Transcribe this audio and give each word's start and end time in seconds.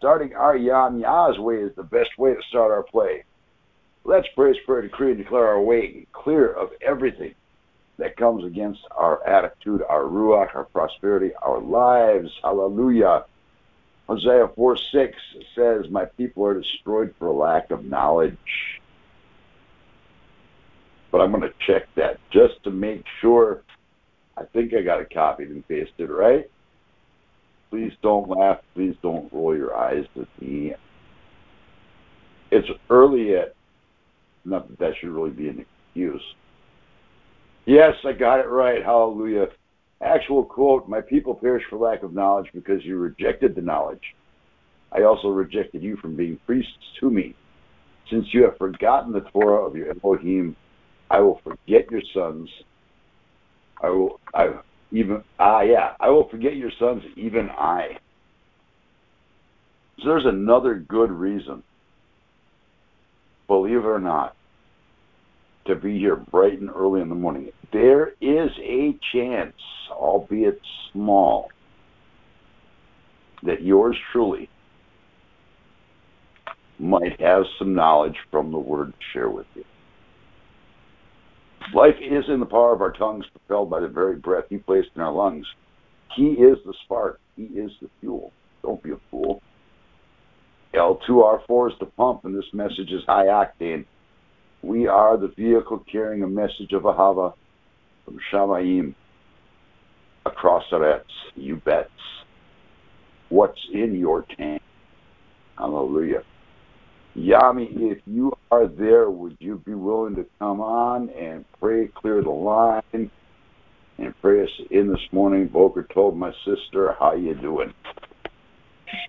Starting 0.00 0.34
our 0.34 0.56
Yam 0.56 0.98
Yah's 0.98 1.38
way 1.38 1.56
is 1.58 1.76
the 1.76 1.84
best 1.84 2.10
way 2.18 2.34
to 2.34 2.42
start 2.48 2.72
our 2.72 2.82
play. 2.82 3.22
Let's 4.02 4.26
praise, 4.34 4.56
pray, 4.66 4.82
decree, 4.82 5.10
and 5.12 5.18
declare 5.18 5.46
our 5.46 5.60
way 5.60 6.06
clear 6.12 6.50
of 6.50 6.70
everything 6.80 7.34
that 7.98 8.16
comes 8.16 8.44
against 8.44 8.80
our 8.90 9.24
attitude, 9.24 9.82
our 9.88 10.02
Ruach, 10.02 10.56
our 10.56 10.64
prosperity, 10.64 11.32
our 11.42 11.60
lives. 11.60 12.30
Hallelujah. 12.42 13.26
Hosea 14.08 14.48
4 14.56 14.76
6 14.90 15.18
says, 15.54 15.90
My 15.90 16.06
people 16.06 16.44
are 16.46 16.58
destroyed 16.58 17.14
for 17.18 17.30
lack 17.30 17.70
of 17.70 17.84
knowledge 17.84 18.80
but 21.10 21.20
I'm 21.20 21.30
going 21.32 21.42
to 21.42 21.52
check 21.66 21.88
that 21.96 22.18
just 22.30 22.62
to 22.64 22.70
make 22.70 23.04
sure. 23.20 23.62
I 24.36 24.44
think 24.44 24.72
I 24.72 24.80
got 24.82 25.00
it 25.00 25.12
copied 25.12 25.50
and 25.50 25.66
pasted, 25.66 26.08
right? 26.08 26.50
Please 27.70 27.92
don't 28.02 28.28
laugh. 28.28 28.58
Please 28.74 28.96
don't 29.02 29.32
roll 29.32 29.56
your 29.56 29.76
eyes 29.76 30.04
at 30.16 30.42
me. 30.42 30.74
It's 32.50 32.68
early 32.88 33.30
yet. 33.30 33.54
Not 34.44 34.68
that 34.68 34.78
that 34.78 34.92
should 35.00 35.10
really 35.10 35.30
be 35.30 35.48
an 35.48 35.64
excuse. 35.86 36.22
Yes, 37.66 37.94
I 38.04 38.12
got 38.12 38.40
it 38.40 38.48
right. 38.48 38.82
Hallelujah. 38.82 39.48
Actual 40.00 40.44
quote 40.44 40.88
My 40.88 41.00
people 41.00 41.34
perish 41.34 41.62
for 41.68 41.76
lack 41.76 42.02
of 42.02 42.12
knowledge 42.12 42.50
because 42.52 42.84
you 42.84 42.96
rejected 42.96 43.54
the 43.54 43.62
knowledge. 43.62 44.14
I 44.92 45.02
also 45.02 45.28
rejected 45.28 45.82
you 45.82 45.96
from 45.96 46.16
being 46.16 46.38
priests 46.46 46.72
to 46.98 47.10
me. 47.10 47.36
Since 48.10 48.34
you 48.34 48.42
have 48.42 48.58
forgotten 48.58 49.12
the 49.12 49.20
Torah 49.20 49.64
of 49.64 49.76
your 49.76 49.94
Elohim, 50.02 50.56
I 51.10 51.20
will 51.20 51.40
forget 51.44 51.88
your 51.90 52.02
sons. 52.12 52.48
I 53.80 53.90
will 53.90 54.20
I 54.34 54.54
even 54.92 55.22
ah 55.38 55.60
yeah, 55.62 55.94
I 56.00 56.10
will 56.10 56.28
forget 56.28 56.56
your 56.56 56.70
sons, 56.78 57.02
even 57.16 57.48
I. 57.50 57.98
So 59.98 60.08
there's 60.08 60.26
another 60.26 60.74
good 60.74 61.10
reason, 61.10 61.62
believe 63.46 63.78
it 63.78 63.84
or 63.84 64.00
not, 64.00 64.34
to 65.66 65.74
be 65.74 65.98
here 65.98 66.16
bright 66.16 66.58
and 66.58 66.70
early 66.70 67.00
in 67.00 67.08
the 67.08 67.14
morning. 67.14 67.50
There 67.72 68.12
is 68.20 68.50
a 68.62 68.96
chance, 69.12 69.54
albeit 69.90 70.60
small, 70.92 71.50
that 73.42 73.62
yours 73.62 73.96
truly 74.12 74.48
might 76.78 77.20
have 77.20 77.44
some 77.58 77.74
knowledge 77.74 78.16
from 78.30 78.52
the 78.52 78.58
word 78.58 78.92
to 78.92 79.04
share 79.12 79.28
with 79.28 79.46
you. 79.54 79.64
Life 81.74 81.96
is 82.00 82.24
in 82.28 82.40
the 82.40 82.46
power 82.46 82.74
of 82.74 82.80
our 82.80 82.92
tongues, 82.92 83.24
propelled 83.32 83.70
by 83.70 83.80
the 83.80 83.88
very 83.88 84.16
breath 84.16 84.44
He 84.48 84.58
placed 84.58 84.88
in 84.96 85.02
our 85.02 85.12
lungs. 85.12 85.46
He 86.16 86.32
is 86.32 86.58
the 86.64 86.74
spark. 86.84 87.20
He 87.36 87.44
is 87.44 87.70
the 87.80 87.88
fuel. 88.00 88.32
Don't 88.62 88.82
be 88.82 88.90
a 88.90 89.00
fool. 89.10 89.40
L2R4 90.74 91.72
is 91.72 91.78
the 91.80 91.86
pump, 91.86 92.24
and 92.24 92.36
this 92.36 92.52
message 92.52 92.90
is 92.90 93.02
high 93.06 93.26
octane. 93.26 93.84
We 94.62 94.86
are 94.86 95.16
the 95.16 95.28
vehicle 95.28 95.84
carrying 95.90 96.22
a 96.22 96.28
message 96.28 96.72
of 96.72 96.82
Ahava 96.82 97.34
from 98.04 98.18
Shamayim 98.32 98.94
across 100.26 100.64
Eretz. 100.72 101.04
You 101.34 101.56
bets. 101.56 101.90
What's 103.30 103.60
in 103.72 103.96
your 103.96 104.24
tank? 104.36 104.62
Hallelujah. 105.56 106.22
Yami, 107.16 107.68
if 107.92 107.98
you 108.06 108.32
are 108.50 108.68
there, 108.68 109.10
would 109.10 109.36
you 109.40 109.60
be 109.66 109.74
willing 109.74 110.14
to 110.14 110.24
come 110.38 110.60
on 110.60 111.10
and 111.10 111.44
pray, 111.58 111.88
clear 111.88 112.22
the 112.22 112.30
line, 112.30 113.10
and 113.98 114.14
pray 114.22 114.44
us 114.44 114.50
in 114.70 114.88
this 114.88 115.00
morning? 115.12 115.48
Boker 115.48 115.86
tov 115.94 116.16
my 116.16 116.32
sister, 116.44 116.96
how 116.98 117.14
you 117.14 117.34
doing? 117.34 117.74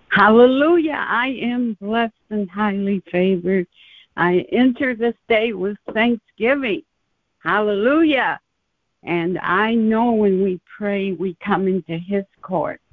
Hallelujah. 0.10 1.06
I 1.08 1.28
am 1.42 1.78
blessed 1.80 2.14
and 2.30 2.50
highly 2.50 3.02
favored. 3.12 3.68
I 4.18 4.46
enter 4.52 4.96
this 4.96 5.16
day 5.30 5.54
with 5.54 5.78
thanksgiving. 5.94 6.82
Hallelujah. 7.40 8.40
And 9.04 9.40
I 9.40 9.74
know 9.74 10.12
when 10.12 10.44
we 10.44 10.60
pray, 10.78 11.14
we 11.14 11.36
come 11.44 11.68
into 11.68 11.98
his 11.98 12.26
courts. 12.42 12.84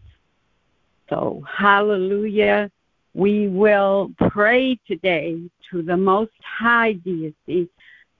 So, 1.10 1.42
hallelujah. 1.50 2.70
We 3.18 3.48
will 3.48 4.12
pray 4.30 4.78
today 4.86 5.40
to 5.72 5.82
the 5.82 5.96
Most 5.96 6.30
High 6.40 6.92
Deity, 6.92 7.68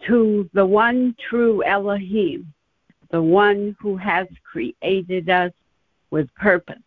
to 0.09 0.51
the 0.53 0.67
one 0.67 1.15
true 1.31 1.63
Elohim, 1.63 2.53
the 3.13 3.23
one 3.23 3.77
who 3.81 3.97
has 3.97 4.27
created 4.43 5.31
us 5.31 5.53
with 6.11 6.35
purpose. 6.35 6.83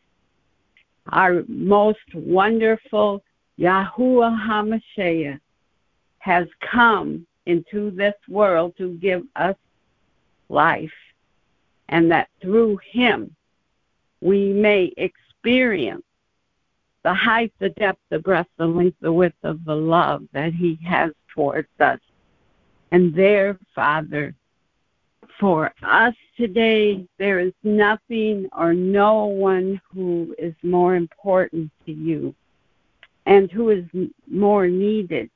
Our 1.14 1.46
most 1.48 2.14
wonderful 2.14 3.24
Yahuwah 3.58 4.38
HaMashiach 4.46 5.40
has 6.18 6.48
come 6.60 7.26
into 7.46 7.92
this 7.92 8.16
world 8.28 8.74
to 8.78 8.90
give 8.96 9.24
us 9.38 9.56
life, 10.50 10.92
and 11.88 12.12
that 12.12 12.28
through 12.42 12.78
him 12.92 13.34
we 14.20 14.52
may 14.52 14.92
experience 14.98 16.04
the 17.04 17.14
height, 17.14 17.52
the 17.60 17.70
depth, 17.70 18.00
the 18.10 18.20
breadth, 18.20 18.50
the 18.58 18.66
length, 18.66 18.98
the 19.02 19.12
width 19.12 19.36
of 19.44 19.64
the 19.66 19.76
love 19.76 20.24
that 20.34 20.54
he 20.54 20.80
has 20.86 21.12
towards 21.34 21.68
us. 21.80 22.00
And 22.92 23.16
there, 23.16 23.58
Father, 23.74 24.36
for 25.40 25.74
us 25.82 26.14
today, 26.38 27.08
there 27.18 27.40
is 27.40 27.54
nothing 27.64 28.50
or 28.56 28.74
no 28.74 29.26
one 29.26 29.82
who 29.92 30.36
is 30.38 30.54
more 30.62 30.96
important 30.96 31.72
to 31.86 31.92
you 31.92 32.36
and 33.26 33.52
who 33.52 33.70
is 33.70 33.86
more 34.30 34.68
needed. 34.68 35.30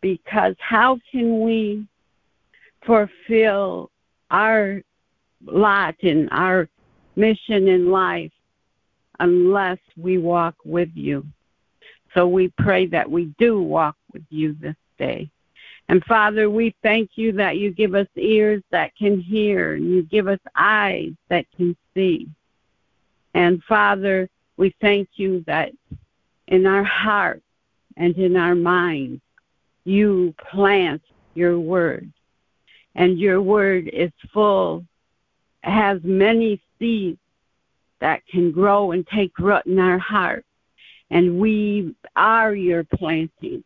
Because 0.00 0.54
how 0.58 0.98
can 1.10 1.40
we 1.42 1.86
fulfill 2.84 3.90
our 4.30 4.82
lot 5.46 5.94
and 6.02 6.28
our 6.32 6.68
mission 7.16 7.68
in 7.68 7.90
life 7.90 8.32
unless 9.22 9.78
we 9.96 10.18
walk 10.18 10.56
with 10.64 10.90
you. 10.94 11.24
So 12.12 12.26
we 12.26 12.52
pray 12.58 12.86
that 12.86 13.08
we 13.08 13.26
do 13.38 13.62
walk 13.62 13.96
with 14.12 14.24
you 14.30 14.54
this 14.60 14.74
day. 14.98 15.30
And 15.88 16.04
Father, 16.04 16.50
we 16.50 16.74
thank 16.82 17.10
you 17.14 17.30
that 17.32 17.56
you 17.56 17.70
give 17.70 17.94
us 17.94 18.08
ears 18.16 18.62
that 18.70 18.94
can 18.96 19.20
hear, 19.20 19.74
and 19.74 19.88
you 19.88 20.02
give 20.02 20.26
us 20.26 20.40
eyes 20.56 21.12
that 21.28 21.46
can 21.56 21.76
see. 21.94 22.28
And 23.34 23.62
Father, 23.62 24.28
we 24.56 24.74
thank 24.80 25.08
you 25.14 25.44
that 25.46 25.72
in 26.48 26.66
our 26.66 26.84
hearts 26.84 27.44
and 27.96 28.16
in 28.16 28.36
our 28.36 28.56
minds, 28.56 29.22
you 29.84 30.34
plant 30.50 31.02
your 31.34 31.60
word. 31.60 32.12
And 32.96 33.18
your 33.18 33.40
word 33.40 33.88
is 33.88 34.10
full, 34.32 34.84
has 35.62 36.00
many 36.02 36.60
seeds 36.78 37.18
that 38.02 38.26
can 38.26 38.50
grow 38.50 38.90
and 38.90 39.06
take 39.06 39.38
root 39.38 39.64
in 39.64 39.78
our 39.78 39.98
heart. 39.98 40.44
And 41.10 41.38
we 41.38 41.94
are 42.16 42.52
your 42.52 42.82
planting. 42.82 43.62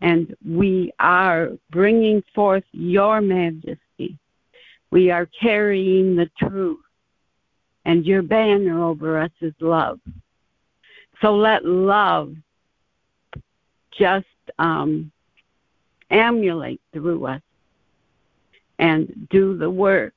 And 0.00 0.34
we 0.46 0.92
are 1.00 1.50
bringing 1.70 2.22
forth 2.32 2.62
your 2.70 3.20
majesty. 3.20 4.16
We 4.92 5.10
are 5.10 5.28
carrying 5.40 6.14
the 6.14 6.30
truth. 6.38 6.78
And 7.84 8.06
your 8.06 8.22
banner 8.22 8.84
over 8.84 9.18
us 9.18 9.32
is 9.40 9.52
love. 9.58 9.98
So 11.20 11.34
let 11.34 11.64
love 11.64 12.36
just 13.98 14.26
um, 14.60 15.10
emulate 16.08 16.80
through 16.92 17.26
us 17.26 17.42
and 18.78 19.28
do 19.28 19.58
the 19.58 19.68
work 19.68 20.14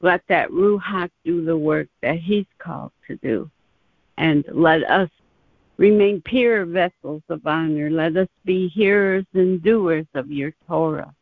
let 0.00 0.22
that 0.28 0.50
Ruach 0.50 1.10
do 1.24 1.44
the 1.44 1.56
work 1.56 1.88
that 2.02 2.18
he's 2.18 2.46
called 2.58 2.92
to 3.06 3.16
do. 3.16 3.50
And 4.16 4.44
let 4.52 4.88
us 4.88 5.10
remain 5.76 6.20
pure 6.22 6.64
vessels 6.64 7.22
of 7.28 7.46
honor. 7.46 7.90
Let 7.90 8.16
us 8.16 8.28
be 8.44 8.68
hearers 8.68 9.26
and 9.34 9.62
doers 9.62 10.06
of 10.14 10.30
your 10.30 10.52
Torah. 10.66 11.14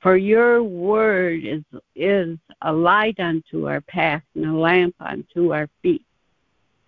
For 0.00 0.16
your 0.16 0.62
word 0.62 1.44
is, 1.44 1.62
is 1.94 2.38
a 2.62 2.72
light 2.72 3.18
unto 3.18 3.68
our 3.68 3.80
path 3.80 4.22
and 4.34 4.46
a 4.46 4.52
lamp 4.52 4.94
unto 5.00 5.52
our 5.52 5.68
feet. 5.82 6.04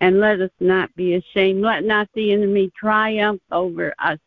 And 0.01 0.21
let 0.21 0.39
us 0.39 0.51
not 0.61 0.95
be 0.95 1.15
ashamed. 1.15 1.61
Let 1.61 1.83
not 1.83 2.07
the 2.13 2.31
enemy 2.31 2.71
triumph 2.77 3.41
over 3.51 3.93
us. 3.99 4.19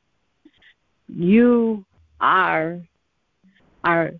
You 1.08 1.86
are 2.20 2.80
our 3.82 4.10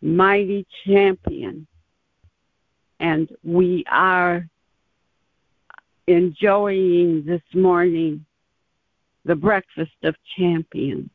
mighty 0.00 0.66
champion 0.84 1.66
and 3.02 3.28
we 3.42 3.84
are 3.90 4.48
enjoying 6.06 7.24
this 7.26 7.42
morning 7.52 8.24
the 9.24 9.34
breakfast 9.34 9.96
of 10.04 10.14
champions. 10.36 11.10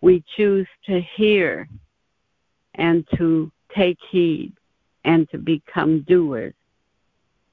We 0.00 0.24
choose 0.36 0.68
to 0.86 1.00
hear 1.00 1.68
and 2.74 3.04
to 3.16 3.50
take 3.74 3.98
heed 4.08 4.52
and 5.04 5.28
to 5.30 5.38
become 5.38 6.02
doers 6.02 6.54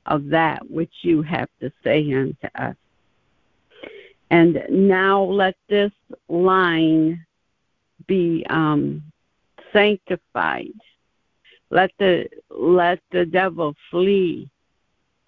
of 0.06 0.27
that 0.27 0.69
which 0.69 0.94
you 1.01 1.24
have 1.24 1.50
to 1.62 1.72
say 1.83 2.13
unto 2.13 2.48
us. 2.54 2.75
And 4.30 4.63
now 4.69 5.24
let 5.24 5.56
this 5.68 5.92
line 6.30 7.25
be 8.05 8.46
um, 8.51 9.01
sanctified 9.74 10.74
let 11.75 11.91
the 12.00 12.29
let 12.50 13.01
the 13.12 13.25
devil 13.25 13.75
flee 13.91 14.50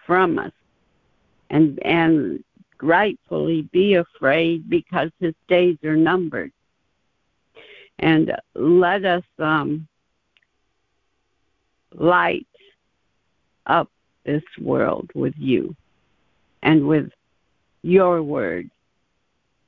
from 0.05 0.39
us 0.39 0.53
and 1.49 1.77
and 1.83 2.41
rightfully 2.81 3.63
be 3.73 3.95
afraid 3.95 4.69
because 4.69 5.09
his 5.19 5.33
days 5.49 5.77
are 5.83 5.97
numbered. 5.97 6.53
And 7.99 8.31
let 8.55 9.03
us 9.03 9.25
um, 9.39 9.87
light 11.93 12.47
up 13.65 13.89
this 14.23 14.43
world 14.61 15.09
with 15.15 15.33
you 15.37 15.75
and 16.63 16.87
with 16.87 17.09
your 17.81 18.23
word. 18.23 18.69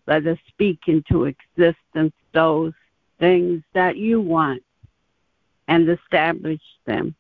Let 0.08 0.26
us 0.28 0.38
speak 0.48 0.80
into 0.88 1.26
existence 1.26 2.14
those 2.34 2.74
things 3.20 3.64
that 3.74 3.98
you 3.98 4.22
want 4.22 4.64
and 5.70 5.88
establish 5.88 6.60
them. 6.86 7.16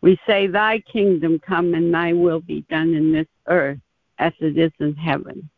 We 0.00 0.18
say, 0.26 0.46
Thy 0.46 0.80
kingdom 0.80 1.38
come 1.38 1.74
and 1.74 1.94
thy 1.94 2.14
will 2.14 2.40
be 2.40 2.62
done 2.62 2.94
in 2.94 3.12
this 3.12 3.28
earth 3.46 3.78
as 4.18 4.32
it 4.40 4.58
is 4.58 4.72
in 4.80 4.96
heaven. 4.96 5.48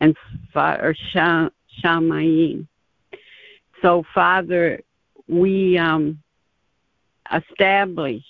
And 0.00 0.16
or 0.54 0.94
Shamayim. 1.14 2.66
So, 3.80 4.04
Father, 4.12 4.80
we 5.28 5.78
um, 5.78 6.20
establish 7.32 8.24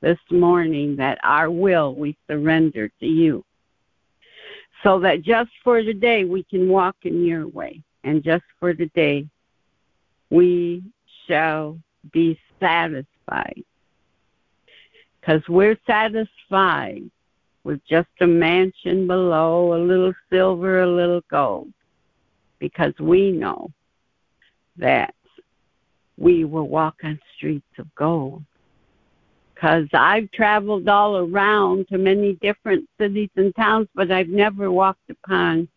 this 0.00 0.18
morning 0.30 0.96
that 0.96 1.18
our 1.22 1.50
will 1.50 1.94
we 1.94 2.16
surrender 2.28 2.90
to 3.00 3.06
you. 3.06 3.44
So 4.82 4.98
that 5.00 5.22
just 5.22 5.50
for 5.62 5.80
today 5.80 6.24
we 6.24 6.42
can 6.42 6.68
walk 6.68 6.96
in 7.02 7.24
your 7.24 7.46
way. 7.46 7.82
And 8.04 8.22
just 8.22 8.42
for 8.58 8.74
today 8.74 9.28
we 10.32 10.82
shall 11.26 11.78
be 12.10 12.40
satisfied. 12.58 13.64
Because 15.20 15.42
we're 15.46 15.78
satisfied 15.86 17.02
with 17.64 17.84
just 17.84 18.08
a 18.22 18.26
mansion 18.26 19.06
below, 19.06 19.74
a 19.74 19.76
little 19.76 20.14
silver, 20.30 20.80
a 20.80 20.86
little 20.90 21.20
gold. 21.30 21.72
Because 22.58 22.94
we 22.98 23.30
know 23.30 23.70
that 24.78 25.14
we 26.16 26.44
will 26.44 26.66
walk 26.66 26.96
on 27.04 27.20
streets 27.36 27.78
of 27.78 27.94
gold. 27.94 28.42
Because 29.54 29.86
I've 29.92 30.30
traveled 30.32 30.88
all 30.88 31.18
around 31.18 31.88
to 31.88 31.98
many 31.98 32.34
different 32.40 32.88
cities 32.98 33.30
and 33.36 33.54
towns, 33.54 33.86
but 33.94 34.10
I've 34.10 34.28
never 34.28 34.72
walked 34.72 35.10
upon 35.10 35.68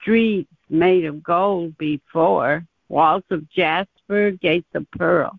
streets 0.00 0.52
made 0.68 1.06
of 1.06 1.22
gold 1.22 1.78
before 1.78 2.66
walls 2.88 3.24
of 3.30 3.48
jasper, 3.50 4.30
gates 4.32 4.68
of 4.74 4.90
pearl, 4.92 5.38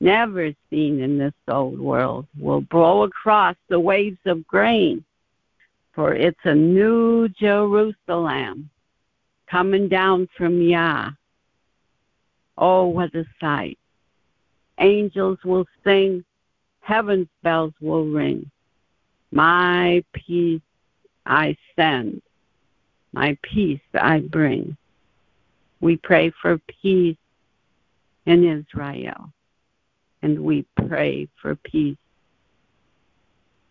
never 0.00 0.52
seen 0.70 1.00
in 1.00 1.18
this 1.18 1.34
old 1.48 1.78
world, 1.78 2.26
will 2.38 2.60
blow 2.60 3.02
across 3.02 3.56
the 3.68 3.80
waves 3.80 4.18
of 4.26 4.46
grain, 4.46 5.04
For 5.92 6.14
it's 6.14 6.44
a 6.44 6.54
new 6.54 7.28
Jerusalem 7.28 8.70
coming 9.46 9.88
down 9.88 10.28
from 10.36 10.60
Yah. 10.60 11.10
Oh, 12.58 12.86
what 12.86 13.14
a 13.14 13.24
sight. 13.40 13.78
Angels 14.78 15.38
will 15.44 15.66
sing, 15.84 16.24
heaven's 16.80 17.28
bells 17.42 17.72
will 17.80 18.04
ring. 18.06 18.50
My 19.30 20.04
peace 20.12 20.60
I 21.24 21.56
send, 21.74 22.22
my 23.12 23.36
peace 23.42 23.80
I 23.94 24.20
bring. 24.20 24.76
We 25.80 25.96
pray 25.96 26.32
for 26.42 26.58
peace 26.82 27.16
in 28.24 28.44
Israel, 28.44 29.32
and 30.22 30.40
we 30.40 30.66
pray 30.88 31.28
for 31.40 31.54
peace 31.56 31.98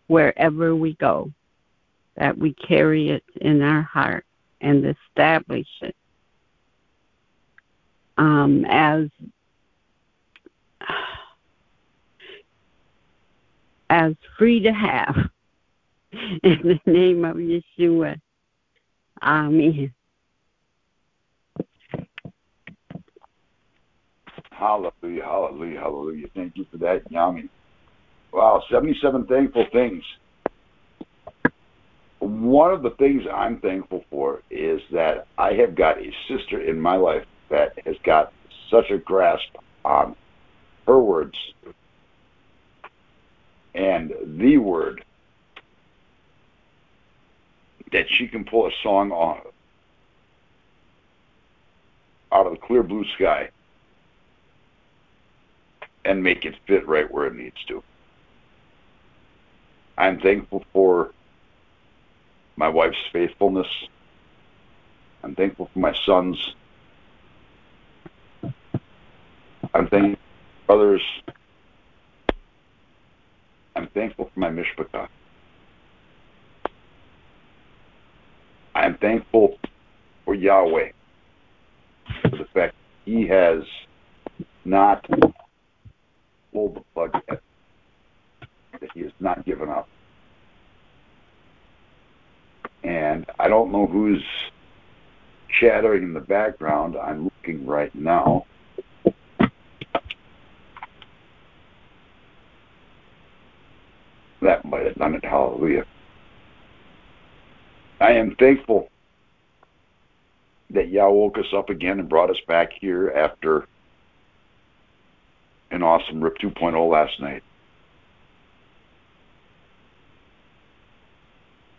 wherever 0.06 0.74
we 0.74 0.94
go, 0.94 1.30
that 2.16 2.36
we 2.38 2.54
carry 2.54 3.10
it 3.10 3.24
in 3.40 3.62
our 3.62 3.82
heart 3.82 4.24
and 4.60 4.96
establish 5.10 5.66
it 5.82 5.96
um, 8.18 8.64
as 8.66 9.08
as 13.90 14.14
free 14.38 14.60
to 14.60 14.72
have 14.72 15.16
in 16.42 16.80
the 16.86 16.90
name 16.90 17.24
of 17.24 17.36
Yeshua. 17.36 18.20
Amen. 19.22 19.92
Hallelujah, 24.56 25.22
hallelujah, 25.22 25.80
hallelujah. 25.80 26.28
Thank 26.34 26.56
you 26.56 26.64
for 26.70 26.78
that, 26.78 27.10
Yami. 27.10 27.50
Wow, 28.32 28.62
77 28.70 29.26
thankful 29.26 29.66
things. 29.70 30.02
One 32.20 32.72
of 32.72 32.82
the 32.82 32.90
things 32.90 33.24
I'm 33.30 33.60
thankful 33.60 34.04
for 34.08 34.42
is 34.50 34.80
that 34.92 35.26
I 35.36 35.52
have 35.54 35.74
got 35.74 35.98
a 35.98 36.10
sister 36.26 36.58
in 36.58 36.80
my 36.80 36.96
life 36.96 37.26
that 37.50 37.78
has 37.84 37.96
got 38.02 38.32
such 38.70 38.90
a 38.90 38.96
grasp 38.96 39.56
on 39.84 40.16
her 40.86 40.98
words 40.98 41.36
and 43.74 44.14
the 44.24 44.56
word 44.56 45.04
that 47.92 48.06
she 48.08 48.26
can 48.26 48.44
pull 48.44 48.66
a 48.66 48.70
song 48.82 49.12
on 49.12 49.40
out 52.32 52.46
of 52.46 52.52
the 52.52 52.58
clear 52.58 52.82
blue 52.82 53.04
sky 53.16 53.50
and 56.06 56.22
make 56.22 56.44
it 56.44 56.54
fit 56.66 56.86
right 56.86 57.10
where 57.10 57.26
it 57.26 57.34
needs 57.34 57.62
to. 57.66 57.82
I'm 59.98 60.20
thankful 60.20 60.64
for 60.72 61.10
my 62.56 62.68
wife's 62.68 62.96
faithfulness. 63.12 63.66
I'm 65.22 65.34
thankful 65.34 65.68
for 65.72 65.78
my 65.78 65.94
sons. 66.04 66.54
I'm 69.74 69.88
thankful 69.88 70.18
for 70.66 70.74
others. 70.74 71.02
I'm 73.74 73.88
thankful 73.88 74.30
for 74.32 74.40
my 74.40 74.50
mishpachah. 74.50 75.08
I'm 78.74 78.96
thankful 78.98 79.58
for 80.24 80.34
Yahweh 80.34 80.90
for 82.22 82.28
the 82.28 82.44
fact 82.54 82.74
He 83.04 83.26
has 83.26 83.62
not 84.64 85.04
pulled 86.56 86.74
the 86.74 86.80
plug 86.94 87.12
yet, 87.28 87.42
that 88.80 88.90
He 88.94 89.02
has 89.02 89.12
not 89.20 89.44
given 89.44 89.68
up. 89.68 89.86
And 92.82 93.26
I 93.38 93.46
don't 93.48 93.70
know 93.70 93.86
who's 93.86 94.24
chattering 95.60 96.02
in 96.02 96.14
the 96.14 96.20
background. 96.20 96.96
I'm 96.96 97.24
looking 97.24 97.66
right 97.66 97.94
now. 97.94 98.46
That 104.40 104.64
might 104.64 104.86
have 104.86 104.94
done 104.94 105.14
it. 105.14 105.24
Hallelujah. 105.24 105.84
I 108.00 108.12
am 108.12 108.34
thankful 108.36 108.88
that 110.70 110.88
Yah 110.88 111.10
woke 111.10 111.36
us 111.36 111.52
up 111.54 111.68
again 111.68 112.00
and 112.00 112.08
brought 112.08 112.30
us 112.30 112.40
back 112.48 112.72
here 112.80 113.10
after 113.10 113.66
an 115.70 115.82
awesome 115.82 116.22
RIP 116.22 116.38
2.0 116.38 116.90
last 116.90 117.20
night. 117.20 117.42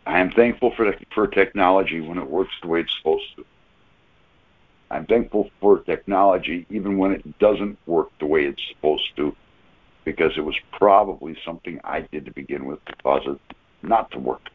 I 0.06 0.20
am 0.20 0.32
thankful 0.32 0.74
for, 0.76 0.96
for 1.14 1.28
technology 1.28 2.00
when 2.00 2.18
it 2.18 2.30
works 2.30 2.54
the 2.62 2.70
way 2.70 2.82
it's 2.82 2.96
supposed 2.98 3.36
to. 3.36 3.46
I'm 4.90 5.06
thankful 5.06 5.50
for 5.60 5.80
technology 5.80 6.66
even 6.70 6.98
when 6.98 7.12
it 7.12 7.40
doesn't 7.40 7.78
work 7.86 8.08
the 8.20 8.26
way 8.26 8.46
it's 8.46 8.62
supposed 8.70 9.16
to 9.18 9.36
because 10.06 10.32
it 10.38 10.42
was 10.42 10.56
probably 10.72 11.38
something 11.44 11.82
I 11.84 12.08
did 12.10 12.26
to 12.26 12.32
begin 12.32 12.66
with 12.66 12.84
to 12.86 12.96
cause 13.04 13.24
it 13.26 13.40
not 13.84 14.10
to 14.12 14.20
work. 14.20 14.50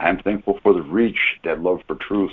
I'm 0.00 0.18
thankful 0.18 0.58
for 0.64 0.74
the 0.74 0.82
reach 0.82 1.38
that 1.44 1.60
Love 1.60 1.82
for 1.86 1.94
Truth 1.94 2.32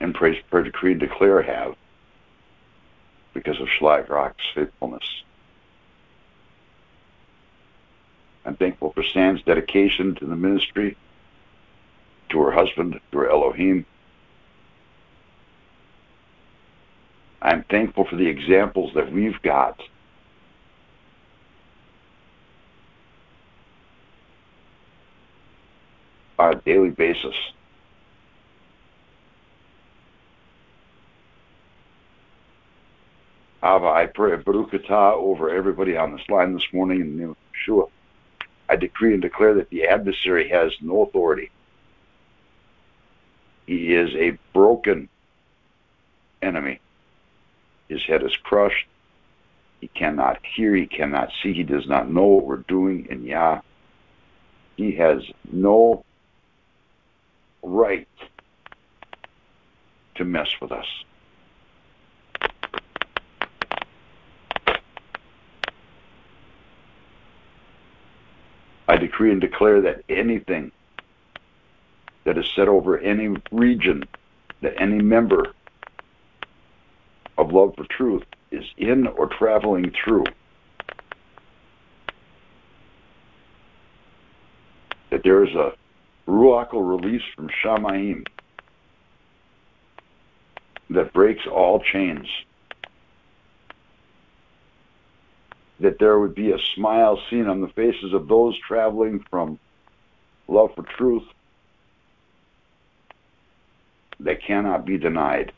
and 0.00 0.14
Praise, 0.14 0.42
Prayer, 0.50 0.64
Decree, 0.64 0.92
and 0.92 1.00
Declare 1.00 1.42
have 1.42 1.74
because 3.34 3.60
of 3.60 3.68
Schlagrock's 3.68 4.44
faithfulness. 4.54 5.22
I'm 8.44 8.56
thankful 8.56 8.92
for 8.92 9.02
Sam's 9.02 9.42
dedication 9.42 10.14
to 10.16 10.24
the 10.26 10.36
ministry, 10.36 10.96
to 12.30 12.40
her 12.40 12.50
husband, 12.50 12.98
to 13.12 13.18
her 13.18 13.30
Elohim. 13.30 13.84
I'm 17.42 17.64
thankful 17.64 18.04
for 18.04 18.16
the 18.16 18.26
examples 18.26 18.92
that 18.94 19.12
we've 19.12 19.40
got 19.42 19.80
on 26.38 26.54
a 26.54 26.60
daily 26.62 26.90
basis. 26.90 27.34
Abba, 33.62 33.86
I 33.86 34.06
pray 34.06 34.34
a 34.34 34.36
Baruch 34.36 34.72
over 34.90 35.50
everybody 35.50 35.96
on 35.96 36.12
this 36.12 36.28
line 36.28 36.52
this 36.52 36.72
morning 36.72 37.00
in 37.00 37.16
the 37.16 37.20
name 37.22 37.30
of 37.30 37.36
Yeshua. 37.54 37.90
I 38.68 38.76
decree 38.76 39.14
and 39.14 39.22
declare 39.22 39.54
that 39.54 39.70
the 39.70 39.86
adversary 39.86 40.48
has 40.50 40.72
no 40.80 41.02
authority. 41.02 41.50
He 43.66 43.94
is 43.94 44.14
a 44.14 44.38
broken 44.52 45.08
enemy. 46.40 46.80
His 47.88 48.02
head 48.04 48.22
is 48.22 48.36
crushed. 48.36 48.86
He 49.80 49.88
cannot 49.88 50.38
hear. 50.44 50.74
He 50.74 50.86
cannot 50.86 51.30
see. 51.42 51.52
He 51.52 51.64
does 51.64 51.86
not 51.86 52.10
know 52.10 52.26
what 52.26 52.46
we're 52.46 52.56
doing 52.58 53.06
in 53.10 53.24
Yah. 53.24 53.60
He 54.76 54.92
has 54.92 55.22
no 55.50 56.04
right 57.62 58.08
to 60.14 60.24
mess 60.24 60.48
with 60.60 60.72
us. 60.72 60.86
Decree 68.98 69.32
and 69.32 69.40
declare 69.40 69.80
that 69.82 70.02
anything 70.08 70.72
that 72.24 72.38
is 72.38 72.50
set 72.54 72.68
over 72.68 72.98
any 72.98 73.36
region 73.50 74.04
that 74.60 74.74
any 74.80 75.00
member 75.00 75.52
of 77.36 77.52
Love 77.52 77.74
for 77.76 77.84
Truth 77.84 78.24
is 78.50 78.64
in 78.76 79.06
or 79.06 79.28
traveling 79.28 79.92
through, 80.04 80.24
that 85.10 85.22
there 85.22 85.44
is 85.44 85.54
a 85.54 85.72
Ruach 86.26 86.72
release 86.72 87.22
from 87.34 87.48
Shamayim 87.64 88.26
that 90.90 91.12
breaks 91.12 91.46
all 91.46 91.80
chains. 91.80 92.26
That 95.80 95.98
there 95.98 96.18
would 96.18 96.34
be 96.34 96.50
a 96.50 96.58
smile 96.74 97.20
seen 97.30 97.46
on 97.46 97.60
the 97.60 97.68
faces 97.68 98.12
of 98.12 98.26
those 98.28 98.58
traveling 98.58 99.24
from 99.30 99.58
love 100.48 100.74
for 100.74 100.82
truth 100.82 101.24
that 104.20 104.42
cannot 104.42 104.84
be 104.84 104.98
denied. 104.98 105.52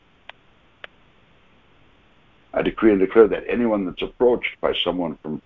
I 2.53 2.61
decree 2.61 2.91
and 2.91 2.99
declare 2.99 3.27
that 3.29 3.45
anyone 3.47 3.85
that's 3.85 4.01
approached 4.01 4.59
by 4.59 4.73
someone 4.83 5.17
from 5.23 5.41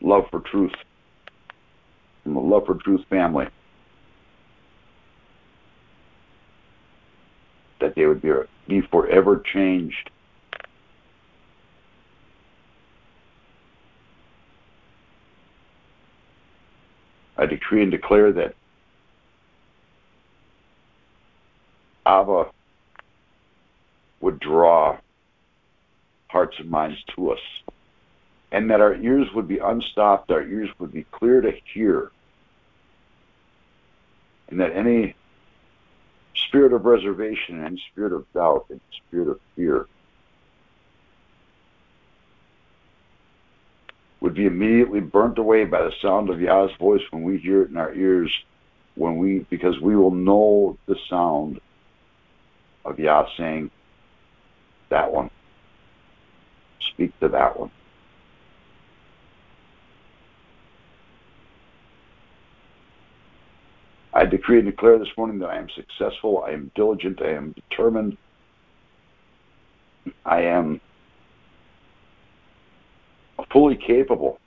Love 0.00 0.26
for 0.30 0.40
Truth, 0.40 0.74
from 2.22 2.34
the 2.34 2.40
Love 2.40 2.66
for 2.66 2.76
Truth 2.76 3.04
family, 3.10 3.48
that 7.80 7.94
they 7.94 8.06
would 8.06 8.22
be, 8.22 8.30
be 8.68 8.80
forever 8.82 9.42
changed. 9.52 10.10
I 17.36 17.46
decree 17.46 17.82
and 17.82 17.90
declare 17.90 18.32
that 18.32 18.54
Abba 22.06 22.50
would 24.20 24.38
draw 24.38 24.98
hearts 26.28 26.56
and 26.58 26.70
minds 26.70 27.02
to 27.14 27.32
us, 27.32 27.40
and 28.52 28.70
that 28.70 28.80
our 28.80 28.94
ears 28.94 29.28
would 29.34 29.48
be 29.48 29.58
unstopped, 29.58 30.30
our 30.30 30.42
ears 30.42 30.70
would 30.78 30.92
be 30.92 31.04
clear 31.10 31.40
to 31.40 31.52
hear, 31.72 32.10
and 34.48 34.60
that 34.60 34.76
any 34.76 35.14
spirit 36.34 36.72
of 36.72 36.84
reservation 36.84 37.64
and 37.64 37.80
spirit 37.90 38.12
of 38.12 38.30
doubt 38.32 38.66
and 38.70 38.80
spirit 39.08 39.28
of 39.28 39.40
fear 39.56 39.86
would 44.24 44.34
be 44.34 44.46
immediately 44.46 45.00
burnt 45.00 45.36
away 45.36 45.66
by 45.66 45.82
the 45.82 45.92
sound 46.00 46.30
of 46.30 46.40
Yah's 46.40 46.70
voice 46.78 47.02
when 47.10 47.22
we 47.22 47.36
hear 47.36 47.60
it 47.60 47.68
in 47.68 47.76
our 47.76 47.92
ears, 47.92 48.32
when 48.94 49.18
we 49.18 49.40
because 49.50 49.78
we 49.82 49.94
will 49.94 50.12
know 50.12 50.78
the 50.86 50.96
sound 51.10 51.60
of 52.86 52.98
Yah 52.98 53.26
saying, 53.36 53.70
That 54.88 55.12
one. 55.12 55.28
Speak 56.94 57.12
to 57.20 57.28
that 57.28 57.60
one. 57.60 57.70
I 64.14 64.24
decree 64.24 64.60
and 64.60 64.66
declare 64.66 64.98
this 64.98 65.08
morning 65.18 65.38
that 65.40 65.50
I 65.50 65.58
am 65.58 65.68
successful, 65.68 66.44
I 66.46 66.52
am 66.52 66.70
diligent, 66.74 67.20
I 67.20 67.32
am 67.32 67.52
determined, 67.52 68.16
I 70.24 70.44
am 70.44 70.80
fully 73.54 73.76
capable 73.76 74.40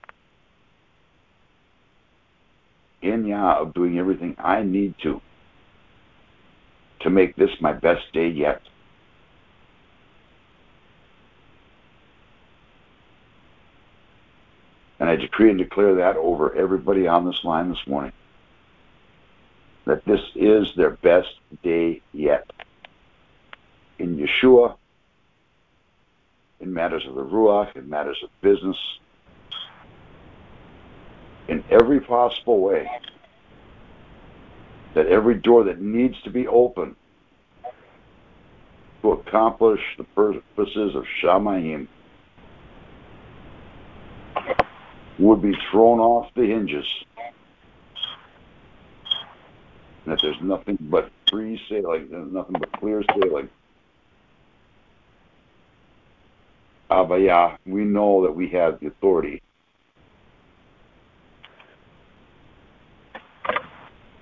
in 3.01 3.25
Yah 3.25 3.61
of 3.61 3.73
doing 3.73 3.97
everything 3.97 4.35
I 4.37 4.63
need 4.63 4.95
to 5.03 5.21
to 6.99 7.09
make 7.09 7.35
this 7.37 7.51
my 7.61 7.71
best 7.71 8.11
day 8.11 8.27
yet. 8.27 8.61
And 14.99 15.09
I 15.09 15.15
decree 15.15 15.51
and 15.51 15.57
declare 15.57 15.95
that 15.95 16.17
over 16.17 16.53
everybody 16.55 17.07
on 17.07 17.25
this 17.25 17.43
line 17.45 17.69
this 17.69 17.87
morning. 17.87 18.11
That 19.85 20.03
this 20.03 20.21
is 20.35 20.67
their 20.75 20.89
best 20.89 21.33
day 21.63 22.01
yet. 22.11 22.51
In 23.99 24.17
Yeshua, 24.17 24.75
in 26.59 26.73
matters 26.73 27.05
of 27.07 27.15
the 27.15 27.23
Ruach, 27.23 27.75
in 27.75 27.89
matters 27.89 28.17
of 28.23 28.29
business, 28.41 28.77
in 31.47 31.63
every 31.69 31.99
possible 31.99 32.59
way, 32.59 32.89
that 34.93 35.07
every 35.07 35.35
door 35.35 35.63
that 35.65 35.79
needs 35.79 36.19
to 36.23 36.29
be 36.29 36.47
open 36.47 36.95
to 39.01 39.11
accomplish 39.11 39.81
the 39.97 40.03
purposes 40.03 40.95
of 40.95 41.05
Shamayim 41.21 41.87
would 45.19 45.41
be 45.41 45.55
thrown 45.71 45.99
off 45.99 46.33
the 46.35 46.45
hinges. 46.45 46.85
That 50.05 50.19
there's 50.21 50.41
nothing 50.41 50.77
but 50.79 51.11
free 51.29 51.61
sailing, 51.69 52.09
nothing 52.33 52.55
but 52.59 52.71
clear 52.73 53.03
sailing. 53.21 53.49
Abaya, 56.89 57.57
we 57.65 57.83
know 57.83 58.23
that 58.23 58.31
we 58.31 58.49
have 58.49 58.79
the 58.79 58.87
authority 58.87 59.41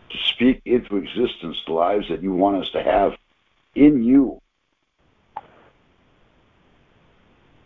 to 0.10 0.18
speak 0.30 0.62
into 0.66 0.98
existence 0.98 1.62
the 1.68 1.74
lives 1.74 2.08
that 2.10 2.24
you 2.24 2.34
want 2.34 2.58
us 2.58 2.70
to 2.72 2.82
have 2.82 3.14
in 3.76 4.04
you. 4.04 4.42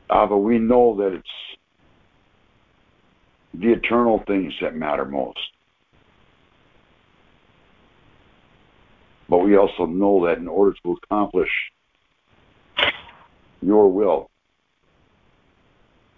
Abba, 0.10 0.38
we 0.38 0.58
know 0.58 0.96
that 0.98 1.14
it's 1.14 1.30
the 3.54 3.72
eternal 3.72 4.24
things 4.26 4.54
that 4.62 4.76
matter 4.76 5.06
most. 5.06 5.40
But 9.30 9.40
we 9.40 9.56
also 9.56 9.86
know 9.86 10.26
that 10.26 10.40
in 10.40 10.48
order 10.48 10.76
to 10.84 10.98
accomplish 11.04 11.52
your 13.62 13.92
will, 13.92 14.29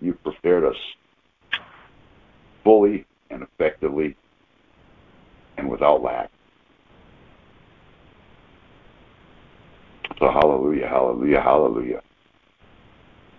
you've 0.01 0.21
prepared 0.23 0.65
us 0.65 0.75
fully 2.63 3.05
and 3.29 3.43
effectively 3.43 4.15
and 5.57 5.69
without 5.69 6.01
lack. 6.01 6.29
So 10.19 10.29
hallelujah, 10.29 10.87
hallelujah, 10.87 11.41
hallelujah. 11.41 12.01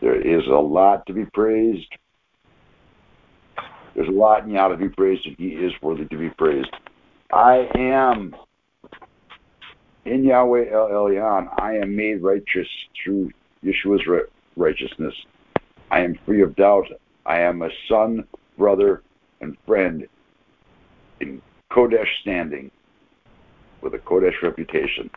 There 0.00 0.20
is 0.20 0.46
a 0.46 0.50
lot 0.50 1.06
to 1.06 1.12
be 1.12 1.26
praised. 1.26 1.86
There's 3.94 4.08
a 4.08 4.12
lot 4.12 4.44
in 4.44 4.50
Yah 4.50 4.68
to 4.68 4.76
be 4.76 4.88
praised, 4.88 5.26
and 5.26 5.36
He 5.36 5.48
is 5.48 5.72
worthy 5.82 6.06
to 6.06 6.18
be 6.18 6.30
praised. 6.30 6.74
I 7.32 7.68
am 7.76 8.34
in 10.04 10.24
Yahweh 10.24 10.70
El 10.72 10.88
Elyon. 10.88 11.48
I 11.60 11.76
am 11.76 11.94
made 11.94 12.22
righteous 12.22 12.66
through 13.02 13.30
Yeshua's 13.64 14.02
righteousness. 14.56 15.14
I 15.92 16.00
am 16.00 16.18
free 16.24 16.40
of 16.40 16.56
doubt. 16.56 16.86
I 17.26 17.40
am 17.40 17.60
a 17.60 17.68
son, 17.86 18.24
brother, 18.56 19.02
and 19.42 19.58
friend 19.66 20.08
in 21.20 21.42
Kodesh 21.70 22.08
standing 22.22 22.70
with 23.82 23.92
a 23.92 23.98
Kodesh 23.98 24.40
reputation. 24.42 25.10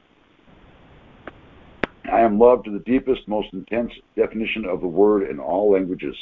I 2.11 2.19
am 2.19 2.37
loved 2.37 2.65
to 2.65 2.71
the 2.71 2.79
deepest, 2.79 3.25
most 3.25 3.53
intense 3.53 3.93
definition 4.17 4.65
of 4.65 4.81
the 4.81 4.87
word 4.87 5.29
in 5.29 5.39
all 5.39 5.71
languages. 5.71 6.15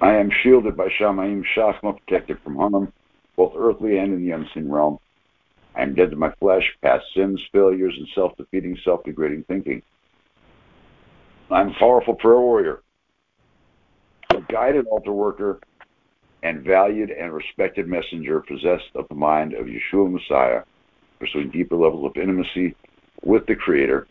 I 0.00 0.14
am 0.14 0.30
shielded 0.42 0.76
by 0.76 0.88
Shamayim 0.88 1.44
Shachma, 1.56 1.96
protected 1.96 2.38
from 2.40 2.56
harm, 2.56 2.92
both 3.36 3.52
earthly 3.56 3.98
and 3.98 4.14
in 4.14 4.24
the 4.24 4.32
unseen 4.32 4.68
realm. 4.68 4.98
I 5.76 5.82
am 5.82 5.94
dead 5.94 6.10
to 6.10 6.16
my 6.16 6.32
flesh, 6.40 6.64
past 6.82 7.04
sins, 7.14 7.40
failures, 7.52 7.94
and 7.96 8.08
self-defeating, 8.16 8.78
self-degrading 8.84 9.44
thinking. 9.44 9.80
I'm 11.50 11.70
a 11.70 11.78
powerful 11.78 12.14
prayer 12.14 12.38
warrior, 12.38 12.82
a 14.30 14.40
guided 14.52 14.86
altar 14.86 15.12
worker, 15.12 15.60
and 16.42 16.62
valued 16.62 17.10
and 17.10 17.32
respected 17.32 17.88
messenger 17.88 18.40
possessed 18.40 18.90
of 18.94 19.08
the 19.08 19.14
mind 19.14 19.54
of 19.54 19.64
Yeshua 19.64 20.12
Messiah, 20.12 20.64
pursuing 21.18 21.50
deeper 21.50 21.74
levels 21.74 22.04
of 22.04 22.20
intimacy 22.20 22.76
with 23.24 23.46
the 23.46 23.56
Creator. 23.56 24.06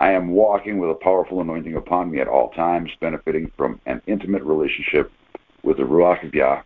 I 0.00 0.12
am 0.12 0.30
walking 0.30 0.78
with 0.78 0.88
a 0.88 0.94
powerful 0.94 1.42
anointing 1.42 1.76
upon 1.76 2.10
me 2.10 2.20
at 2.20 2.28
all 2.28 2.48
times, 2.52 2.90
benefiting 2.98 3.52
from 3.54 3.78
an 3.84 4.00
intimate 4.06 4.42
relationship 4.42 5.12
with 5.64 5.76
the 5.76 5.82
Ruach 5.82 6.26
of 6.26 6.32
Yah. 6.32 6.62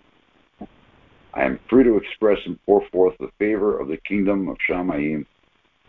I 1.35 1.43
am 1.43 1.59
free 1.69 1.83
to 1.83 1.97
express 1.97 2.39
and 2.47 2.57
pour 2.67 2.87
forth 2.93 3.19
the 3.19 3.33
favor 3.41 3.81
of 3.81 3.89
the 3.89 3.97
kingdom 3.97 4.49
of 4.49 4.59
Shamayim 4.69 5.27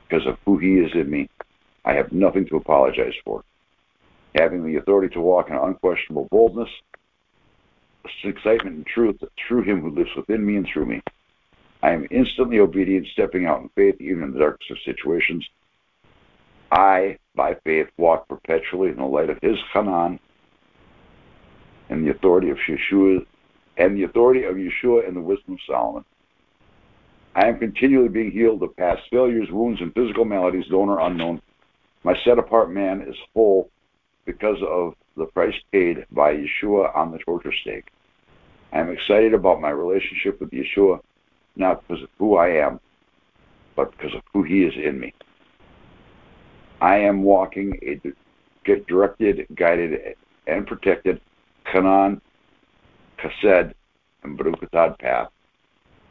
because 0.09 0.25
of 0.25 0.39
who 0.45 0.57
he 0.57 0.79
is 0.79 0.91
in 0.95 1.11
me. 1.11 1.29
I 1.85 1.93
have 1.93 2.11
nothing 2.11 2.47
to 2.47 2.57
apologize 2.57 3.13
for 3.23 3.43
having 4.35 4.65
the 4.65 4.77
authority 4.77 5.13
to 5.13 5.21
walk 5.21 5.49
in 5.49 5.55
unquestionable 5.55 6.27
boldness, 6.31 6.69
excitement 8.23 8.75
and 8.77 8.85
truth 8.85 9.17
through 9.47 9.63
him 9.63 9.81
who 9.81 9.91
lives 9.91 10.09
within 10.15 10.45
me 10.45 10.55
and 10.55 10.67
through 10.71 10.85
me. 10.85 11.01
I 11.83 11.91
am 11.91 12.07
instantly 12.11 12.59
obedient, 12.59 13.07
stepping 13.13 13.45
out 13.45 13.61
in 13.61 13.69
faith 13.69 13.99
even 13.99 14.23
in 14.23 14.33
the 14.33 14.39
darkest 14.39 14.71
of 14.71 14.77
situations. 14.85 15.47
I, 16.71 17.17
by 17.35 17.55
faith, 17.63 17.87
walk 17.97 18.27
perpetually 18.27 18.89
in 18.89 18.97
the 18.97 19.05
light 19.05 19.29
of 19.29 19.39
his 19.41 19.57
Hanan 19.73 20.19
and 21.89 22.05
the 22.05 22.11
authority 22.11 22.49
of 22.49 22.57
Yeshua 22.57 23.25
and 23.77 23.97
the 23.97 24.03
authority 24.03 24.43
of 24.43 24.55
Yeshua 24.55 25.07
and 25.07 25.15
the 25.15 25.21
wisdom 25.21 25.55
of 25.55 25.59
Solomon. 25.67 26.05
I 27.35 27.47
am 27.47 27.59
continually 27.59 28.09
being 28.09 28.31
healed 28.31 28.61
of 28.63 28.75
past 28.75 29.01
failures, 29.09 29.49
wounds, 29.51 29.81
and 29.81 29.93
physical 29.93 30.25
maladies, 30.25 30.65
known 30.69 30.89
or 30.89 30.99
unknown. 30.99 31.41
My 32.03 32.13
set 32.25 32.37
apart 32.37 32.71
man 32.71 33.01
is 33.01 33.15
full 33.33 33.69
because 34.25 34.57
of 34.67 34.95
the 35.17 35.25
price 35.25 35.55
paid 35.71 36.05
by 36.11 36.35
Yeshua 36.35 36.95
on 36.95 37.11
the 37.11 37.19
torture 37.19 37.53
stake. 37.61 37.91
I 38.71 38.79
am 38.79 38.89
excited 38.89 39.33
about 39.33 39.61
my 39.61 39.69
relationship 39.69 40.39
with 40.39 40.51
Yeshua, 40.51 41.01
not 41.55 41.85
because 41.87 42.03
of 42.03 42.09
who 42.17 42.37
I 42.37 42.49
am, 42.49 42.79
but 43.75 43.91
because 43.91 44.13
of 44.15 44.21
who 44.33 44.43
he 44.43 44.63
is 44.63 44.73
in 44.75 44.99
me. 44.99 45.13
I 46.79 46.97
am 46.97 47.23
walking 47.23 47.77
a 47.81 48.01
get 48.63 48.87
directed, 48.87 49.47
guided, 49.55 50.15
and 50.47 50.65
protected 50.65 51.19
Kanan, 51.65 52.21
Chesed, 53.19 53.73
and 54.23 54.37
Baruch 54.37 54.99
path, 54.99 55.29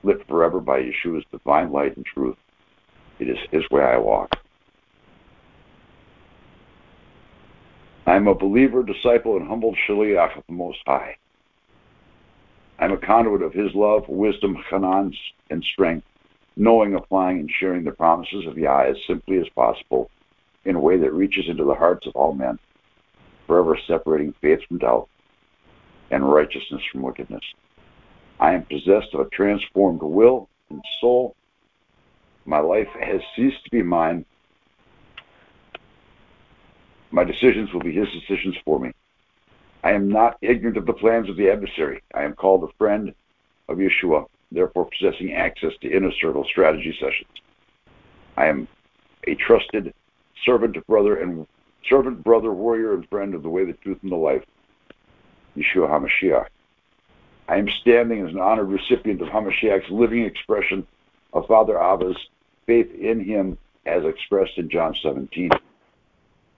lit 0.02 0.26
forever 0.28 0.60
by 0.60 0.80
Yeshua's 0.80 1.24
divine 1.30 1.72
light 1.72 1.96
and 1.96 2.06
truth. 2.06 2.36
It 3.18 3.28
is 3.28 3.38
his 3.50 3.68
way 3.70 3.82
I 3.82 3.98
walk. 3.98 4.39
I 8.10 8.16
am 8.16 8.26
a 8.26 8.34
believer, 8.34 8.82
disciple, 8.82 9.36
and 9.36 9.46
humbled 9.46 9.78
shaliach 9.86 10.36
of 10.36 10.42
the 10.48 10.52
Most 10.52 10.80
High. 10.84 11.16
I'm 12.80 12.90
a 12.90 12.96
conduit 12.96 13.40
of 13.40 13.52
His 13.52 13.72
love, 13.72 14.08
wisdom, 14.08 14.56
Hanan, 14.68 15.14
and 15.48 15.62
strength, 15.62 16.08
knowing, 16.56 16.96
applying, 16.96 17.38
and 17.38 17.48
sharing 17.48 17.84
the 17.84 17.92
promises 17.92 18.48
of 18.48 18.58
Yah 18.58 18.80
as 18.80 18.96
simply 19.06 19.38
as 19.38 19.48
possible 19.50 20.10
in 20.64 20.74
a 20.74 20.80
way 20.80 20.96
that 20.96 21.12
reaches 21.12 21.48
into 21.48 21.62
the 21.62 21.76
hearts 21.76 22.04
of 22.08 22.16
all 22.16 22.32
men, 22.32 22.58
forever 23.46 23.78
separating 23.86 24.34
faith 24.40 24.58
from 24.66 24.78
doubt 24.78 25.08
and 26.10 26.28
righteousness 26.28 26.82
from 26.90 27.02
wickedness. 27.02 27.44
I 28.40 28.54
am 28.54 28.64
possessed 28.64 29.14
of 29.14 29.20
a 29.20 29.30
transformed 29.30 30.02
will 30.02 30.48
and 30.68 30.82
soul. 31.00 31.36
My 32.44 32.58
life 32.58 32.88
has 33.00 33.20
ceased 33.36 33.62
to 33.66 33.70
be 33.70 33.84
mine. 33.84 34.24
My 37.10 37.24
decisions 37.24 37.72
will 37.72 37.80
be 37.80 37.92
his 37.92 38.08
decisions 38.12 38.56
for 38.64 38.78
me. 38.78 38.92
I 39.82 39.92
am 39.92 40.08
not 40.08 40.36
ignorant 40.42 40.76
of 40.76 40.86
the 40.86 40.92
plans 40.92 41.28
of 41.28 41.36
the 41.36 41.50
adversary. 41.50 42.02
I 42.14 42.22
am 42.22 42.34
called 42.34 42.64
a 42.64 42.72
friend 42.78 43.14
of 43.68 43.78
Yeshua, 43.78 44.26
therefore 44.52 44.86
possessing 44.86 45.32
access 45.32 45.72
to 45.80 45.90
inner 45.90 46.12
circle 46.12 46.44
strategy 46.44 46.96
sessions. 47.00 47.30
I 48.36 48.46
am 48.46 48.68
a 49.26 49.34
trusted 49.34 49.94
servant, 50.44 50.86
brother, 50.86 51.16
and 51.16 51.46
servant, 51.88 52.22
brother, 52.22 52.52
warrior, 52.52 52.94
and 52.94 53.08
friend 53.08 53.34
of 53.34 53.42
the 53.42 53.48
way, 53.48 53.64
the 53.64 53.72
truth, 53.72 53.98
and 54.02 54.12
the 54.12 54.16
life. 54.16 54.44
Yeshua 55.56 55.88
HaMashiach. 55.88 56.46
I 57.48 57.56
am 57.56 57.68
standing 57.68 58.24
as 58.24 58.32
an 58.32 58.40
honored 58.40 58.68
recipient 58.68 59.20
of 59.20 59.28
HaMashiach's 59.28 59.90
living 59.90 60.24
expression 60.24 60.86
of 61.32 61.46
Father 61.46 61.80
Abba's 61.80 62.16
faith 62.66 62.94
in 62.94 63.24
him 63.24 63.58
as 63.86 64.04
expressed 64.04 64.56
in 64.56 64.68
John 64.68 64.94
17. 65.02 65.50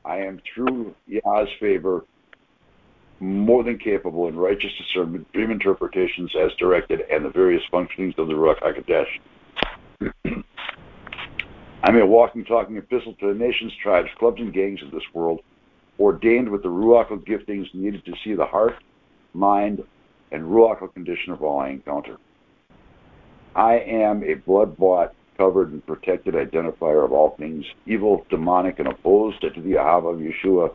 I 0.05 0.19
am 0.19 0.41
through 0.55 0.95
Yah's 1.07 1.49
favor 1.61 2.05
more 3.21 3.63
than 3.63 3.79
capable 3.79 4.27
in 4.27 4.37
righteous 4.37 4.73
discernment, 4.77 5.31
dream 5.33 5.51
interpretations 5.53 6.33
as 6.35 6.53
directed, 6.59 7.03
and 7.11 7.25
the 7.25 7.31
various 7.31 7.63
functionings 7.73 8.19
of 8.19 8.27
the 8.27 8.35
Ruach 8.35 8.61
HaKodesh. 8.61 9.07
I'm 11.85 11.97
a 11.97 12.07
walking, 12.07 12.45
talking 12.45 12.77
epistle 12.77 13.15
to 13.15 13.33
the 13.33 13.39
nations, 13.39 13.73
tribes, 13.81 14.09
clubs, 14.19 14.41
and 14.41 14.53
gangs 14.53 14.83
of 14.83 14.91
this 14.91 15.03
world, 15.15 15.41
ordained 16.01 16.49
with 16.49 16.63
the 16.63 16.69
Ruach 16.69 17.11
giftings 17.25 17.73
needed 17.75 18.05
to 18.05 18.13
see 18.25 18.35
the 18.35 18.45
heart, 18.45 18.75
mind, 19.35 19.85
and 20.33 20.45
Ruach 20.45 20.93
condition 20.95 21.33
of 21.33 21.43
all 21.43 21.61
I 21.61 21.69
encounter. 21.69 22.17
I 23.55 23.75
am 23.75 24.25
a 24.25 24.35
blood-bought, 24.35 25.15
covered, 25.37 25.73
and 25.73 25.85
protected 25.87 26.35
identifier 26.35 27.05
of 27.05 27.13
all 27.13 27.31
things 27.37 27.65
evil, 27.87 28.25
demonic, 28.31 28.79
and 28.79 28.89
opposed 28.89 29.41
to 29.41 29.51
the 29.51 29.73
Ahava 29.73 30.15
of 30.15 30.21
Yeshua, 30.21 30.75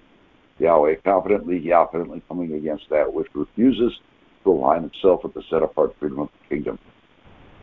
Yahweh, 0.60 0.96
confidently, 1.04 1.60
confidently 1.68 2.22
coming 2.28 2.54
against 2.54 2.90
that 2.90 3.14
which 3.14 3.28
refuses 3.34 4.00
to 4.44 4.52
align 4.52 4.84
itself 4.86 5.24
with 5.24 5.34
the 5.34 5.44
set-apart 5.50 5.96
freedom 6.00 6.20
of 6.20 6.30
the 6.32 6.56
kingdom. 6.56 6.80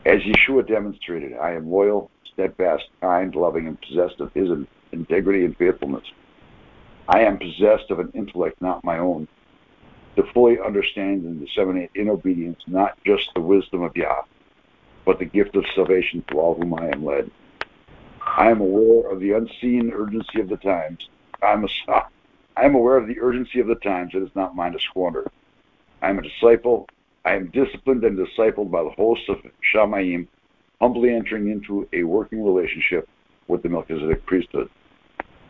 As 0.07 0.21
Yeshua 0.21 0.67
demonstrated, 0.67 1.35
I 1.35 1.53
am 1.53 1.71
loyal, 1.71 2.11
steadfast, 2.33 2.85
kind, 3.01 3.35
loving, 3.35 3.67
and 3.67 3.81
possessed 3.81 4.21
of 4.21 4.33
his 4.33 4.49
integrity 4.93 5.45
and 5.45 5.57
faithfulness. 5.57 6.05
I 7.09 7.21
am 7.21 7.39
possessed 7.39 7.91
of 7.91 8.01
an 8.01 8.11
intellect 8.15 8.61
not 8.63 8.85
my 8.85 8.99
own, 8.99 9.29
to 10.17 10.23
fully 10.33 10.59
understand 10.61 11.25
and 11.25 11.45
disseminate 11.45 11.91
in 11.95 12.09
obedience 12.09 12.61
not 12.67 12.97
just 13.05 13.31
the 13.35 13.41
wisdom 13.41 13.83
of 13.83 13.97
Yah, 13.97 14.23
but 15.05 15.19
the 15.19 15.25
gift 15.25 15.57
of 15.57 15.65
salvation 15.75 16.25
to 16.29 16.39
all 16.39 16.55
whom 16.55 16.75
I 16.75 16.91
am 16.91 17.05
led. 17.05 17.31
I 18.21 18.51
am 18.51 18.61
aware 18.61 19.11
of 19.11 19.21
the 19.21 19.33
unseen 19.33 19.93
urgency 19.95 20.41
of 20.41 20.49
the 20.49 20.57
times. 20.57 21.09
I'm 21.43 21.65
a, 21.65 21.69
I 22.57 22.65
am 22.65 22.75
aware 22.75 22.97
of 22.97 23.07
the 23.07 23.21
urgency 23.21 23.61
of 23.61 23.67
the 23.67 23.75
times. 23.77 24.13
It 24.15 24.23
is 24.23 24.35
not 24.35 24.57
mine 24.57 24.73
to 24.73 24.79
squander. 24.79 25.31
I 26.03 26.11
am 26.11 26.19
a 26.19 26.23
disciple. 26.23 26.89
I 27.25 27.35
am 27.35 27.51
disciplined 27.51 28.05
and 28.05 28.19
discipled 28.19 28.71
by 28.71 28.83
the 28.83 28.91
hosts 28.91 29.29
of 29.29 29.39
Shamayim, 29.75 30.27
humbly 30.81 31.15
entering 31.15 31.51
into 31.51 31.89
a 31.93 32.03
working 32.03 32.45
relationship 32.45 33.09
with 33.49 33.63
the 33.63 33.69
Melchizedek 33.69 34.25
priesthood. 34.27 34.69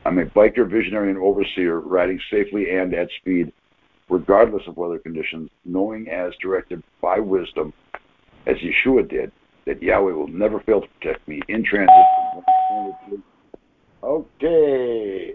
I'm 0.05 0.19
a 0.19 0.27
biker, 0.27 0.69
visionary, 0.69 1.11
and 1.11 1.19
overseer, 1.19 1.81
riding 1.81 2.21
safely 2.31 2.71
and 2.71 2.93
at 2.95 3.09
speed 3.21 3.53
regardless 4.09 4.67
of 4.67 4.77
weather 4.77 4.99
conditions, 4.99 5.51
knowing 5.65 6.09
as 6.09 6.35
directed 6.37 6.83
by 7.01 7.19
wisdom, 7.19 7.73
as 8.47 8.57
Yeshua 8.59 9.09
did, 9.09 9.33
that 9.67 9.83
Yahweh 9.83 10.13
will 10.13 10.29
never 10.29 10.61
fail 10.61 10.81
to 10.81 10.89
protect 11.01 11.27
me 11.27 11.41
in 11.49 11.65
transit. 11.65 11.95
Okay. 14.03 15.35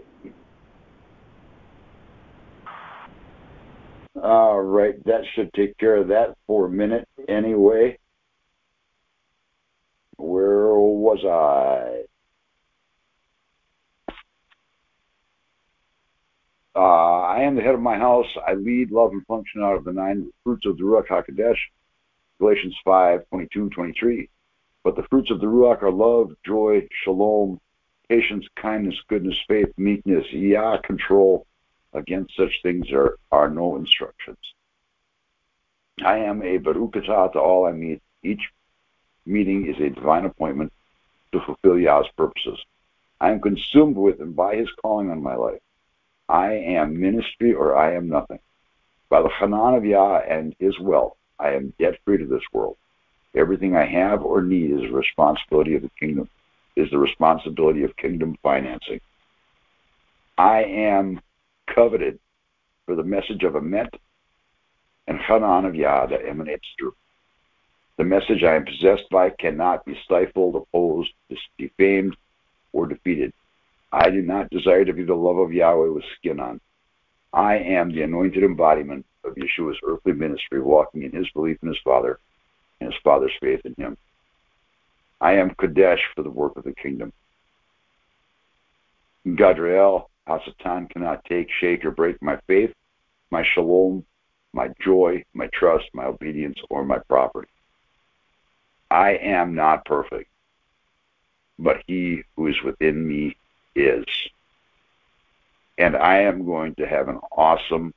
All 4.22 4.60
right, 4.60 5.02
that 5.04 5.22
should 5.34 5.52
take 5.54 5.76
care 5.78 5.96
of 5.96 6.08
that 6.08 6.36
for 6.46 6.66
a 6.66 6.70
minute 6.70 7.08
anyway. 7.28 7.98
Where 10.16 10.74
was 10.74 11.24
I? 11.24 12.04
Uh, 16.76 16.78
I 16.78 17.40
am 17.40 17.56
the 17.56 17.62
head 17.62 17.74
of 17.74 17.80
my 17.80 17.96
house. 17.98 18.26
I 18.46 18.54
lead, 18.54 18.90
love, 18.90 19.12
and 19.12 19.26
function 19.26 19.62
out 19.62 19.76
of 19.76 19.84
the 19.84 19.92
nine 19.92 20.30
fruits 20.44 20.66
of 20.66 20.76
the 20.76 20.84
Ruach 20.84 21.08
HaKodesh, 21.08 21.56
Galatians 22.40 22.76
5, 22.84 23.28
22, 23.28 23.68
23. 23.68 24.28
But 24.82 24.96
the 24.96 25.02
fruits 25.04 25.30
of 25.30 25.40
the 25.40 25.46
Ruach 25.46 25.82
are 25.82 25.92
love, 25.92 26.32
joy, 26.44 26.88
shalom, 27.04 27.60
patience, 28.08 28.46
kindness, 28.56 28.96
goodness, 29.08 29.36
faith, 29.46 29.72
meekness, 29.76 30.26
yah, 30.32 30.78
control. 30.78 31.46
Against 31.92 32.36
such 32.36 32.62
things 32.62 32.86
there 32.90 33.16
are 33.30 33.50
no 33.50 33.76
instructions. 33.76 34.38
I 36.02 36.18
am 36.18 36.40
a 36.42 36.58
Barukata 36.58 37.32
to 37.32 37.38
all 37.38 37.66
I 37.66 37.72
meet. 37.72 38.00
Each 38.22 38.48
meeting 39.26 39.66
is 39.66 39.78
a 39.78 39.90
divine 39.90 40.24
appointment 40.24 40.72
to 41.32 41.40
fulfill 41.40 41.78
Yah's 41.78 42.08
purposes. 42.16 42.58
I 43.20 43.32
am 43.32 43.40
consumed 43.40 43.96
with 43.96 44.20
and 44.20 44.34
by 44.34 44.56
his 44.56 44.70
calling 44.80 45.10
on 45.10 45.22
my 45.22 45.34
life. 45.34 45.60
I 46.28 46.52
am 46.52 47.00
ministry 47.00 47.52
or 47.52 47.76
I 47.76 47.94
am 47.94 48.08
nothing. 48.08 48.38
By 49.10 49.20
the 49.20 49.28
Hanan 49.28 49.74
of 49.74 49.84
Yah 49.84 50.20
and 50.20 50.54
his 50.58 50.78
wealth, 50.78 51.16
I 51.40 51.52
am 51.52 51.72
debt 51.78 51.98
free 52.04 52.18
to 52.18 52.26
this 52.26 52.42
world. 52.52 52.76
Everything 53.34 53.76
I 53.76 53.86
have 53.86 54.22
or 54.22 54.42
need 54.42 54.72
is 54.72 54.90
a 54.90 54.94
responsibility 54.94 55.74
of 55.74 55.82
the 55.82 55.90
kingdom, 55.98 56.28
is 56.76 56.90
the 56.90 56.98
responsibility 56.98 57.84
of 57.84 57.96
kingdom 57.96 58.36
financing. 58.42 59.00
I 60.36 60.64
am 60.64 61.20
coveted 61.66 62.18
for 62.86 62.94
the 62.94 63.04
message 63.04 63.44
of 63.44 63.54
Emet 63.54 63.94
and 65.06 65.18
Hanan 65.18 65.64
of 65.64 65.74
Yah 65.74 66.06
that 66.06 66.26
emanates 66.26 66.66
through. 66.78 66.94
The 67.96 68.04
message 68.04 68.42
I 68.42 68.56
am 68.56 68.64
possessed 68.64 69.08
by 69.10 69.30
cannot 69.30 69.84
be 69.84 69.98
stifled, 70.04 70.56
opposed, 70.56 71.12
defamed, 71.58 72.16
or 72.72 72.86
defeated. 72.86 73.32
I 73.92 74.10
do 74.10 74.22
not 74.22 74.50
desire 74.50 74.84
to 74.84 74.92
be 74.92 75.04
the 75.04 75.14
love 75.14 75.38
of 75.38 75.52
Yahweh 75.52 75.88
with 75.88 76.04
skin 76.16 76.40
on. 76.40 76.60
I 77.32 77.56
am 77.56 77.92
the 77.92 78.02
anointed 78.02 78.42
embodiment 78.42 79.06
of 79.24 79.34
Yeshua's 79.34 79.78
earthly 79.86 80.12
ministry, 80.12 80.60
walking 80.60 81.02
in 81.02 81.12
his 81.12 81.30
belief 81.30 81.58
in 81.62 81.68
his 81.68 81.78
Father 81.84 82.18
and 82.80 82.92
his 82.92 83.00
Father's 83.02 83.32
faith 83.40 83.60
in 83.64 83.74
him. 83.74 83.96
I 85.20 85.34
am 85.34 85.50
Kodesh 85.50 86.00
for 86.14 86.22
the 86.22 86.30
work 86.30 86.56
of 86.56 86.64
the 86.64 86.74
kingdom. 86.74 87.12
Gadriel, 89.26 90.06
Hasatan 90.26 90.90
cannot 90.90 91.24
take, 91.24 91.48
shake, 91.60 91.84
or 91.84 91.90
break 91.90 92.20
my 92.22 92.38
faith, 92.46 92.72
my 93.30 93.44
shalom, 93.54 94.04
my 94.52 94.70
joy, 94.82 95.24
my 95.34 95.48
trust, 95.52 95.84
my 95.92 96.06
obedience, 96.06 96.58
or 96.70 96.84
my 96.84 96.98
property. 97.08 97.48
I 98.90 99.10
am 99.16 99.54
not 99.54 99.84
perfect, 99.84 100.30
but 101.58 101.82
he 101.86 102.22
who 102.34 102.48
is 102.48 102.60
within 102.64 103.06
me 103.06 103.36
is. 103.76 104.04
And 105.80 105.96
I 105.96 106.18
am 106.18 106.44
going 106.44 106.74
to 106.74 106.86
have 106.86 107.08
an 107.08 107.20
awesome 107.32 107.94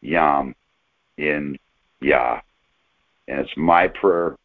Yom 0.00 0.54
in 1.16 1.58
Yah. 2.00 2.40
And 3.26 3.40
it's 3.40 3.56
my 3.56 3.88
prayer, 3.88 4.36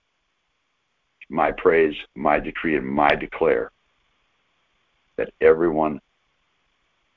my 1.29 1.51
praise, 1.51 1.95
my 2.15 2.39
decree, 2.39 2.75
and 2.75 2.87
my 2.87 3.09
declare 3.09 3.71
that 5.17 5.31
everyone 5.39 6.01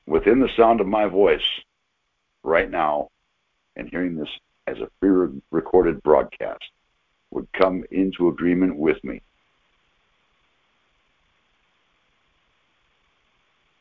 within 0.07 0.41
the 0.41 0.51
sound 0.59 0.83
of 0.83 0.87
my 0.87 1.07
voice 1.07 1.49
right 2.43 2.71
now 2.71 3.09
and 3.77 3.89
hearing 3.89 4.15
this 4.15 4.29
as 4.67 4.77
a 4.81 4.91
pre 5.01 5.41
recorded 5.51 6.03
broadcast 6.03 6.65
would 7.31 7.51
come 7.55 7.83
into 7.91 8.29
agreement 8.29 8.77
with 8.77 9.03
me 9.03 9.23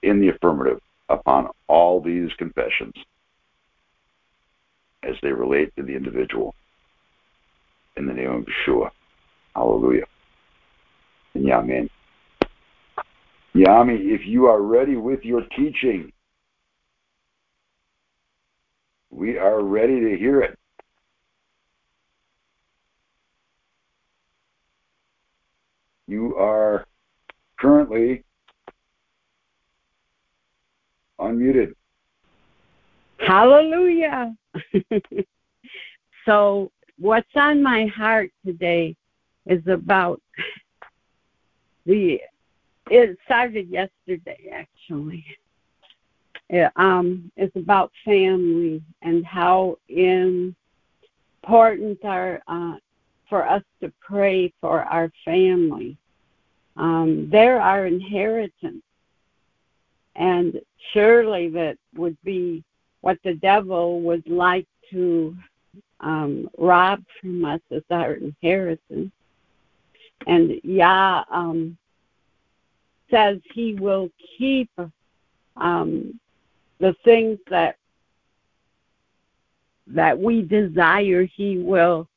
in 0.02 0.22
the 0.22 0.30
affirmative 0.30 0.80
upon 1.10 1.50
all 1.68 2.02
these 2.02 2.30
confessions 2.38 2.94
as 5.04 5.16
they 5.22 5.32
relate 5.32 5.74
to 5.76 5.84
the 5.84 5.96
individual. 5.96 6.56
In 7.98 8.08
the 8.08 8.14
name 8.14 8.32
of 8.32 8.46
Yeshua. 8.46 8.90
Hallelujah. 9.56 10.06
And 11.34 11.46
Yamin. 11.46 11.90
Yami, 13.56 14.14
if 14.14 14.22
you 14.26 14.48
are 14.48 14.62
ready 14.62 14.98
with 14.98 15.24
your 15.24 15.42
teaching, 15.56 16.12
we 19.10 19.38
are 19.38 19.64
ready 19.64 20.02
to 20.02 20.18
hear 20.18 20.42
it. 20.42 20.60
You 26.08 26.36
are 26.36 26.86
currently 27.58 28.25
unmuted. 31.26 31.74
Hallelujah. 33.18 34.36
so, 36.26 36.72
what's 37.00 37.28
on 37.36 37.62
my 37.62 37.86
heart 37.88 38.32
today 38.46 38.96
is 39.46 39.66
about 39.68 40.22
the, 41.86 42.20
it 42.90 43.18
started 43.26 43.70
yesterday 43.70 44.50
actually. 44.52 45.26
It, 46.50 46.72
um, 46.76 47.32
it's 47.36 47.56
about 47.56 47.92
family 48.04 48.84
and 49.02 49.26
how 49.26 49.78
important 51.46 52.00
are 52.04 52.42
uh, 52.48 52.76
for 53.30 53.48
us 53.48 53.64
to 53.82 53.92
pray 54.02 54.54
for 54.62 54.84
our 54.84 55.12
family. 55.24 55.98
Um, 56.78 57.30
they're 57.32 57.62
our 57.62 57.86
inheritance. 57.88 58.84
And 60.16 60.60
surely 60.94 61.50
that 61.50 61.78
would 61.96 62.18
be 62.24 62.64
what 63.02 63.18
the 63.24 63.34
devil 63.36 64.02
would 64.02 64.28
like 64.28 64.68
to 64.92 65.36
um, 66.00 66.50
rob 66.58 67.04
from 67.20 67.46
us 67.46 67.62
as 67.72 67.84
our 67.90 68.14
inheritance. 68.14 69.12
And 70.28 70.60
Yah 70.64 71.24
um, 71.30 71.78
says 73.12 73.40
he 73.54 73.76
will 73.76 74.10
keep 74.38 74.70
um, 75.58 76.20
the 76.80 76.96
things 77.04 77.40
that 77.50 77.78
that 79.88 80.18
we 80.18 80.42
desire. 80.42 81.26
He 81.26 81.58
will 81.58 82.08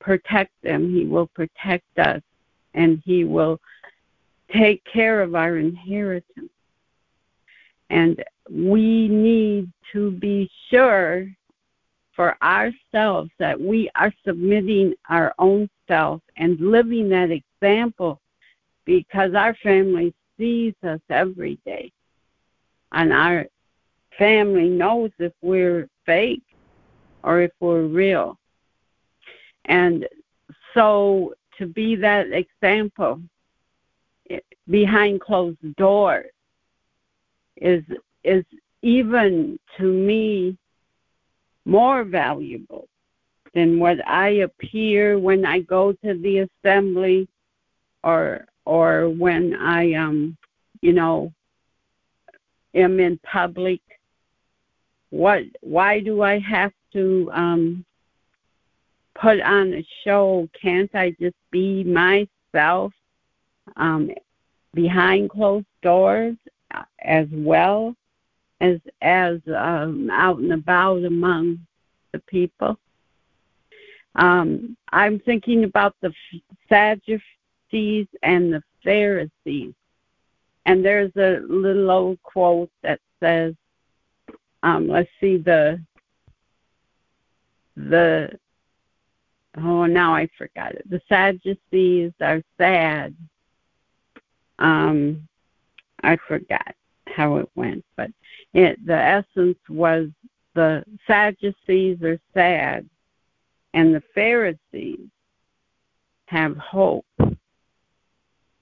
protect 0.00 0.52
them. 0.62 0.92
He 0.92 1.04
will 1.04 1.28
protect 1.28 1.98
us, 1.98 2.22
and 2.74 3.02
He 3.04 3.24
will 3.24 3.60
take 4.52 4.82
care 4.84 5.22
of 5.22 5.34
our 5.34 5.56
inheritance. 5.56 6.50
And 7.90 8.22
we 8.50 9.08
need 9.08 9.70
to 9.92 10.10
be 10.12 10.50
sure 10.70 11.28
for 12.14 12.36
ourselves 12.42 13.30
that 13.38 13.60
we 13.60 13.90
are 13.94 14.12
submitting 14.24 14.94
our 15.08 15.34
own 15.38 15.68
self 15.86 16.22
and 16.36 16.58
living 16.58 17.08
that 17.10 17.30
example 17.30 18.20
because 18.84 19.34
our 19.34 19.54
family 19.62 20.14
sees 20.38 20.74
us 20.82 21.00
every 21.10 21.58
day. 21.66 21.92
And 22.92 23.12
our 23.12 23.46
family 24.18 24.68
knows 24.68 25.10
if 25.18 25.32
we're 25.42 25.88
fake 26.06 26.42
or 27.22 27.42
if 27.42 27.50
we're 27.60 27.86
real. 27.86 28.38
And 29.66 30.06
so 30.72 31.34
to 31.58 31.66
be 31.66 31.96
that 31.96 32.26
example 32.32 33.20
eh, 34.30 34.38
behind 34.68 35.20
closed 35.20 35.76
doors 35.76 36.30
is 37.56 37.82
is 38.24 38.44
even 38.82 39.58
to 39.76 39.84
me 39.84 40.56
more 41.64 42.04
valuable 42.04 42.88
than 43.54 43.78
what 43.78 44.06
I 44.06 44.28
appear 44.48 45.18
when 45.18 45.44
I 45.44 45.60
go 45.60 45.92
to 45.92 46.14
the 46.14 46.46
assembly 46.46 47.28
or 48.04 48.46
or 48.64 49.08
when 49.08 49.54
I 49.54 49.94
um 49.94 50.36
you 50.80 50.92
know 50.92 51.32
am 52.74 53.00
in 53.00 53.18
public. 53.18 53.80
What 55.10 55.42
why 55.60 56.00
do 56.00 56.22
I 56.22 56.38
have 56.38 56.72
to 56.92 57.30
um 57.32 57.84
put 59.20 59.40
on 59.40 59.72
a 59.72 59.86
show? 60.04 60.48
Can't 60.60 60.94
I 60.94 61.10
just 61.18 61.36
be 61.50 61.84
myself 61.84 62.92
um 63.76 64.10
behind 64.74 65.30
closed 65.30 65.66
doors 65.82 66.36
as 67.00 67.26
well 67.32 67.94
as 68.60 68.78
as 69.02 69.40
um, 69.54 70.10
out 70.10 70.38
and 70.38 70.52
about 70.52 71.04
among 71.04 71.58
the 72.12 72.18
people. 72.20 72.78
Um, 74.14 74.76
I'm 74.92 75.18
thinking 75.20 75.64
about 75.64 75.94
the 76.00 76.12
Sadducees 76.68 78.06
and 78.22 78.52
the 78.52 78.62
Pharisees, 78.82 79.74
and 80.64 80.84
there's 80.84 81.14
a 81.16 81.40
little 81.46 81.90
old 81.90 82.22
quote 82.22 82.70
that 82.82 83.00
says, 83.20 83.54
um, 84.62 84.88
"Let's 84.88 85.10
see 85.20 85.36
the 85.36 85.80
the 87.76 88.38
oh 89.58 89.84
now 89.86 90.14
I 90.14 90.28
forgot 90.38 90.74
it. 90.74 90.88
The 90.88 91.02
Sadducees 91.08 92.12
are 92.20 92.42
sad, 92.56 93.14
um, 94.58 95.28
I 96.02 96.16
forgot 96.28 96.74
how 97.06 97.36
it 97.36 97.48
went, 97.54 97.84
but 97.96 98.10
it, 98.52 98.84
the 98.84 98.94
essence 98.94 99.58
was 99.68 100.08
the 100.54 100.84
Sadducees 101.06 102.02
are 102.02 102.18
sad, 102.34 102.88
and 103.74 103.94
the 103.94 104.02
Pharisees 104.14 105.08
have 106.26 106.56
hope. 106.56 107.06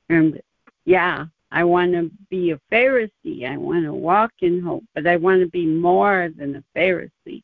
And 0.08 0.40
yeah, 0.84 1.26
I 1.50 1.64
want 1.64 1.92
to 1.92 2.10
be 2.30 2.50
a 2.50 2.60
Pharisee. 2.70 3.48
I 3.48 3.56
want 3.56 3.84
to 3.84 3.94
walk 3.94 4.32
in 4.40 4.60
hope, 4.60 4.84
but 4.94 5.06
I 5.06 5.16
want 5.16 5.40
to 5.40 5.48
be 5.48 5.66
more 5.66 6.30
than 6.36 6.56
a 6.56 6.78
Pharisee. 6.78 7.42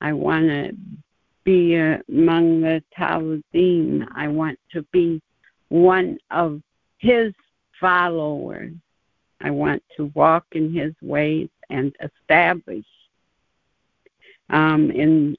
I 0.00 0.12
want 0.12 0.46
to 0.46 0.72
be 1.44 1.76
among 1.76 2.60
the 2.60 2.82
Talmidim. 2.96 4.06
I 4.14 4.28
want 4.28 4.58
to 4.72 4.82
be 4.92 5.22
one 5.68 6.18
of 6.30 6.60
his 6.98 7.32
followers. 7.80 8.72
I 9.40 9.50
want 9.50 9.82
to 9.96 10.12
walk 10.14 10.44
in 10.52 10.72
his 10.72 10.92
ways 11.00 11.48
and 11.68 11.94
establish 12.02 12.84
um, 14.50 14.90
in 14.90 15.36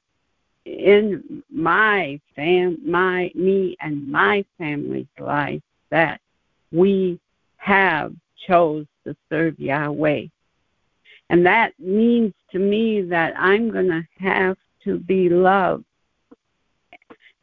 in 0.65 1.43
my 1.49 2.19
fam 2.35 2.77
my 2.85 3.31
me 3.33 3.75
and 3.81 4.07
my 4.07 4.45
family's 4.57 5.07
life 5.19 5.61
that 5.89 6.21
we 6.71 7.19
have 7.57 8.13
chose 8.47 8.85
to 9.03 9.15
serve 9.29 9.59
Yahweh. 9.59 10.25
And 11.29 11.45
that 11.45 11.73
means 11.79 12.33
to 12.51 12.59
me 12.59 13.01
that 13.03 13.33
I'm 13.37 13.71
going 13.71 13.87
to 13.87 14.05
have 14.19 14.57
to 14.83 14.99
be 14.99 15.29
loved 15.29 15.85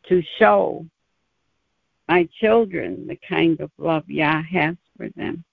to 0.08 0.22
show 0.38 0.86
my 2.08 2.28
children 2.40 3.06
the 3.06 3.18
kind 3.28 3.60
of 3.60 3.70
love 3.78 4.08
Yah 4.08 4.42
has 4.42 4.76
for 4.96 5.08
them. 5.10 5.44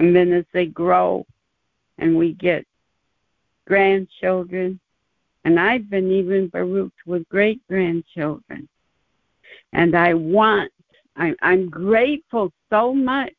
And 0.00 0.16
then 0.16 0.32
as 0.32 0.46
they 0.54 0.64
grow 0.64 1.26
and 1.98 2.16
we 2.16 2.32
get 2.32 2.66
grandchildren, 3.66 4.80
and 5.44 5.60
I've 5.60 5.90
been 5.90 6.10
even 6.10 6.48
Baruch 6.48 6.94
with 7.04 7.28
great 7.28 7.60
grandchildren. 7.68 8.66
And 9.74 9.94
I 9.94 10.14
want, 10.14 10.72
I, 11.16 11.34
I'm 11.42 11.68
grateful 11.68 12.50
so 12.70 12.94
much 12.94 13.34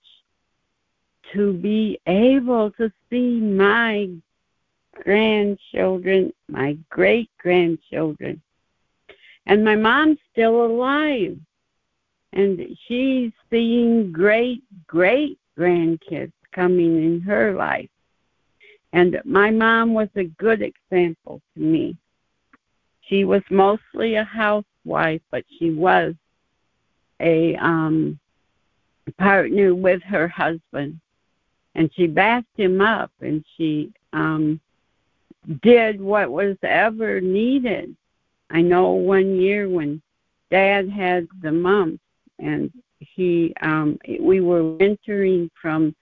to 1.34 1.54
be 1.54 2.00
able 2.06 2.70
to 2.72 2.92
see 3.10 3.40
my 3.40 4.10
grandchildren, 5.04 6.32
my 6.48 6.78
great 6.90 7.32
grandchildren. 7.40 8.40
And 9.48 9.66
my 9.66 9.76
mom's 9.76 10.20
still 10.32 10.64
alive 10.64 11.40
and 12.34 12.78
she's 12.88 13.32
seeing 13.50 14.12
great 14.12 14.64
great 14.88 15.38
grandkids 15.58 16.32
coming 16.54 17.04
in 17.04 17.22
her 17.22 17.54
life. 17.54 17.90
And 18.94 19.22
my 19.24 19.52
mom 19.52 19.94
was 19.94 20.10
a 20.16 20.26
good 20.26 20.62
example 20.62 21.42
to 21.56 21.62
me. 21.62 21.96
She 23.02 23.24
was 23.24 23.42
mostly 23.50 24.16
a 24.16 24.24
housewife, 24.24 25.22
but 25.32 25.44
she 25.60 25.72
was 25.72 26.14
a 27.20 27.56
um 27.56 28.20
partner 29.18 29.74
with 29.74 30.02
her 30.04 30.28
husband. 30.28 31.00
And 31.76 31.90
she 31.96 32.08
backed 32.08 32.58
him 32.58 32.82
up 32.82 33.12
and 33.22 33.44
she 33.56 33.92
um 34.14 34.60
did 35.62 36.00
what 36.02 36.30
was 36.32 36.58
ever 36.64 37.22
needed. 37.22 37.96
I 38.50 38.62
know 38.62 38.92
one 38.92 39.36
year 39.40 39.70
when 39.70 40.02
dad 40.50 40.90
had 40.90 41.28
the 41.42 41.52
mumps 41.52 42.04
and 42.40 42.72
he 43.00 43.54
um 43.62 43.98
we 44.20 44.42
were 44.42 44.76
wintering 44.76 45.50
from 45.62 45.96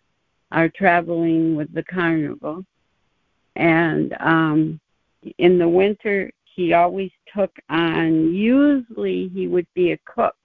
our 0.51 0.69
traveling 0.69 1.55
with 1.55 1.73
the 1.73 1.83
carnival. 1.83 2.65
And 3.55 4.15
um 4.19 4.79
in 5.37 5.57
the 5.57 5.67
winter 5.67 6.31
he 6.55 6.73
always 6.73 7.11
took 7.35 7.51
on 7.69 8.33
usually 8.33 9.29
he 9.29 9.47
would 9.47 9.67
be 9.73 9.91
a 9.91 9.99
cook. 10.05 10.35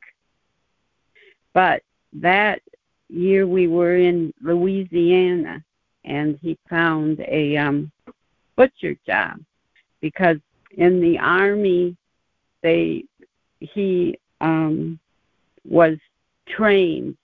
But 1.52 1.82
that 2.14 2.60
year 3.08 3.46
we 3.46 3.68
were 3.68 3.96
in 3.96 4.32
Louisiana 4.40 5.62
and 6.04 6.38
he 6.42 6.58
found 6.68 7.20
a 7.20 7.56
um 7.56 7.90
butcher 8.56 8.96
job 9.06 9.40
because 10.00 10.38
in 10.76 11.00
the 11.00 11.18
army 11.18 11.96
they 12.62 13.04
he 13.60 14.18
um 14.40 14.98
was 15.64 15.96
trained 16.48 17.16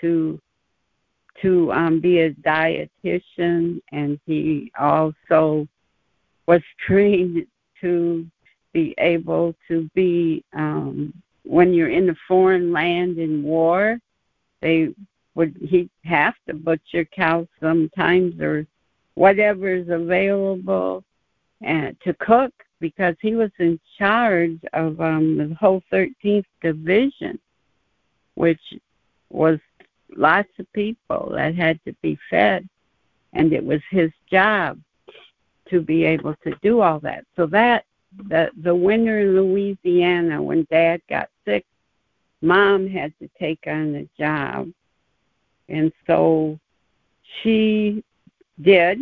to 0.00 0.40
to 1.42 1.72
um, 1.72 2.00
be 2.00 2.20
a 2.20 2.30
dietitian, 2.30 3.80
and 3.92 4.18
he 4.26 4.72
also 4.78 5.66
was 6.46 6.62
trained 6.86 7.46
to 7.80 8.26
be 8.72 8.94
able 8.98 9.54
to 9.68 9.88
be 9.94 10.44
um, 10.52 11.12
when 11.44 11.72
you're 11.72 11.90
in 11.90 12.10
a 12.10 12.16
foreign 12.28 12.72
land 12.72 13.18
in 13.18 13.42
war. 13.42 13.98
They 14.60 14.88
would 15.34 15.56
he 15.60 15.88
have 16.04 16.34
to 16.46 16.54
butcher 16.54 17.04
cows 17.04 17.46
sometimes 17.60 18.40
or 18.40 18.66
whatever 19.14 19.68
is 19.72 19.88
available 19.88 21.04
and 21.62 21.96
to 22.00 22.14
cook 22.14 22.52
because 22.80 23.14
he 23.20 23.34
was 23.34 23.50
in 23.58 23.78
charge 23.98 24.58
of 24.72 25.00
um 25.00 25.36
the 25.36 25.54
whole 25.54 25.82
13th 25.92 26.44
division 26.62 27.38
which 28.34 28.60
was 29.30 29.58
lots 30.14 30.48
of 30.58 30.72
people 30.72 31.32
that 31.34 31.54
had 31.54 31.80
to 31.84 31.92
be 32.02 32.18
fed 32.30 32.68
and 33.32 33.52
it 33.52 33.64
was 33.64 33.80
his 33.90 34.10
job 34.30 34.80
to 35.68 35.80
be 35.80 36.04
able 36.04 36.34
to 36.44 36.54
do 36.62 36.80
all 36.80 37.00
that. 37.00 37.24
So 37.36 37.46
that 37.46 37.84
the 38.28 38.50
the 38.62 38.74
winter 38.74 39.20
in 39.20 39.34
louisiana 39.34 40.40
when 40.40 40.66
dad 40.70 41.02
got 41.08 41.28
sick 41.44 41.66
mom 42.40 42.88
had 42.88 43.12
to 43.18 43.28
take 43.38 43.60
on 43.66 43.92
the 43.92 44.08
job. 44.18 44.70
And 45.68 45.92
so 46.06 46.58
she 47.42 48.02
did 48.62 48.98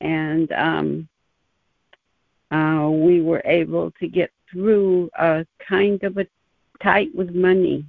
and 0.00 0.52
um 0.52 1.08
uh 2.50 2.90
we 2.90 3.22
were 3.22 3.42
able 3.46 3.90
to 3.92 4.08
get 4.08 4.30
through 4.50 5.08
a 5.18 5.46
kind 5.66 6.02
of 6.02 6.18
a 6.18 6.26
tight 6.82 7.08
with 7.14 7.34
money 7.34 7.86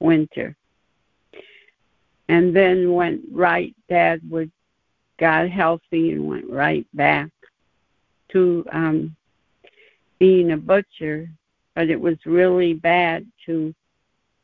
winter 0.00 0.54
and 2.28 2.54
then 2.54 2.92
went 2.92 3.20
right 3.30 3.74
dad 3.88 4.20
would 4.30 4.50
got 5.18 5.48
healthy 5.48 6.12
and 6.12 6.26
went 6.26 6.48
right 6.50 6.86
back 6.94 7.30
to 8.30 8.64
um 8.72 9.14
being 10.18 10.52
a 10.52 10.56
butcher. 10.56 11.28
But 11.74 11.88
it 11.88 12.00
was 12.00 12.16
really 12.26 12.74
bad 12.74 13.26
to 13.46 13.74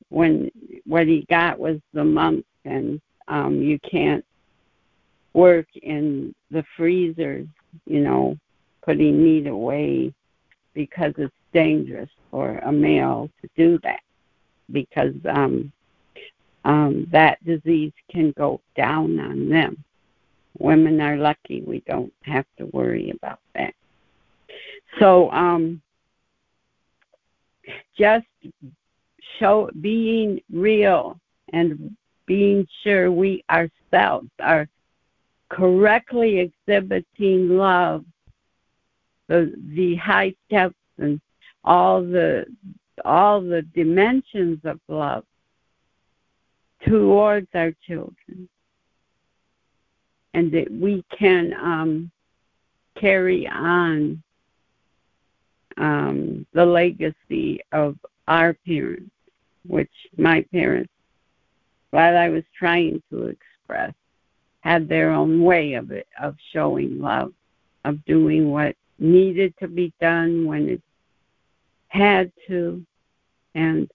when 0.09 0.51
what 0.87 1.07
he 1.07 1.27
got 1.29 1.59
was 1.59 1.79
the 1.93 2.05
mumps 2.05 2.49
and 2.65 3.01
um 3.29 3.61
you 3.61 3.79
can't 3.81 4.25
work 5.35 5.67
in 5.83 6.35
the 6.51 6.65
freezers 6.77 7.47
you 7.87 8.01
know 8.01 8.37
putting 8.83 9.23
meat 9.23 9.47
away 9.47 10.13
because 10.73 11.13
it's 11.19 11.35
dangerous 11.53 12.09
for 12.31 12.59
a 12.59 12.73
male 12.73 13.29
to 13.43 13.49
do 13.57 13.79
that 13.83 14.01
because 14.73 15.15
um 15.29 15.71
um 16.65 17.07
that 17.11 17.43
disease 17.45 17.93
can 18.11 18.33
go 18.33 18.61
down 18.77 19.19
on 19.21 19.49
them. 19.49 19.83
Women 20.59 21.01
are 21.01 21.17
lucky. 21.17 21.63
We 21.63 21.81
don't 21.87 22.13
have 22.23 22.47
to 22.59 22.67
worry 22.67 23.11
about 23.11 23.41
that. 23.55 23.75
So 24.99 25.31
um 25.31 25.81
just 27.97 28.27
show 29.39 29.71
being 29.81 30.41
real 30.53 31.19
and 31.53 31.97
being 32.27 32.67
sure 32.83 33.11
we 33.11 33.45
ourselves 33.51 34.29
are 34.41 34.69
correctly 35.49 36.41
exhibiting 36.41 37.57
love 37.57 38.05
the 39.29 39.55
the 39.75 39.97
high 39.97 40.35
steps 40.47 40.75
and 40.99 41.21
all 41.65 42.03
the 42.03 42.45
all 43.05 43.41
the 43.41 43.63
dimensions 43.75 44.59
of 44.65 44.81
love 44.89 45.25
towards 46.87 47.49
our 47.55 47.73
children. 47.87 48.49
And 50.35 50.53
that 50.53 50.71
we 50.71 51.05
can 51.17 51.53
um 51.55 52.11
carry 53.01 53.49
on 53.49 54.23
um 55.77 56.47
the 56.53 56.65
legacy 56.65 57.61
of 57.73 57.97
our 58.27 58.55
parents 58.67 59.11
which 59.69 59.91
my 60.17 60.45
parents, 60.51 60.93
while 61.91 62.17
I 62.17 62.29
was 62.29 62.45
trying 62.59 63.03
to 63.11 63.27
express, 63.27 63.93
had 64.61 64.89
their 64.89 65.13
own 65.13 65.43
way 65.43 65.75
of 65.75 65.91
it, 65.93 66.07
of 66.21 66.37
showing 66.53 67.01
love, 67.01 67.33
of 67.85 68.05
doing 68.05 68.51
what 68.51 68.75
needed 68.99 69.55
to 69.61 69.69
be 69.69 69.93
done 70.01 70.47
when 70.47 70.69
it 70.69 70.83
had 71.89 72.33
to, 72.49 72.85
and 73.55 73.89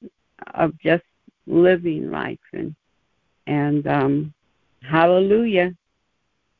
of 0.53 0.79
just 0.79 1.03
living 1.47 2.11
life 2.11 2.39
and 2.53 2.75
and 3.47 3.87
um 3.87 4.33
hallelujah. 4.81 5.73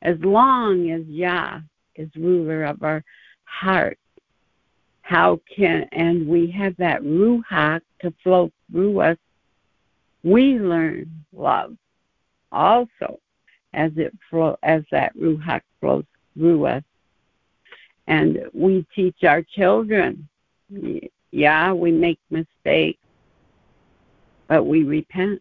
As 0.02 0.18
long 0.20 0.90
as 0.90 1.06
Yah 1.06 1.60
is 1.96 2.10
ruler 2.16 2.64
of 2.64 2.82
our 2.82 3.02
heart 3.44 3.98
how 5.02 5.38
can 5.54 5.86
and 5.92 6.26
we 6.26 6.50
have 6.50 6.74
that 6.78 7.02
ruach 7.02 7.82
to 8.00 8.12
flow 8.22 8.50
through 8.70 8.98
us 9.00 9.18
we 10.22 10.58
learn 10.58 11.24
love 11.32 11.76
also 12.50 13.20
as 13.74 13.92
it 13.96 14.14
flow 14.30 14.56
as 14.62 14.82
that 14.90 15.14
ruach 15.16 15.60
flows 15.80 16.04
through 16.34 16.64
us. 16.66 16.82
And 18.06 18.38
we 18.54 18.86
teach 18.94 19.24
our 19.24 19.42
children 19.42 20.28
yeah 21.30 21.72
we 21.72 21.92
make 21.92 22.18
mistakes 22.30 22.98
but 24.48 24.64
we 24.64 24.82
repent 24.84 25.40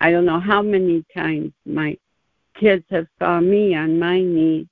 i 0.00 0.10
don't 0.10 0.24
know 0.26 0.40
how 0.40 0.62
many 0.62 1.04
times 1.14 1.52
my 1.66 1.96
kids 2.54 2.84
have 2.90 3.06
saw 3.18 3.40
me 3.40 3.74
on 3.74 3.98
my 3.98 4.20
knees 4.20 4.66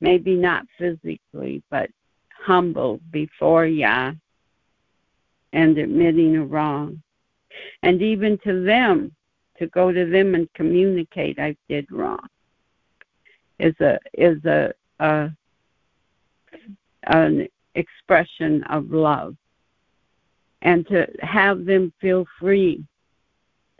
maybe 0.00 0.34
not 0.34 0.66
physically, 0.78 1.62
but 1.70 1.90
humble 2.30 3.00
before 3.10 3.66
Yah 3.66 4.12
and 5.52 5.78
admitting 5.78 6.36
a 6.36 6.44
wrong. 6.44 7.00
And 7.82 8.02
even 8.02 8.38
to 8.38 8.64
them, 8.64 9.12
to 9.58 9.66
go 9.68 9.92
to 9.92 10.06
them 10.10 10.34
and 10.34 10.52
communicate 10.54 11.38
I 11.38 11.56
did 11.68 11.90
wrong 11.92 12.26
is 13.60 13.74
a 13.80 14.00
is 14.14 14.44
a, 14.44 14.72
a 14.98 15.30
an 17.04 17.46
expression 17.76 18.64
of 18.64 18.90
love. 18.90 19.36
And 20.64 20.86
to 20.88 21.06
have 21.20 21.64
them 21.64 21.92
feel 22.00 22.26
free 22.40 22.84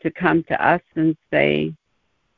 to 0.03 0.11
come 0.11 0.45
to 0.45 0.67
us 0.67 0.83
and 0.95 1.17
say, 1.31 1.75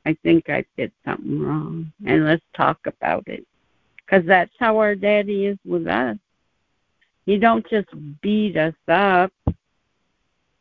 I 0.06 0.16
think 0.22 0.48
I 0.48 0.64
did 0.76 0.92
something 1.04 1.42
wrong, 1.42 1.92
and 2.06 2.24
let's 2.24 2.44
talk 2.56 2.78
about 2.86 3.24
it 3.26 3.44
because 3.96 4.24
that's 4.24 4.52
how 4.58 4.78
our 4.78 4.94
daddy 4.94 5.46
is 5.46 5.58
with 5.64 5.88
us. 5.88 6.16
He 7.24 7.38
don't 7.38 7.68
just 7.68 7.88
beat 8.22 8.56
us 8.56 8.74
up. 8.86 9.32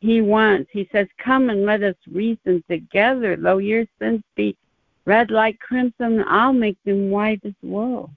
He 0.00 0.20
wants, 0.20 0.68
he 0.72 0.88
says, 0.90 1.06
come 1.18 1.48
and 1.48 1.64
let 1.64 1.84
us 1.84 1.94
reason 2.12 2.62
together. 2.68 3.36
Though 3.36 3.58
your 3.58 3.86
sins 4.00 4.22
be 4.34 4.56
red 5.04 5.30
like 5.30 5.60
crimson, 5.60 6.24
I'll 6.26 6.52
make 6.52 6.76
them 6.84 7.10
white 7.10 7.40
as 7.44 7.54
wool. 7.62 8.10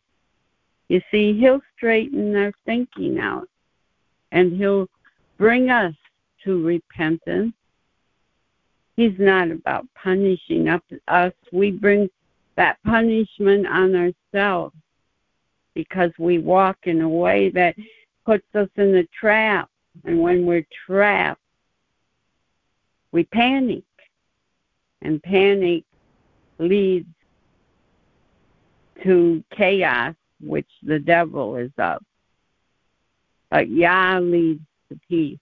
You 0.88 1.00
see, 1.12 1.40
he'll 1.40 1.62
straighten 1.78 2.36
our 2.36 2.52
thinking 2.66 3.20
out 3.20 3.48
and 4.32 4.58
he'll 4.58 4.88
bring 5.40 5.70
us 5.72 5.96
to 6.44 6.64
repentance. 6.64 7.54
He's 8.96 9.18
not 9.18 9.50
about 9.50 9.88
punishing 9.96 10.68
us. 10.68 11.34
We 11.52 11.72
bring 11.72 12.10
that 12.58 12.78
punishment 12.84 13.66
on 13.66 13.96
ourselves 13.96 14.76
because 15.74 16.12
we 16.20 16.38
walk 16.38 16.78
in 16.84 17.02
a 17.02 17.10
way 17.10 17.50
that 17.52 17.76
puts 18.26 18.44
us 18.54 18.68
in 18.76 18.96
a 18.98 19.06
trap. 19.18 19.70
And 20.04 20.22
when 20.22 20.46
we're 20.46 20.68
trapped, 20.86 21.42
we 23.14 23.24
panic. 23.24 23.84
And 25.02 25.24
panic 25.24 25.86
leads 26.58 27.08
to 29.04 29.42
chaos, 29.56 30.14
which 30.42 30.68
the 30.84 31.00
devil 31.00 31.56
is 31.56 31.72
of. 31.78 32.04
But 33.50 33.70
Yah 33.70 34.20
leads 34.20 34.60
to 34.90 35.00
peace. 35.08 35.40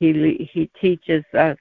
He, 0.00 0.48
he 0.52 0.70
teaches 0.80 1.24
us 1.34 1.58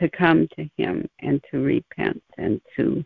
to 0.00 0.08
come 0.08 0.48
to 0.56 0.68
him 0.76 1.08
and 1.20 1.42
to 1.50 1.58
repent 1.62 2.22
and 2.38 2.60
to 2.76 3.04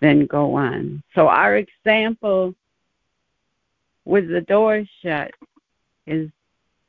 then 0.00 0.26
go 0.26 0.54
on. 0.54 1.02
So 1.14 1.28
our 1.28 1.56
example 1.56 2.54
with 4.04 4.28
the 4.28 4.40
door 4.40 4.82
shut 5.02 5.30
is 6.06 6.30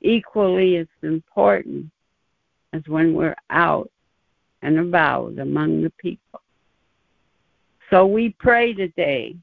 equally 0.02 0.78
as 0.78 0.88
important 1.04 1.92
as 2.74 2.82
when 2.88 3.14
we're 3.14 3.36
out 3.50 3.92
and 4.62 4.80
about 4.80 5.38
among 5.40 5.84
the 5.84 5.92
people. 5.98 6.42
So 7.90 8.06
we 8.06 8.30
pray 8.40 8.74
today 8.74 9.36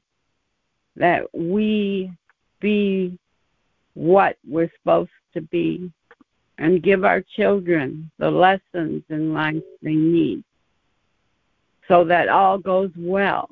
that 0.95 1.23
we 1.33 2.11
be 2.59 3.17
what 3.93 4.37
we're 4.47 4.71
supposed 4.77 5.09
to 5.33 5.41
be 5.41 5.91
and 6.57 6.83
give 6.83 7.03
our 7.03 7.21
children 7.35 8.11
the 8.19 8.29
lessons 8.29 9.03
in 9.09 9.33
life 9.33 9.63
they 9.81 9.93
need 9.93 10.43
so 11.87 12.03
that 12.03 12.29
all 12.29 12.57
goes 12.57 12.91
well 12.97 13.49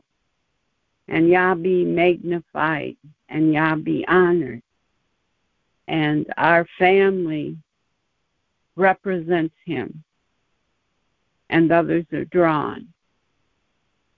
and 1.08 1.30
Yah 1.30 1.56
be 1.56 1.86
magnified 1.86 2.96
and 3.30 3.54
Yah 3.54 3.76
be 3.76 4.06
honored. 4.08 4.62
And 5.88 6.26
our 6.38 6.68
family 6.78 7.58
represents 8.76 9.56
him 9.66 10.04
and 11.50 11.72
others 11.72 12.06
are 12.12 12.26
drawn 12.26 12.88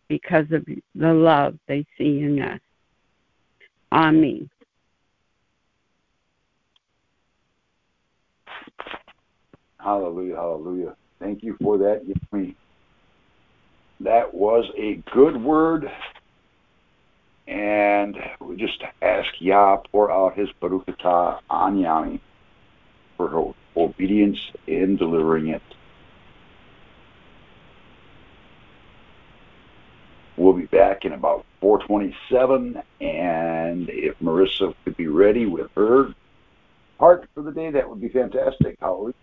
because 0.07 0.51
of 0.51 0.65
the 0.95 1.13
love 1.13 1.57
they 1.67 1.85
see 1.97 2.21
in 2.21 2.41
us. 2.41 2.59
Amen. 3.91 4.49
Hallelujah, 9.79 10.35
hallelujah. 10.35 10.95
Thank 11.19 11.43
you 11.43 11.57
for 11.61 11.77
that. 11.77 12.01
That 14.01 14.33
was 14.33 14.69
a 14.77 14.95
good 15.11 15.41
word. 15.41 15.91
And 17.47 18.17
we 18.39 18.55
just 18.57 18.83
ask 19.01 19.29
Yah 19.39 19.77
pour 19.91 20.11
out 20.11 20.37
his 20.37 20.49
Barukata 20.61 21.39
on 21.49 21.77
Yami 21.77 22.19
for 23.17 23.27
her 23.29 23.53
obedience 23.75 24.39
in 24.67 24.97
delivering 24.97 25.47
it. 25.47 25.61
We'll 30.37 30.53
be 30.53 30.67
back 30.67 31.03
in 31.03 31.11
about 31.11 31.45
427, 31.59 32.81
and 33.01 33.89
if 33.89 34.17
Marissa 34.19 34.73
could 34.85 34.95
be 34.95 35.07
ready 35.07 35.45
with 35.45 35.69
her 35.75 36.13
part 36.97 37.27
for 37.33 37.41
the 37.41 37.51
day, 37.51 37.71
that 37.71 37.89
would 37.89 37.99
be 37.99 38.07
fantastic. 38.07 38.77
Hallelujah. 38.79 39.13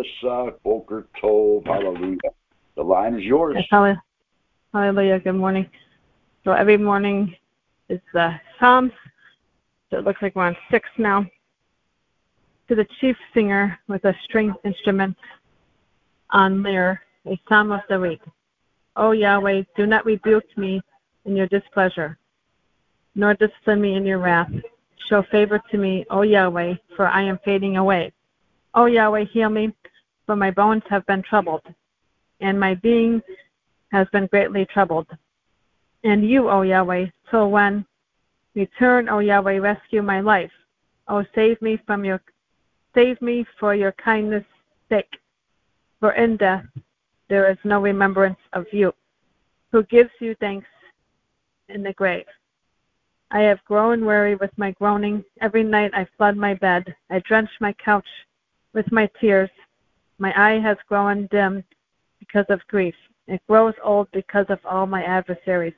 Marissa, 0.00 0.54
Tov, 1.22 1.66
hallelujah. 1.66 2.18
The 2.76 2.82
line 2.82 3.14
is 3.14 3.24
yours. 3.24 3.56
Yes, 3.58 3.96
hallelujah. 4.72 5.20
Good 5.20 5.34
morning. 5.34 5.68
So 6.44 6.52
every 6.52 6.76
morning 6.76 7.34
is 7.88 8.00
the 8.14 8.20
uh, 8.20 8.38
Psalms. 8.58 8.92
So 9.90 9.98
it 9.98 10.04
looks 10.04 10.22
like 10.22 10.36
we're 10.36 10.46
on 10.46 10.56
six 10.70 10.88
now. 10.98 11.26
To 12.68 12.74
the 12.74 12.86
chief 13.00 13.16
singer 13.34 13.78
with 13.88 14.04
a 14.04 14.14
string 14.24 14.54
instrument 14.64 15.16
on 16.30 16.62
lyre, 16.62 17.02
a 17.26 17.38
psalm 17.48 17.72
of 17.72 17.80
the 17.88 17.98
week. 17.98 18.20
O 18.96 19.10
Yahweh, 19.10 19.62
do 19.76 19.86
not 19.86 20.06
rebuke 20.06 20.44
me 20.56 20.80
in 21.24 21.34
your 21.34 21.48
displeasure, 21.48 22.16
nor 23.16 23.34
discipline 23.34 23.80
me 23.80 23.96
in 23.96 24.06
your 24.06 24.18
wrath. 24.18 24.50
Show 25.08 25.24
favor 25.32 25.60
to 25.70 25.78
me, 25.78 26.06
O 26.10 26.22
Yahweh, 26.22 26.74
for 26.96 27.08
I 27.08 27.22
am 27.22 27.40
fading 27.44 27.76
away. 27.76 28.12
O 28.74 28.86
Yahweh, 28.86 29.24
heal 29.32 29.50
me, 29.50 29.74
for 30.26 30.36
my 30.36 30.50
bones 30.50 30.82
have 30.88 31.04
been 31.06 31.22
troubled, 31.22 31.62
and 32.40 32.58
my 32.58 32.74
being 32.74 33.22
has 33.92 34.06
been 34.12 34.26
greatly 34.26 34.64
troubled. 34.66 35.06
And 36.04 36.28
you, 36.28 36.48
O 36.48 36.62
Yahweh, 36.62 37.06
till 37.30 37.50
when? 37.50 37.84
Return, 38.54 39.08
O 39.08 39.18
Yahweh, 39.18 39.58
rescue 39.58 40.02
my 40.02 40.20
life. 40.20 40.52
O 41.08 41.24
save 41.34 41.60
me 41.60 41.78
from 41.86 42.04
your 42.04 42.20
save 42.94 43.20
me 43.20 43.46
for 43.58 43.74
your 43.74 43.92
kindness' 43.92 44.44
sake. 44.88 45.18
For 46.00 46.12
in 46.12 46.36
death 46.36 46.64
there 47.28 47.50
is 47.50 47.58
no 47.64 47.80
remembrance 47.80 48.38
of 48.52 48.66
you, 48.72 48.92
who 49.70 49.82
gives 49.84 50.10
you 50.20 50.34
thanks 50.36 50.66
in 51.68 51.82
the 51.82 51.92
grave. 51.92 52.26
I 53.30 53.40
have 53.42 53.64
grown 53.64 54.04
weary 54.04 54.34
with 54.34 54.50
my 54.56 54.72
groaning. 54.72 55.24
Every 55.40 55.62
night 55.62 55.92
I 55.94 56.06
flood 56.16 56.36
my 56.36 56.54
bed. 56.54 56.94
I 57.10 57.20
drench 57.20 57.50
my 57.60 57.72
couch 57.74 58.08
with 58.72 58.90
my 58.90 59.08
tears. 59.20 59.50
My 60.20 60.34
eye 60.36 60.60
has 60.60 60.76
grown 60.86 61.28
dim 61.30 61.64
because 62.18 62.44
of 62.50 62.60
grief. 62.68 62.94
It 63.26 63.40
grows 63.48 63.72
old 63.82 64.06
because 64.12 64.44
of 64.50 64.58
all 64.66 64.86
my 64.86 65.02
adversaries. 65.02 65.74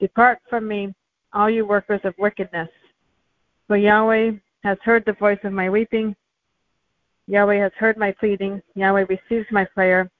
Depart 0.00 0.38
from 0.48 0.66
me, 0.66 0.94
all 1.34 1.50
you 1.50 1.66
workers 1.66 2.00
of 2.04 2.14
wickedness. 2.18 2.70
For 3.66 3.76
Yahweh 3.76 4.32
has 4.64 4.78
heard 4.82 5.04
the 5.04 5.12
voice 5.12 5.38
of 5.44 5.52
my 5.52 5.68
weeping. 5.68 6.16
Yahweh 7.26 7.58
has 7.58 7.72
heard 7.76 7.98
my 7.98 8.10
pleading. 8.10 8.62
Yahweh 8.74 9.04
receives 9.06 9.46
my 9.50 9.66
prayer. 9.66 10.10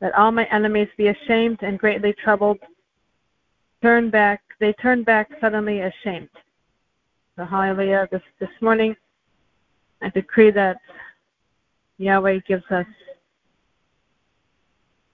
Let 0.00 0.12
all 0.16 0.32
my 0.32 0.46
enemies 0.46 0.88
be 0.96 1.08
ashamed 1.08 1.62
and 1.62 1.78
greatly 1.78 2.12
troubled. 2.24 2.58
Turn 3.82 4.10
back, 4.10 4.42
they 4.58 4.72
turn 4.74 5.04
back 5.04 5.30
suddenly 5.40 5.80
ashamed. 5.80 6.28
So 7.36 7.44
hallelujah. 7.44 8.08
This 8.10 8.22
this 8.40 8.50
morning 8.60 8.96
I 10.02 10.08
decree 10.08 10.50
that 10.50 10.78
Yahweh 12.00 12.40
gives 12.48 12.64
us 12.70 12.86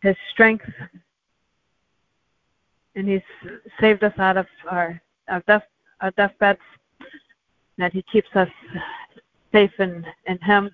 his 0.02 0.16
strength 0.32 0.64
and 2.94 3.08
he's 3.08 3.20
saved 3.80 4.04
us 4.04 4.12
out 4.18 4.36
of 4.36 4.46
our, 4.70 5.02
our 5.28 5.42
death 5.48 5.64
our 6.00 6.10
deathbeds, 6.12 6.60
that 7.78 7.92
he 7.92 8.02
keeps 8.02 8.28
us 8.34 8.48
safe 9.50 9.72
in, 9.78 10.04
in 10.26 10.38
him. 10.38 10.70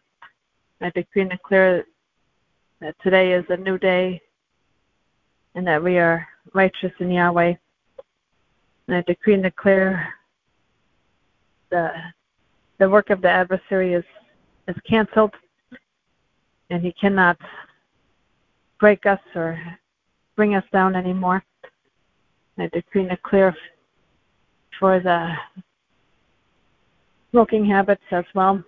I 0.81 0.91
decree 0.91 1.23
and 1.23 1.31
declare 1.31 1.85
that 2.81 2.97
today 3.03 3.33
is 3.33 3.45
a 3.49 3.57
new 3.57 3.79
day 3.79 4.21
and 5.55 5.67
that 5.67 5.83
we 5.83 5.99
are 5.99 6.27
righteous 6.55 6.93
in 6.99 7.11
Yahweh. 7.11 7.55
And 8.89 8.97
I 8.97 9.03
decree 9.03 9.35
and 9.35 9.43
declare 9.43 10.13
the 11.71 11.93
the 12.79 12.91
work 12.91 13.11
of 13.11 13.23
the 13.23 13.31
adversary 13.31 13.95
is 13.95 14.05
is 14.67 14.77
canceled 14.89 15.35
and 16.73 16.83
he 16.83 16.93
cannot 16.93 17.37
break 18.81 19.05
us 19.05 19.21
or 19.35 19.61
bring 20.37 20.55
us 20.55 20.65
down 20.73 20.97
anymore. 20.97 21.45
I 22.59 22.69
decree 22.69 23.03
and 23.03 23.11
declare 23.11 23.57
for 24.79 24.99
the 25.01 25.33
smoking 27.31 27.65
habits 27.65 28.03
as 28.11 28.25
well 28.35 28.63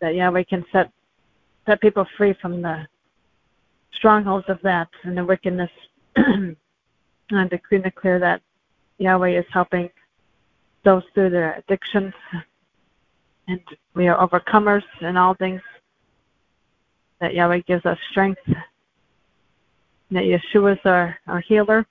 that 0.00 0.14
yeah 0.14 0.30
we 0.30 0.44
can 0.44 0.64
set 0.72 0.90
set 1.66 1.80
people 1.80 2.06
free 2.16 2.34
from 2.40 2.62
the 2.62 2.86
strongholds 3.92 4.48
of 4.48 4.58
that 4.62 4.88
and 5.04 5.16
the 5.16 5.24
wickedness. 5.24 5.70
and 6.16 6.56
I 7.32 7.46
decree 7.48 7.76
and 7.76 7.84
declare 7.84 8.18
that 8.18 8.40
Yahweh 8.98 9.38
is 9.38 9.46
helping 9.52 9.90
those 10.84 11.02
through 11.14 11.30
their 11.30 11.54
addictions 11.58 12.14
and 13.48 13.60
we 13.94 14.08
are 14.08 14.26
overcomers 14.26 14.84
in 15.00 15.16
all 15.16 15.34
things. 15.34 15.60
That 17.20 17.34
Yahweh 17.34 17.60
gives 17.66 17.84
us 17.84 17.98
strength. 18.10 18.40
That 20.10 20.24
Yeshua 20.24 20.72
is 20.72 20.78
our, 20.84 21.18
our 21.26 21.40
healer. 21.40 21.86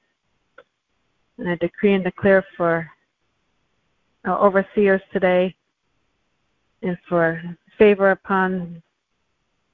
And 1.37 1.49
I 1.49 1.55
decree 1.55 1.93
and 1.93 2.03
declare 2.03 2.45
for 2.55 2.89
our 4.25 4.39
overseers 4.39 5.01
today 5.13 5.55
and 6.81 6.97
for 7.07 7.41
favor 7.77 8.11
upon 8.11 8.81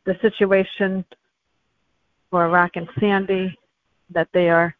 the 0.06 0.18
situation 0.22 1.06
for 2.30 2.50
Rock 2.50 2.72
and 2.76 2.88
Sandy, 3.00 3.58
that 4.10 4.28
they 4.34 4.50
are 4.50 4.76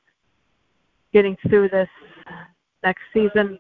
getting 1.14 1.38
through 1.48 1.70
this 1.70 1.90
next 2.84 3.04
season 3.14 3.60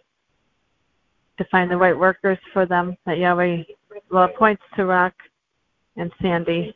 to 1.38 1.45
find 1.45 1.72
the 1.72 1.78
right 1.78 1.97
workers 1.97 2.38
for 2.51 2.66
them, 2.66 2.97
that 3.05 3.18
Yahweh 3.18 3.64
will 4.11 4.24
appoint 4.24 4.59
to 4.76 4.86
Rock 4.86 5.14
and 5.95 6.11
Sandy, 6.22 6.76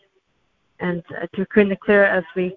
and 0.80 1.03
uh, 1.09 1.21
to 1.34 1.38
decree 1.38 1.63
and 1.63 1.69
declare 1.69 2.05
as 2.05 2.23
we 2.36 2.55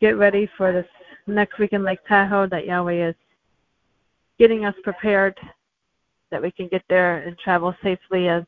get 0.00 0.16
ready 0.16 0.48
for 0.56 0.72
this 0.72 0.86
next 1.26 1.58
week 1.58 1.72
in 1.72 1.82
Lake 1.82 1.98
Tahoe 2.08 2.46
that 2.48 2.66
Yahweh 2.66 3.08
is 3.08 3.14
getting 4.38 4.64
us 4.64 4.74
prepared, 4.82 5.38
that 6.30 6.42
we 6.42 6.50
can 6.50 6.68
get 6.68 6.82
there 6.88 7.18
and 7.18 7.38
travel 7.38 7.74
safely, 7.82 8.28
as 8.28 8.44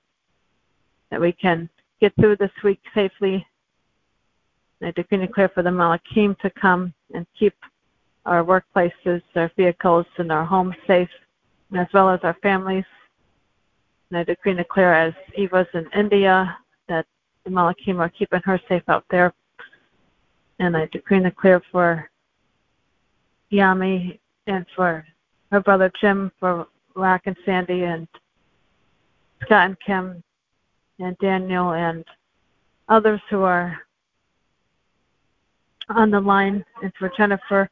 that 1.11 1.21
we 1.21 1.33
can 1.33 1.69
get 2.01 2.13
through 2.17 2.37
this 2.37 2.51
week 2.63 2.81
safely. 2.95 3.47
I 4.83 4.93
decree 4.93 5.19
and 5.19 5.27
declare 5.27 5.49
for 5.49 5.63
the 5.63 5.71
Malachim 5.71 6.39
to 6.41 6.51
come 6.51 6.95
and 7.13 7.27
keep 7.37 7.55
our 8.27 8.45
workplaces, 8.45 9.23
our 9.35 9.51
vehicles, 9.57 10.07
and 10.19 10.31
our 10.31 10.45
homes 10.45 10.77
safe, 10.87 11.09
as 11.77 11.87
well 11.93 12.11
as 12.11 12.21
our 12.23 12.37
families. 12.43 12.85
And 14.11 14.19
I 14.19 14.25
decree 14.25 14.53
and 14.53 14.59
declare 14.59 14.95
as 14.95 15.15
Eva's 15.37 15.67
in 15.75 15.89
India 15.97 16.57
Malachim 17.51 17.99
are 17.99 18.09
keeping 18.09 18.41
her 18.45 18.61
safe 18.69 18.83
out 18.89 19.05
there. 19.11 19.33
And 20.59 20.77
I 20.77 20.87
decree 20.87 21.19
and 21.19 21.27
declare 21.27 21.63
for 21.71 22.11
Yami 23.53 24.19
and 24.47 24.67
for 24.75 25.07
her 25.51 25.61
brother 25.61 25.91
Jim, 26.01 26.33
for 26.41 26.67
Rock 26.95 27.23
and 27.27 27.37
Sandy, 27.45 27.85
and 27.85 28.09
Scott 29.43 29.67
and 29.67 29.77
Kim, 29.81 30.23
and 30.99 31.17
Daniel, 31.19 31.73
and 31.73 32.05
others 32.89 33.21
who 33.31 33.43
are 33.43 33.79
on 35.89 36.11
the 36.11 36.21
line, 36.21 36.65
and 36.83 36.93
for 36.99 37.11
Jennifer. 37.17 37.71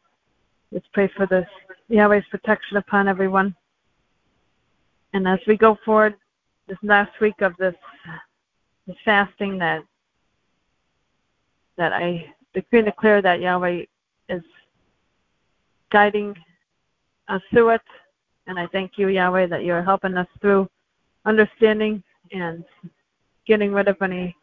Let's 0.71 0.87
pray 0.93 1.11
for 1.17 1.27
this 1.27 1.47
Yahweh's 1.89 2.25
protection 2.31 2.77
upon 2.77 3.09
everyone. 3.09 3.55
And 5.13 5.27
as 5.27 5.41
we 5.47 5.57
go 5.57 5.77
forward 5.85 6.15
this 6.69 6.79
last 6.83 7.13
week 7.21 7.41
of 7.41 7.57
this, 7.59 7.75
this 8.87 8.97
fasting, 9.05 9.59
that 9.59 9.83
that 11.77 11.93
I 11.93 12.35
decree 12.55 12.81
and 12.81 12.87
declare 12.87 13.21
that 13.21 13.41
Yahweh 13.41 13.85
is 14.29 14.43
guiding 15.93 16.35
us 17.29 17.43
through 17.51 17.71
it. 17.71 17.83
And 18.47 18.59
I 18.59 18.67
thank 18.69 18.93
you, 18.97 19.09
Yahweh, 19.09 19.47
that 19.49 19.65
you're 19.65 19.83
helping 19.83 20.17
us 20.17 20.29
through 20.41 20.69
understanding 21.25 22.03
and 22.33 22.65
getting 23.47 23.73
rid 23.73 23.89
of 23.89 24.01
any 24.01 24.35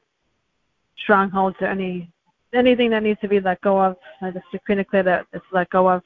strongholds 0.98 1.58
or 1.62 1.68
any 1.68 2.10
anything 2.54 2.92
that 2.92 3.02
needs 3.02 3.20
to 3.22 3.28
be 3.28 3.40
let 3.40 3.60
go 3.62 3.84
of. 3.84 3.98
I 4.22 4.30
just 4.30 4.46
decree 4.52 4.76
and 4.76 4.86
declare 4.86 5.04
that 5.04 5.26
it's 5.34 5.46
let 5.52 5.70
go 5.72 5.90
of. 5.90 6.04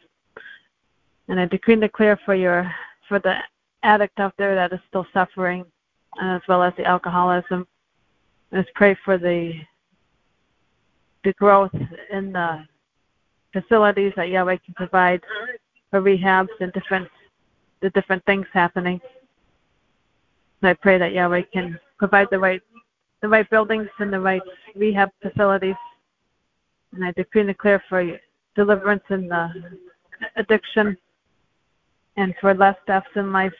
And 1.27 1.39
I 1.39 1.45
decree 1.45 1.73
and 1.73 1.81
declare 1.81 2.17
for 2.25 2.35
your 2.35 2.71
for 3.09 3.19
the 3.19 3.35
addict 3.83 4.19
out 4.19 4.33
there 4.37 4.55
that 4.55 4.71
is 4.71 4.79
still 4.87 5.05
suffering, 5.13 5.65
as 6.21 6.41
well 6.47 6.63
as 6.63 6.73
the 6.77 6.85
alcoholism. 6.85 7.67
Let's 8.51 8.69
pray 8.75 8.95
for 9.03 9.17
the 9.17 9.53
the 11.23 11.33
growth 11.33 11.75
in 12.11 12.31
the 12.31 12.65
facilities 13.51 14.13
that 14.15 14.29
Yahweh 14.29 14.57
can 14.63 14.73
provide 14.75 15.21
for 15.91 16.01
rehabs 16.01 16.47
and 16.61 16.71
different 16.71 17.09
the 17.81 17.89
different 17.91 18.23
things 18.25 18.45
happening. 18.53 19.01
So 20.61 20.69
I 20.69 20.73
pray 20.73 20.97
that 20.97 21.13
Yahweh 21.13 21.43
can 21.53 21.77
provide 21.97 22.27
the 22.31 22.39
right 22.39 22.61
the 23.21 23.27
right 23.27 23.49
buildings 23.49 23.87
and 23.99 24.13
the 24.13 24.19
right 24.19 24.41
rehab 24.75 25.09
facilities. 25.21 25.75
And 26.93 27.03
I 27.03 27.11
decree 27.11 27.41
and 27.41 27.49
declare 27.49 27.83
for 27.89 28.17
deliverance 28.55 29.03
in 29.09 29.27
the 29.27 29.49
addiction 30.37 30.97
and 32.15 32.33
for 32.39 32.53
less 32.53 32.77
deaths 32.87 33.07
in 33.15 33.31
life. 33.31 33.53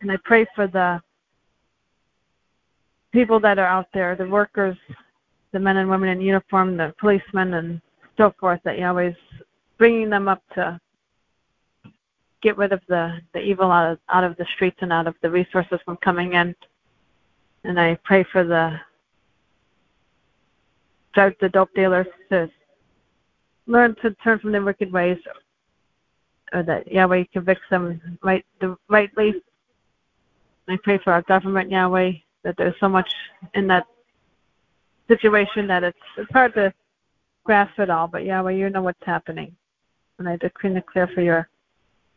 And 0.00 0.10
I 0.10 0.16
pray 0.24 0.46
for 0.54 0.66
the 0.66 1.00
people 3.12 3.40
that 3.40 3.58
are 3.58 3.66
out 3.66 3.88
there, 3.92 4.14
the 4.16 4.26
workers, 4.26 4.76
the 5.52 5.58
men 5.58 5.78
and 5.78 5.90
women 5.90 6.10
in 6.10 6.20
uniform, 6.20 6.76
the 6.76 6.94
policemen, 6.98 7.54
and 7.54 7.80
so 8.16 8.32
forth, 8.38 8.60
that 8.64 8.78
Yahweh's 8.78 9.16
bringing 9.78 10.10
them 10.10 10.28
up 10.28 10.42
to 10.54 10.80
get 12.42 12.56
rid 12.56 12.72
of 12.72 12.80
the, 12.88 13.18
the 13.34 13.40
evil 13.40 13.70
out 13.70 13.92
of, 13.92 13.98
out 14.08 14.24
of 14.24 14.36
the 14.36 14.46
streets 14.54 14.78
and 14.80 14.92
out 14.92 15.06
of 15.06 15.14
the 15.22 15.30
resources 15.30 15.78
from 15.84 15.96
coming 15.98 16.34
in. 16.34 16.54
And 17.64 17.78
I 17.78 17.98
pray 18.04 18.24
for 18.32 18.44
the 18.44 18.78
judge 21.14 21.34
the 21.40 21.48
dope 21.48 21.74
dealers 21.74 22.06
to 22.30 22.48
learn 23.66 23.94
to 24.02 24.12
turn 24.22 24.38
from 24.38 24.52
their 24.52 24.62
wicked 24.62 24.92
ways, 24.92 25.18
or 26.52 26.62
that 26.62 26.90
Yahweh 26.90 27.24
convicts 27.32 27.68
them 27.70 28.18
right 28.22 28.44
the 28.60 28.76
rightly. 28.88 29.34
I 30.68 30.78
pray 30.82 30.98
for 31.02 31.12
our 31.12 31.22
government, 31.22 31.70
Yahweh, 31.70 32.12
that 32.42 32.56
there's 32.56 32.78
so 32.80 32.88
much 32.88 33.12
in 33.54 33.66
that 33.68 33.86
situation 35.08 35.66
that 35.66 35.82
it's 35.82 35.98
it's 36.16 36.30
hard 36.32 36.54
to 36.54 36.72
grasp 37.44 37.78
it 37.78 37.90
all, 37.90 38.06
but 38.06 38.24
Yahweh, 38.24 38.52
you 38.52 38.70
know 38.70 38.82
what's 38.82 39.04
happening. 39.04 39.54
And 40.18 40.28
I 40.28 40.36
decree 40.36 40.70
and 40.70 40.76
declare 40.76 41.08
for 41.08 41.22
your 41.22 41.48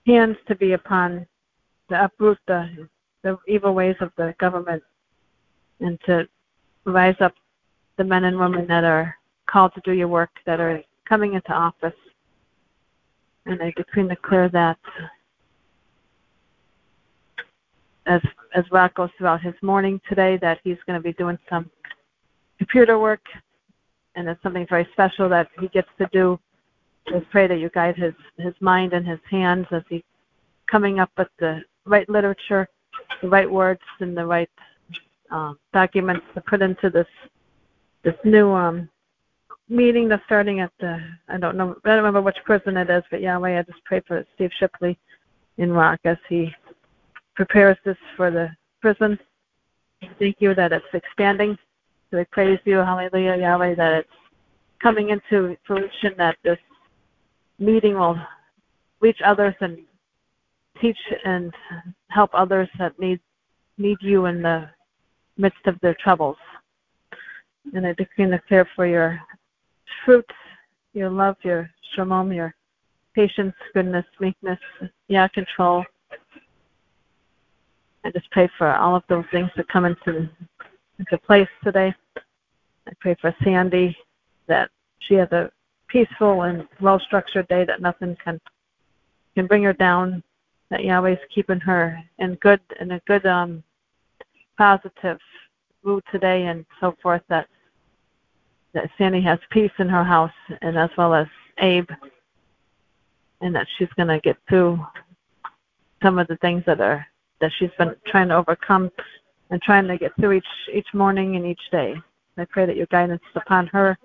hands 0.06 0.38
to 0.48 0.56
be 0.56 0.74
upon 0.74 1.26
to 1.90 2.04
uproot 2.04 2.38
the 2.48 2.88
the 3.24 3.38
evil 3.48 3.74
ways 3.74 3.96
of 4.02 4.12
the 4.18 4.36
government 4.38 4.84
and 5.80 6.00
to 6.06 6.28
rise 6.86 7.16
up 7.22 7.34
the 7.98 8.04
men 8.04 8.26
and 8.26 8.38
women 8.38 8.68
that 8.68 8.84
are 8.84 9.16
called 9.46 9.74
to 9.74 9.82
do 9.84 9.94
your 9.94 10.08
work 10.08 10.32
that 10.46 10.60
are 10.60 10.82
coming 11.06 11.34
into 11.34 11.52
office. 11.52 11.94
And 13.46 13.62
I 13.62 13.72
decree 13.72 14.02
and 14.02 14.10
declare 14.10 14.50
that 14.50 14.78
as 18.06 18.22
as 18.54 18.64
Rock 18.72 18.96
goes 18.96 19.10
throughout 19.18 19.42
his 19.42 19.56
morning 19.62 20.00
today 20.08 20.38
that 20.38 20.60
he's 20.64 20.78
going 20.86 21.00
to 21.00 21.04
be 21.04 21.14
doing 21.14 21.38
some 21.50 21.70
computer 22.58 23.00
work 23.00 23.22
and 24.16 24.28
it's 24.28 24.42
something 24.44 24.66
very 24.70 24.88
special 24.94 25.28
that 25.30 25.48
he 25.60 25.68
gets 25.70 25.88
to 25.98 26.08
do. 26.12 26.40
Just 27.10 27.30
pray 27.32 27.48
that 27.48 27.60
you 27.60 27.70
guide 27.74 27.98
his 27.98 28.14
his 28.38 28.54
mind 28.62 28.94
and 28.94 29.06
his 29.06 29.20
hands 29.30 29.66
as 29.72 29.84
he 29.90 30.04
coming 30.72 31.00
up 31.00 31.12
with 31.18 31.28
the 31.40 31.62
right 31.86 32.08
literature, 32.10 32.68
the 33.22 33.28
right 33.28 33.50
words, 33.50 33.82
and 34.00 34.16
the 34.16 34.26
right 34.26 34.50
um, 35.32 35.60
documents 35.74 36.26
to 36.34 36.42
put 36.42 36.62
into 36.62 36.90
this 36.90 37.08
this 38.04 38.16
new 38.24 38.52
um, 38.52 38.90
meeting 39.68 40.08
that's 40.08 40.24
starting 40.26 40.62
at 40.62 40.72
the 40.80 41.00
I 41.28 41.38
don't 41.38 41.58
know 41.58 41.76
I 41.84 41.90
don't 41.90 41.98
remember 41.98 42.22
which 42.22 42.38
prison 42.46 42.78
it 42.78 42.90
is, 42.90 43.04
but 43.12 43.22
Yahweh, 43.22 43.60
I 43.60 43.64
just 43.64 43.84
pray 43.84 44.02
for 44.08 44.26
Steve 44.36 44.52
Shipley 44.58 44.98
in 45.58 45.72
Rock 45.72 46.00
as 46.06 46.18
he 46.30 46.54
prepares 47.36 47.78
this 47.86 47.98
for 48.16 48.32
the 48.32 48.50
prison. 48.82 49.18
Thank 50.20 50.38
you 50.40 50.54
that 50.56 50.72
it's 50.72 50.86
expanding. 50.94 51.58
So 52.12 52.18
we 52.18 52.26
praise 52.26 52.60
you, 52.66 52.78
hallelujah, 52.78 53.38
Yahweh, 53.38 53.76
that 53.76 53.94
it's 54.00 54.10
coming 54.82 55.10
into 55.10 55.58
fruition 55.66 56.14
that 56.18 56.38
this 56.44 56.60
meeting 57.60 57.96
will 57.96 58.20
reach 59.00 59.20
others 59.24 59.56
and 59.62 59.78
teach 60.82 60.98
and 61.24 61.54
help 62.10 62.32
others 62.34 62.70
that 62.80 62.98
need 63.00 63.20
need 63.78 63.98
you 64.02 64.26
in 64.26 64.42
the 64.42 64.70
midst 65.38 65.66
of 65.66 65.80
their 65.82 65.96
troubles. 65.96 66.38
And 67.74 67.88
I 67.88 67.94
decree 67.94 68.26
and 68.26 68.34
declare 68.34 68.68
for 68.76 68.86
your 68.86 69.20
fruit, 70.06 70.30
your 70.94 71.10
love, 71.10 71.38
your 71.44 71.70
shalom, 71.96 72.32
your 72.32 72.54
patience, 73.16 73.56
goodness, 73.74 74.06
meekness, 74.20 74.60
yeah, 75.08 75.28
control. 75.28 75.84
I 78.06 78.12
just 78.12 78.30
pray 78.32 78.50
for 78.58 78.74
all 78.76 78.96
of 78.96 79.04
those 79.08 79.26
things 79.32 79.50
to 79.56 79.64
come 79.64 79.86
into 79.86 80.30
into 81.00 81.18
place 81.20 81.48
today. 81.64 81.94
I 82.88 82.92
pray 83.00 83.16
for 83.20 83.34
Sandy 83.44 83.96
that 84.48 84.70
she 85.00 85.16
has 85.16 85.32
a 85.32 85.52
peaceful 85.88 86.44
and 86.44 86.68
well 86.82 87.00
structured 87.00 87.48
day 87.48 87.66
that 87.66 87.82
nothing 87.82 88.18
can 88.24 88.40
can 89.36 89.48
bring 89.48 89.64
her 89.64 89.74
down. 89.74 90.24
That 90.70 90.84
Yahweh's 90.84 91.20
keeping 91.34 91.60
her 91.62 91.98
in 92.20 92.36
good 92.36 92.60
in 92.80 92.92
a 92.92 93.00
good 93.08 93.26
um 93.26 93.64
positive 94.58 95.20
mood 95.84 96.04
today 96.12 96.46
and 96.46 96.66
so 96.80 96.96
forth 97.02 97.22
that 97.30 97.48
that 98.74 98.90
Sandy 98.98 99.22
has 99.22 99.40
peace 99.50 99.72
in 99.80 99.88
her 99.88 100.04
house 100.04 100.32
and 100.62 100.78
as 100.78 100.90
well 100.98 101.14
as 101.14 101.28
Abe 101.60 101.90
and 103.42 103.56
that 103.56 103.68
she's 103.78 103.90
gonna 103.96 104.20
get 104.20 104.38
through 104.50 104.86
some 106.02 106.18
of 106.18 106.28
the 106.28 106.38
things 106.38 106.64
that 106.66 106.82
are 106.82 107.06
that 107.44 107.52
she's 107.60 107.70
been 107.78 107.94
trying 108.08 108.30
to 108.30 108.38
overcome 108.38 108.90
and 109.50 109.62
trying 109.62 109.86
to 109.86 109.98
get 109.98 110.16
through 110.16 110.32
each 110.32 110.54
each 110.74 110.88
morning 110.94 111.36
and 111.36 111.46
each 111.46 111.60
day. 111.72 111.94
I 112.38 112.46
pray 112.46 112.66
that 112.66 112.78
your 112.78 112.86
guidance 112.88 113.22
is 113.30 113.42
upon 113.46 113.68
her 113.68 113.98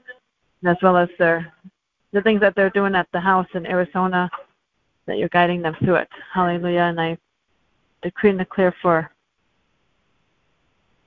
as 0.67 0.77
well 0.83 0.97
as 0.97 1.09
their 1.21 1.53
the 2.13 2.21
things 2.23 2.41
that 2.41 2.57
they're 2.57 2.71
doing 2.71 2.97
at 2.97 3.07
the 3.13 3.21
house 3.21 3.47
in 3.55 3.65
Arizona, 3.65 4.29
that 5.07 5.19
you're 5.19 5.29
guiding 5.29 5.63
them 5.63 5.77
through 5.79 5.97
it. 5.97 6.09
Hallelujah. 6.35 6.81
And 6.81 7.01
I 7.01 7.17
decree 8.03 8.31
and 8.31 8.41
declare 8.41 8.75
for 8.83 9.09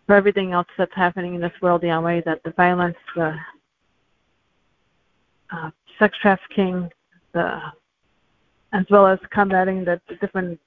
for 0.08 0.16
everything 0.16 0.54
else 0.54 0.68
that's 0.78 0.96
happening 0.96 1.36
in 1.36 1.42
this 1.42 1.62
world, 1.62 1.84
Yahweh, 1.84 2.22
that 2.26 2.42
the 2.44 2.52
violence, 2.52 2.98
the 3.16 3.36
uh, 5.52 5.70
sex 6.00 6.18
trafficking, 6.22 6.90
the 7.34 7.60
as 8.74 8.86
well 8.90 9.06
as 9.06 9.20
combating 9.32 9.84
the, 9.84 10.00
the 10.08 10.16
different. 10.16 10.58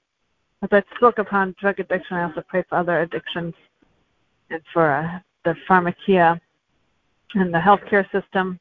As 0.65 0.83
I 0.83 0.95
spoke 0.95 1.19
upon 1.19 1.53
drug 1.59 1.79
addiction, 1.79 2.17
I 2.17 2.23
also 2.23 2.41
pray 2.47 2.63
for 2.67 2.79
other 2.79 3.01
addictions 3.01 3.53
and 4.49 4.61
for 4.73 4.91
uh, 4.91 5.19
the 5.43 5.55
pharmacia 5.67 6.41
and 7.35 7.53
the 7.53 7.59
healthcare 7.59 8.09
system. 8.11 8.59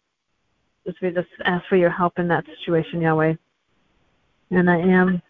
Just 0.87 1.01
we 1.01 1.11
just 1.11 1.29
ask 1.47 1.65
for 1.67 1.77
your 1.77 1.89
help 1.89 2.19
in 2.19 2.29
that 2.29 2.45
situation, 2.59 3.01
Yahweh. 3.01 3.35
And 4.51 4.69
I 4.69 4.77
am 4.77 5.23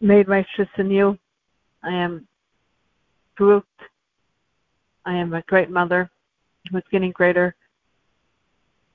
made 0.00 0.28
righteous 0.28 0.68
in 0.78 0.90
you. 0.90 1.18
I 1.82 1.92
am 1.92 2.26
grouped 3.36 3.68
I 5.04 5.14
am 5.14 5.34
a 5.34 5.42
great 5.42 5.70
mother 5.70 6.10
who's 6.70 6.82
getting 6.90 7.12
greater. 7.12 7.54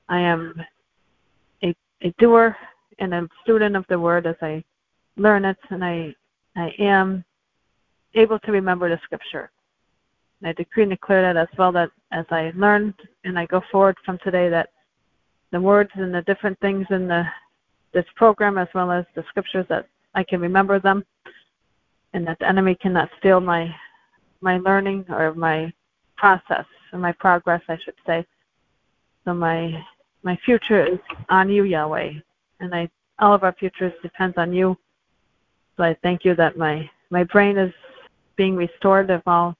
I 0.09 0.20
am 0.20 0.53
a, 1.64 1.76
a 2.01 2.11
doer 2.18 2.57
and 2.99 3.14
a 3.14 3.28
student 3.43 3.76
of 3.76 3.86
the 3.89 3.99
word 3.99 4.26
as 4.26 4.36
I 4.41 4.64
learn 5.18 5.45
it, 5.45 5.57
and 5.70 5.84
I, 5.84 6.16
I 6.55 6.73
am 6.79 7.23
able 8.15 8.39
to 8.39 8.51
remember 8.51 8.89
the 8.89 8.99
scripture. 9.03 9.51
And 10.39 10.49
I 10.49 10.53
decree 10.53 10.83
and 10.83 10.91
declare 10.91 11.21
that 11.21 11.39
as 11.39 11.47
well 11.57 11.71
that 11.71 11.89
as 12.11 12.25
I 12.29 12.51
learn 12.55 12.93
and 13.23 13.39
I 13.39 13.45
go 13.45 13.61
forward 13.71 13.97
from 14.05 14.19
today 14.23 14.49
that 14.49 14.69
the 15.51 15.61
words 15.61 15.91
and 15.95 16.13
the 16.13 16.21
different 16.23 16.59
things 16.59 16.85
in 16.89 17.07
the 17.07 17.23
this 17.93 18.05
program 18.15 18.57
as 18.57 18.67
well 18.73 18.91
as 18.91 19.05
the 19.13 19.23
scriptures 19.29 19.67
that 19.69 19.87
I 20.15 20.23
can 20.23 20.41
remember 20.41 20.79
them 20.79 21.05
and 22.13 22.25
that 22.27 22.39
the 22.39 22.47
enemy 22.47 22.75
cannot 22.75 23.09
steal 23.19 23.39
my 23.39 23.73
my 24.41 24.57
learning 24.57 25.05
or 25.09 25.33
my 25.33 25.71
process 26.17 26.65
and 26.91 27.01
my 27.01 27.11
progress, 27.13 27.61
I 27.69 27.77
should 27.83 27.95
say. 28.05 28.25
So 29.25 29.33
my 29.33 29.83
my 30.23 30.37
future 30.45 30.85
is 30.85 30.99
on 31.29 31.49
you, 31.49 31.63
Yahweh, 31.63 32.11
and 32.59 32.73
I 32.73 32.89
all 33.19 33.33
of 33.33 33.43
our 33.43 33.53
futures 33.53 33.93
depends 34.01 34.37
on 34.37 34.53
you. 34.53 34.77
So 35.78 35.84
I 35.84 35.95
thank 36.03 36.24
you 36.24 36.36
that 36.36 36.57
my 36.57 36.89
my 37.09 37.24
brain 37.24 37.57
is 37.57 37.74
being 38.36 38.55
restored 38.55 39.09
of 39.09 39.21
all 39.26 39.55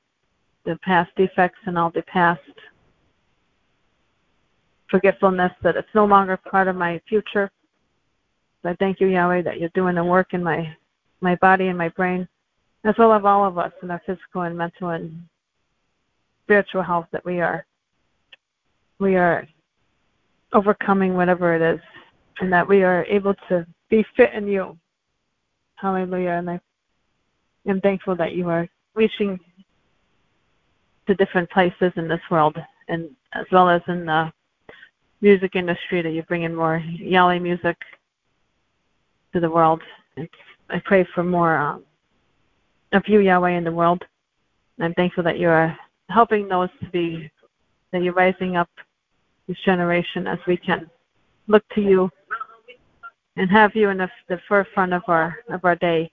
the 0.66 0.78
past 0.84 1.11
defects 1.16 1.59
and 1.66 1.78
all 1.78 1.91
the 1.91 2.01
past 2.03 2.41
forgetfulness 4.89 5.51
that 5.64 5.76
it's 5.76 5.95
no 5.95 6.05
longer 6.05 6.38
part 6.38 6.68
of 6.68 6.76
my 6.76 7.01
future. 7.09 7.49
So 8.61 8.70
I 8.70 8.76
thank 8.76 8.99
you, 8.99 9.07
Yahweh, 9.07 9.41
that 9.41 9.59
you're 9.59 9.70
doing 9.74 9.95
the 9.95 10.03
work 10.03 10.34
in 10.34 10.43
my 10.43 10.76
my 11.22 11.36
body 11.36 11.68
and 11.68 11.78
my 11.78 11.89
brain, 11.89 12.28
as 12.84 12.95
well 12.97 13.14
as 13.14 13.24
all 13.24 13.45
of 13.45 13.57
us 13.57 13.72
in 13.82 13.89
our 13.89 14.01
physical 14.05 14.41
and 14.41 14.57
mental 14.57 14.89
and 14.89 15.24
spiritual 16.43 16.84
health 16.84 17.07
that 17.11 17.26
we 17.26 17.39
are 17.41 17.66
we 18.99 19.16
are 19.16 19.47
overcoming 20.53 21.16
whatever 21.16 21.55
it 21.55 21.61
is 21.61 21.82
and 22.39 22.51
that 22.53 22.68
we 22.68 22.84
are 22.84 23.05
able 23.05 23.34
to 23.49 23.66
be 23.89 24.05
fit 24.16 24.34
in 24.34 24.47
you. 24.47 24.78
Hallelujah. 25.84 26.29
And 26.29 26.49
I 26.49 26.59
am 27.67 27.81
thankful 27.81 28.15
that 28.15 28.31
you 28.31 28.47
are 28.47 28.69
reaching 28.95 29.38
to 31.07 31.15
different 31.15 31.49
places 31.49 31.91
in 31.97 32.07
this 32.07 32.21
world 32.31 32.57
and 32.88 33.09
as 33.34 33.45
well 33.51 33.67
as 33.67 33.81
in 33.89 34.05
the 34.05 34.31
music 35.19 35.57
industry 35.57 36.01
that 36.01 36.11
you 36.11 36.23
bring 36.23 36.43
in 36.43 36.55
more 36.55 36.77
Yahweh 36.77 37.39
music 37.39 37.75
to 39.34 39.41
the 39.41 39.49
world. 39.49 39.81
And 40.15 40.29
I 40.69 40.81
pray 40.86 41.05
for 41.13 41.21
more 41.21 41.57
um, 41.57 41.84
of 42.93 43.03
you, 43.05 43.19
Yahweh, 43.19 43.51
in 43.51 43.65
the 43.65 43.71
world. 43.73 44.05
And 44.77 44.86
I'm 44.86 44.93
thankful 44.93 45.25
that 45.25 45.38
you 45.38 45.49
are 45.49 45.77
helping 46.07 46.47
those 46.47 46.69
to 46.81 46.89
be 46.91 47.29
that 47.91 48.03
you're 48.03 48.13
rising 48.13 48.55
up 48.55 48.69
this 49.49 49.57
generation 49.65 50.27
as 50.27 50.39
we 50.47 50.55
can 50.55 50.89
look 51.47 51.67
to 51.75 51.81
you 51.81 52.09
and 53.38 53.49
have 53.49 53.75
you 53.75 53.89
in 53.89 53.97
the, 53.97 54.09
the 54.29 54.39
forefront 54.47 54.93
of 54.93 55.03
our 55.07 55.38
of 55.49 55.63
our 55.65 55.75
day. 55.75 56.11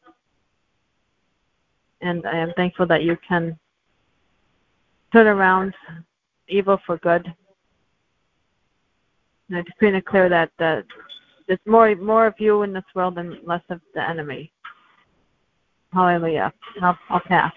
And 2.01 2.27
I 2.27 2.37
am 2.37 2.53
thankful 2.57 2.87
that 2.87 3.03
you 3.03 3.17
can 3.27 3.59
turn 5.13 5.27
around 5.27 5.75
evil 6.49 6.79
for 6.87 6.97
good. 6.99 7.33
And 9.49 9.59
I 9.59 9.63
decree 9.63 9.89
and 9.89 9.97
declare 9.97 10.29
that 10.29 10.51
there's 10.59 11.59
more 11.67 11.95
more 11.97 12.27
of 12.27 12.35
you 12.39 12.63
in 12.63 12.73
this 12.73 12.85
world 12.95 13.19
and 13.19 13.37
less 13.45 13.63
of 13.69 13.81
the 13.95 14.09
enemy. 14.09 14.53
Hallelujah. 15.93 16.53
I'll, 16.81 16.99
I'll 17.11 17.21
pass. 17.21 17.53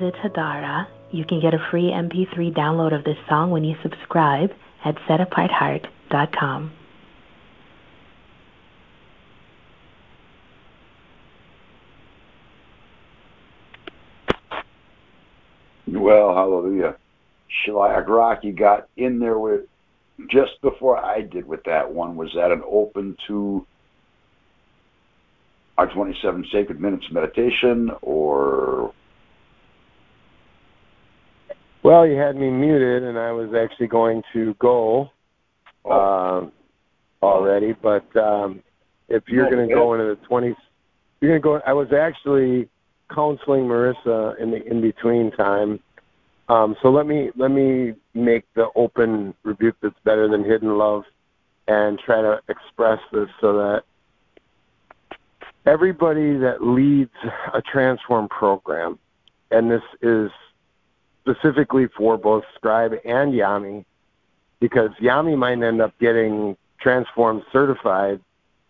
It's 0.00 0.16
Hadara. 0.18 0.86
You 1.10 1.24
can 1.24 1.40
get 1.40 1.54
a 1.54 1.58
free 1.70 1.90
MP3 1.90 2.54
download 2.54 2.94
of 2.96 3.04
this 3.04 3.16
song 3.28 3.50
when 3.50 3.64
you 3.64 3.74
subscribe 3.82 4.50
at 4.84 4.94
setapartheart.com. 5.08 6.72
Well, 15.88 16.34
hallelujah. 16.34 16.96
Shaliach 17.66 18.06
Rocky 18.06 18.52
got 18.52 18.88
in 18.96 19.18
there 19.18 19.38
with 19.38 19.62
just 20.30 20.60
before 20.62 20.96
I 20.96 21.22
did 21.22 21.46
with 21.46 21.64
that 21.64 21.92
one. 21.92 22.16
Was 22.16 22.30
that 22.34 22.52
an 22.52 22.62
open 22.64 23.16
to 23.26 23.66
our 25.76 25.92
27 25.92 26.46
sacred 26.52 26.80
minutes 26.80 27.06
meditation 27.10 27.90
or 28.02 28.92
Well, 31.88 32.06
you 32.06 32.18
had 32.18 32.36
me 32.36 32.50
muted, 32.50 33.02
and 33.02 33.18
I 33.18 33.32
was 33.32 33.54
actually 33.58 33.86
going 33.86 34.22
to 34.34 34.52
go 34.58 35.08
um, 35.90 36.52
already. 37.22 37.72
But 37.72 38.04
um, 38.14 38.62
if 39.08 39.22
you're 39.26 39.48
going 39.48 39.66
to 39.66 39.74
go 39.74 39.94
into 39.94 40.04
the 40.04 40.20
20s, 40.28 40.54
you're 41.22 41.30
going 41.30 41.40
to 41.40 41.42
go. 41.42 41.60
I 41.66 41.72
was 41.72 41.88
actually 41.98 42.68
counseling 43.10 43.62
Marissa 43.62 44.38
in 44.38 44.50
the 44.50 44.62
in 44.70 44.82
between 44.82 45.30
time. 45.30 45.80
Um, 46.50 46.76
so 46.82 46.90
let 46.90 47.06
me 47.06 47.30
let 47.36 47.50
me 47.50 47.94
make 48.12 48.44
the 48.54 48.66
open 48.76 49.32
rebuke 49.42 49.76
that's 49.80 49.98
better 50.04 50.28
than 50.28 50.44
hidden 50.44 50.76
love, 50.76 51.04
and 51.68 51.98
try 51.98 52.20
to 52.20 52.38
express 52.50 52.98
this 53.12 53.30
so 53.40 53.54
that 53.54 53.84
everybody 55.64 56.36
that 56.36 56.58
leads 56.60 57.14
a 57.54 57.62
transform 57.62 58.28
program, 58.28 58.98
and 59.50 59.70
this 59.70 59.80
is 60.02 60.30
specifically 61.28 61.86
for 61.96 62.16
both 62.16 62.44
Scribe 62.54 62.92
and 63.04 63.32
Yami, 63.32 63.84
because 64.60 64.90
Yami 65.00 65.36
might 65.36 65.62
end 65.62 65.80
up 65.80 65.92
getting 65.98 66.56
transformed 66.80 67.42
certified 67.52 68.20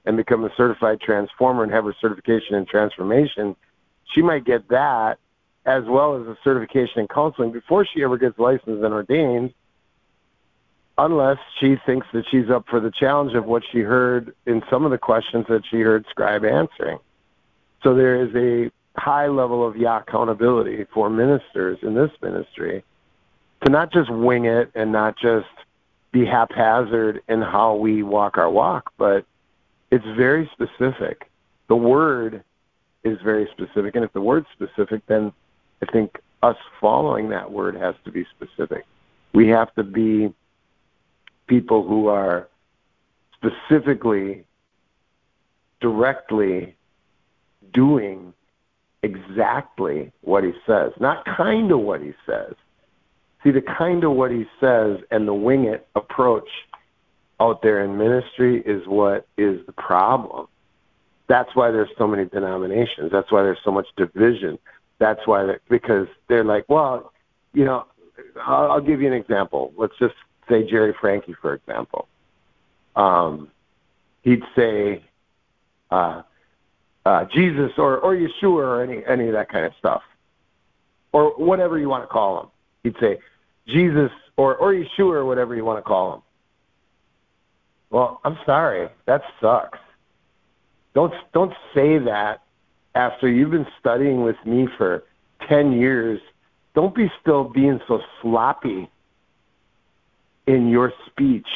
and 0.04 0.16
become 0.16 0.44
a 0.44 0.50
certified 0.56 1.00
transformer 1.00 1.62
and 1.62 1.72
have 1.72 1.84
her 1.84 1.94
certification 2.00 2.54
in 2.54 2.64
transformation. 2.66 3.54
She 4.14 4.22
might 4.22 4.44
get 4.44 4.68
that 4.68 5.18
as 5.66 5.84
well 5.84 6.16
as 6.16 6.26
a 6.26 6.36
certification 6.42 7.00
in 7.00 7.08
counseling 7.08 7.52
before 7.52 7.84
she 7.84 8.02
ever 8.02 8.16
gets 8.16 8.38
licensed 8.38 8.82
and 8.82 8.94
ordained, 8.94 9.52
unless 10.96 11.38
she 11.60 11.76
thinks 11.84 12.06
that 12.12 12.24
she's 12.30 12.48
up 12.50 12.64
for 12.68 12.80
the 12.80 12.90
challenge 12.90 13.34
of 13.34 13.44
what 13.44 13.62
she 13.70 13.80
heard 13.80 14.34
in 14.46 14.62
some 14.70 14.84
of 14.84 14.90
the 14.90 14.98
questions 14.98 15.44
that 15.48 15.62
she 15.70 15.80
heard 15.80 16.06
Scribe 16.10 16.44
answering. 16.44 16.98
So 17.82 17.94
there 17.94 18.22
is 18.22 18.34
a 18.34 18.70
high 18.98 19.28
level 19.28 19.66
of 19.66 19.76
Yah 19.76 19.98
accountability 19.98 20.86
for 20.92 21.08
ministers 21.10 21.78
in 21.82 21.94
this 21.94 22.10
ministry 22.22 22.84
to 23.64 23.70
not 23.70 23.92
just 23.92 24.10
wing 24.10 24.44
it 24.44 24.70
and 24.74 24.92
not 24.92 25.16
just 25.16 25.46
be 26.12 26.24
haphazard 26.24 27.22
in 27.28 27.42
how 27.42 27.74
we 27.74 28.02
walk 28.02 28.38
our 28.38 28.50
walk, 28.50 28.92
but 28.98 29.24
it's 29.90 30.04
very 30.16 30.50
specific. 30.52 31.28
The 31.68 31.76
word 31.76 32.42
is 33.04 33.18
very 33.22 33.48
specific, 33.52 33.94
and 33.94 34.04
if 34.04 34.12
the 34.12 34.20
word's 34.20 34.46
specific, 34.52 35.02
then 35.06 35.32
I 35.82 35.86
think 35.92 36.18
us 36.42 36.56
following 36.80 37.28
that 37.30 37.50
word 37.50 37.76
has 37.76 37.94
to 38.04 38.10
be 38.10 38.24
specific. 38.36 38.84
We 39.34 39.48
have 39.48 39.74
to 39.74 39.82
be 39.82 40.32
people 41.46 41.86
who 41.86 42.08
are 42.08 42.48
specifically, 43.34 44.44
directly 45.80 46.74
doing 47.72 48.32
exactly 49.02 50.12
what 50.22 50.44
he 50.44 50.52
says, 50.66 50.92
not 50.98 51.24
kind 51.24 51.70
of 51.70 51.80
what 51.80 52.00
he 52.00 52.12
says. 52.26 52.54
See, 53.44 53.50
the 53.50 53.62
kind 53.62 54.02
of 54.04 54.12
what 54.12 54.30
he 54.30 54.46
says 54.60 54.98
and 55.10 55.28
the 55.28 55.34
wing 55.34 55.64
it 55.64 55.86
approach 55.94 56.48
out 57.40 57.62
there 57.62 57.84
in 57.84 57.96
ministry 57.96 58.60
is 58.62 58.86
what 58.86 59.26
is 59.36 59.64
the 59.66 59.72
problem. 59.72 60.48
That's 61.28 61.54
why 61.54 61.70
there's 61.70 61.90
so 61.96 62.08
many 62.08 62.24
denominations. 62.24 63.12
That's 63.12 63.30
why 63.30 63.42
there's 63.42 63.58
so 63.64 63.70
much 63.70 63.86
division. 63.96 64.58
That's 64.98 65.24
why, 65.26 65.44
they're, 65.44 65.60
because 65.68 66.08
they're 66.28 66.44
like, 66.44 66.64
well, 66.68 67.12
you 67.52 67.64
know, 67.64 67.86
I'll, 68.44 68.72
I'll 68.72 68.80
give 68.80 69.00
you 69.00 69.06
an 69.06 69.12
example. 69.12 69.72
Let's 69.76 69.96
just 70.00 70.14
say 70.48 70.68
Jerry 70.68 70.94
Frankie, 71.00 71.36
for 71.40 71.54
example. 71.54 72.08
Um, 72.96 73.50
he'd 74.22 74.42
say, 74.56 75.04
uh, 75.90 76.22
uh, 77.04 77.24
Jesus 77.32 77.72
or, 77.78 77.98
or 77.98 78.14
Yeshua 78.14 78.42
or 78.42 78.82
any, 78.82 79.04
any 79.06 79.26
of 79.28 79.32
that 79.32 79.48
kind 79.48 79.64
of 79.64 79.72
stuff. 79.78 80.02
Or 81.12 81.30
whatever 81.36 81.78
you 81.78 81.88
want 81.88 82.04
to 82.04 82.08
call 82.08 82.40
him. 82.40 82.46
He'd 82.82 82.96
say, 83.00 83.18
Jesus 83.66 84.10
or, 84.36 84.56
or 84.56 84.72
Yeshua 84.72 85.14
or 85.14 85.24
whatever 85.24 85.54
you 85.54 85.64
want 85.64 85.78
to 85.78 85.82
call 85.82 86.14
him. 86.14 86.22
Well, 87.90 88.20
I'm 88.24 88.38
sorry. 88.44 88.88
That 89.06 89.22
sucks. 89.40 89.78
Don't 90.94 91.14
don't 91.32 91.52
say 91.74 91.98
that 91.98 92.42
after 92.94 93.28
you've 93.28 93.50
been 93.50 93.66
studying 93.78 94.22
with 94.22 94.36
me 94.44 94.68
for 94.76 95.04
10 95.48 95.72
years. 95.72 96.20
Don't 96.74 96.94
be 96.94 97.10
still 97.20 97.44
being 97.44 97.80
so 97.88 98.00
sloppy 98.20 98.90
in 100.46 100.68
your 100.68 100.92
speech. 101.06 101.48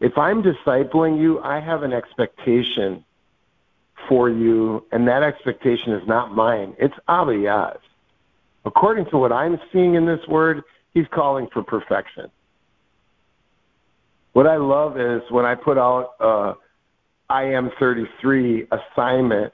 If 0.00 0.18
I'm 0.18 0.42
discipling 0.42 1.20
you, 1.20 1.40
I 1.40 1.60
have 1.60 1.82
an 1.82 1.92
expectation 1.92 3.04
for 4.08 4.30
you, 4.30 4.84
and 4.92 5.06
that 5.08 5.22
expectation 5.22 5.92
is 5.92 6.06
not 6.06 6.34
mine. 6.34 6.74
It's 6.78 6.94
Abba 7.08 7.78
According 8.64 9.06
to 9.10 9.18
what 9.18 9.32
I'm 9.32 9.58
seeing 9.72 9.94
in 9.94 10.06
this 10.06 10.20
word, 10.28 10.62
he's 10.94 11.06
calling 11.12 11.48
for 11.52 11.62
perfection. 11.62 12.30
What 14.32 14.46
I 14.46 14.56
love 14.56 14.98
is 14.98 15.22
when 15.30 15.44
I 15.44 15.54
put 15.54 15.78
out 15.78 16.12
uh, 16.20 16.54
I 17.28 17.44
am 17.44 17.70
33 17.78 18.68
assignment, 18.70 19.52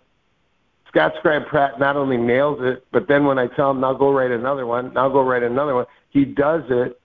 Scott 0.88 1.12
Scribe 1.18 1.46
Pratt 1.46 1.78
not 1.78 1.96
only 1.96 2.16
nails 2.16 2.59
it, 2.62 2.84
but 2.92 3.09
then 3.09 3.24
when 3.24 3.38
I 3.38 3.46
tell 3.49 3.70
him, 3.70 3.80
now 3.80 3.94
go 3.94 4.12
write 4.12 4.30
another 4.30 4.66
one, 4.66 4.92
now 4.94 5.09
go 5.09 5.22
write 5.22 5.42
another 5.42 5.74
one, 5.74 5.86
he 6.11 6.24
does 6.24 6.62
it, 6.70 7.01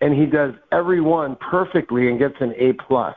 and 0.00 0.14
he 0.14 0.26
does 0.26 0.54
every 0.72 1.00
one 1.00 1.36
perfectly 1.36 2.08
and 2.08 2.18
gets 2.18 2.36
an 2.40 2.54
A 2.56 2.72
plus 2.72 3.16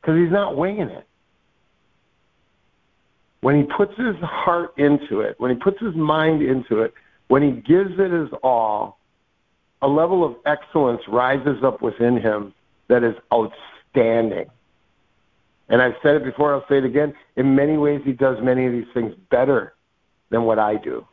because 0.00 0.18
he's 0.18 0.30
not 0.30 0.56
winging 0.56 0.88
it 0.88 1.06
when 3.42 3.56
he 3.56 3.64
puts 3.76 3.92
his 3.96 4.16
heart 4.22 4.72
into 4.78 5.20
it, 5.20 5.34
when 5.38 5.50
he 5.50 5.56
puts 5.56 5.78
his 5.80 5.94
mind 5.94 6.42
into 6.42 6.80
it, 6.80 6.94
when 7.28 7.42
he 7.42 7.50
gives 7.50 7.90
it 7.98 8.10
his 8.10 8.28
all, 8.42 8.98
a 9.82 9.88
level 9.88 10.24
of 10.24 10.36
excellence 10.46 11.02
rises 11.08 11.62
up 11.64 11.82
within 11.82 12.16
him 12.16 12.54
that 12.88 13.02
is 13.02 13.14
outstanding. 13.32 14.46
And 15.68 15.82
I've 15.82 15.94
said 16.02 16.16
it 16.16 16.24
before, 16.24 16.54
I'll 16.54 16.64
say 16.68 16.78
it 16.78 16.84
again. 16.84 17.14
In 17.36 17.54
many 17.54 17.76
ways, 17.76 18.00
he 18.04 18.12
does 18.12 18.36
many 18.40 18.66
of 18.66 18.72
these 18.72 18.86
things 18.94 19.12
better 19.30 19.74
than 20.30 20.44
what 20.44 20.58
I 20.58 20.76
do. 20.76 21.06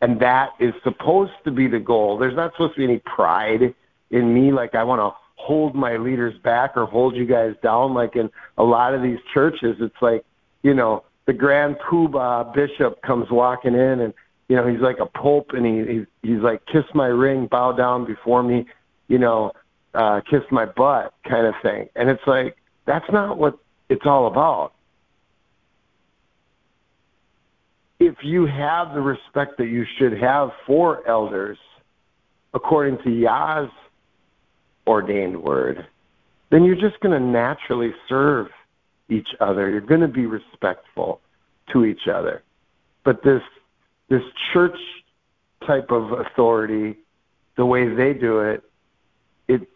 And 0.00 0.20
that 0.20 0.50
is 0.60 0.74
supposed 0.84 1.32
to 1.44 1.50
be 1.50 1.66
the 1.66 1.80
goal. 1.80 2.18
There's 2.18 2.36
not 2.36 2.52
supposed 2.52 2.74
to 2.74 2.78
be 2.78 2.84
any 2.84 3.00
pride 3.00 3.74
in 4.10 4.32
me, 4.32 4.52
like 4.52 4.76
I 4.76 4.84
want 4.84 5.00
to 5.00 5.18
hold 5.34 5.74
my 5.74 5.96
leaders 5.96 6.34
back 6.44 6.76
or 6.76 6.86
hold 6.86 7.16
you 7.16 7.26
guys 7.26 7.54
down, 7.64 7.94
like 7.94 8.14
in 8.14 8.30
a 8.58 8.62
lot 8.62 8.94
of 8.94 9.02
these 9.02 9.18
churches. 9.34 9.76
It's 9.80 10.00
like, 10.00 10.24
you 10.62 10.74
know, 10.74 11.04
the 11.26 11.32
grand 11.32 11.76
poobah 11.78 12.54
bishop 12.54 13.02
comes 13.02 13.30
walking 13.30 13.74
in 13.74 14.00
and, 14.00 14.14
you 14.48 14.56
know, 14.56 14.66
he's 14.66 14.80
like 14.80 14.98
a 14.98 15.06
pope 15.06 15.50
and 15.52 15.66
he, 15.66 15.92
he's, 15.92 16.06
he's 16.22 16.40
like, 16.40 16.64
kiss 16.66 16.84
my 16.94 17.06
ring, 17.06 17.46
bow 17.46 17.72
down 17.72 18.06
before 18.06 18.42
me, 18.42 18.66
you 19.08 19.18
know, 19.18 19.52
uh, 19.94 20.20
kiss 20.28 20.42
my 20.50 20.64
butt 20.64 21.12
kind 21.28 21.46
of 21.46 21.54
thing. 21.62 21.88
And 21.94 22.08
it's 22.08 22.26
like, 22.26 22.56
that's 22.86 23.10
not 23.12 23.36
what 23.38 23.58
it's 23.88 24.06
all 24.06 24.26
about. 24.26 24.72
If 28.00 28.16
you 28.22 28.46
have 28.46 28.94
the 28.94 29.00
respect 29.00 29.58
that 29.58 29.66
you 29.66 29.84
should 29.98 30.18
have 30.18 30.50
for 30.66 31.06
elders, 31.06 31.58
according 32.54 32.98
to 33.04 33.10
Yah's 33.10 33.70
ordained 34.86 35.42
word, 35.42 35.86
then 36.50 36.64
you're 36.64 36.76
just 36.76 36.98
going 37.00 37.18
to 37.18 37.24
naturally 37.24 37.92
serve 38.08 38.48
each 39.08 39.28
other. 39.40 39.70
You're 39.70 39.80
going 39.80 40.00
to 40.00 40.08
be 40.08 40.26
respectful 40.26 41.20
to 41.72 41.84
each 41.84 42.08
other. 42.08 42.42
But 43.04 43.22
this 43.22 43.42
this 44.08 44.22
church 44.52 44.78
type 45.66 45.90
of 45.90 46.12
authority, 46.12 46.96
the 47.56 47.66
way 47.66 47.94
they 47.94 48.14
do 48.14 48.40
it, 48.40 48.62
it 49.48 49.68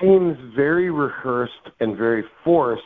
seems 0.00 0.36
very 0.54 0.90
rehearsed 0.90 1.70
and 1.80 1.96
very 1.96 2.24
forced, 2.44 2.82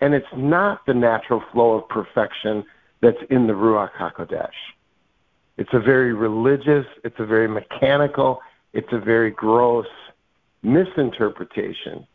and 0.00 0.14
it's 0.14 0.26
not 0.36 0.84
the 0.86 0.92
natural 0.94 1.42
flow 1.52 1.72
of 1.72 1.88
perfection 1.88 2.64
that's 3.00 3.18
in 3.30 3.46
the 3.46 3.54
Ruach 3.54 3.92
HaKodesh. 3.92 4.50
It's 5.56 5.70
a 5.72 5.80
very 5.80 6.12
religious, 6.12 6.86
it's 7.04 7.18
a 7.18 7.26
very 7.26 7.48
mechanical, 7.48 8.40
it's 8.72 8.92
a 8.92 8.98
very 8.98 9.30
gross 9.30 9.86
misinterpretation 10.62 12.06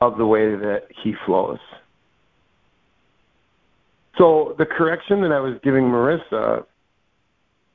of 0.00 0.16
the 0.16 0.26
way 0.26 0.54
that 0.54 0.84
he 1.02 1.14
flows. 1.26 1.58
So 4.16 4.54
the 4.58 4.66
correction 4.66 5.20
that 5.22 5.32
I 5.32 5.40
was 5.40 5.58
giving 5.62 5.84
Marissa 5.84 6.64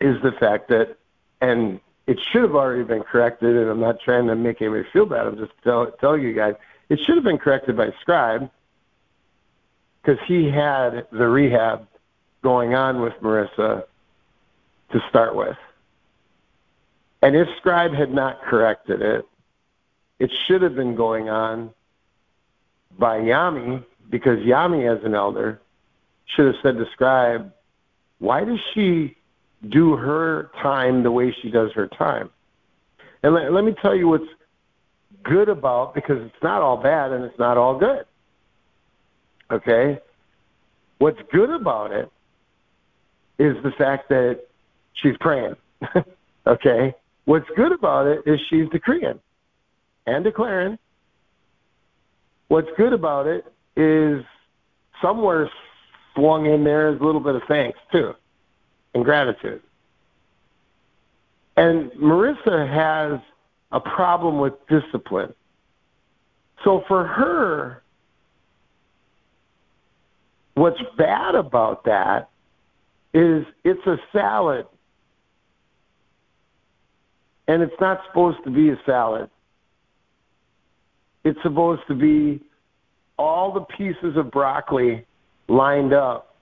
is 0.01 0.21
the 0.21 0.31
fact 0.39 0.69
that, 0.69 0.97
and 1.41 1.79
it 2.07 2.19
should 2.31 2.41
have 2.41 2.55
already 2.55 2.83
been 2.83 3.03
corrected, 3.03 3.55
and 3.55 3.69
I'm 3.69 3.79
not 3.79 3.99
trying 3.99 4.27
to 4.27 4.35
make 4.35 4.61
anybody 4.61 4.87
feel 4.91 5.05
bad. 5.05 5.27
I'm 5.27 5.37
just 5.37 5.53
tell, 5.63 5.91
telling 5.99 6.21
you 6.21 6.33
guys, 6.33 6.55
it 6.89 6.99
should 6.99 7.15
have 7.15 7.23
been 7.23 7.37
corrected 7.37 7.77
by 7.77 7.91
Scribe 8.01 8.49
because 10.01 10.19
he 10.27 10.49
had 10.49 11.07
the 11.11 11.27
rehab 11.27 11.87
going 12.43 12.75
on 12.75 13.01
with 13.01 13.13
Marissa 13.21 13.85
to 14.91 15.03
start 15.09 15.35
with. 15.35 15.57
And 17.23 17.35
if 17.35 17.47
Scribe 17.57 17.93
had 17.93 18.13
not 18.13 18.43
corrected 18.43 19.01
it, 19.01 19.27
it 20.19 20.31
should 20.45 20.61
have 20.61 20.75
been 20.75 20.95
going 20.95 21.27
on 21.27 21.71
by 22.97 23.17
Yami 23.17 23.83
because 24.09 24.39
Yami, 24.39 24.91
as 24.91 25.03
an 25.03 25.15
elder, 25.15 25.61
should 26.35 26.45
have 26.47 26.55
said 26.63 26.77
to 26.77 26.85
Scribe, 26.93 27.51
why 28.19 28.43
does 28.43 28.59
she 28.73 29.17
do 29.69 29.95
her 29.95 30.51
time 30.61 31.03
the 31.03 31.11
way 31.11 31.35
she 31.41 31.49
does 31.49 31.71
her 31.73 31.87
time? 31.87 32.29
And 33.23 33.33
let, 33.33 33.51
let 33.51 33.63
me 33.63 33.73
tell 33.81 33.95
you 33.95 34.07
what's 34.07 34.23
good 35.23 35.49
about 35.49 35.95
because 35.95 36.17
it's 36.21 36.43
not 36.43 36.61
all 36.61 36.77
bad 36.77 37.11
and 37.11 37.23
it's 37.23 37.39
not 37.39 37.57
all 37.57 37.77
good. 37.77 38.05
Okay? 39.51 39.99
What's 40.99 41.19
good 41.31 41.49
about 41.49 41.91
it 41.91 42.09
is 43.37 43.55
the 43.63 43.71
fact 43.77 44.09
that 44.09 44.41
she's 44.93 45.15
praying. 45.19 45.55
okay? 46.47 46.93
What's 47.25 47.47
good 47.55 47.71
about 47.71 48.07
it 48.07 48.21
is 48.25 48.39
she's 48.49 48.69
decreeing 48.69 49.19
and 50.05 50.23
declaring 50.23 50.77
what's 52.55 52.69
good 52.77 52.93
about 52.93 53.27
it 53.27 53.45
is 53.75 54.23
somewhere 55.01 55.51
swung 56.13 56.45
in 56.45 56.63
there 56.63 56.87
is 56.87 57.01
a 57.01 57.03
little 57.03 57.19
bit 57.19 57.35
of 57.35 57.41
thanks 57.49 57.77
too 57.91 58.13
and 58.93 59.03
gratitude. 59.03 59.61
And 61.57 61.91
Marissa 61.91 62.65
has 62.65 63.19
a 63.73 63.81
problem 63.81 64.39
with 64.39 64.53
discipline. 64.69 65.33
So 66.63 66.85
for 66.87 67.05
her, 67.05 67.83
what's 70.53 70.79
bad 70.97 71.35
about 71.35 71.83
that 71.83 72.29
is 73.13 73.45
it's 73.65 73.85
a 73.85 73.97
salad. 74.13 74.65
And 77.49 77.61
it's 77.61 77.81
not 77.81 77.99
supposed 78.07 78.45
to 78.45 78.49
be 78.49 78.69
a 78.69 78.79
salad. 78.85 79.29
It's 81.25 81.41
supposed 81.41 81.81
to 81.87 81.95
be 81.95 82.39
all 83.17 83.51
the 83.51 83.61
pieces 83.61 84.15
of 84.15 84.29
broccoli 84.29 85.05
lined 85.47 85.91
up 85.91 86.35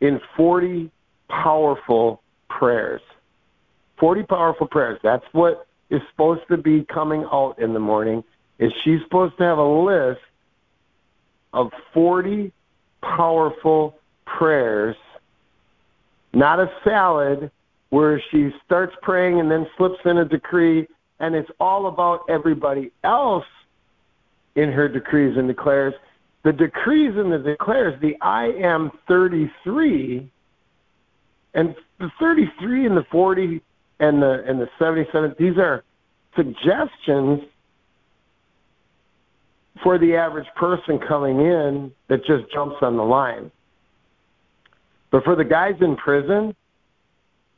in 0.00 0.20
40 0.36 0.90
powerful 1.28 2.22
prayers. 2.50 3.00
40 3.98 4.24
powerful 4.24 4.66
prayers. 4.66 5.00
That's 5.02 5.24
what 5.32 5.66
is 5.88 6.02
supposed 6.10 6.42
to 6.48 6.58
be 6.58 6.84
coming 6.84 7.24
out 7.32 7.58
in 7.58 7.72
the 7.72 7.80
morning. 7.80 8.22
Is 8.58 8.70
she's 8.84 9.00
supposed 9.02 9.38
to 9.38 9.44
have 9.44 9.58
a 9.58 9.64
list 9.64 10.20
of 11.54 11.72
40 11.94 12.52
powerful 13.00 13.96
prayers, 14.26 14.96
not 16.34 16.60
a 16.60 16.70
salad 16.84 17.50
where 17.88 18.22
she 18.30 18.50
starts 18.66 18.94
praying 19.00 19.40
and 19.40 19.50
then 19.50 19.66
slips 19.78 20.00
in 20.04 20.18
a 20.18 20.24
decree 20.24 20.86
and 21.20 21.34
it's 21.34 21.50
all 21.60 21.86
about 21.86 22.20
everybody 22.28 22.92
else 23.02 23.44
in 24.56 24.70
her 24.72 24.88
decrees 24.88 25.36
and 25.36 25.48
declares, 25.48 25.94
the 26.44 26.52
decrees 26.52 27.12
and 27.16 27.32
the 27.32 27.38
declares, 27.38 28.00
the 28.00 28.16
I 28.20 28.46
am 28.46 28.90
33, 29.08 30.30
and 31.54 31.74
the 31.98 32.10
33 32.20 32.86
and 32.86 32.96
the 32.96 33.04
40 33.10 33.62
and 34.00 34.20
the 34.20 34.44
and 34.46 34.60
the 34.60 34.68
77, 34.78 35.36
these 35.38 35.56
are 35.56 35.84
suggestions 36.36 37.40
for 39.82 39.98
the 39.98 40.16
average 40.16 40.46
person 40.56 40.98
coming 40.98 41.40
in 41.40 41.92
that 42.08 42.24
just 42.24 42.50
jumps 42.52 42.76
on 42.82 42.96
the 42.96 43.02
line. 43.02 43.50
But 45.10 45.24
for 45.24 45.36
the 45.36 45.44
guys 45.44 45.74
in 45.80 45.96
prison 45.96 46.54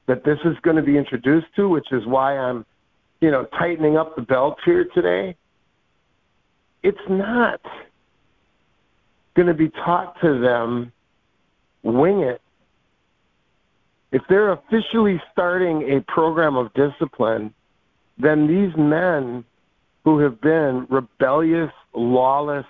that 0.06 0.24
this 0.24 0.38
is 0.44 0.56
going 0.62 0.76
to 0.76 0.82
be 0.82 0.96
introduced 0.96 1.46
to, 1.56 1.68
which 1.68 1.90
is 1.92 2.06
why 2.06 2.36
I'm, 2.36 2.64
you 3.20 3.30
know, 3.30 3.46
tightening 3.58 3.96
up 3.96 4.16
the 4.16 4.22
belt 4.22 4.58
here 4.64 4.86
today, 4.94 5.36
it's 6.82 6.98
not 7.08 7.60
going 9.34 9.48
to 9.48 9.54
be 9.54 9.68
taught 9.68 10.20
to 10.20 10.40
them 10.40 10.92
wing 11.82 12.20
it. 12.20 12.40
If 14.12 14.22
they're 14.28 14.52
officially 14.52 15.20
starting 15.32 15.82
a 15.96 16.00
program 16.10 16.56
of 16.56 16.72
discipline, 16.74 17.52
then 18.18 18.46
these 18.46 18.74
men 18.76 19.44
who 20.04 20.20
have 20.20 20.40
been 20.40 20.86
rebellious, 20.88 21.72
lawless, 21.92 22.66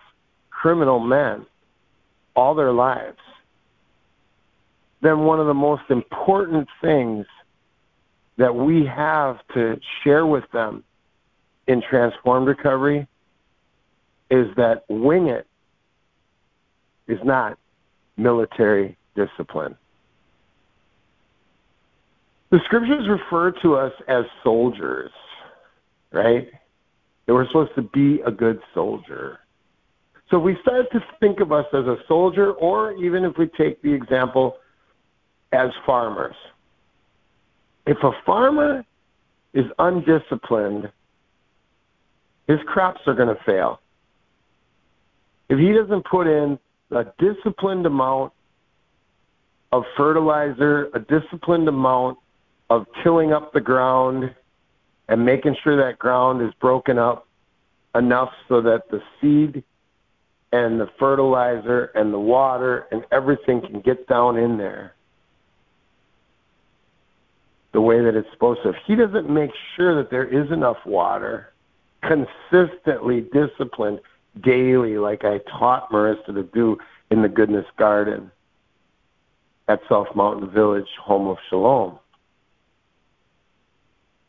criminal 0.50 0.98
men 0.98 1.46
all 2.34 2.54
their 2.54 2.72
lives, 2.72 3.18
then 5.02 5.20
one 5.20 5.40
of 5.40 5.46
the 5.46 5.54
most 5.54 5.82
important 5.90 6.68
things 6.80 7.26
that 8.38 8.54
we 8.54 8.84
have 8.84 9.38
to 9.54 9.78
share 10.02 10.26
with 10.26 10.44
them 10.52 10.84
in 11.66 11.82
transformed 11.88 12.46
recovery 12.46 13.06
is 14.30 14.46
that 14.56 14.84
wing 14.88 15.28
it 15.28 15.46
is 17.08 17.18
not 17.24 17.58
military 18.16 18.96
discipline. 19.14 19.76
The 22.50 22.60
scriptures 22.64 23.08
refer 23.08 23.52
to 23.62 23.74
us 23.74 23.92
as 24.08 24.24
soldiers, 24.44 25.10
right? 26.12 26.48
That 27.26 27.34
we're 27.34 27.46
supposed 27.46 27.74
to 27.74 27.82
be 27.82 28.20
a 28.24 28.30
good 28.30 28.60
soldier. 28.74 29.40
So 30.30 30.38
if 30.38 30.42
we 30.44 30.56
start 30.62 30.90
to 30.92 31.00
think 31.20 31.40
of 31.40 31.52
us 31.52 31.66
as 31.72 31.86
a 31.86 31.96
soldier, 32.08 32.52
or 32.52 32.92
even 32.92 33.24
if 33.24 33.36
we 33.38 33.48
take 33.58 33.80
the 33.82 33.92
example 33.92 34.56
as 35.52 35.70
farmers. 35.84 36.34
If 37.86 37.98
a 38.02 38.10
farmer 38.24 38.84
is 39.54 39.64
undisciplined, 39.78 40.90
his 42.48 42.58
crops 42.66 43.00
are 43.06 43.14
going 43.14 43.34
to 43.34 43.42
fail. 43.44 43.80
If 45.48 45.58
he 45.58 45.72
doesn't 45.72 46.04
put 46.04 46.26
in 46.26 46.58
a 46.90 47.04
disciplined 47.18 47.86
amount 47.86 48.32
of 49.72 49.84
fertilizer, 49.96 50.88
a 50.94 50.98
disciplined 50.98 51.68
amount 51.68 52.18
of 52.70 52.86
tilling 53.02 53.32
up 53.32 53.52
the 53.52 53.60
ground 53.60 54.34
and 55.08 55.24
making 55.24 55.54
sure 55.62 55.76
that 55.76 55.98
ground 55.98 56.42
is 56.42 56.52
broken 56.60 56.98
up 56.98 57.28
enough 57.94 58.30
so 58.48 58.60
that 58.62 58.90
the 58.90 59.00
seed 59.20 59.62
and 60.52 60.80
the 60.80 60.88
fertilizer 60.98 61.86
and 61.94 62.12
the 62.12 62.18
water 62.18 62.86
and 62.90 63.04
everything 63.12 63.60
can 63.60 63.80
get 63.80 64.08
down 64.08 64.36
in 64.36 64.56
there 64.58 64.95
the 67.76 67.80
way 67.82 68.02
that 68.02 68.16
it's 68.16 68.30
supposed 68.32 68.62
to. 68.62 68.70
If 68.70 68.76
he 68.86 68.94
doesn't 68.94 69.28
make 69.28 69.50
sure 69.76 69.94
that 69.96 70.10
there 70.10 70.24
is 70.24 70.50
enough 70.50 70.78
water, 70.86 71.52
consistently 72.00 73.28
disciplined 73.34 74.00
daily, 74.40 74.96
like 74.96 75.26
I 75.26 75.40
taught 75.40 75.90
Marissa 75.90 76.28
to 76.28 76.42
do 76.54 76.78
in 77.10 77.20
the 77.20 77.28
Goodness 77.28 77.66
Garden 77.76 78.30
at 79.68 79.82
South 79.90 80.06
Mountain 80.14 80.48
Village, 80.52 80.86
home 80.98 81.28
of 81.28 81.36
Shalom. 81.50 81.98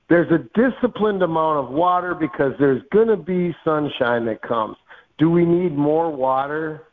There's 0.10 0.30
a 0.30 0.40
disciplined 0.54 1.24
amount 1.24 1.60
of 1.60 1.70
water 1.70 2.16
because 2.16 2.52
there's 2.60 2.84
going 2.92 3.08
to 3.08 3.16
be 3.16 3.56
sunshine 3.64 4.26
that 4.26 4.42
comes. 4.42 4.76
Do 5.18 5.30
we 5.30 5.46
need 5.46 5.72
more 5.72 6.12
water 6.12 6.84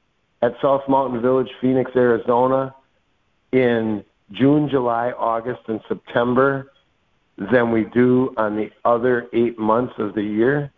at 0.40 0.54
South 0.62 0.82
Mountain 0.88 1.20
Village, 1.20 1.50
Phoenix, 1.60 1.90
Arizona 1.96 2.76
in 3.50 4.04
June, 4.32 4.68
July, 4.70 5.10
August, 5.10 5.60
and 5.68 5.80
September 5.88 6.72
than 7.52 7.72
we 7.72 7.84
do 7.92 8.32
on 8.36 8.56
the 8.56 8.70
other 8.84 9.26
eight 9.32 9.58
months 9.58 9.94
of 9.98 10.14
the 10.14 10.22
year? 10.22 10.70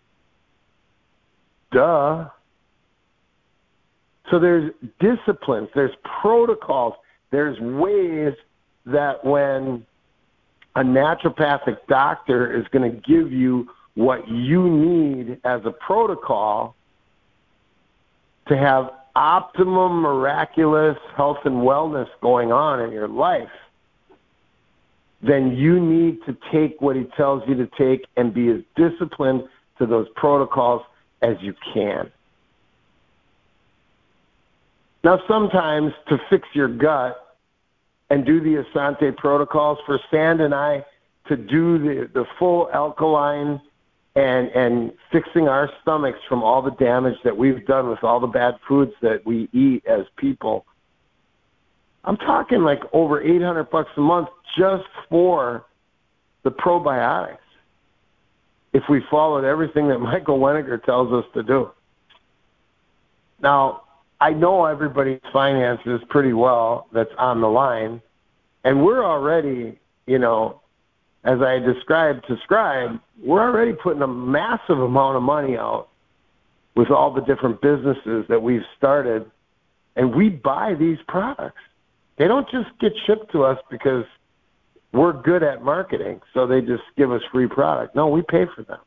Duh. 1.72 2.28
So 4.30 4.40
there's 4.40 4.72
disciplines, 4.98 5.68
there's 5.74 5.94
protocols, 6.20 6.94
there's 7.30 7.58
ways 7.60 8.34
that 8.86 9.24
when 9.24 9.86
a 10.74 10.80
naturopathic 10.80 11.78
doctor 11.88 12.58
is 12.58 12.66
going 12.68 12.90
to 12.90 13.00
give 13.00 13.32
you 13.32 13.68
what 13.94 14.28
you 14.28 14.68
need 14.68 15.40
as 15.44 15.60
a 15.64 15.70
protocol 15.70 16.74
to 18.48 18.56
have 18.56 18.90
optimum 19.16 20.02
miraculous 20.02 20.98
health 21.16 21.38
and 21.44 21.56
wellness 21.56 22.06
going 22.20 22.52
on 22.52 22.82
in 22.82 22.92
your 22.92 23.08
life, 23.08 23.48
then 25.22 25.56
you 25.56 25.80
need 25.80 26.18
to 26.26 26.36
take 26.52 26.80
what 26.80 26.96
he 26.96 27.04
tells 27.16 27.42
you 27.48 27.54
to 27.54 27.66
take 27.78 28.06
and 28.16 28.34
be 28.34 28.50
as 28.50 28.60
disciplined 28.76 29.42
to 29.78 29.86
those 29.86 30.06
protocols 30.16 30.82
as 31.22 31.36
you 31.40 31.54
can. 31.72 32.12
Now, 35.02 35.20
sometimes 35.26 35.92
to 36.08 36.18
fix 36.28 36.46
your 36.52 36.68
gut 36.68 37.16
and 38.10 38.26
do 38.26 38.40
the 38.40 38.62
Asante 38.64 39.16
protocols, 39.16 39.78
for 39.86 39.98
Sand 40.10 40.40
and 40.40 40.54
I 40.54 40.84
to 41.28 41.36
do 41.36 41.78
the, 41.78 42.10
the 42.12 42.24
full 42.38 42.68
alkaline 42.72 43.60
and, 44.16 44.48
and 44.48 44.92
fixing 45.12 45.46
our 45.46 45.70
stomachs 45.82 46.18
from 46.26 46.42
all 46.42 46.62
the 46.62 46.70
damage 46.72 47.18
that 47.22 47.36
we've 47.36 47.66
done 47.66 47.90
with 47.90 48.02
all 48.02 48.18
the 48.18 48.26
bad 48.26 48.54
foods 48.66 48.92
that 49.02 49.24
we 49.26 49.48
eat 49.52 49.84
as 49.86 50.06
people. 50.16 50.64
I'm 52.02 52.16
talking 52.16 52.62
like 52.62 52.80
over 52.94 53.20
800 53.20 53.64
bucks 53.64 53.90
a 53.96 54.00
month 54.00 54.28
just 54.56 54.86
for 55.10 55.66
the 56.44 56.50
probiotics 56.50 57.38
if 58.72 58.84
we 58.88 59.02
followed 59.10 59.44
everything 59.44 59.88
that 59.88 59.98
Michael 60.00 60.38
Weniger 60.38 60.82
tells 60.82 61.12
us 61.12 61.30
to 61.34 61.42
do. 61.42 61.70
Now, 63.42 63.82
I 64.18 64.30
know 64.30 64.64
everybody's 64.64 65.20
finances 65.30 66.00
pretty 66.08 66.32
well 66.32 66.88
that's 66.90 67.12
on 67.18 67.42
the 67.42 67.48
line, 67.48 68.00
and 68.64 68.82
we're 68.82 69.04
already, 69.04 69.78
you 70.06 70.18
know, 70.18 70.62
as 71.26 71.42
I 71.42 71.58
described 71.58 72.24
to 72.28 72.36
Scribe, 72.44 73.00
we're 73.22 73.42
already 73.42 73.72
putting 73.72 74.00
a 74.00 74.06
massive 74.06 74.78
amount 74.78 75.16
of 75.16 75.22
money 75.22 75.56
out 75.56 75.88
with 76.76 76.90
all 76.90 77.12
the 77.12 77.20
different 77.22 77.60
businesses 77.60 78.24
that 78.28 78.40
we've 78.40 78.64
started, 78.78 79.28
and 79.96 80.14
we 80.14 80.28
buy 80.28 80.74
these 80.78 80.98
products. 81.08 81.60
They 82.16 82.28
don't 82.28 82.48
just 82.48 82.68
get 82.80 82.92
shipped 83.06 83.32
to 83.32 83.42
us 83.42 83.58
because 83.70 84.04
we're 84.92 85.20
good 85.20 85.42
at 85.42 85.64
marketing, 85.64 86.20
so 86.32 86.46
they 86.46 86.60
just 86.60 86.84
give 86.96 87.10
us 87.10 87.22
free 87.32 87.48
product. 87.48 87.96
No, 87.96 88.06
we 88.06 88.22
pay 88.22 88.44
for 88.54 88.62
them. 88.62 88.78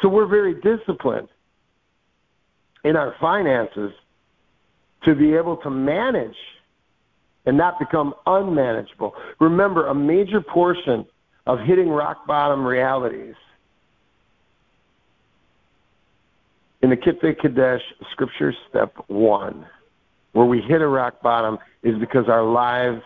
So 0.00 0.08
we're 0.08 0.26
very 0.26 0.54
disciplined 0.54 1.28
in 2.84 2.96
our 2.96 3.14
finances 3.20 3.92
to 5.04 5.14
be 5.14 5.34
able 5.34 5.58
to 5.58 5.68
manage 5.68 6.36
and 7.46 7.56
not 7.56 7.78
become 7.78 8.14
unmanageable. 8.26 9.14
Remember, 9.40 9.86
a 9.86 9.94
major 9.94 10.40
portion 10.40 11.06
of 11.46 11.58
hitting 11.60 11.88
rock 11.88 12.26
bottom 12.26 12.64
realities 12.64 13.34
in 16.82 16.90
the 16.90 16.96
Kitvei 16.96 17.36
Kodesh 17.38 17.80
scripture 18.12 18.54
step 18.68 18.94
one, 19.08 19.66
where 20.32 20.46
we 20.46 20.60
hit 20.60 20.80
a 20.80 20.86
rock 20.86 21.20
bottom, 21.22 21.58
is 21.82 21.98
because 21.98 22.28
our 22.28 22.44
lives 22.44 23.02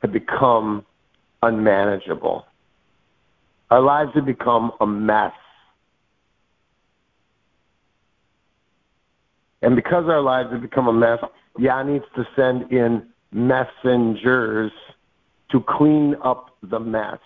have 0.00 0.12
become 0.12 0.84
unmanageable. 1.42 2.46
Our 3.70 3.80
lives 3.80 4.10
have 4.14 4.26
become 4.26 4.72
a 4.80 4.86
mess. 4.86 5.32
And 9.62 9.76
because 9.76 10.04
our 10.08 10.20
lives 10.20 10.50
have 10.52 10.60
become 10.60 10.88
a 10.88 10.92
mess, 10.92 11.20
Yah 11.58 11.82
needs 11.82 12.04
to 12.16 12.26
send 12.34 12.70
in 12.72 13.06
messengers 13.32 14.72
to 15.50 15.62
clean 15.68 16.14
up 16.24 16.56
the 16.62 16.80
mess. 16.80 17.18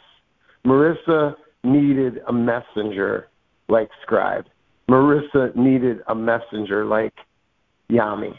Marissa 0.64 1.36
needed 1.62 2.20
a 2.28 2.32
messenger 2.32 3.28
like 3.68 3.88
Scribe. 4.02 4.46
Marissa 4.90 5.54
needed 5.56 6.00
a 6.08 6.14
messenger 6.14 6.84
like 6.84 7.14
Yami. 7.90 8.34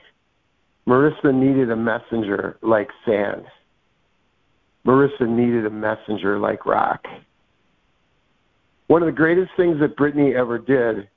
Marissa 0.87 1.33
needed 1.33 1.69
a 1.71 1.75
messenger 1.75 2.57
like 2.61 2.89
Sand. 3.05 3.43
Marissa 4.85 5.27
needed 5.27 5.65
a 5.65 5.69
messenger 5.69 6.39
like 6.39 6.65
Rock. 6.65 7.05
One 8.87 9.01
of 9.01 9.07
the 9.07 9.11
greatest 9.11 9.51
things 9.57 9.79
that 9.81 9.97
Brittany 9.97 10.33
ever 10.33 10.57
did 10.57 11.09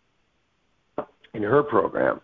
in 1.34 1.42
her 1.44 1.62
program 1.62 2.20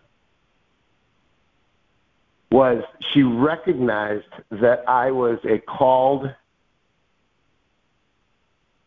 was 2.51 2.83
she 3.13 3.23
recognized 3.23 4.25
that 4.51 4.83
I 4.87 5.11
was 5.11 5.39
a 5.43 5.59
called, 5.59 6.33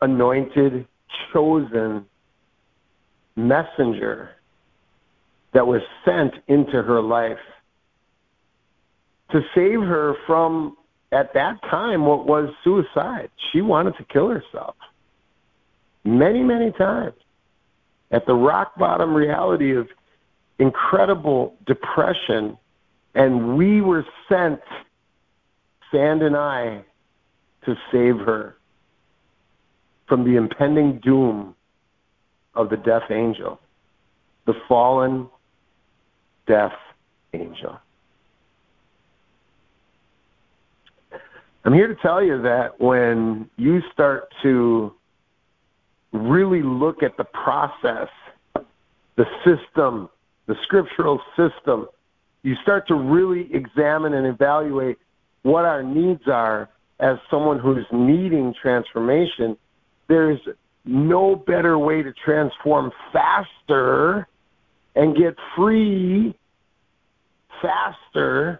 anointed, 0.01 0.87
chosen 1.31 2.05
messenger 3.35 4.31
that 5.53 5.67
was 5.67 5.81
sent 6.05 6.33
into 6.47 6.81
her 6.81 7.01
life 7.01 7.37
to 9.31 9.41
save 9.53 9.81
her 9.81 10.15
from, 10.25 10.75
at 11.11 11.33
that 11.33 11.61
time, 11.63 12.05
what 12.05 12.25
was 12.25 12.49
suicide. 12.63 13.29
She 13.51 13.61
wanted 13.61 13.95
to 13.97 14.03
kill 14.05 14.29
herself 14.29 14.75
many, 16.03 16.43
many 16.43 16.71
times. 16.71 17.15
At 18.11 18.25
the 18.25 18.33
rock 18.33 18.75
bottom 18.77 19.13
reality 19.13 19.75
of 19.75 19.87
incredible 20.59 21.55
depression, 21.65 22.57
and 23.15 23.57
we 23.57 23.81
were 23.81 24.05
sent, 24.29 24.61
Sand 25.91 26.21
and 26.21 26.35
I, 26.35 26.83
to 27.65 27.75
save 27.91 28.17
her 28.19 28.55
from 30.07 30.23
the 30.23 30.35
impending 30.35 30.99
doom 30.99 31.55
of 32.55 32.69
the 32.69 32.77
death 32.77 33.09
angel, 33.09 33.59
the 34.45 34.53
fallen 34.67 35.29
death 36.47 36.73
angel. 37.33 37.79
I'm 41.63 41.73
here 41.73 41.87
to 41.87 41.95
tell 41.95 42.23
you 42.23 42.41
that 42.41 42.81
when 42.81 43.49
you 43.57 43.81
start 43.93 44.33
to 44.41 44.93
really 46.11 46.63
look 46.63 47.03
at 47.03 47.17
the 47.17 47.23
process, 47.23 48.09
the 49.15 49.25
system, 49.45 50.09
the 50.47 50.55
scriptural 50.63 51.21
system, 51.37 51.87
you 52.43 52.55
start 52.63 52.87
to 52.87 52.95
really 52.95 53.49
examine 53.53 54.13
and 54.13 54.25
evaluate 54.25 54.97
what 55.43 55.65
our 55.65 55.83
needs 55.83 56.23
are 56.27 56.69
as 56.99 57.17
someone 57.29 57.59
who's 57.59 57.85
needing 57.91 58.53
transformation, 58.61 59.57
there's 60.07 60.39
no 60.85 61.35
better 61.35 61.77
way 61.77 62.03
to 62.03 62.13
transform 62.25 62.91
faster 63.11 64.27
and 64.95 65.15
get 65.15 65.35
free 65.55 66.35
faster 67.61 68.59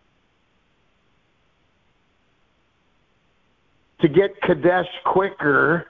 to 4.01 4.07
get 4.07 4.41
Kodesh 4.41 4.85
quicker. 5.05 5.87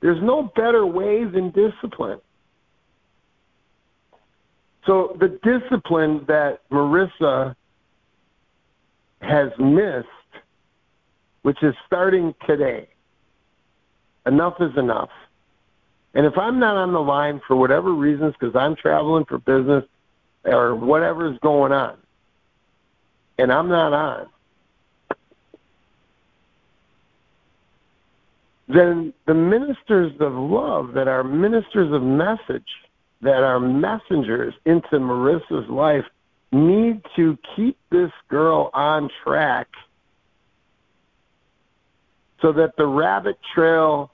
There's 0.00 0.22
no 0.22 0.50
better 0.54 0.86
way 0.86 1.24
than 1.24 1.50
discipline. 1.50 2.20
So 4.90 5.16
the 5.20 5.38
discipline 5.44 6.24
that 6.26 6.68
Marissa 6.68 7.54
has 9.20 9.52
missed, 9.56 10.08
which 11.42 11.62
is 11.62 11.76
starting 11.86 12.34
today, 12.44 12.88
enough 14.26 14.54
is 14.58 14.76
enough. 14.76 15.10
And 16.14 16.26
if 16.26 16.36
I'm 16.36 16.58
not 16.58 16.76
on 16.76 16.92
the 16.92 17.00
line 17.00 17.40
for 17.46 17.54
whatever 17.54 17.92
reasons, 17.92 18.34
because 18.36 18.56
I'm 18.56 18.74
traveling 18.74 19.26
for 19.26 19.38
business 19.38 19.84
or 20.44 20.74
whatever 20.74 21.32
is 21.32 21.38
going 21.38 21.70
on, 21.70 21.96
and 23.38 23.52
I'm 23.52 23.68
not 23.68 23.92
on, 23.92 24.26
then 28.66 29.14
the 29.28 29.34
ministers 29.34 30.14
of 30.18 30.32
love 30.32 30.94
that 30.94 31.06
are 31.06 31.22
ministers 31.22 31.92
of 31.92 32.02
message, 32.02 32.66
that 33.22 33.42
are 33.42 33.60
messengers 33.60 34.54
into 34.64 34.98
Marissa's 34.98 35.68
life, 35.68 36.04
need 36.52 37.02
to 37.16 37.38
keep 37.54 37.76
this 37.90 38.10
girl 38.28 38.70
on 38.72 39.10
track 39.22 39.68
so 42.40 42.52
that 42.52 42.76
the 42.76 42.86
rabbit 42.86 43.38
trail 43.54 44.10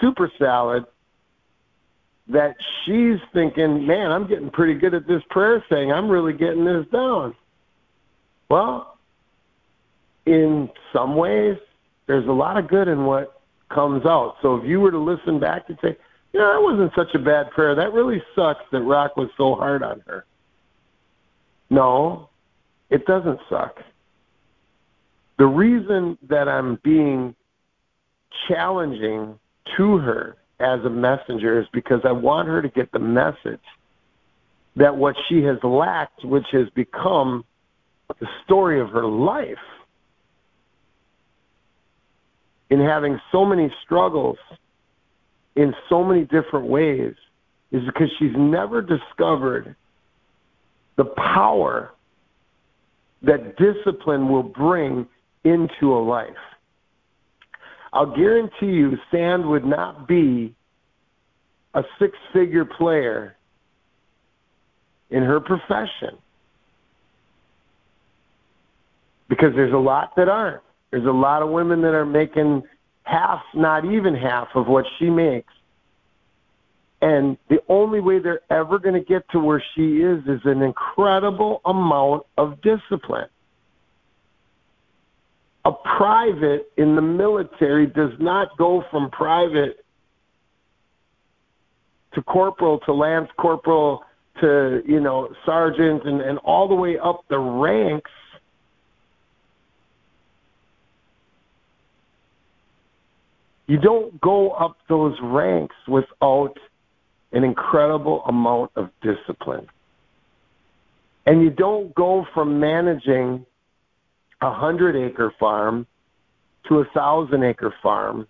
super 0.00 0.30
salad 0.38 0.84
that 2.28 2.56
she's 2.84 3.18
thinking, 3.32 3.86
man, 3.86 4.12
I'm 4.12 4.28
getting 4.28 4.50
pretty 4.50 4.74
good 4.74 4.92
at 4.94 5.06
this 5.06 5.22
prayer 5.30 5.64
thing. 5.68 5.90
I'm 5.90 6.08
really 6.08 6.34
getting 6.34 6.64
this 6.64 6.86
down. 6.92 7.34
Well, 8.50 8.98
in 10.26 10.68
some 10.92 11.16
ways, 11.16 11.56
there's 12.06 12.26
a 12.26 12.32
lot 12.32 12.58
of 12.58 12.68
good 12.68 12.86
in 12.86 13.06
what 13.06 13.40
comes 13.70 14.04
out. 14.04 14.36
So 14.42 14.56
if 14.56 14.64
you 14.66 14.80
were 14.80 14.90
to 14.90 14.98
listen 14.98 15.40
back 15.40 15.68
and 15.68 15.78
say, 15.82 15.96
you 16.38 16.44
know, 16.44 16.52
that 16.52 16.62
wasn't 16.62 16.92
such 16.94 17.16
a 17.16 17.18
bad 17.18 17.50
prayer. 17.50 17.74
That 17.74 17.92
really 17.92 18.22
sucks 18.36 18.62
that 18.70 18.82
Rock 18.82 19.16
was 19.16 19.28
so 19.36 19.56
hard 19.56 19.82
on 19.82 20.04
her. 20.06 20.24
No, 21.68 22.30
it 22.90 23.04
doesn't 23.06 23.40
suck. 23.50 23.74
The 25.38 25.46
reason 25.46 26.16
that 26.28 26.48
I'm 26.48 26.78
being 26.84 27.34
challenging 28.46 29.36
to 29.76 29.98
her 29.98 30.36
as 30.60 30.78
a 30.84 30.90
messenger 30.90 31.60
is 31.60 31.66
because 31.72 32.02
I 32.04 32.12
want 32.12 32.46
her 32.46 32.62
to 32.62 32.68
get 32.68 32.92
the 32.92 33.00
message 33.00 33.60
that 34.76 34.96
what 34.96 35.16
she 35.28 35.42
has 35.42 35.56
lacked, 35.64 36.24
which 36.24 36.46
has 36.52 36.68
become 36.76 37.44
the 38.20 38.28
story 38.44 38.80
of 38.80 38.90
her 38.90 39.06
life, 39.06 39.56
in 42.70 42.78
having 42.78 43.18
so 43.32 43.44
many 43.44 43.72
struggles 43.84 44.36
in 45.58 45.74
so 45.88 46.04
many 46.04 46.22
different 46.22 46.66
ways, 46.66 47.14
is 47.72 47.84
because 47.84 48.08
she's 48.18 48.34
never 48.36 48.80
discovered 48.80 49.74
the 50.96 51.04
power 51.04 51.90
that 53.22 53.56
discipline 53.56 54.28
will 54.28 54.44
bring 54.44 55.06
into 55.42 55.92
a 55.92 56.00
life. 56.00 56.30
I'll 57.92 58.14
guarantee 58.14 58.66
you, 58.66 58.96
Sand 59.10 59.46
would 59.46 59.64
not 59.64 60.06
be 60.06 60.54
a 61.74 61.82
six 61.98 62.16
figure 62.32 62.64
player 62.64 63.34
in 65.10 65.24
her 65.24 65.40
profession. 65.40 66.18
Because 69.28 69.54
there's 69.56 69.72
a 69.72 69.78
lot 69.78 70.14
that 70.16 70.28
aren't. 70.28 70.62
There's 70.90 71.06
a 71.06 71.10
lot 71.10 71.42
of 71.42 71.50
women 71.50 71.82
that 71.82 71.94
are 71.94 72.06
making 72.06 72.62
half, 73.08 73.42
not 73.54 73.84
even 73.84 74.14
half, 74.14 74.48
of 74.54 74.66
what 74.66 74.84
she 74.98 75.08
makes. 75.08 75.52
And 77.00 77.38
the 77.48 77.58
only 77.68 78.00
way 78.00 78.18
they're 78.18 78.40
ever 78.50 78.78
going 78.78 78.94
to 78.94 79.04
get 79.04 79.28
to 79.30 79.38
where 79.38 79.62
she 79.74 79.98
is 79.98 80.22
is 80.26 80.40
an 80.44 80.62
incredible 80.62 81.60
amount 81.64 82.24
of 82.36 82.60
discipline 82.60 83.28
a 85.68 85.72
private 85.98 86.70
in 86.78 86.96
the 86.96 87.02
military 87.02 87.86
does 87.86 88.12
not 88.18 88.56
go 88.56 88.82
from 88.90 89.10
private 89.10 89.84
to 92.14 92.22
corporal 92.22 92.78
to 92.80 92.92
lance 92.94 93.28
corporal 93.38 94.02
to 94.40 94.82
you 94.86 94.98
know 94.98 95.28
sergeant 95.44 96.04
and, 96.06 96.22
and 96.22 96.38
all 96.38 96.68
the 96.68 96.74
way 96.74 96.96
up 96.98 97.24
the 97.28 97.38
ranks 97.38 98.10
you 103.68 103.78
don't 103.78 104.20
go 104.20 104.50
up 104.50 104.76
those 104.88 105.16
ranks 105.22 105.76
without 105.86 106.54
an 107.30 107.44
incredible 107.44 108.24
amount 108.24 108.72
of 108.74 108.90
discipline 109.02 109.68
and 111.28 111.42
you 111.42 111.50
don't 111.50 111.94
go 111.94 112.26
from 112.32 112.58
managing 112.58 113.44
a 114.40 114.50
hundred 114.50 114.96
acre 114.96 115.30
farm 115.38 115.86
to 116.66 116.78
a 116.78 116.84
thousand 116.94 117.44
acre 117.44 117.74
farm 117.82 118.26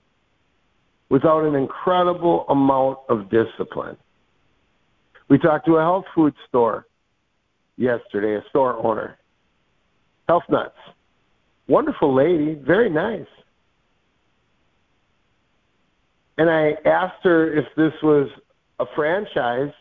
without 1.08 1.44
an 1.44 1.54
incredible 1.54 2.44
amount 2.48 2.98
of 3.08 3.30
discipline. 3.30 3.96
We 5.28 5.38
talked 5.38 5.66
to 5.66 5.76
a 5.76 5.80
health 5.80 6.06
food 6.12 6.34
store 6.48 6.86
yesterday, 7.76 8.34
a 8.34 8.48
store 8.50 8.74
owner. 8.84 9.16
Health 10.28 10.42
Nuts. 10.50 10.74
Wonderful 11.68 12.12
lady, 12.12 12.54
very 12.54 12.90
nice. 12.90 13.28
And 16.38 16.48
I 16.48 16.72
asked 16.84 17.24
her 17.24 17.52
if 17.52 17.66
this 17.76 17.92
was 18.02 18.30
a 18.78 18.86
franchise 18.94 19.72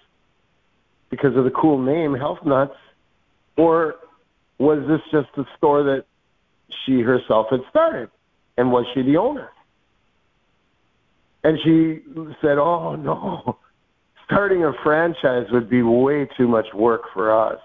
because 1.09 1.37
of 1.37 1.45
the 1.45 1.51
cool 1.51 1.77
name, 1.77 2.13
Health 2.15 2.39
Nuts, 2.45 2.75
or 3.57 3.95
was 4.59 4.79
this 4.87 4.99
just 5.11 5.29
a 5.37 5.43
store 5.57 5.83
that 5.83 6.05
she 6.85 7.01
herself 7.01 7.47
had 7.51 7.61
started. 7.69 8.09
And 8.57 8.71
was 8.71 8.85
she 8.93 9.03
the 9.03 9.17
owner? 9.17 9.49
And 11.43 11.57
she 11.63 12.01
said, 12.41 12.57
Oh, 12.57 12.95
no, 12.95 13.57
starting 14.25 14.63
a 14.63 14.71
franchise 14.83 15.45
would 15.51 15.69
be 15.69 15.81
way 15.81 16.27
too 16.37 16.47
much 16.47 16.65
work 16.73 17.03
for 17.13 17.31
us. 17.31 17.59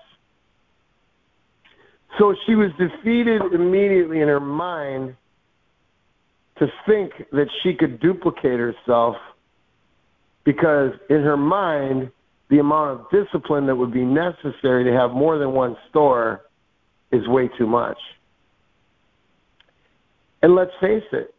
So 2.18 2.34
she 2.46 2.54
was 2.54 2.70
defeated 2.78 3.40
immediately 3.54 4.20
in 4.20 4.28
her 4.28 4.40
mind 4.40 5.16
to 6.62 6.68
think 6.86 7.10
that 7.32 7.48
she 7.62 7.74
could 7.74 7.98
duplicate 7.98 8.60
herself 8.60 9.16
because 10.44 10.92
in 11.10 11.20
her 11.22 11.36
mind, 11.36 12.12
the 12.50 12.60
amount 12.60 13.00
of 13.00 13.06
discipline 13.10 13.66
that 13.66 13.74
would 13.74 13.92
be 13.92 14.04
necessary 14.04 14.84
to 14.84 14.92
have 14.92 15.10
more 15.10 15.38
than 15.38 15.52
one 15.52 15.76
store 15.90 16.42
is 17.10 17.26
way 17.26 17.48
too 17.58 17.66
much. 17.66 17.98
And 20.40 20.54
let's 20.54 20.70
face 20.80 21.02
it, 21.10 21.34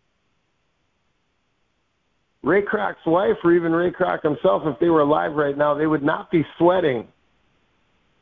Ray 2.41 2.61
Kroc's 2.61 3.05
wife, 3.05 3.37
or 3.45 3.53
even 3.53 3.71
Ray 3.71 3.91
Kroc 3.91 4.23
himself, 4.23 4.63
if 4.65 4.77
they 4.79 4.89
were 4.89 5.01
alive 5.01 5.31
right 5.35 5.57
now, 5.57 5.73
they 5.73 5.87
would 5.87 6.03
not 6.03 6.31
be 6.31 6.45
sweating 6.57 7.07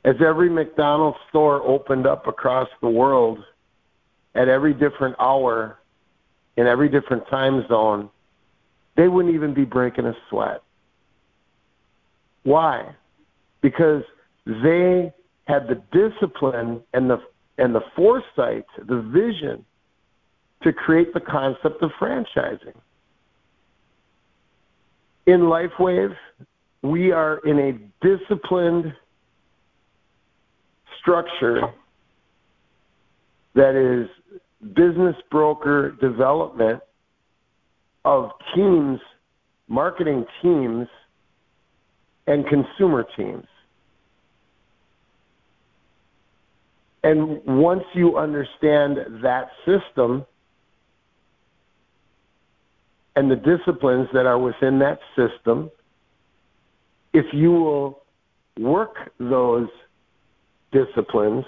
as 0.06 0.16
every 0.24 0.52
McDonald's 0.52 1.18
store 1.30 1.64
opened 1.64 2.06
up 2.06 2.28
across 2.28 2.70
the 2.80 2.90
world 2.90 3.40
at 4.36 4.48
every 4.48 4.74
different 4.74 5.16
hour 5.20 5.80
in 6.58 6.68
every 6.68 6.90
different 6.90 7.28
time 7.30 7.66
zone. 7.68 8.10
They 8.98 9.08
wouldn't 9.08 9.34
even 9.34 9.54
be 9.54 9.66
breaking 9.66 10.06
a 10.06 10.14
sweat. 10.30 10.62
Why? 12.44 12.96
Because 13.62 14.04
they 14.46 15.14
had 15.46 15.68
the 15.68 15.82
discipline 15.92 16.82
and 16.94 17.10
the 17.10 17.22
and 17.58 17.76
the 17.76 17.82
foresight, 17.96 18.66
the 18.88 19.02
vision 19.02 19.64
to 20.64 20.74
create 20.74 21.14
the 21.14 21.20
concept 21.20 21.82
of 21.84 21.92
franchising. 22.00 22.74
In 25.28 25.42
LifeWave, 25.42 26.16
we 26.82 27.12
are 27.12 27.38
in 27.46 27.60
a 27.60 28.06
disciplined 28.06 28.94
structure 31.00 31.62
that 33.54 33.76
is 33.76 34.10
business 34.62 35.16
broker 35.30 35.92
development 36.00 36.82
of 38.06 38.32
teams, 38.56 39.00
marketing 39.68 40.26
teams, 40.42 40.88
and 42.28 42.46
consumer 42.48 43.06
teams. 43.18 43.46
And 47.04 47.42
once 47.46 47.84
you 47.94 48.18
understand 48.18 48.98
that 49.24 49.50
system 49.66 50.26
and 53.16 53.30
the 53.30 53.36
disciplines 53.36 54.08
that 54.14 54.26
are 54.26 54.38
within 54.38 54.80
that 54.80 55.00
system, 55.16 55.72
if 57.14 57.26
you 57.34 57.52
will 57.52 58.04
work 58.60 58.96
those 59.20 59.68
disciplines, 60.72 61.44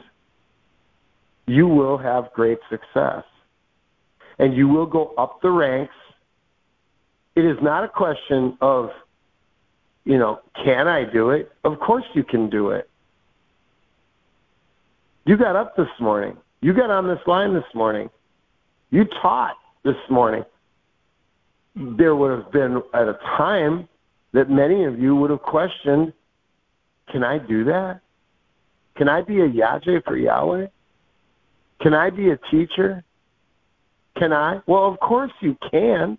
you 1.45 1.67
will 1.67 1.97
have 1.97 2.31
great 2.33 2.59
success. 2.69 3.23
And 4.39 4.55
you 4.55 4.67
will 4.67 4.85
go 4.85 5.13
up 5.17 5.41
the 5.41 5.51
ranks. 5.51 5.93
It 7.35 7.45
is 7.45 7.57
not 7.61 7.83
a 7.83 7.87
question 7.87 8.57
of, 8.61 8.89
you 10.05 10.17
know, 10.17 10.39
can 10.63 10.87
I 10.87 11.03
do 11.03 11.29
it? 11.29 11.51
Of 11.63 11.79
course 11.79 12.05
you 12.13 12.23
can 12.23 12.49
do 12.49 12.69
it. 12.69 12.89
You 15.25 15.37
got 15.37 15.55
up 15.55 15.75
this 15.75 15.87
morning. 15.99 16.37
You 16.61 16.73
got 16.73 16.89
on 16.89 17.07
this 17.07 17.19
line 17.27 17.53
this 17.53 17.63
morning. 17.73 18.09
You 18.89 19.05
taught 19.21 19.55
this 19.83 19.95
morning. 20.09 20.43
Mm. 21.77 21.97
There 21.97 22.15
would 22.15 22.31
have 22.31 22.51
been 22.51 22.81
at 22.93 23.07
a 23.07 23.17
time 23.37 23.87
that 24.33 24.49
many 24.49 24.85
of 24.85 24.99
you 24.99 25.15
would 25.15 25.29
have 25.29 25.41
questioned, 25.41 26.13
can 27.11 27.23
I 27.23 27.37
do 27.37 27.63
that? 27.65 28.01
Can 28.95 29.07
I 29.09 29.21
be 29.21 29.39
a 29.39 29.47
Yaje 29.47 30.03
for 30.03 30.17
Yahweh? 30.17 30.67
Can 31.83 31.93
I 31.93 32.09
be 32.09 32.29
a 32.29 32.37
teacher? 32.49 33.03
Can 34.17 34.31
I? 34.31 34.61
Well, 34.67 34.87
of 34.87 34.99
course 35.01 35.33
you 35.41 35.57
can. 35.69 36.17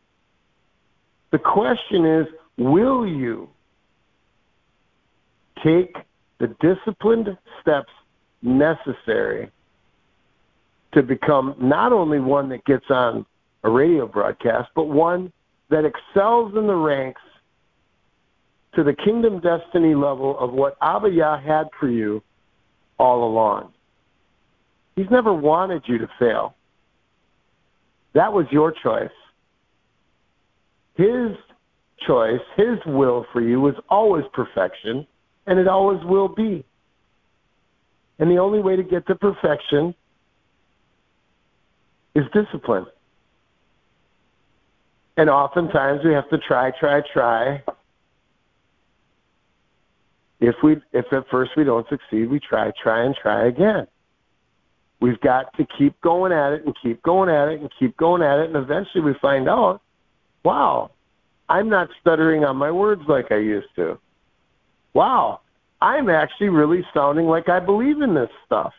The 1.33 1.39
question 1.39 2.05
is, 2.05 2.27
will 2.59 3.07
you 3.07 3.49
take 5.65 5.97
the 6.39 6.55
disciplined 6.61 7.29
steps 7.63 7.91
necessary 8.43 9.51
to 10.93 11.03
become 11.03 11.55
not 11.59 11.93
only 11.93 12.21
one 12.21 12.51
that 12.51 12.65
gets 12.67 12.85
on 12.91 13.25
a 13.65 13.71
radio 13.71 14.07
broadcast, 14.07 14.69
but 14.77 14.85
one 14.85 15.33
that 15.71 15.85
excels 15.87 16.53
in 16.57 16.67
the 16.67 16.75
ranks 16.75 17.23
to 18.75 18.85
the 18.85 18.93
kingdom 18.93 19.41
destiny 19.41 19.95
level 19.95 20.39
of 20.39 20.53
what 20.53 20.77
Abba 20.83 21.09
Yah 21.09 21.41
had 21.41 21.69
for 21.81 21.89
you 21.89 22.23
all 22.99 23.25
along. 23.25 23.74
He's 24.97 25.11
never 25.11 25.33
wanted 25.33 25.83
you 25.87 25.99
to 25.99 26.09
fail. 26.19 26.55
That 28.15 28.33
was 28.33 28.47
your 28.51 28.73
choice. 28.73 29.11
His 30.95 31.37
choice, 32.07 32.41
his 32.57 32.79
will 32.87 33.27
for 33.33 33.41
you 33.41 33.61
was 33.61 33.75
always 33.89 34.25
perfection, 34.33 35.07
and 35.47 35.59
it 35.59 35.67
always 35.67 36.03
will 36.05 36.29
be. 36.29 36.65
And 38.19 38.31
the 38.31 38.39
only 38.39 38.61
way 38.61 38.77
to 38.77 38.85
get 38.85 39.07
to 39.09 39.17
perfection 39.17 39.95
is 42.15 42.25
discipline. 42.33 42.87
And 45.17 45.29
oftentimes 45.29 46.01
we 46.05 46.13
have 46.13 46.29
to 46.31 46.39
try, 46.39 46.71
try, 46.79 47.03
try. 47.13 47.63
If 50.41 50.57
we 50.63 50.77
if 50.93 51.13
at 51.13 51.29
first 51.31 51.53
we 51.57 51.65
don't 51.65 51.89
succeed, 51.89 52.29
we 52.29 52.39
try, 52.39 52.71
try 52.81 53.05
and 53.05 53.15
try 53.15 53.47
again. 53.47 53.87
We've 55.01 55.21
got 55.21 55.55
to 55.57 55.67
keep 55.77 56.01
going 56.01 56.33
at 56.33 56.53
it 56.53 56.65
and 56.65 56.75
keep 56.83 57.03
going 57.03 57.29
at 57.29 57.49
it 57.49 57.61
and 57.61 57.71
keep 57.79 57.97
going 57.97 58.23
at 58.23 58.39
it 58.39 58.47
and 58.47 58.57
eventually 58.57 59.03
we 59.03 59.15
find 59.21 59.49
out, 59.49 59.83
wow, 60.45 60.91
I'm 61.49 61.69
not 61.69 61.89
stuttering 62.01 62.45
on 62.45 62.57
my 62.57 62.71
words 62.71 63.03
like 63.09 63.31
I 63.31 63.37
used 63.37 63.75
to. 63.77 63.99
Wow, 64.95 65.41
I'm 65.83 66.09
actually 66.09 66.49
really 66.49 66.85
sounding 66.95 67.27
like 67.27 67.49
I 67.49 67.61
believe 67.61 68.01
in 68.01 68.15
this 68.15 68.31
stuff. 68.47 68.73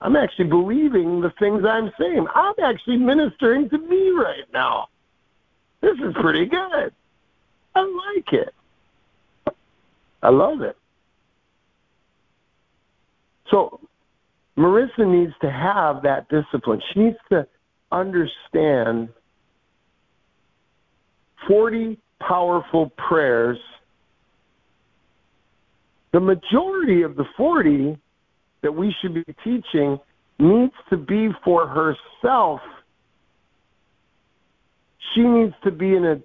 I'm 0.00 0.14
actually 0.14 0.48
believing 0.48 1.20
the 1.22 1.32
things 1.38 1.64
I'm 1.64 1.90
saying. 1.98 2.26
I'm 2.34 2.54
actually 2.62 2.98
ministering 2.98 3.68
to 3.70 3.78
me 3.78 4.10
right 4.10 4.44
now. 4.52 4.88
This 5.80 5.96
is 5.98 6.14
pretty 6.20 6.46
good. 6.46 6.92
I 7.74 8.12
like 8.14 8.32
it. 8.32 8.54
I 10.22 10.30
love 10.30 10.60
it. 10.60 10.76
So 13.50 13.80
Marissa 14.56 15.06
needs 15.06 15.32
to 15.42 15.50
have 15.50 16.02
that 16.02 16.28
discipline. 16.28 16.80
She 16.92 17.00
needs 17.00 17.18
to 17.30 17.46
understand 17.92 19.08
40 21.46 21.98
powerful 22.20 22.90
prayers 22.96 23.58
the 26.16 26.20
majority 26.20 27.02
of 27.02 27.14
the 27.14 27.26
40 27.36 27.98
that 28.62 28.72
we 28.72 28.94
should 29.02 29.12
be 29.12 29.24
teaching 29.44 29.98
needs 30.38 30.72
to 30.88 30.96
be 30.96 31.28
for 31.44 31.66
herself. 31.68 32.62
She 35.14 35.20
needs 35.20 35.52
to 35.64 35.70
be 35.70 35.94
in 35.94 36.06
a 36.06 36.22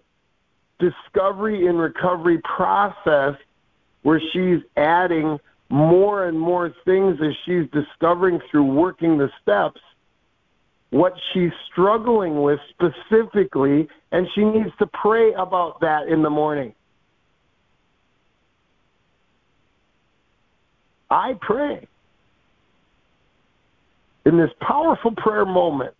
discovery 0.80 1.68
and 1.68 1.78
recovery 1.78 2.40
process 2.40 3.36
where 4.04 4.22
she's 4.32 4.62
adding 4.78 5.38
more 5.72 6.28
and 6.28 6.40
more 6.40 6.74
things 6.86 7.18
as 7.22 7.34
she's 7.46 7.70
discovering 7.72 8.40
through 8.52 8.66
working 8.66 9.18
the 9.18 9.30
steps 9.42 9.80
what 10.92 11.14
she's 11.34 11.52
struggling 11.72 12.42
with 12.42 12.60
specifically, 12.70 13.88
and 14.12 14.28
she 14.36 14.44
needs 14.44 14.72
to 14.78 14.86
pray 14.88 15.34
about 15.34 15.80
that 15.80 16.10
in 16.10 16.22
the 16.22 16.30
morning. 16.30 16.74
I 21.10 21.34
pray 21.40 21.88
in 24.26 24.38
this 24.38 24.52
powerful 24.60 25.12
prayer 25.16 25.46
moment 25.46 25.94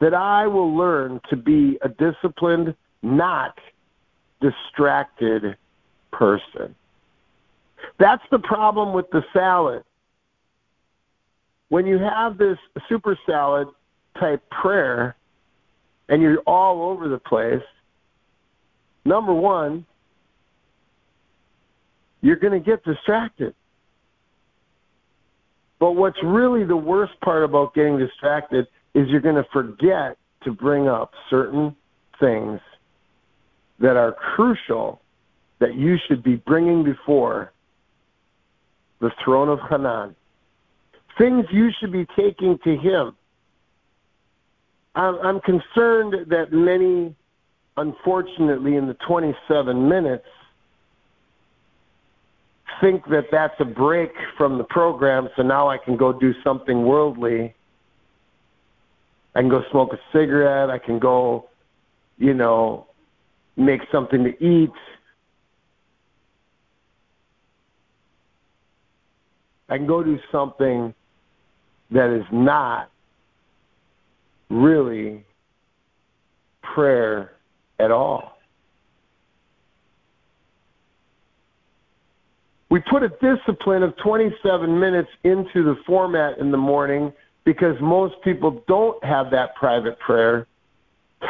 that 0.00 0.14
I 0.14 0.46
will 0.46 0.74
learn 0.74 1.20
to 1.30 1.36
be 1.36 1.78
a 1.82 1.88
disciplined, 1.88 2.74
not 3.02 3.58
distracted 4.40 5.56
person. 6.12 6.74
That's 7.98 8.22
the 8.30 8.38
problem 8.38 8.92
with 8.92 9.10
the 9.10 9.22
salad. 9.32 9.82
When 11.68 11.86
you 11.86 11.98
have 11.98 12.38
this 12.38 12.58
super 12.88 13.18
salad 13.26 13.68
type 14.18 14.42
prayer 14.50 15.16
and 16.08 16.22
you're 16.22 16.38
all 16.40 16.90
over 16.90 17.08
the 17.08 17.18
place, 17.18 17.62
number 19.04 19.34
one, 19.34 19.84
you're 22.20 22.36
going 22.36 22.52
to 22.52 22.64
get 22.64 22.84
distracted. 22.84 23.54
But 25.78 25.92
what's 25.92 26.22
really 26.22 26.64
the 26.64 26.76
worst 26.76 27.12
part 27.20 27.44
about 27.44 27.74
getting 27.74 27.98
distracted 27.98 28.66
is 28.94 29.08
you're 29.08 29.20
going 29.20 29.36
to 29.36 29.46
forget 29.52 30.16
to 30.44 30.52
bring 30.52 30.88
up 30.88 31.12
certain 31.28 31.76
things 32.18 32.60
that 33.78 33.96
are 33.96 34.12
crucial 34.12 35.00
that 35.58 35.74
you 35.74 35.96
should 36.06 36.22
be 36.22 36.36
bringing 36.36 36.82
before 36.82 37.52
the 39.00 39.10
throne 39.22 39.48
of 39.48 39.58
Hanan. 39.68 40.14
Things 41.18 41.46
you 41.50 41.70
should 41.78 41.92
be 41.92 42.06
taking 42.16 42.58
to 42.64 42.76
Him. 42.76 43.16
I'm 44.94 45.40
concerned 45.40 46.30
that 46.30 46.52
many, 46.52 47.14
unfortunately, 47.76 48.76
in 48.76 48.86
the 48.86 48.94
27 49.06 49.88
minutes, 49.88 50.24
think 52.80 53.06
that 53.08 53.26
that's 53.30 53.54
a 53.60 53.64
break 53.64 54.12
from 54.36 54.58
the 54.58 54.64
program, 54.64 55.28
so 55.36 55.42
now 55.42 55.68
I 55.68 55.78
can 55.78 55.96
go 55.96 56.12
do 56.12 56.34
something 56.42 56.84
worldly. 56.84 57.54
I 59.34 59.40
can 59.40 59.50
go 59.50 59.62
smoke 59.70 59.92
a 59.92 60.00
cigarette. 60.12 60.70
I 60.70 60.78
can 60.78 60.98
go, 60.98 61.48
you 62.18 62.32
know, 62.32 62.86
make 63.56 63.82
something 63.92 64.24
to 64.24 64.44
eat. 64.44 64.72
I 69.68 69.76
can 69.76 69.86
go 69.86 70.02
do 70.02 70.18
something 70.30 70.94
that 71.90 72.10
is 72.10 72.24
not 72.32 72.90
really 74.48 75.24
prayer 76.74 77.32
at 77.78 77.90
all. 77.90 78.36
We 82.68 82.80
put 82.90 83.02
a 83.02 83.08
discipline 83.08 83.82
of 83.82 83.96
27 83.98 84.78
minutes 84.78 85.08
into 85.24 85.62
the 85.62 85.76
format 85.86 86.38
in 86.38 86.50
the 86.50 86.56
morning 86.56 87.12
because 87.44 87.76
most 87.80 88.14
people 88.22 88.62
don't 88.66 89.02
have 89.04 89.30
that 89.30 89.54
private 89.54 89.98
prayer 90.00 90.46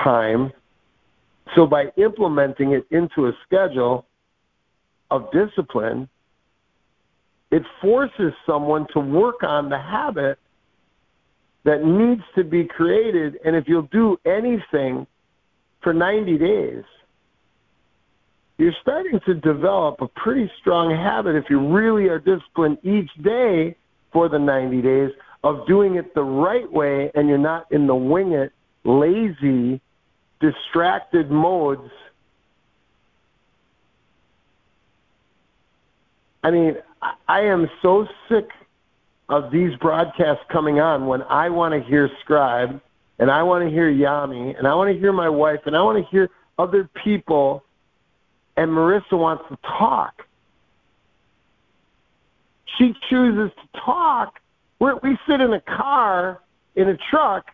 time. 0.03 0.51
So 1.55 1.67
by 1.67 1.93
implementing 1.97 2.73
it 2.73 2.87
into 2.91 3.27
a 3.27 3.33
schedule 3.47 4.07
of 5.11 5.31
discipline, 5.31 6.09
it 7.51 7.63
forces 7.81 8.33
someone 8.47 8.87
to 8.93 9.01
work 9.01 9.43
on 9.43 9.69
the 9.69 9.79
habit 9.79 10.39
that 11.65 11.85
needs 11.85 12.23
to 12.35 12.45
be 12.45 12.65
created. 12.65 13.39
And 13.45 13.57
if 13.57 13.65
you'll 13.67 13.89
do 13.93 14.17
anything 14.25 15.07
for 15.83 15.93
90 15.93 16.39
days, 16.39 16.85
you're 18.59 18.73
starting 18.81 19.21
to 19.27 19.35
develop 19.35 20.01
a 20.01 20.09
pretty 20.09 20.51
strong 20.61 20.91
habit 20.91 21.37
if 21.37 21.45
you 21.51 21.75
really 21.75 22.09
are 22.09 22.19
disciplined 22.19 22.79
each 22.83 23.11
day 23.23 23.77
for 24.13 24.29
the 24.29 24.39
90 24.39 24.81
days 24.81 25.11
of 25.45 25.67
doing 25.67 25.97
it 25.97 26.15
the 26.15 26.23
right 26.23 26.71
way 26.73 27.11
and 27.15 27.29
you're 27.29 27.37
not 27.39 27.71
in 27.71 27.87
the 27.87 27.95
wing 27.95 28.33
it, 28.33 28.53
lazy, 28.85 29.81
distracted 30.41 31.31
modes. 31.31 31.91
I 36.43 36.51
mean, 36.51 36.77
I 37.29 37.41
am 37.41 37.69
so 37.83 38.07
sick 38.29 38.49
of 39.29 39.51
these 39.51 39.77
broadcasts 39.77 40.45
coming 40.51 40.81
on 40.81 41.07
when 41.07 41.23
I 41.23 41.49
want 41.49 41.75
to 41.75 41.89
hear 41.89 42.09
Scribe 42.21 42.81
and 43.19 43.31
I 43.31 43.43
want 43.43 43.65
to 43.65 43.71
hear 43.71 43.93
Yami 43.93 44.57
and 44.57 44.67
I 44.67 44.75
want 44.75 44.93
to 44.93 44.99
hear 44.99 45.13
my 45.13 45.29
wife 45.29 45.61
and 45.67 45.77
I 45.77 45.83
want 45.83 46.03
to 46.03 46.11
hear 46.11 46.31
other 46.59 46.89
people 47.05 47.65
and 48.57 48.71
Marissa 48.71 49.13
wants 49.13 49.45
to 49.49 49.59
talk. 49.63 50.23
She 52.79 52.95
chooses 53.11 53.51
to 53.57 53.81
talk. 53.81 54.39
We're, 54.79 54.97
we 55.03 55.19
sit 55.29 55.41
in 55.41 55.53
a 55.53 55.61
car, 55.61 56.41
in 56.75 56.89
a 56.89 56.97
truck, 57.11 57.47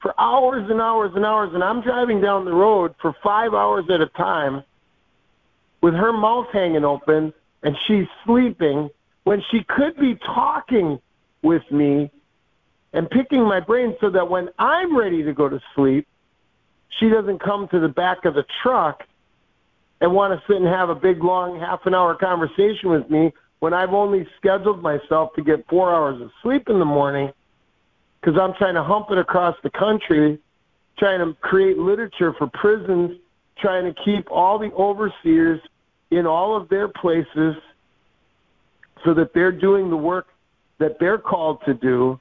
for 0.00 0.18
hours 0.18 0.70
and 0.70 0.80
hours 0.80 1.12
and 1.14 1.24
hours, 1.24 1.50
and 1.52 1.62
I'm 1.62 1.82
driving 1.82 2.20
down 2.20 2.46
the 2.46 2.52
road 2.52 2.94
for 3.00 3.14
five 3.22 3.52
hours 3.52 3.84
at 3.90 4.00
a 4.00 4.06
time 4.06 4.64
with 5.82 5.94
her 5.94 6.12
mouth 6.12 6.46
hanging 6.52 6.84
open 6.84 7.34
and 7.62 7.76
she's 7.86 8.06
sleeping 8.24 8.88
when 9.24 9.42
she 9.50 9.62
could 9.64 9.96
be 9.96 10.16
talking 10.34 10.98
with 11.42 11.62
me 11.70 12.10
and 12.92 13.08
picking 13.10 13.42
my 13.42 13.60
brain 13.60 13.96
so 14.00 14.10
that 14.10 14.28
when 14.28 14.48
I'm 14.58 14.96
ready 14.96 15.22
to 15.22 15.32
go 15.32 15.48
to 15.48 15.60
sleep, 15.74 16.06
she 16.98 17.08
doesn't 17.08 17.40
come 17.40 17.68
to 17.68 17.80
the 17.80 17.88
back 17.88 18.24
of 18.24 18.34
the 18.34 18.44
truck 18.62 19.02
and 20.00 20.12
want 20.12 20.32
to 20.32 20.46
sit 20.46 20.56
and 20.56 20.66
have 20.66 20.88
a 20.88 20.94
big 20.94 21.22
long 21.22 21.60
half 21.60 21.80
an 21.86 21.94
hour 21.94 22.14
conversation 22.14 22.90
with 22.90 23.08
me 23.10 23.32
when 23.60 23.74
I've 23.74 23.92
only 23.92 24.26
scheduled 24.38 24.82
myself 24.82 25.30
to 25.36 25.44
get 25.44 25.66
four 25.68 25.94
hours 25.94 26.20
of 26.20 26.30
sleep 26.42 26.68
in 26.68 26.78
the 26.78 26.84
morning 26.84 27.30
because 28.20 28.38
I'm 28.40 28.54
trying 28.54 28.74
to 28.74 28.82
hump 28.82 29.06
it 29.10 29.18
across 29.18 29.56
the 29.62 29.70
country, 29.70 30.38
trying 30.98 31.20
to 31.20 31.34
create 31.40 31.78
literature 31.78 32.34
for 32.36 32.48
prisons, 32.48 33.18
trying 33.58 33.84
to 33.84 34.02
keep 34.02 34.30
all 34.30 34.58
the 34.58 34.72
overseers 34.72 35.60
in 36.10 36.26
all 36.26 36.56
of 36.56 36.68
their 36.68 36.88
places 36.88 37.54
so 39.04 39.14
that 39.14 39.32
they're 39.34 39.52
doing 39.52 39.90
the 39.90 39.96
work 39.96 40.26
that 40.78 40.98
they're 40.98 41.18
called 41.18 41.58
to 41.66 41.74
do. 41.74 42.18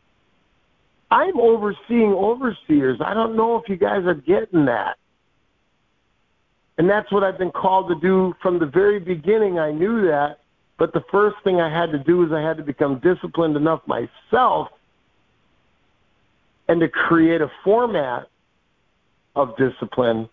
I'm 1.11 1.39
overseeing 1.39 2.13
overseers. 2.13 2.99
I 3.03 3.13
don't 3.13 3.35
know 3.35 3.57
if 3.57 3.67
you 3.67 3.77
guys 3.77 4.05
are 4.05 4.13
getting 4.13 4.65
that. 4.65 4.97
And 6.77 6.89
that's 6.89 7.11
what 7.11 7.23
I've 7.23 7.37
been 7.37 7.51
called 7.51 7.89
to 7.89 7.95
do 7.95 8.33
from 8.41 8.59
the 8.59 8.65
very 8.65 8.99
beginning. 8.99 9.59
I 9.59 9.71
knew 9.71 10.01
that. 10.07 10.39
But 10.77 10.93
the 10.93 11.03
first 11.11 11.35
thing 11.43 11.59
I 11.59 11.69
had 11.69 11.91
to 11.91 11.99
do 11.99 12.23
is 12.23 12.31
I 12.31 12.41
had 12.41 12.55
to 12.57 12.63
become 12.63 12.99
disciplined 12.99 13.57
enough 13.57 13.81
myself 13.85 14.69
and 16.69 16.79
to 16.79 16.87
create 16.87 17.41
a 17.41 17.51
format 17.65 18.29
of 19.35 19.57
discipline 19.57 20.29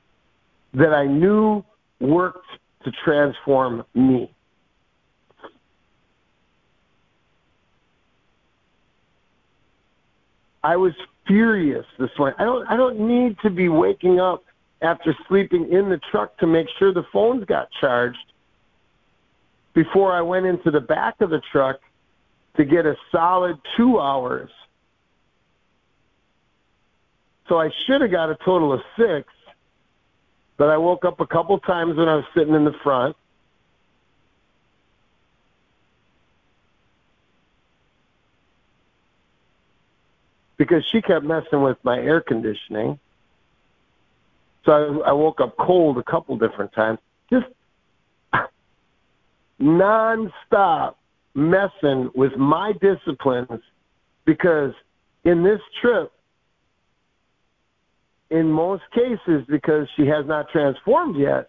that 0.74 0.92
I 0.94 1.06
knew 1.06 1.64
worked 2.00 2.46
to 2.86 2.92
transform 3.04 3.84
me. 3.94 4.32
I 10.62 10.76
was 10.76 10.92
furious 11.26 11.84
this 11.98 12.10
morning. 12.16 12.36
I 12.38 12.44
don't 12.44 12.66
I 12.68 12.76
don't 12.76 13.00
need 13.00 13.36
to 13.42 13.50
be 13.50 13.68
waking 13.68 14.20
up 14.20 14.44
after 14.82 15.16
sleeping 15.26 15.72
in 15.72 15.88
the 15.88 16.00
truck 16.12 16.38
to 16.38 16.46
make 16.46 16.68
sure 16.78 16.92
the 16.92 17.06
phones 17.12 17.44
got 17.44 17.68
charged 17.80 18.18
before 19.74 20.12
I 20.12 20.22
went 20.22 20.46
into 20.46 20.70
the 20.70 20.80
back 20.80 21.20
of 21.20 21.30
the 21.30 21.42
truck 21.50 21.80
to 22.56 22.64
get 22.64 22.86
a 22.86 22.94
solid 23.10 23.56
2 23.76 23.98
hours. 23.98 24.50
So 27.48 27.58
I 27.58 27.70
should 27.86 28.00
have 28.00 28.12
got 28.12 28.30
a 28.30 28.36
total 28.44 28.72
of 28.72 28.80
6 28.96 29.28
but 30.56 30.70
I 30.70 30.76
woke 30.76 31.04
up 31.04 31.20
a 31.20 31.26
couple 31.26 31.58
times 31.60 31.96
when 31.96 32.08
I 32.08 32.16
was 32.16 32.24
sitting 32.34 32.54
in 32.54 32.64
the 32.64 32.74
front. 32.82 33.16
Because 40.56 40.82
she 40.90 41.02
kept 41.02 41.24
messing 41.24 41.60
with 41.60 41.76
my 41.82 41.98
air 41.98 42.22
conditioning. 42.22 42.98
So 44.64 45.02
I, 45.04 45.10
I 45.10 45.12
woke 45.12 45.40
up 45.40 45.56
cold 45.58 45.98
a 45.98 46.02
couple 46.02 46.36
different 46.38 46.72
times. 46.72 46.98
Just 47.30 47.46
nonstop 49.60 50.94
messing 51.34 52.10
with 52.14 52.34
my 52.36 52.72
disciplines 52.80 53.60
because 54.24 54.72
in 55.24 55.42
this 55.42 55.60
trip 55.82 56.10
in 58.30 58.50
most 58.50 58.82
cases, 58.92 59.44
because 59.48 59.88
she 59.96 60.06
has 60.06 60.26
not 60.26 60.48
transformed 60.50 61.16
yet, 61.16 61.48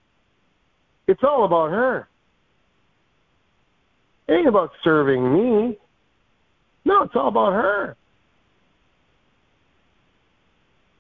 it's 1.08 1.24
all 1.24 1.46
about 1.46 1.72
her. 1.72 2.08
It 4.28 4.34
ain't 4.34 4.48
about 4.48 4.72
serving 4.84 5.34
me. 5.34 5.78
No, 6.86 7.04
it's 7.04 7.16
all 7.16 7.30
about 7.30 7.54
her. 7.54 7.96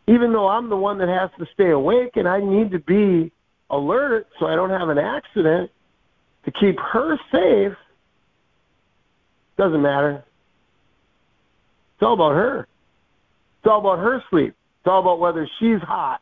Even 0.07 0.31
though 0.31 0.47
I'm 0.47 0.69
the 0.69 0.77
one 0.77 0.97
that 0.99 1.09
has 1.09 1.29
to 1.37 1.45
stay 1.53 1.71
awake 1.71 2.11
and 2.15 2.27
I 2.27 2.39
need 2.39 2.71
to 2.71 2.79
be 2.79 3.31
alert 3.69 4.27
so 4.39 4.47
I 4.47 4.55
don't 4.55 4.69
have 4.69 4.89
an 4.89 4.97
accident 4.97 5.69
to 6.45 6.51
keep 6.51 6.79
her 6.79 7.17
safe, 7.31 7.77
doesn't 9.57 9.81
matter. 9.81 10.23
It's 11.95 12.03
all 12.03 12.13
about 12.13 12.33
her. 12.33 12.67
It's 13.59 13.69
all 13.69 13.79
about 13.79 13.99
her 13.99 14.23
sleep. 14.29 14.55
It's 14.87 14.91
all 14.93 15.01
about 15.01 15.19
whether 15.19 15.45
she's 15.59 15.81
hot. 15.81 16.21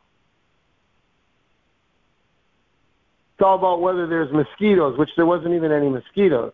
It's 3.34 3.44
all 3.44 3.54
about 3.54 3.80
whether 3.80 4.08
there's 4.08 4.32
mosquitoes, 4.32 4.98
which 4.98 5.10
there 5.14 5.24
wasn't 5.24 5.54
even 5.54 5.70
any 5.70 5.88
mosquitoes. 5.88 6.52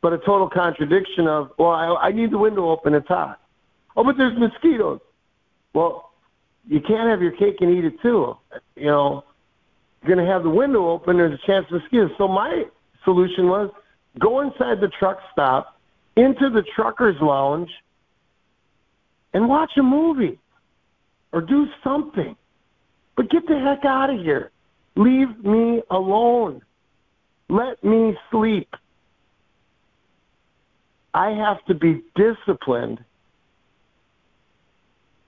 But 0.00 0.14
a 0.14 0.18
total 0.24 0.48
contradiction 0.48 1.28
of, 1.28 1.50
well, 1.58 1.72
I, 1.72 2.06
I 2.06 2.12
need 2.12 2.30
the 2.30 2.38
window 2.38 2.70
open, 2.70 2.94
it's 2.94 3.08
hot. 3.08 3.42
Oh, 3.94 4.02
but 4.02 4.16
there's 4.16 4.32
mosquitoes. 4.38 5.00
Well, 5.74 6.12
you 6.66 6.80
can't 6.80 7.10
have 7.10 7.20
your 7.20 7.32
cake 7.32 7.56
and 7.60 7.70
eat 7.76 7.84
it 7.84 8.00
too. 8.00 8.38
You 8.76 8.86
know, 8.86 9.24
you're 10.02 10.16
going 10.16 10.26
to 10.26 10.32
have 10.32 10.44
the 10.44 10.48
window 10.48 10.88
open, 10.88 11.18
there's 11.18 11.38
a 11.38 11.46
chance 11.46 11.66
of 11.66 11.82
mosquitoes. 11.82 12.12
So 12.16 12.26
my 12.26 12.62
solution 13.04 13.48
was 13.48 13.70
go 14.18 14.40
inside 14.40 14.80
the 14.80 14.90
truck 14.98 15.18
stop, 15.30 15.78
into 16.16 16.48
the 16.48 16.64
trucker's 16.74 17.16
lounge, 17.20 17.68
and 19.32 19.48
watch 19.48 19.72
a 19.76 19.82
movie 19.82 20.38
or 21.32 21.40
do 21.40 21.66
something. 21.84 22.36
But 23.16 23.30
get 23.30 23.46
the 23.46 23.58
heck 23.58 23.84
out 23.84 24.10
of 24.10 24.20
here. 24.20 24.50
Leave 24.96 25.44
me 25.44 25.82
alone. 25.90 26.62
Let 27.48 27.82
me 27.82 28.16
sleep. 28.30 28.74
I 31.12 31.30
have 31.30 31.64
to 31.66 31.74
be 31.74 32.02
disciplined 32.14 33.04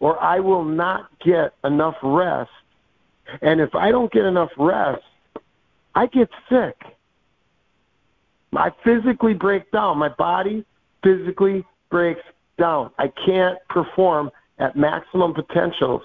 or 0.02 0.20
I 0.20 0.40
will 0.40 0.64
not 0.64 1.10
get 1.20 1.54
enough 1.62 1.94
rest. 2.02 2.50
And 3.40 3.60
if 3.60 3.74
I 3.74 3.92
don't 3.92 4.12
get 4.12 4.24
enough 4.24 4.50
rest, 4.58 5.02
I 5.94 6.06
get 6.06 6.28
sick. 6.50 6.76
I 8.54 8.70
physically 8.84 9.34
break 9.34 9.70
down. 9.70 9.98
My 9.98 10.08
body 10.08 10.64
physically 11.04 11.64
breaks 11.88 12.20
down. 12.62 12.93
I 12.97 13.09
can't 13.26 13.59
perform 13.68 14.30
at 14.60 14.76
maximum 14.76 15.34
potentials. 15.34 16.02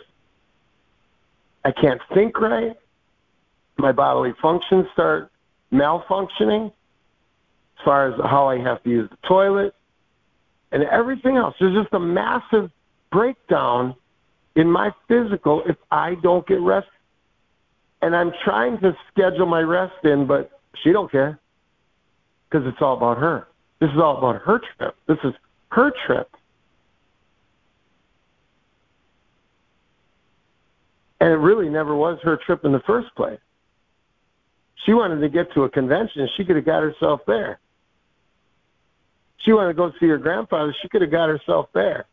I 1.64 1.72
can't 1.72 2.02
think 2.16 2.40
right. 2.42 2.76
My 3.78 3.92
bodily 3.92 4.34
functions 4.42 4.88
start 4.92 5.30
malfunctioning 5.72 6.68
as 6.68 7.86
far 7.86 8.08
as 8.08 8.20
how 8.24 8.48
I 8.48 8.58
have 8.58 8.82
to 8.84 8.90
use 8.90 9.08
the 9.08 9.28
toilet 9.28 9.76
and 10.72 10.82
everything 10.84 11.38
else. 11.38 11.54
There's 11.60 11.76
just 11.76 11.94
a 11.94 12.00
massive 12.00 12.72
breakdown 13.12 13.96
in 14.56 14.72
my 14.72 14.92
physical 15.08 15.62
if 15.68 15.78
I 15.92 16.16
don't 16.16 16.46
get 16.48 16.60
rest. 16.60 16.88
And 18.02 18.16
I'm 18.16 18.32
trying 18.44 18.80
to 18.80 18.98
schedule 19.12 19.46
my 19.46 19.62
rest 19.62 20.04
in, 20.04 20.26
but 20.26 20.60
she 20.82 20.92
don't 20.92 21.12
care 21.12 21.40
because 22.50 22.66
it's 22.66 22.82
all 22.82 22.98
about 22.98 23.20
her. 23.20 23.48
This 23.80 23.92
is 23.92 24.00
all 24.00 24.18
about 24.18 24.42
her 24.42 24.60
trip. 24.60 24.96
This 25.08 25.20
is 25.24 25.34
her 25.70 25.92
trip. 26.08 26.30
And 31.20 31.32
it 31.32 31.38
really 31.38 31.70
never 31.70 31.96
was 31.96 32.20
her 32.24 32.38
trip 32.38 32.64
in 32.64 32.72
the 32.72 32.82
first 32.82 33.14
place. 33.16 33.40
She 34.86 34.94
wanted 34.94 35.20
to 35.20 35.30
get 35.30 35.52
to 35.54 35.64
a 35.64 35.70
convention. 35.70 36.28
She 36.38 36.46
could 36.46 36.56
have 36.56 36.66
got 36.66 36.84
herself 36.84 37.22
there. 37.26 37.60
She 39.40 39.52
wanted 39.52 39.70
to 39.70 39.74
go 39.74 39.92
see 40.00 40.08
her 40.08 40.18
grandfather. 40.18 40.76
She 40.82 40.90
could 40.90 41.02
have 41.02 41.12
got 41.12 41.30
herself 41.30 41.68
there. 41.74 42.06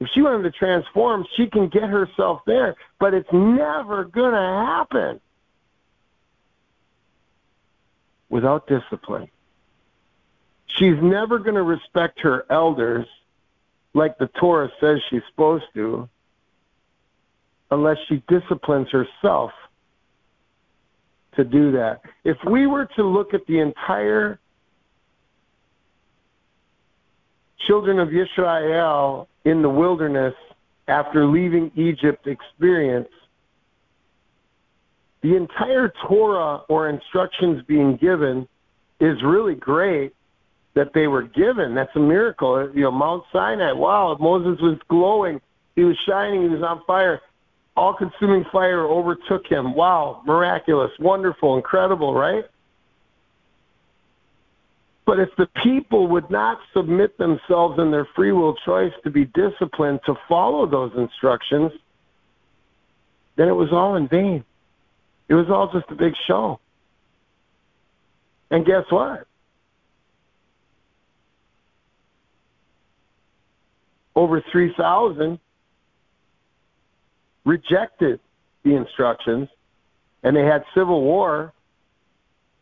If 0.00 0.08
she 0.14 0.22
wanted 0.22 0.42
to 0.42 0.50
transform, 0.50 1.24
she 1.36 1.46
can 1.46 1.68
get 1.68 1.84
herself 1.84 2.40
there, 2.44 2.74
but 2.98 3.14
it's 3.14 3.32
never 3.32 4.04
going 4.04 4.32
to 4.32 4.66
happen 4.66 5.20
without 8.28 8.66
discipline. 8.66 9.28
She's 10.66 10.96
never 11.00 11.38
going 11.38 11.54
to 11.54 11.62
respect 11.62 12.20
her 12.22 12.44
elders 12.50 13.06
like 13.94 14.18
the 14.18 14.26
Torah 14.26 14.72
says 14.80 14.98
she's 15.08 15.22
supposed 15.30 15.66
to 15.74 16.08
unless 17.72 17.96
she 18.06 18.22
disciplines 18.28 18.86
herself 18.90 19.50
to 21.34 21.42
do 21.42 21.72
that. 21.72 22.02
If 22.22 22.36
we 22.46 22.66
were 22.66 22.86
to 22.96 23.02
look 23.02 23.32
at 23.32 23.46
the 23.46 23.60
entire 23.60 24.38
children 27.66 27.98
of 27.98 28.08
Israel 28.08 29.26
in 29.46 29.62
the 29.62 29.70
wilderness 29.70 30.34
after 30.86 31.26
leaving 31.26 31.72
Egypt 31.74 32.26
experience, 32.26 33.08
the 35.22 35.34
entire 35.34 35.90
Torah 36.06 36.62
or 36.68 36.90
instructions 36.90 37.62
being 37.66 37.96
given 37.96 38.46
is 39.00 39.16
really 39.22 39.54
great 39.54 40.14
that 40.74 40.92
they 40.92 41.06
were 41.06 41.22
given. 41.22 41.74
That's 41.74 41.94
a 41.96 42.00
miracle. 42.00 42.70
You 42.74 42.82
know, 42.82 42.90
Mount 42.90 43.24
Sinai, 43.32 43.72
wow, 43.72 44.14
Moses 44.20 44.60
was 44.60 44.78
glowing. 44.88 45.40
He 45.74 45.84
was 45.84 45.96
shining. 46.06 46.42
He 46.42 46.48
was 46.48 46.62
on 46.62 46.82
fire. 46.86 47.22
All 47.76 47.94
consuming 47.94 48.44
fire 48.52 48.86
overtook 48.86 49.46
him. 49.46 49.74
Wow, 49.74 50.22
miraculous, 50.26 50.90
wonderful, 50.98 51.56
incredible, 51.56 52.14
right? 52.14 52.44
But 55.04 55.18
if 55.18 55.30
the 55.36 55.48
people 55.62 56.06
would 56.08 56.30
not 56.30 56.58
submit 56.72 57.18
themselves 57.18 57.78
in 57.78 57.90
their 57.90 58.06
free 58.14 58.32
will 58.32 58.54
choice 58.64 58.92
to 59.04 59.10
be 59.10 59.24
disciplined 59.24 60.00
to 60.06 60.14
follow 60.28 60.66
those 60.66 60.92
instructions, 60.96 61.72
then 63.36 63.48
it 63.48 63.52
was 63.52 63.72
all 63.72 63.96
in 63.96 64.06
vain. 64.06 64.44
It 65.28 65.34
was 65.34 65.46
all 65.50 65.72
just 65.72 65.90
a 65.90 65.94
big 65.94 66.12
show. 66.26 66.60
And 68.50 68.66
guess 68.66 68.84
what? 68.90 69.26
Over 74.14 74.42
3,000 74.52 75.38
rejected 77.44 78.20
the 78.64 78.74
instructions 78.74 79.48
and 80.22 80.36
they 80.36 80.44
had 80.44 80.64
civil 80.74 81.02
war 81.02 81.52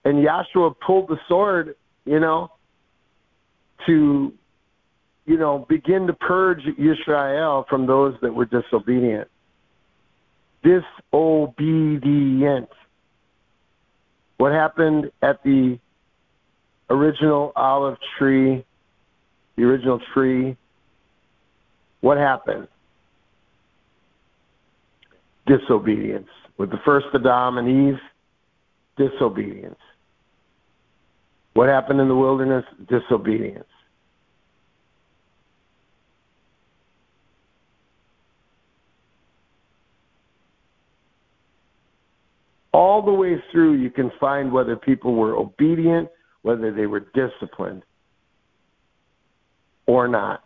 and 0.04 0.24
Joshua 0.24 0.74
pulled 0.74 1.08
the 1.08 1.18
sword 1.28 1.76
you 2.04 2.20
know, 2.20 2.50
to, 3.86 4.32
you 5.26 5.36
know, 5.36 5.66
begin 5.68 6.06
to 6.06 6.12
purge 6.12 6.62
Israel 6.78 7.66
from 7.68 7.86
those 7.86 8.14
that 8.22 8.32
were 8.34 8.46
disobedient. 8.46 9.28
Disobedient. 10.62 12.68
What 14.38 14.52
happened 14.52 15.10
at 15.22 15.42
the 15.42 15.78
original 16.88 17.52
olive 17.54 17.98
tree, 18.18 18.64
the 19.56 19.62
original 19.62 20.00
tree? 20.14 20.56
What 22.00 22.18
happened? 22.18 22.68
Disobedience. 25.46 26.28
With 26.58 26.70
the 26.70 26.80
first 26.84 27.06
Adam 27.14 27.58
and 27.58 27.88
Eve, 27.88 28.00
disobedience. 28.96 29.78
What 31.54 31.68
happened 31.68 32.00
in 32.00 32.08
the 32.08 32.14
wilderness? 32.14 32.64
Disobedience. 32.88 33.64
All 42.72 43.02
the 43.02 43.12
way 43.12 43.42
through, 43.50 43.74
you 43.74 43.90
can 43.90 44.12
find 44.20 44.52
whether 44.52 44.76
people 44.76 45.14
were 45.14 45.34
obedient, 45.34 46.08
whether 46.42 46.72
they 46.72 46.86
were 46.86 47.00
disciplined, 47.14 47.82
or 49.86 50.06
not. 50.06 50.44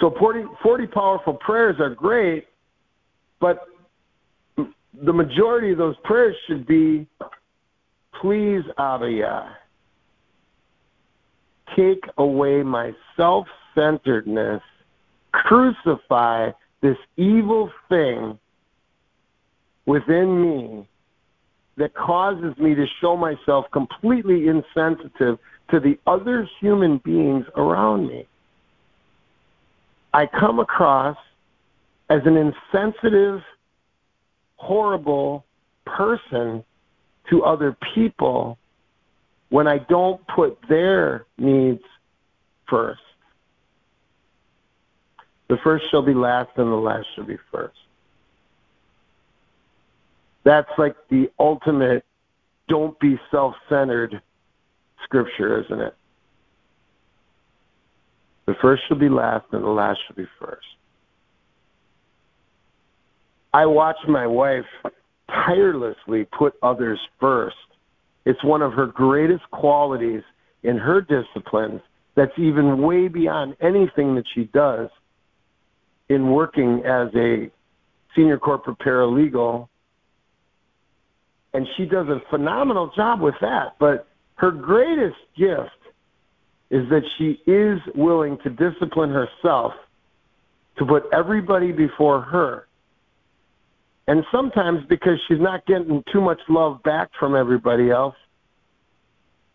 So 0.00 0.14
40, 0.18 0.44
40 0.62 0.86
powerful 0.88 1.34
prayers 1.34 1.76
are 1.80 1.94
great, 1.94 2.46
but 3.40 3.66
the 4.56 5.12
majority 5.12 5.72
of 5.72 5.78
those 5.78 5.96
prayers 6.04 6.36
should 6.46 6.66
be, 6.66 7.06
please, 8.20 8.62
Abba 8.78 9.56
take 11.76 12.04
away 12.18 12.62
my 12.62 12.92
self 13.16 13.46
centeredness, 13.74 14.62
crucify 15.32 16.50
this 16.82 16.96
evil 17.16 17.70
thing 17.88 18.38
within 19.86 20.42
me 20.42 20.88
that 21.76 21.94
causes 21.94 22.56
me 22.58 22.74
to 22.74 22.86
show 23.00 23.16
myself 23.16 23.66
completely 23.72 24.46
insensitive 24.48 25.38
to 25.70 25.80
the 25.80 25.98
other 26.06 26.48
human 26.60 26.98
beings 27.04 27.44
around 27.56 28.06
me. 28.06 28.26
I 30.16 30.24
come 30.24 30.60
across 30.60 31.18
as 32.08 32.22
an 32.24 32.38
insensitive 32.38 33.42
horrible 34.56 35.44
person 35.84 36.64
to 37.28 37.44
other 37.44 37.76
people 37.94 38.56
when 39.50 39.68
I 39.68 39.76
don't 39.76 40.26
put 40.34 40.56
their 40.70 41.26
needs 41.36 41.82
first. 42.66 43.02
The 45.50 45.58
first 45.62 45.84
shall 45.90 46.00
be 46.00 46.14
last, 46.14 46.48
and 46.56 46.72
the 46.72 46.76
last 46.76 47.08
shall 47.14 47.24
be 47.24 47.36
first. 47.52 47.76
That's 50.44 50.70
like 50.78 50.96
the 51.10 51.30
ultimate 51.38 52.06
don't 52.68 52.98
be 53.00 53.20
self 53.30 53.54
centered 53.68 54.22
scripture, 55.04 55.62
isn't 55.62 55.78
it? 55.78 55.94
The 58.46 58.54
first 58.62 58.82
shall 58.88 58.98
be 58.98 59.08
last, 59.08 59.46
and 59.52 59.62
the 59.62 59.68
last 59.68 59.98
shall 60.06 60.16
be 60.16 60.28
first. 60.40 60.66
I 63.52 63.66
watch 63.66 63.96
my 64.08 64.26
wife 64.26 64.64
tirelessly 65.28 66.26
put 66.38 66.54
others 66.62 67.00
first. 67.20 67.56
It's 68.24 68.42
one 68.44 68.62
of 68.62 68.72
her 68.74 68.86
greatest 68.86 69.44
qualities 69.50 70.22
in 70.62 70.76
her 70.78 71.00
disciplines 71.00 71.80
that's 72.16 72.38
even 72.38 72.82
way 72.82 73.08
beyond 73.08 73.56
anything 73.60 74.14
that 74.16 74.24
she 74.34 74.44
does 74.52 74.88
in 76.08 76.30
working 76.30 76.82
as 76.84 77.08
a 77.14 77.50
senior 78.14 78.38
corporate 78.38 78.78
paralegal. 78.78 79.68
And 81.52 81.66
she 81.76 81.84
does 81.84 82.06
a 82.08 82.20
phenomenal 82.30 82.90
job 82.96 83.20
with 83.20 83.34
that. 83.40 83.76
But 83.78 84.06
her 84.36 84.50
greatest 84.50 85.16
gift 85.36 85.75
is 86.70 86.88
that 86.90 87.02
she 87.16 87.40
is 87.50 87.78
willing 87.94 88.38
to 88.42 88.50
discipline 88.50 89.10
herself 89.10 89.72
to 90.78 90.84
put 90.84 91.04
everybody 91.12 91.72
before 91.72 92.20
her 92.20 92.66
and 94.08 94.24
sometimes 94.30 94.80
because 94.88 95.18
she's 95.26 95.40
not 95.40 95.66
getting 95.66 96.02
too 96.12 96.20
much 96.20 96.40
love 96.48 96.82
back 96.82 97.10
from 97.18 97.34
everybody 97.34 97.90
else, 97.90 98.14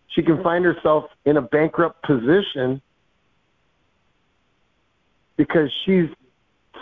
she 0.10 0.22
can 0.22 0.36
mm-hmm. 0.36 0.44
find 0.44 0.66
herself 0.66 1.06
in 1.26 1.38
a 1.38 1.42
bankrupt 1.42 2.04
position 2.04 2.82
because 5.38 5.72
she's 5.86 6.10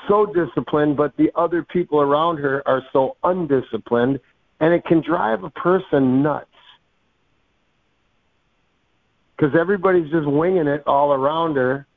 so 0.07 0.25
disciplined, 0.25 0.97
but 0.97 1.15
the 1.17 1.31
other 1.35 1.63
people 1.63 2.01
around 2.01 2.37
her 2.37 2.67
are 2.67 2.81
so 2.91 3.15
undisciplined, 3.23 4.19
And 4.59 4.73
it 4.73 4.83
can 4.85 5.01
drive 5.01 5.43
a 5.43 5.49
person 5.51 6.23
nuts. 6.23 6.47
Because 9.39 9.55
everybody's 9.57 10.11
just 10.11 10.27
winging 10.27 10.67
it 10.67 10.83
all 10.85 11.13
around 11.13 11.55
her. 11.55 11.87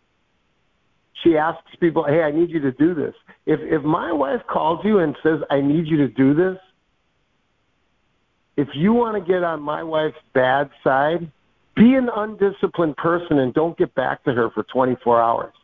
She 1.24 1.36
asks 1.36 1.74
people, 1.80 2.04
hey, 2.04 2.22
I 2.22 2.30
need 2.30 2.50
you 2.50 2.60
to 2.60 2.70
do 2.70 2.94
this. 2.94 3.14
If, 3.46 3.58
if 3.62 3.82
my 3.82 4.12
wife 4.12 4.42
calls 4.48 4.84
you 4.84 4.98
and 5.00 5.16
says, 5.24 5.40
I 5.50 5.60
need 5.60 5.86
you 5.86 5.96
to 5.98 6.08
do 6.08 6.34
this, 6.34 6.58
if 8.56 8.68
you 8.74 8.92
want 8.92 9.16
to 9.16 9.32
get 9.32 9.42
on 9.42 9.60
my 9.60 9.82
wife's 9.82 10.18
bad 10.34 10.70
side, 10.84 11.30
be 11.74 11.94
an 11.94 12.08
undisciplined 12.14 12.96
person 12.96 13.38
and 13.38 13.52
don't 13.54 13.76
get 13.76 13.94
back 13.94 14.22
to 14.24 14.32
her 14.32 14.50
for 14.50 14.62
24 14.64 15.20
hours. 15.20 15.54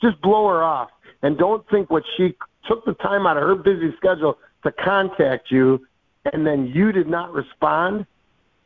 Just 0.00 0.20
blow 0.22 0.48
her 0.48 0.62
off. 0.62 0.90
And 1.22 1.36
don't 1.36 1.68
think 1.68 1.90
what 1.90 2.04
she 2.16 2.34
took 2.66 2.84
the 2.84 2.94
time 2.94 3.26
out 3.26 3.36
of 3.36 3.42
her 3.42 3.56
busy 3.56 3.92
schedule 3.96 4.38
to 4.62 4.72
contact 4.72 5.50
you 5.50 5.84
and 6.32 6.46
then 6.46 6.66
you 6.66 6.92
did 6.92 7.08
not 7.08 7.32
respond 7.32 8.06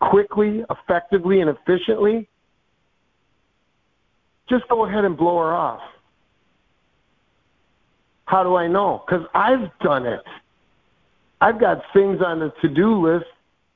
quickly, 0.00 0.64
effectively, 0.70 1.40
and 1.40 1.50
efficiently. 1.50 2.28
Just 4.48 4.68
go 4.68 4.86
ahead 4.86 5.04
and 5.04 5.16
blow 5.16 5.38
her 5.38 5.54
off. 5.54 5.80
How 8.24 8.42
do 8.42 8.56
I 8.56 8.66
know? 8.66 9.02
Because 9.06 9.26
I've 9.34 9.70
done 9.80 10.06
it. 10.06 10.22
I've 11.40 11.60
got 11.60 11.82
things 11.92 12.20
on 12.24 12.38
the 12.38 12.52
to 12.62 12.68
do 12.68 13.06
list 13.06 13.26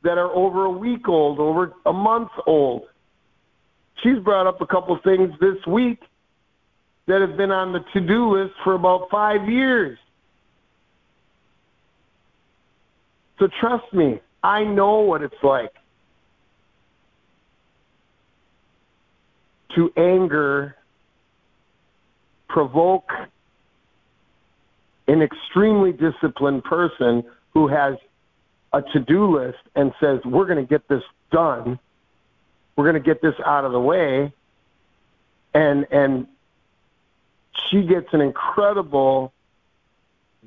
that 0.02 0.18
are 0.18 0.30
over 0.30 0.64
a 0.64 0.70
week 0.70 1.08
old, 1.08 1.40
over 1.40 1.72
a 1.84 1.92
month 1.92 2.30
old. 2.46 2.82
She's 4.02 4.18
brought 4.18 4.46
up 4.46 4.60
a 4.60 4.66
couple 4.66 4.98
things 5.02 5.30
this 5.40 5.56
week 5.66 6.00
that 7.06 7.20
have 7.20 7.36
been 7.36 7.50
on 7.50 7.72
the 7.72 7.80
to 7.92 8.00
do 8.06 8.36
list 8.36 8.54
for 8.62 8.74
about 8.74 9.08
five 9.10 9.48
years. 9.48 9.98
So 13.38 13.48
trust 13.60 13.92
me, 13.92 14.20
I 14.42 14.64
know 14.64 15.00
what 15.00 15.22
it's 15.22 15.34
like 15.42 15.72
to 19.76 19.92
anger, 19.96 20.76
provoke 22.48 23.10
an 25.06 25.22
extremely 25.22 25.92
disciplined 25.92 26.64
person 26.64 27.22
who 27.54 27.68
has 27.68 27.96
a 28.72 28.82
to 28.82 29.00
do 29.00 29.38
list 29.38 29.58
and 29.74 29.92
says, 30.00 30.20
We're 30.24 30.46
going 30.46 30.64
to 30.64 30.68
get 30.68 30.88
this 30.88 31.02
done. 31.30 31.78
We're 32.74 32.84
going 32.84 33.02
to 33.02 33.06
get 33.06 33.22
this 33.22 33.34
out 33.44 33.64
of 33.64 33.72
the 33.72 33.80
way. 33.80 34.32
And, 35.54 35.86
and 35.90 36.26
she 37.70 37.82
gets 37.82 38.08
an 38.12 38.20
incredible 38.20 39.32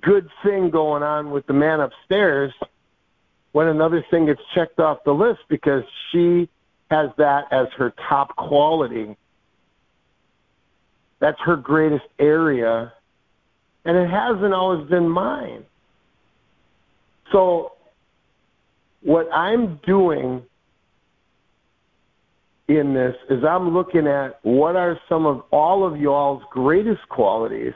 good 0.01 0.29
thing 0.43 0.69
going 0.69 1.03
on 1.03 1.31
with 1.31 1.47
the 1.47 1.53
man 1.53 1.79
upstairs 1.79 2.53
when 3.51 3.67
another 3.67 4.05
thing 4.11 4.27
gets 4.27 4.41
checked 4.53 4.79
off 4.79 5.03
the 5.03 5.13
list 5.13 5.39
because 5.47 5.83
she 6.11 6.47
has 6.91 7.09
that 7.17 7.51
as 7.51 7.67
her 7.77 7.93
top 8.07 8.35
quality. 8.35 9.15
That's 11.19 11.39
her 11.41 11.55
greatest 11.55 12.05
area. 12.17 12.93
And 13.85 13.97
it 13.97 14.09
hasn't 14.09 14.53
always 14.53 14.87
been 14.89 15.09
mine. 15.09 15.65
So, 17.31 17.73
what 19.01 19.29
I'm 19.33 19.79
doing 19.85 20.43
in 22.67 22.93
this 22.93 23.15
is 23.29 23.43
I'm 23.43 23.73
looking 23.73 24.07
at 24.07 24.39
what 24.43 24.75
are 24.75 24.99
some 25.07 25.25
of 25.25 25.43
all 25.51 25.85
of 25.85 25.99
y'all's 25.99 26.43
greatest 26.51 27.07
qualities 27.09 27.73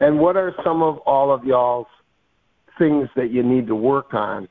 and 0.00 0.18
what 0.18 0.36
are 0.36 0.54
some 0.64 0.82
of 0.82 0.98
all 0.98 1.32
of 1.32 1.44
y'all's 1.44 1.86
things 2.78 3.08
that 3.16 3.30
you 3.30 3.42
need 3.42 3.68
to 3.68 3.74
work 3.74 4.14
on. 4.14 4.48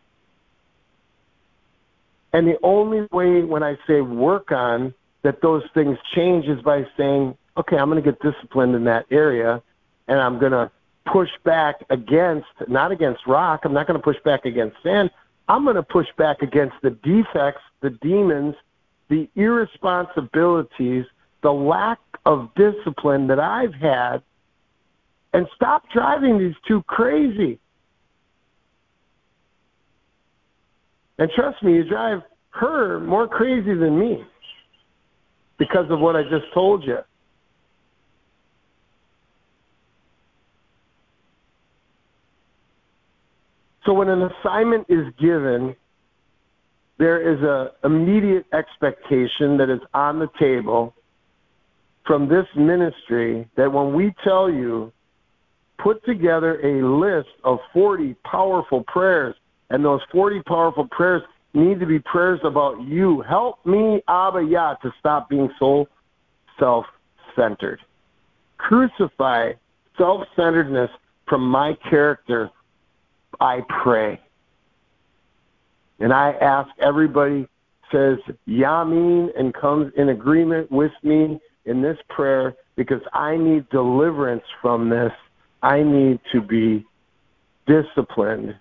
And 2.33 2.47
the 2.47 2.57
only 2.63 3.07
way 3.11 3.43
when 3.43 3.61
I 3.61 3.77
say 3.85 4.01
work 4.01 4.51
on 4.51 4.93
that 5.23 5.41
those 5.41 5.63
things 5.73 5.97
change 6.15 6.45
is 6.45 6.61
by 6.61 6.85
saying, 6.97 7.35
okay, 7.57 7.77
I'm 7.77 7.89
going 7.89 8.01
to 8.01 8.11
get 8.11 8.21
disciplined 8.21 8.75
in 8.75 8.83
that 8.85 9.05
area 9.11 9.61
and 10.07 10.19
I'm 10.19 10.39
going 10.39 10.51
to 10.51 10.71
push 11.11 11.29
back 11.43 11.83
against, 11.89 12.47
not 12.67 12.91
against 12.91 13.25
rock, 13.27 13.61
I'm 13.63 13.73
not 13.73 13.87
going 13.87 13.99
to 13.99 14.03
push 14.03 14.17
back 14.23 14.45
against 14.45 14.77
sand. 14.83 15.11
I'm 15.47 15.63
going 15.63 15.75
to 15.75 15.83
push 15.83 16.07
back 16.17 16.41
against 16.41 16.75
the 16.81 16.91
defects, 16.91 17.61
the 17.81 17.89
demons, 17.89 18.55
the 19.09 19.27
irresponsibilities, 19.35 21.05
the 21.41 21.51
lack 21.51 21.99
of 22.25 22.49
discipline 22.55 23.27
that 23.27 23.39
I've 23.39 23.73
had, 23.73 24.21
and 25.33 25.47
stop 25.55 25.83
driving 25.91 26.37
these 26.37 26.55
two 26.67 26.83
crazy. 26.83 27.59
And 31.17 31.29
trust 31.35 31.61
me, 31.63 31.73
you 31.73 31.83
drive 31.83 32.21
her 32.51 32.99
more 32.99 33.27
crazy 33.27 33.73
than 33.73 33.99
me 33.99 34.23
because 35.61 35.85
of 35.91 35.99
what 35.99 36.15
I 36.15 36.23
just 36.23 36.51
told 36.55 36.83
you. 36.83 36.97
So 43.85 43.93
when 43.93 44.09
an 44.09 44.23
assignment 44.23 44.87
is 44.89 45.05
given, 45.19 45.75
there 46.97 47.21
is 47.21 47.37
an 47.43 47.69
immediate 47.83 48.47
expectation 48.51 49.55
that 49.57 49.69
is 49.69 49.81
on 49.93 50.17
the 50.17 50.29
table 50.39 50.95
from 52.07 52.27
this 52.27 52.47
ministry 52.55 53.47
that 53.55 53.71
when 53.71 53.93
we 53.93 54.15
tell 54.23 54.49
you 54.49 54.91
put 55.77 56.03
together 56.05 56.59
a 56.61 56.83
list 56.83 57.29
of 57.43 57.59
40 57.71 58.15
powerful 58.23 58.83
prayers 58.87 59.35
and 59.69 59.85
those 59.85 60.01
40 60.11 60.41
powerful 60.41 60.87
prayers 60.89 61.21
need 61.53 61.79
to 61.79 61.85
be 61.85 61.99
prayers 61.99 62.39
about 62.43 62.81
you. 62.81 63.21
Help 63.21 63.65
me, 63.65 64.01
Abba 64.07 64.43
Yah, 64.43 64.75
to 64.75 64.91
stop 64.99 65.29
being 65.29 65.49
so 65.59 65.87
self-centered. 66.59 67.79
Crucify 68.57 69.53
self-centeredness 69.97 70.89
from 71.27 71.49
my 71.49 71.75
character 71.89 72.49
I 73.39 73.61
pray. 73.83 74.19
And 75.99 76.13
I 76.13 76.31
ask 76.41 76.69
everybody 76.79 77.47
says 77.91 78.17
Yamin 78.47 79.29
and 79.37 79.53
comes 79.53 79.91
in 79.97 80.09
agreement 80.09 80.71
with 80.71 80.91
me 81.03 81.39
in 81.65 81.81
this 81.81 81.97
prayer 82.09 82.55
because 82.75 83.01
I 83.13 83.37
need 83.37 83.69
deliverance 83.69 84.43
from 84.61 84.89
this. 84.89 85.11
I 85.61 85.83
need 85.83 86.19
to 86.31 86.41
be 86.41 86.85
disciplined. 87.67 88.55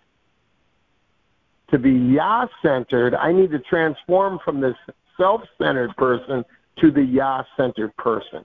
To 1.70 1.78
be 1.78 1.90
Yah 1.90 2.47
centered, 2.62 3.14
I 3.14 3.32
need 3.32 3.51
to 3.52 3.60
transform 3.60 4.40
from 4.44 4.60
this 4.60 4.74
self 5.16 5.42
centered 5.59 5.94
person 5.97 6.44
to 6.80 6.90
the 6.90 7.02
Yah 7.02 7.44
centered 7.56 7.97
person. 7.97 8.44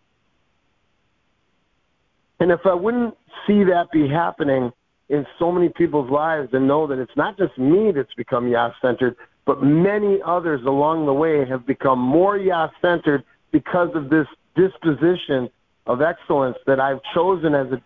And 2.40 2.52
if 2.52 2.60
I 2.66 2.74
wouldn't 2.74 3.16
see 3.48 3.64
that 3.64 3.88
be 3.92 4.08
happening, 4.08 4.72
in 5.10 5.26
so 5.38 5.52
many 5.52 5.70
people's 5.70 6.10
lives 6.10 6.50
and 6.54 6.68
know 6.68 6.88
that 6.88 7.00
it's 7.00 7.16
not 7.16 7.38
just 7.38 7.58
me 7.58 7.92
that's 7.92 8.14
become 8.16 8.48
Yah 8.48 8.72
centered, 8.82 9.16
but 9.46 9.62
many 9.62 10.20
others 10.26 10.62
along 10.66 11.06
the 11.06 11.14
way 11.14 11.46
have 11.46 11.66
become 11.66 12.00
more 12.00 12.38
Yah 12.38 12.70
centered 12.82 13.24
because 13.52 13.90
of 13.94 14.10
this 14.10 14.28
disposition 14.56 15.50
of 15.86 16.02
excellence 16.02 16.58
that 16.66 16.80
I've 16.80 17.00
chosen 17.14 17.54
as 17.54 17.68
a 17.72 17.82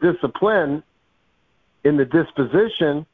discipline 0.00 0.82
in 1.84 1.96
the 1.98 2.06
disposition. 2.06 3.04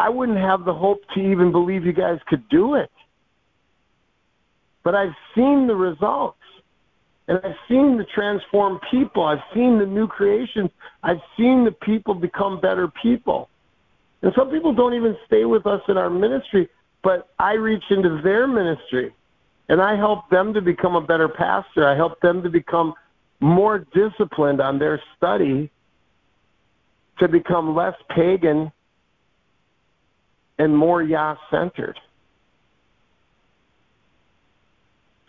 I 0.00 0.08
wouldn't 0.08 0.38
have 0.38 0.64
the 0.64 0.72
hope 0.72 1.02
to 1.14 1.20
even 1.20 1.52
believe 1.52 1.84
you 1.84 1.92
guys 1.92 2.18
could 2.26 2.48
do 2.48 2.74
it. 2.74 2.90
But 4.82 4.94
I've 4.94 5.14
seen 5.34 5.66
the 5.66 5.76
results. 5.76 6.38
And 7.28 7.38
I've 7.44 7.60
seen 7.68 7.98
the 7.98 8.06
transformed 8.14 8.80
people. 8.90 9.24
I've 9.24 9.44
seen 9.52 9.78
the 9.78 9.84
new 9.84 10.08
creations. 10.08 10.70
I've 11.02 11.20
seen 11.36 11.64
the 11.64 11.72
people 11.72 12.14
become 12.14 12.62
better 12.62 12.88
people. 13.02 13.50
And 14.22 14.32
some 14.34 14.50
people 14.50 14.72
don't 14.72 14.94
even 14.94 15.18
stay 15.26 15.44
with 15.44 15.66
us 15.66 15.82
in 15.86 15.98
our 15.98 16.08
ministry, 16.08 16.70
but 17.02 17.28
I 17.38 17.52
reach 17.52 17.84
into 17.90 18.22
their 18.22 18.46
ministry 18.46 19.14
and 19.68 19.82
I 19.82 19.96
help 19.96 20.30
them 20.30 20.54
to 20.54 20.62
become 20.62 20.96
a 20.96 21.00
better 21.02 21.28
pastor. 21.28 21.86
I 21.86 21.94
help 21.94 22.20
them 22.22 22.42
to 22.42 22.48
become 22.48 22.94
more 23.40 23.86
disciplined 23.94 24.62
on 24.62 24.78
their 24.78 25.00
study, 25.16 25.70
to 27.18 27.28
become 27.28 27.76
less 27.76 27.94
pagan 28.08 28.72
and 30.60 30.76
more 30.76 31.02
Yah 31.02 31.36
centered. 31.50 31.98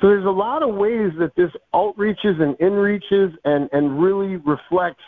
So 0.01 0.07
there's 0.07 0.25
a 0.25 0.29
lot 0.29 0.61
of 0.61 0.75
ways 0.75 1.11
that 1.19 1.31
this 1.37 1.51
outreaches 1.73 2.41
and 2.41 2.59
inreaches 2.59 3.31
and, 3.45 3.69
and 3.71 4.03
really 4.03 4.35
reflects 4.35 5.03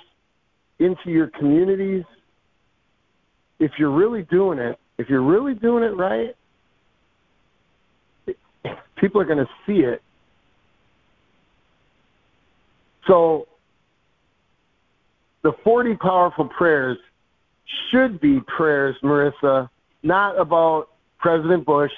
into 0.79 1.09
your 1.09 1.27
communities. 1.27 2.05
If 3.59 3.71
you're 3.77 3.91
really 3.91 4.21
doing 4.23 4.59
it, 4.59 4.79
if 4.97 5.09
you're 5.09 5.23
really 5.23 5.55
doing 5.55 5.83
it 5.83 5.97
right, 5.97 6.35
people 9.01 9.19
are 9.19 9.25
going 9.25 9.39
to 9.39 9.49
see 9.67 9.79
it. 9.79 10.01
So 13.07 13.47
the 15.41 15.51
40 15.65 15.95
powerful 15.95 16.47
prayers 16.57 16.97
should 17.91 18.21
be 18.21 18.39
prayers, 18.55 18.95
Marissa, 19.03 19.67
not 20.03 20.39
about 20.39 20.89
President 21.17 21.65
Bush 21.65 21.91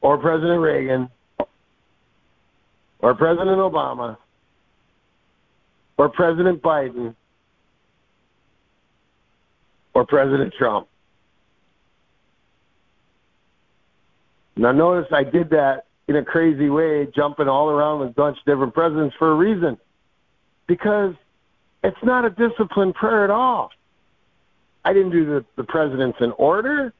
or 0.00 0.16
President 0.18 0.60
Reagan 0.60 1.08
or 3.00 3.14
President 3.14 3.58
Obama 3.58 4.16
or 5.96 6.08
President 6.08 6.62
Biden 6.62 7.14
or 9.92 10.06
President 10.06 10.54
Trump. 10.58 10.88
Now, 14.56 14.72
notice 14.72 15.10
I 15.12 15.24
did 15.24 15.50
that 15.50 15.86
in 16.06 16.16
a 16.16 16.24
crazy 16.24 16.68
way, 16.68 17.08
jumping 17.14 17.48
all 17.48 17.70
around 17.70 18.00
with 18.00 18.10
a 18.10 18.12
bunch 18.12 18.38
of 18.38 18.44
different 18.44 18.74
presidents 18.74 19.16
for 19.18 19.32
a 19.32 19.34
reason. 19.34 19.78
Because 20.66 21.14
it's 21.82 22.02
not 22.02 22.24
a 22.24 22.30
disciplined 22.30 22.94
prayer 22.94 23.24
at 23.24 23.30
all. 23.30 23.70
I 24.84 24.92
didn't 24.92 25.10
do 25.10 25.24
the, 25.24 25.44
the 25.56 25.64
presidents 25.64 26.18
in 26.20 26.32
order. 26.32 26.92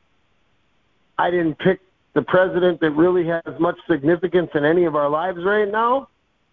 I 1.19 1.31
didn't 1.31 1.59
pick 1.59 1.81
the 2.15 2.23
president 2.23 2.81
that 2.81 2.91
really 2.91 3.27
has 3.27 3.43
much 3.61 3.77
significance 3.89 4.51
in 4.55 4.65
any 4.65 4.85
of 4.85 4.95
our 4.97 5.09
lives 5.09 5.39
right 5.45 5.71
now. 5.71 6.09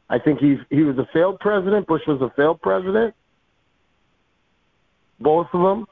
I 0.10 0.20
think 0.20 0.40
he's 0.40 0.58
he 0.70 0.82
was 0.82 0.98
a 0.98 1.08
failed 1.14 1.40
president. 1.40 1.88
Bush 1.88 2.02
was 2.06 2.22
a 2.22 2.30
failed 2.36 2.62
president. 2.62 3.14
Both 5.20 5.48
of 5.54 5.62
them. 5.62 5.86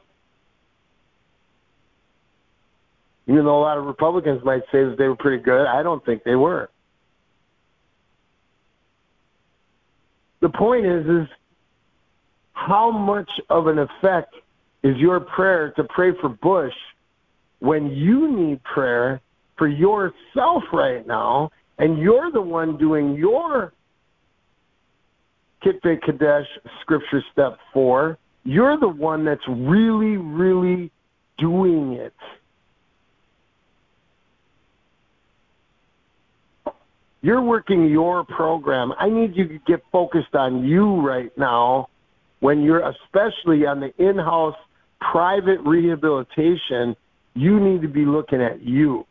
Even 3.27 3.45
though 3.45 3.59
a 3.59 3.61
lot 3.61 3.77
of 3.77 3.85
Republicans 3.85 4.43
might 4.43 4.63
say 4.71 4.83
that 4.83 4.95
they 4.97 5.07
were 5.07 5.15
pretty 5.15 5.41
good, 5.41 5.67
I 5.67 5.83
don't 5.83 6.03
think 6.03 6.23
they 6.23 6.35
were. 6.35 6.69
The 10.41 10.49
point 10.49 10.85
is, 10.85 11.05
is 11.05 11.27
how 12.53 12.91
much 12.91 13.29
of 13.49 13.67
an 13.67 13.77
effect 13.77 14.33
is 14.83 14.95
your 14.97 15.19
prayer 15.19 15.71
to 15.75 15.83
pray 15.83 16.11
for 16.19 16.29
Bush 16.29 16.73
when 17.59 17.87
you 17.91 18.31
need 18.31 18.63
prayer 18.63 19.21
for 19.57 19.67
yourself 19.67 20.63
right 20.71 21.05
now, 21.05 21.51
and 21.77 21.97
you're 21.97 22.31
the 22.31 22.41
one 22.41 22.77
doing 22.77 23.15
your 23.15 23.73
Kitvei 25.63 25.99
Kodesh 26.01 26.45
scripture 26.81 27.21
step 27.33 27.57
four. 27.73 28.17
You're 28.45 28.79
the 28.79 28.87
one 28.87 29.25
that's 29.25 29.45
really, 29.47 30.15
really 30.15 30.91
doing 31.37 31.93
it. 31.93 32.13
You're 37.21 37.41
working 37.41 37.89
your 37.89 38.23
program. 38.23 38.93
I 38.97 39.09
need 39.09 39.35
you 39.35 39.47
to 39.49 39.59
get 39.67 39.83
focused 39.91 40.35
on 40.35 40.63
you 40.63 41.01
right 41.01 41.37
now 41.37 41.89
when 42.39 42.61
you're 42.61 42.87
especially 42.89 43.65
on 43.65 43.81
the 43.81 43.93
in-house 43.97 44.55
private 44.99 45.59
rehabilitation, 45.61 46.95
you 47.33 47.59
need 47.59 47.81
to 47.81 47.87
be 47.87 48.05
looking 48.05 48.41
at 48.41 48.61
you. 48.61 49.05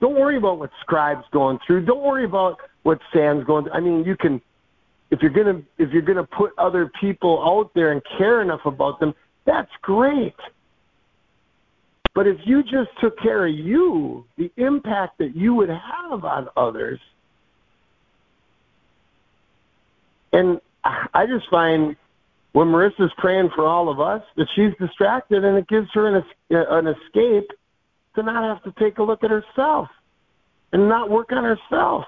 Don't 0.00 0.14
worry 0.14 0.36
about 0.36 0.58
what 0.58 0.70
Scribe's 0.80 1.24
going 1.32 1.58
through. 1.66 1.84
Don't 1.86 2.02
worry 2.02 2.24
about 2.24 2.58
what 2.82 2.98
Sam's 3.12 3.44
going 3.44 3.64
through. 3.64 3.72
I 3.72 3.80
mean, 3.80 4.04
you 4.04 4.16
can 4.16 4.40
if 5.10 5.20
you're 5.22 5.30
gonna 5.30 5.62
if 5.78 5.90
you're 5.92 6.02
gonna 6.02 6.26
put 6.26 6.52
other 6.58 6.90
people 7.00 7.42
out 7.44 7.72
there 7.74 7.92
and 7.92 8.02
care 8.18 8.42
enough 8.42 8.64
about 8.64 9.00
them, 9.00 9.14
that's 9.44 9.70
great. 9.82 10.34
But 12.14 12.26
if 12.26 12.38
you 12.44 12.62
just 12.62 12.90
took 13.00 13.18
care 13.18 13.46
of 13.46 13.52
you, 13.52 14.24
the 14.36 14.50
impact 14.56 15.18
that 15.18 15.34
you 15.34 15.54
would 15.54 15.68
have 15.68 16.24
on 16.24 16.48
others, 16.56 17.00
and 20.32 20.60
I 20.84 21.26
just 21.26 21.48
find 21.48 21.96
when 22.54 22.68
Marissa's 22.68 23.12
praying 23.18 23.50
for 23.52 23.66
all 23.66 23.88
of 23.88 23.98
us 23.98 24.22
that 24.36 24.46
she's 24.54 24.70
distracted 24.78 25.44
and 25.44 25.58
it 25.58 25.66
gives 25.66 25.88
her 25.92 26.06
an, 26.06 26.22
an 26.50 26.86
escape 26.86 27.50
to 28.14 28.22
not 28.22 28.44
have 28.44 28.62
to 28.62 28.80
take 28.80 28.98
a 28.98 29.02
look 29.02 29.24
at 29.24 29.30
herself 29.30 29.88
and 30.72 30.88
not 30.88 31.10
work 31.10 31.32
on 31.32 31.42
herself. 31.42 32.04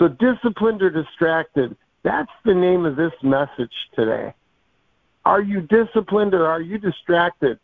So 0.00 0.08
disciplined 0.08 0.82
or 0.82 0.90
distracted, 0.90 1.76
that's 2.02 2.32
the 2.44 2.54
name 2.54 2.84
of 2.84 2.96
this 2.96 3.12
message 3.22 3.70
today. 3.94 4.34
Are 5.24 5.40
you 5.40 5.60
disciplined 5.60 6.34
or 6.34 6.48
are 6.48 6.60
you 6.60 6.78
distracted 6.78 7.60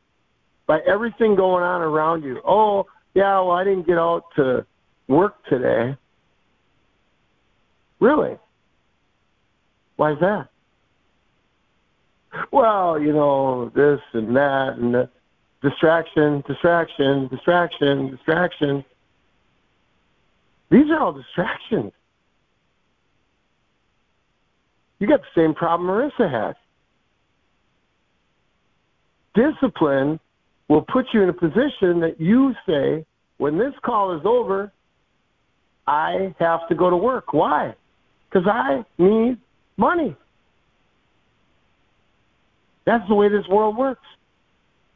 by 0.69 0.79
everything 0.87 1.35
going 1.35 1.65
on 1.65 1.83
around 1.83 2.23
you? 2.23 2.41
Oh, 2.47 2.87
yeah, 3.15 3.41
well, 3.41 3.51
I 3.51 3.65
didn't 3.65 3.89
get 3.89 3.99
out 3.99 4.27
to 4.37 4.65
work 5.09 5.45
today. 5.47 5.97
Really? 7.99 8.39
Why 9.97 10.13
is 10.13 10.21
that? 10.21 10.49
Well, 12.53 13.01
you 13.01 13.13
know, 13.13 13.71
this 13.75 14.01
and 14.13 14.37
that 14.37 14.77
and 14.79 14.95
that. 14.95 15.11
distraction, 15.63 16.45
distraction, 16.47 17.29
distraction, 17.29 18.11
distraction. 18.11 18.85
These 20.71 20.91
are 20.91 21.01
all 21.01 21.13
distractions. 21.13 21.93
You 24.99 25.07
got 25.07 25.21
the 25.21 25.41
same 25.41 25.55
problem 25.55 25.89
Marissa 25.89 26.31
has. 26.31 26.57
Discipline 29.35 30.19
will 30.69 30.83
put 30.83 31.07
you 31.13 31.23
in 31.23 31.29
a 31.29 31.33
position 31.33 32.01
that 32.01 32.17
you 32.19 32.55
say, 32.67 33.05
when 33.39 33.59
this 33.59 33.75
call 33.83 34.17
is 34.17 34.23
over, 34.25 34.73
I 35.87 36.35
have 36.39 36.67
to 36.69 36.75
go 36.75 36.91
to 36.91 36.97
work. 36.97 37.33
Why? 37.33 37.75
Because 38.29 38.49
I 38.49 38.85
need 38.99 39.39
money. 39.77 40.17
That's 42.85 43.07
the 43.09 43.15
way 43.15 43.29
this 43.29 43.47
world 43.49 43.77
works. 43.77 44.05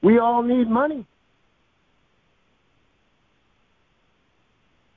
We 0.02 0.18
all 0.18 0.42
need 0.42 0.68
money. 0.68 1.04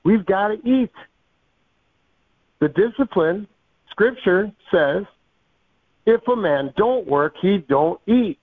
We've 0.04 0.24
got 0.24 0.48
to 0.48 0.54
eat. 0.68 0.92
The 2.60 2.68
discipline, 2.68 3.48
Scripture 3.90 4.52
says, 4.70 5.04
if 6.06 6.26
a 6.28 6.36
man 6.36 6.72
don't 6.76 7.06
work, 7.06 7.34
he 7.40 7.58
don't 7.58 8.00
eat. 8.06 8.38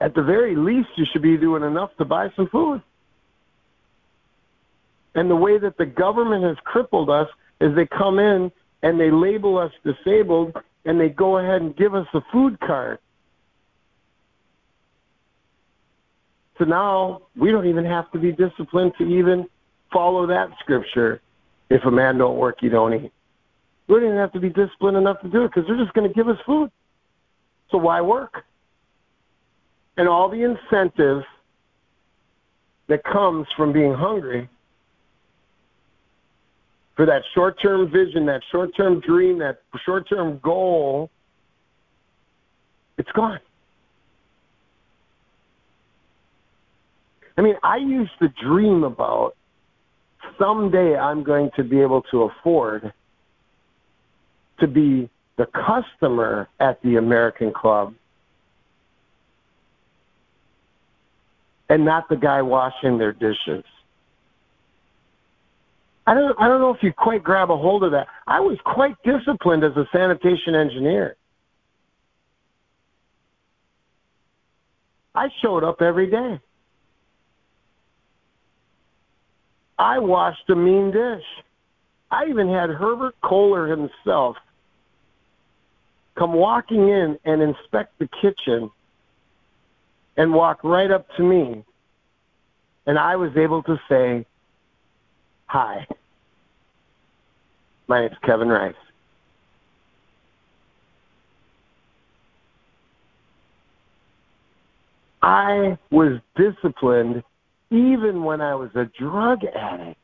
At 0.00 0.14
the 0.14 0.22
very 0.22 0.56
least, 0.56 0.88
you 0.96 1.06
should 1.10 1.22
be 1.22 1.36
doing 1.36 1.62
enough 1.62 1.90
to 1.98 2.04
buy 2.04 2.30
some 2.36 2.48
food. 2.48 2.82
And 5.14 5.30
the 5.30 5.36
way 5.36 5.58
that 5.58 5.78
the 5.78 5.86
government 5.86 6.44
has 6.44 6.56
crippled 6.64 7.08
us 7.08 7.28
is 7.60 7.74
they 7.74 7.86
come 7.86 8.18
in 8.18 8.52
and 8.86 9.00
they 9.00 9.10
label 9.10 9.58
us 9.58 9.72
disabled 9.84 10.56
and 10.84 11.00
they 11.00 11.08
go 11.08 11.38
ahead 11.38 11.60
and 11.60 11.76
give 11.76 11.96
us 11.96 12.06
a 12.14 12.20
food 12.32 12.56
card. 12.60 13.00
So 16.56 16.64
now 16.64 17.22
we 17.36 17.50
don't 17.50 17.66
even 17.66 17.84
have 17.84 18.08
to 18.12 18.20
be 18.20 18.30
disciplined 18.30 18.92
to 18.98 19.04
even 19.04 19.48
follow 19.92 20.28
that 20.28 20.50
scripture. 20.60 21.20
If 21.68 21.84
a 21.84 21.90
man 21.90 22.18
don't 22.18 22.38
work, 22.38 22.58
you 22.62 22.70
don't 22.70 22.94
eat. 22.94 23.12
We 23.88 23.96
don't 23.96 24.04
even 24.04 24.18
have 24.18 24.32
to 24.34 24.40
be 24.40 24.50
disciplined 24.50 24.96
enough 24.96 25.20
to 25.22 25.28
do 25.28 25.42
it 25.42 25.48
because 25.48 25.66
they're 25.66 25.82
just 25.82 25.92
going 25.92 26.06
to 26.06 26.14
give 26.14 26.28
us 26.28 26.38
food. 26.46 26.70
So 27.72 27.78
why 27.78 28.00
work? 28.00 28.44
And 29.96 30.08
all 30.08 30.30
the 30.30 30.42
incentive 30.44 31.24
that 32.86 33.02
comes 33.02 33.48
from 33.56 33.72
being 33.72 33.94
hungry 33.94 34.48
for 36.96 37.06
that 37.06 37.22
short 37.34 37.60
term 37.60 37.90
vision, 37.90 38.26
that 38.26 38.40
short 38.50 38.74
term 38.74 39.00
dream, 39.00 39.38
that 39.38 39.60
short 39.84 40.08
term 40.08 40.40
goal, 40.42 41.10
it's 42.96 43.10
gone. 43.12 43.38
I 47.36 47.42
mean, 47.42 47.56
I 47.62 47.76
used 47.76 48.12
to 48.20 48.28
dream 48.42 48.82
about 48.82 49.36
someday 50.38 50.96
I'm 50.96 51.22
going 51.22 51.50
to 51.56 51.64
be 51.64 51.80
able 51.80 52.00
to 52.10 52.22
afford 52.22 52.92
to 54.60 54.66
be 54.66 55.10
the 55.36 55.46
customer 55.46 56.48
at 56.58 56.80
the 56.80 56.96
American 56.96 57.52
Club 57.52 57.94
and 61.68 61.84
not 61.84 62.08
the 62.08 62.16
guy 62.16 62.40
washing 62.40 62.96
their 62.96 63.12
dishes. 63.12 63.64
I 66.06 66.14
don't 66.14 66.38
I 66.38 66.46
don't 66.48 66.60
know 66.60 66.72
if 66.72 66.82
you 66.82 66.92
quite 66.92 67.24
grab 67.24 67.50
a 67.50 67.56
hold 67.56 67.82
of 67.82 67.90
that. 67.92 68.06
I 68.26 68.40
was 68.40 68.58
quite 68.64 68.96
disciplined 69.04 69.64
as 69.64 69.76
a 69.76 69.86
sanitation 69.92 70.54
engineer. 70.54 71.16
I 75.14 75.28
showed 75.42 75.64
up 75.64 75.80
every 75.80 76.10
day. 76.10 76.40
I 79.78 79.98
washed 79.98 80.48
a 80.48 80.54
mean 80.54 80.90
dish. 80.90 81.24
I 82.10 82.26
even 82.26 82.48
had 82.48 82.70
Herbert 82.70 83.14
Kohler 83.22 83.66
himself 83.66 84.36
come 86.16 86.32
walking 86.32 86.88
in 86.88 87.18
and 87.24 87.42
inspect 87.42 87.98
the 87.98 88.08
kitchen 88.22 88.70
and 90.16 90.32
walk 90.32 90.62
right 90.62 90.90
up 90.90 91.06
to 91.16 91.22
me. 91.22 91.64
And 92.86 92.98
I 92.98 93.16
was 93.16 93.36
able 93.36 93.62
to 93.64 93.78
say, 93.88 94.24
Hi. 95.46 95.86
My 97.88 98.00
name's 98.00 98.16
Kevin 98.24 98.48
Rice. 98.48 98.74
I 105.22 105.78
was 105.90 106.20
disciplined 106.36 107.22
even 107.70 108.24
when 108.24 108.40
I 108.40 108.54
was 108.54 108.70
a 108.74 108.88
drug 108.98 109.44
addict. 109.44 109.98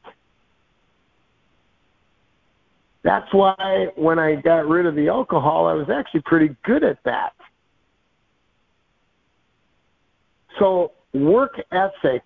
That's 3.05 3.33
why 3.33 3.89
when 3.97 4.19
I 4.19 4.37
got 4.37 4.69
rid 4.69 4.87
of 4.87 4.95
the 4.95 5.09
alcohol, 5.09 5.67
I 5.67 5.75
was 5.75 5.89
actually 5.91 6.23
pretty 6.23 6.57
good 6.65 6.85
at 6.85 6.99
that. 7.05 7.33
So, 10.59 10.93
work 11.13 11.61
ethic 11.73 12.23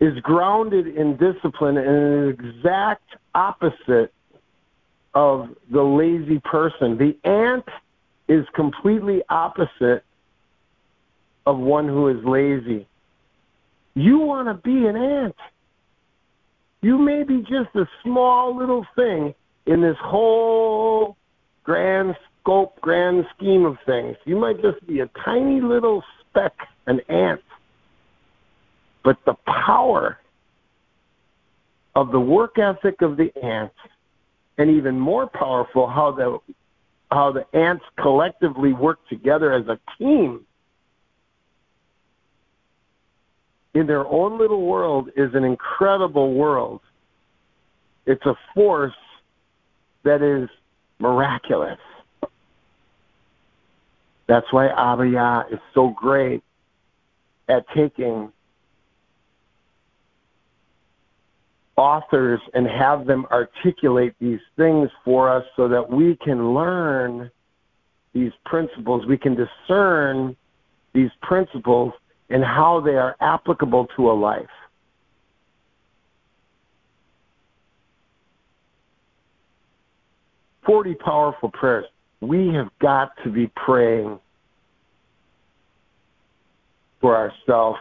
is 0.00 0.18
grounded 0.20 0.86
in 0.86 1.16
discipline 1.16 1.76
and 1.78 1.88
an 1.88 2.28
exact 2.28 3.04
opposite 3.34 4.12
of 5.14 5.48
the 5.72 5.82
lazy 5.82 6.38
person. 6.40 6.98
The 6.98 7.16
ant 7.28 7.64
is 8.28 8.44
completely 8.54 9.22
opposite 9.30 10.04
of 11.46 11.58
one 11.58 11.86
who 11.88 12.08
is 12.08 12.22
lazy. 12.24 12.86
You 13.94 14.18
want 14.18 14.48
to 14.48 14.54
be 14.54 14.86
an 14.86 14.96
ant. 14.96 15.36
You 16.82 16.98
may 16.98 17.22
be 17.22 17.40
just 17.40 17.74
a 17.74 17.88
small 18.02 18.54
little 18.54 18.84
thing 18.94 19.34
in 19.64 19.80
this 19.80 19.96
whole 20.00 21.16
grand 21.64 22.14
scope, 22.40 22.80
grand 22.80 23.24
scheme 23.36 23.64
of 23.64 23.76
things. 23.86 24.16
You 24.24 24.36
might 24.36 24.60
just 24.60 24.86
be 24.86 25.00
a 25.00 25.08
tiny 25.24 25.60
little 25.60 26.04
speck, 26.28 26.52
an 26.86 27.00
ant. 27.08 27.40
But 29.06 29.24
the 29.24 29.36
power 29.46 30.18
of 31.94 32.10
the 32.10 32.18
work 32.18 32.58
ethic 32.58 33.02
of 33.02 33.16
the 33.16 33.30
ants, 33.40 33.76
and 34.58 34.68
even 34.68 34.98
more 34.98 35.28
powerful, 35.28 35.86
how 35.86 36.10
the 36.10 36.40
how 37.12 37.30
the 37.30 37.46
ants 37.56 37.84
collectively 38.00 38.72
work 38.72 38.98
together 39.08 39.52
as 39.52 39.68
a 39.68 39.78
team 39.96 40.44
in 43.74 43.86
their 43.86 44.04
own 44.04 44.38
little 44.38 44.66
world 44.66 45.10
is 45.14 45.32
an 45.34 45.44
incredible 45.44 46.34
world. 46.34 46.80
It's 48.06 48.26
a 48.26 48.34
force 48.56 48.92
that 50.02 50.20
is 50.20 50.48
miraculous. 50.98 51.78
That's 54.26 54.52
why 54.52 54.66
Abba 54.66 55.46
is 55.52 55.60
so 55.74 55.90
great 55.90 56.42
at 57.48 57.64
taking 57.72 58.32
authors 61.76 62.40
and 62.54 62.66
have 62.66 63.06
them 63.06 63.26
articulate 63.30 64.14
these 64.20 64.40
things 64.56 64.88
for 65.04 65.30
us 65.30 65.44
so 65.56 65.68
that 65.68 65.90
we 65.90 66.16
can 66.16 66.54
learn 66.54 67.30
these 68.14 68.32
principles. 68.44 69.06
We 69.06 69.18
can 69.18 69.36
discern 69.36 70.36
these 70.94 71.10
principles 71.20 71.92
and 72.30 72.42
how 72.42 72.80
they 72.80 72.96
are 72.96 73.14
applicable 73.20 73.88
to 73.96 74.10
a 74.10 74.14
life. 74.14 74.46
Forty 80.64 80.94
powerful 80.94 81.50
prayers. 81.50 81.84
We 82.20 82.48
have 82.54 82.70
got 82.80 83.12
to 83.22 83.30
be 83.30 83.52
praying 83.54 84.18
for 87.00 87.14
ourselves 87.14 87.78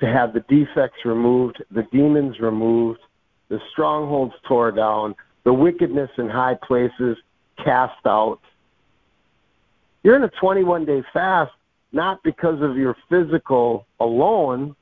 to 0.00 0.06
have 0.06 0.32
the 0.32 0.44
defects 0.48 1.04
removed, 1.04 1.62
the 1.70 1.86
demons 1.92 2.38
removed, 2.40 3.00
the 3.48 3.60
strongholds 3.72 4.34
tore 4.46 4.72
down, 4.72 5.14
the 5.44 5.52
wickedness 5.52 6.10
in 6.18 6.28
high 6.28 6.56
places 6.66 7.16
cast 7.64 8.04
out, 8.06 8.40
you're 10.06 10.14
in 10.14 10.22
a 10.22 10.30
21 10.40 10.84
day 10.84 11.02
fast 11.12 11.50
not 11.90 12.22
because 12.22 12.62
of 12.62 12.76
your 12.76 12.96
physical 13.08 13.86
alone. 13.98 14.76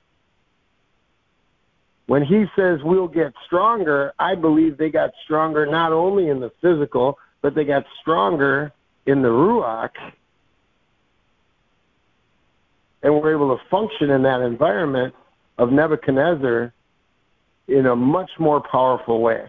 When 2.07 2.23
he 2.23 2.45
says 2.55 2.81
we'll 2.82 3.09
get 3.09 3.32
stronger, 3.47 4.12
I 4.19 4.35
believe 4.35 4.77
they 4.77 4.91
got 4.91 5.12
stronger 5.24 5.65
not 5.65 5.93
only 5.93 6.28
in 6.28 6.41
the 6.41 6.53
physical, 6.61 7.19
but 7.41 7.55
they 7.55 7.65
got 7.65 7.85
stronger 8.03 8.73
in 9.07 9.23
the 9.23 9.28
Ruach. 9.28 9.93
And 13.05 13.14
we're 13.14 13.35
able 13.35 13.56
to 13.56 13.62
function 13.70 14.10
in 14.10 14.22
that 14.22 14.40
environment 14.40 15.14
of 15.59 15.70
Nebuchadnezzar 15.70 16.72
in 17.68 17.86
a 17.86 17.94
much 17.94 18.31
more 18.40 18.60
powerful 18.60 19.20
way. 19.20 19.44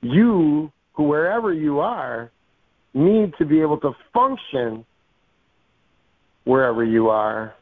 You 0.00 0.72
wherever 0.94 1.52
you 1.52 1.80
are 1.80 2.30
need 2.94 3.34
to 3.38 3.44
be 3.44 3.60
able 3.60 3.78
to 3.78 3.92
function 4.14 4.84
wherever 6.44 6.82
you 6.82 7.10
are 7.10 7.54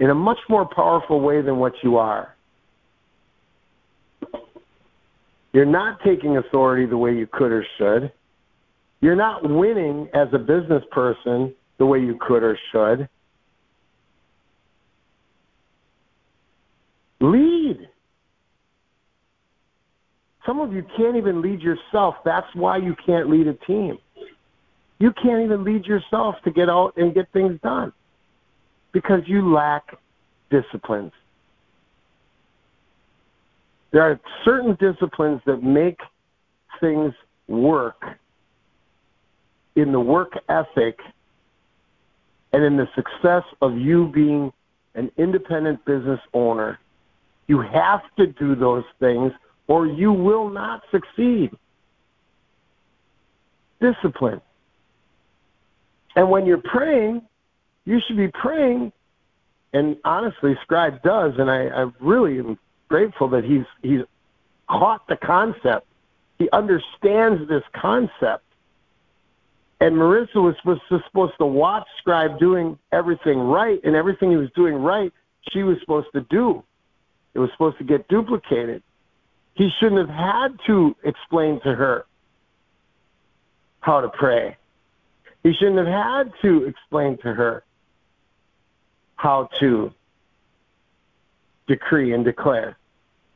in 0.00 0.10
a 0.10 0.14
much 0.14 0.38
more 0.48 0.66
powerful 0.66 1.20
way 1.20 1.40
than 1.42 1.58
what 1.58 1.74
you 1.84 1.98
are. 1.98 2.34
You're 5.52 5.64
not 5.64 6.00
taking 6.04 6.38
authority 6.38 6.86
the 6.86 6.96
way 6.96 7.14
you 7.14 7.28
could 7.30 7.52
or 7.52 7.64
should. 7.78 8.10
You're 9.00 9.16
not 9.16 9.48
winning 9.48 10.08
as 10.14 10.28
a 10.32 10.38
business 10.38 10.82
person 10.90 11.54
the 11.82 11.86
way 11.86 11.98
you 11.98 12.16
could 12.20 12.44
or 12.44 12.56
should. 12.70 13.08
Lead. 17.20 17.88
Some 20.46 20.60
of 20.60 20.72
you 20.72 20.84
can't 20.96 21.16
even 21.16 21.42
lead 21.42 21.60
yourself. 21.60 22.14
That's 22.24 22.46
why 22.54 22.76
you 22.76 22.94
can't 23.04 23.28
lead 23.28 23.48
a 23.48 23.54
team. 23.54 23.98
You 25.00 25.12
can't 25.20 25.42
even 25.42 25.64
lead 25.64 25.84
yourself 25.84 26.36
to 26.44 26.52
get 26.52 26.68
out 26.68 26.92
and 26.96 27.12
get 27.12 27.26
things 27.32 27.58
done 27.64 27.92
because 28.92 29.22
you 29.26 29.52
lack 29.52 29.98
disciplines. 30.50 31.10
There 33.90 34.02
are 34.02 34.20
certain 34.44 34.76
disciplines 34.78 35.40
that 35.46 35.64
make 35.64 35.98
things 36.78 37.12
work 37.48 38.00
in 39.74 39.90
the 39.90 39.98
work 39.98 40.34
ethic 40.48 41.00
and 42.52 42.64
in 42.64 42.76
the 42.76 42.88
success 42.94 43.44
of 43.60 43.76
you 43.76 44.08
being 44.08 44.52
an 44.94 45.10
independent 45.16 45.84
business 45.84 46.20
owner. 46.34 46.78
You 47.46 47.60
have 47.60 48.02
to 48.18 48.26
do 48.26 48.54
those 48.54 48.84
things 49.00 49.32
or 49.66 49.86
you 49.86 50.12
will 50.12 50.48
not 50.48 50.82
succeed. 50.90 51.50
Discipline. 53.80 54.40
And 56.14 56.30
when 56.30 56.46
you're 56.46 56.58
praying, 56.58 57.22
you 57.84 58.00
should 58.06 58.16
be 58.16 58.28
praying. 58.28 58.92
And 59.72 59.96
honestly, 60.04 60.56
Scribe 60.62 61.02
does, 61.02 61.32
and 61.38 61.50
I, 61.50 61.68
I 61.68 61.90
really 62.00 62.38
am 62.38 62.58
grateful 62.88 63.28
that 63.28 63.44
he's 63.44 63.64
he's 63.82 64.02
caught 64.68 65.06
the 65.08 65.16
concept. 65.16 65.86
He 66.38 66.48
understands 66.52 67.48
this 67.48 67.62
concept. 67.74 68.44
And 69.82 69.96
Marissa 69.96 70.36
was 70.36 70.54
supposed 70.88 71.32
to 71.38 71.44
watch 71.44 71.88
Scribe 71.98 72.38
doing 72.38 72.78
everything 72.92 73.40
right, 73.40 73.80
and 73.82 73.96
everything 73.96 74.30
he 74.30 74.36
was 74.36 74.48
doing 74.54 74.74
right, 74.74 75.12
she 75.50 75.64
was 75.64 75.76
supposed 75.80 76.06
to 76.14 76.20
do. 76.30 76.62
It 77.34 77.40
was 77.40 77.50
supposed 77.50 77.78
to 77.78 77.84
get 77.84 78.06
duplicated. 78.06 78.84
He 79.54 79.70
shouldn't 79.80 80.08
have 80.08 80.16
had 80.16 80.56
to 80.68 80.94
explain 81.02 81.58
to 81.64 81.74
her 81.74 82.04
how 83.80 84.02
to 84.02 84.08
pray. 84.08 84.56
He 85.42 85.52
shouldn't 85.58 85.78
have 85.78 85.88
had 85.88 86.32
to 86.42 86.64
explain 86.66 87.18
to 87.24 87.34
her 87.34 87.64
how 89.16 89.48
to 89.58 89.90
decree 91.66 92.14
and 92.14 92.24
declare 92.24 92.76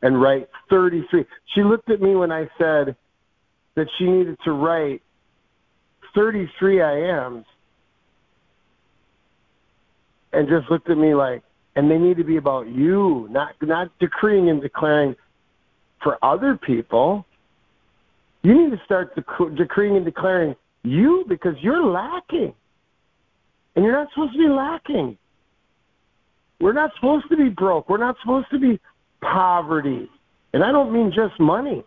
and 0.00 0.22
write 0.22 0.48
33. 0.70 1.24
She 1.56 1.64
looked 1.64 1.90
at 1.90 2.00
me 2.00 2.14
when 2.14 2.30
I 2.30 2.48
said 2.56 2.94
that 3.74 3.88
she 3.98 4.04
needed 4.04 4.38
to 4.44 4.52
write 4.52 5.02
33 6.16 6.82
I 6.82 6.98
ams 7.26 7.44
and 10.32 10.48
just 10.48 10.70
looked 10.70 10.90
at 10.90 10.98
me 10.98 11.14
like, 11.14 11.42
and 11.76 11.90
they 11.90 11.98
need 11.98 12.16
to 12.16 12.24
be 12.24 12.38
about 12.38 12.68
you, 12.68 13.28
not 13.30 13.54
not 13.60 13.90
decreeing 14.00 14.48
and 14.48 14.60
declaring 14.60 15.14
for 16.02 16.18
other 16.24 16.56
people. 16.56 17.24
You 18.42 18.54
need 18.54 18.76
to 18.76 18.82
start 18.84 19.14
dec- 19.14 19.56
decreeing 19.56 19.96
and 19.96 20.04
declaring 20.04 20.56
you 20.82 21.24
because 21.28 21.54
you're 21.60 21.84
lacking. 21.84 22.54
And 23.74 23.84
you're 23.84 23.92
not 23.92 24.08
supposed 24.14 24.32
to 24.32 24.38
be 24.38 24.48
lacking. 24.48 25.18
We're 26.60 26.72
not 26.72 26.92
supposed 26.94 27.28
to 27.28 27.36
be 27.36 27.50
broke. 27.50 27.90
We're 27.90 27.98
not 27.98 28.16
supposed 28.22 28.46
to 28.52 28.58
be 28.58 28.80
poverty. 29.20 30.08
And 30.54 30.64
I 30.64 30.72
don't 30.72 30.92
mean 30.92 31.12
just 31.14 31.38
money. 31.38 31.84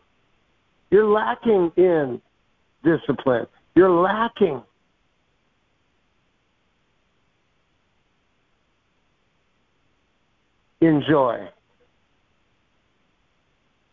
You're 0.91 1.09
lacking 1.09 1.71
in 1.77 2.21
discipline. 2.83 3.47
You're 3.75 3.89
lacking 3.89 4.61
in 10.81 11.03
joy. 11.09 11.47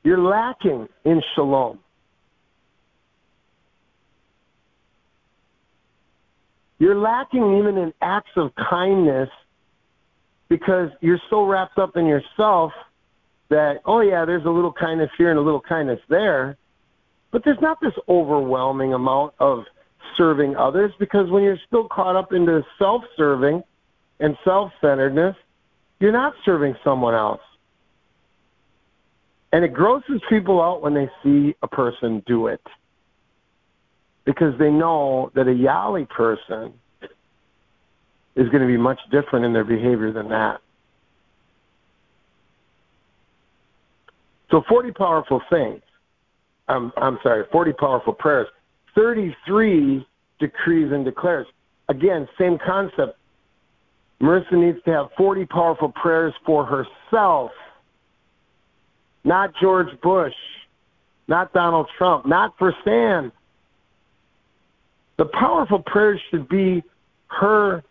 You're 0.03 0.20
lacking 0.20 0.89
in 1.05 1.23
shalom. 1.35 1.81
You're 6.78 6.97
lacking 6.97 7.59
even 7.59 7.78
in 7.78 7.93
acts 8.03 8.31
of 8.36 8.53
kindness 8.55 9.31
because 10.48 10.90
you're 11.01 11.20
so 11.31 11.44
wrapped 11.44 11.78
up 11.78 11.97
in 11.97 12.07
yourself 12.07 12.73
that, 13.48 13.81
oh, 13.85 14.01
yeah, 14.01 14.24
there's 14.24 14.44
a 14.44 14.51
little 14.51 14.73
kindness 14.73 15.11
here 15.16 15.31
and 15.31 15.39
a 15.39 15.43
little 15.43 15.61
kindness 15.61 16.01
there. 16.09 16.57
But 17.36 17.44
there's 17.44 17.60
not 17.60 17.78
this 17.82 17.92
overwhelming 18.08 18.94
amount 18.94 19.34
of 19.40 19.64
serving 20.16 20.56
others 20.56 20.90
because 20.98 21.28
when 21.28 21.42
you're 21.42 21.58
still 21.66 21.86
caught 21.86 22.16
up 22.16 22.32
into 22.32 22.64
self 22.78 23.02
serving 23.14 23.62
and 24.20 24.38
self 24.42 24.72
centeredness, 24.80 25.36
you're 26.00 26.12
not 26.12 26.32
serving 26.46 26.76
someone 26.82 27.14
else. 27.14 27.42
And 29.52 29.66
it 29.66 29.74
grosses 29.74 30.22
people 30.30 30.62
out 30.62 30.80
when 30.80 30.94
they 30.94 31.10
see 31.22 31.54
a 31.62 31.68
person 31.68 32.22
do 32.26 32.46
it 32.46 32.62
because 34.24 34.58
they 34.58 34.70
know 34.70 35.30
that 35.34 35.42
a 35.42 35.50
Yali 35.50 36.08
person 36.08 36.72
is 38.34 38.48
going 38.48 38.62
to 38.62 38.66
be 38.66 38.78
much 38.78 39.00
different 39.10 39.44
in 39.44 39.52
their 39.52 39.62
behavior 39.62 40.10
than 40.10 40.30
that. 40.30 40.62
So 44.50 44.64
40 44.66 44.92
powerful 44.92 45.42
things. 45.50 45.82
I'm, 46.68 46.93
I'm 46.97 47.18
sorry, 47.22 47.44
40 47.51 47.72
powerful 47.74 48.12
prayers. 48.12 48.48
33 48.94 50.06
decrees 50.38 50.93
and 50.93 51.05
declares. 51.05 51.47
Again, 51.88 52.28
same 52.38 52.59
concept. 52.59 53.18
Marissa 54.20 54.52
needs 54.52 54.78
to 54.84 54.90
have 54.90 55.06
40 55.16 55.44
powerful 55.47 55.90
prayers 55.90 56.34
for 56.44 56.64
herself, 56.64 57.51
not 59.24 59.52
George 59.60 59.88
Bush, 60.01 60.34
not 61.28 61.52
Donald 61.52 61.88
Trump, 61.98 62.26
not 62.26 62.56
for 62.59 62.74
Stan. 62.82 63.30
The 65.18 65.26
powerful 65.26 65.80
prayers 65.80 66.20
should 66.30 66.48
be 66.48 66.82
her 67.28 67.82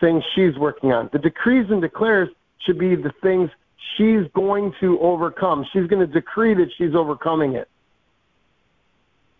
things 0.00 0.22
she's 0.34 0.56
working 0.58 0.92
on. 0.92 1.08
The 1.12 1.18
decrees 1.18 1.66
and 1.70 1.80
declares 1.80 2.28
should 2.58 2.78
be 2.78 2.94
the 2.94 3.12
things 3.22 3.50
she's 3.96 4.26
going 4.34 4.72
to 4.80 4.98
overcome. 5.00 5.64
She's 5.72 5.86
going 5.86 6.06
to 6.06 6.12
decree 6.12 6.54
that 6.54 6.68
she's 6.76 6.94
overcoming 6.94 7.54
it. 7.54 7.68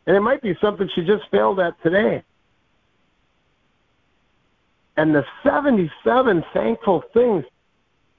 And 0.06 0.16
it 0.16 0.20
might 0.20 0.42
be 0.42 0.56
something 0.60 0.88
she 0.94 1.04
just 1.04 1.24
failed 1.30 1.58
at 1.60 1.80
today. 1.82 2.22
And 4.96 5.14
the 5.14 5.24
77 5.42 6.44
thankful 6.54 7.04
things, 7.12 7.44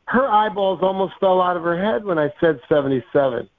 her 0.05 0.27
eyeballs 0.29 0.79
almost 0.81 1.13
fell 1.19 1.41
out 1.41 1.57
of 1.57 1.63
her 1.63 1.81
head 1.81 2.03
when 2.05 2.19
I 2.19 2.31
said 2.39 2.59
77. 2.69 3.49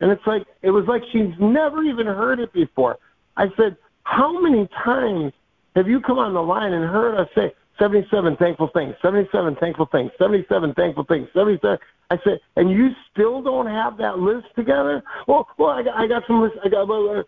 And 0.00 0.10
it's 0.10 0.26
like, 0.26 0.46
it 0.62 0.70
was 0.70 0.86
like 0.86 1.02
she's 1.12 1.32
never 1.38 1.82
even 1.82 2.06
heard 2.06 2.40
it 2.40 2.52
before. 2.52 2.98
I 3.36 3.50
said, 3.56 3.76
How 4.02 4.40
many 4.40 4.68
times 4.84 5.32
have 5.76 5.88
you 5.88 6.00
come 6.00 6.18
on 6.18 6.34
the 6.34 6.42
line 6.42 6.72
and 6.72 6.84
heard 6.84 7.14
us 7.14 7.28
say 7.34 7.54
77 7.78 8.36
thankful 8.36 8.70
things, 8.74 8.94
77 9.02 9.56
thankful 9.56 9.86
things, 9.86 10.10
77 10.18 10.74
thankful 10.74 11.04
things, 11.04 11.28
77? 11.32 11.78
I 12.10 12.18
said, 12.24 12.40
and 12.56 12.70
you 12.70 12.90
still 13.10 13.42
don't 13.42 13.66
have 13.66 13.96
that 13.96 14.18
list 14.18 14.46
together? 14.54 15.02
Well, 15.26 15.48
well, 15.58 15.70
I 15.70 15.82
got, 15.82 15.94
I 15.96 16.06
got 16.06 16.24
some 16.26 16.42
list. 16.42 16.56
I 16.62 16.68
got. 16.68 16.86
Well, 16.86 17.20
uh, 17.20 17.22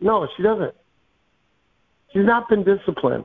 no, 0.00 0.28
she 0.36 0.42
doesn't. 0.42 0.74
She's 2.12 2.24
not 2.24 2.48
been 2.48 2.62
disciplined. 2.62 3.24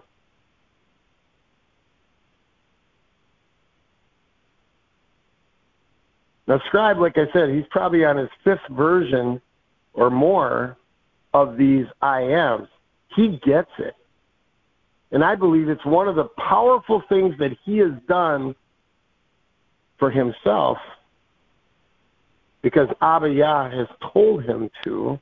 Now, 6.47 6.61
Scribe, 6.67 6.97
like 6.97 7.17
I 7.17 7.31
said, 7.33 7.49
he's 7.49 7.65
probably 7.69 8.05
on 8.05 8.17
his 8.17 8.29
fifth 8.43 8.67
version 8.71 9.41
or 9.93 10.09
more 10.09 10.77
of 11.33 11.57
these 11.57 11.85
I 12.01 12.21
ams. 12.21 12.69
He 13.15 13.39
gets 13.45 13.69
it. 13.77 13.95
And 15.11 15.23
I 15.23 15.35
believe 15.35 15.69
it's 15.69 15.85
one 15.85 16.07
of 16.07 16.15
the 16.15 16.27
powerful 16.37 17.01
things 17.07 17.35
that 17.39 17.51
he 17.63 17.77
has 17.77 17.91
done 18.07 18.55
for 19.99 20.11
himself 20.11 20.77
because 22.61 22.89
Abba 23.01 23.29
Yah 23.29 23.69
has 23.69 23.87
told 24.13 24.43
him 24.43 24.69
to, 24.83 25.19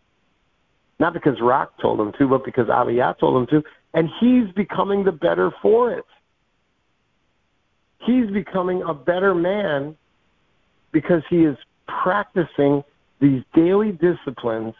not 0.99 1.13
because 1.13 1.39
Rock 1.41 1.73
told 1.81 1.99
him 1.99 2.11
to, 2.17 2.27
but 2.27 2.43
because 2.43 2.69
Abba 2.69 2.93
Yah 2.93 3.13
told 3.13 3.37
him 3.37 3.47
to, 3.47 3.67
and 3.93 4.09
he's 4.19 4.51
becoming 4.55 5.03
the 5.03 5.11
better 5.11 5.51
for 5.61 5.91
it. 5.91 6.05
He's 7.99 8.29
becoming 8.31 8.81
a 8.81 8.93
better 8.93 9.35
man 9.35 9.95
because 10.91 11.21
he 11.29 11.43
is 11.43 11.57
practicing 11.87 12.83
these 13.19 13.43
daily 13.53 13.91
disciplines 13.91 14.73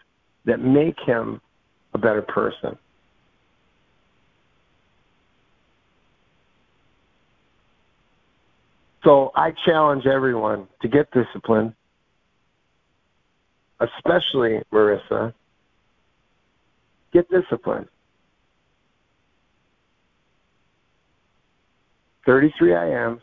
that 0.46 0.60
make 0.60 0.98
him 1.06 1.42
a 1.94 1.98
better 1.98 2.22
person. 2.22 2.78
So 9.06 9.32
I 9.36 9.52
challenge 9.66 10.08
everyone 10.08 10.68
to 10.82 10.88
get 10.88 11.08
disciplined, 11.12 11.74
especially 13.80 14.62
Marissa. 14.74 15.32
Get 17.14 17.30
disciplined. 17.30 17.88
33 22.26 22.72
IMs, 22.72 23.22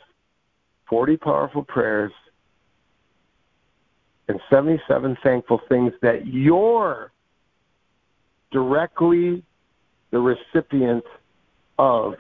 40 0.89 1.17
powerful 1.17 1.65
prayers, 1.65 2.13
and 4.29 4.39
77 4.49 5.17
thankful 5.25 5.61
things 5.69 5.93
that 6.01 6.29
you're 6.29 7.11
directly 8.53 9.43
the 10.13 10.21
recipient 10.21 11.03
of 11.77 12.15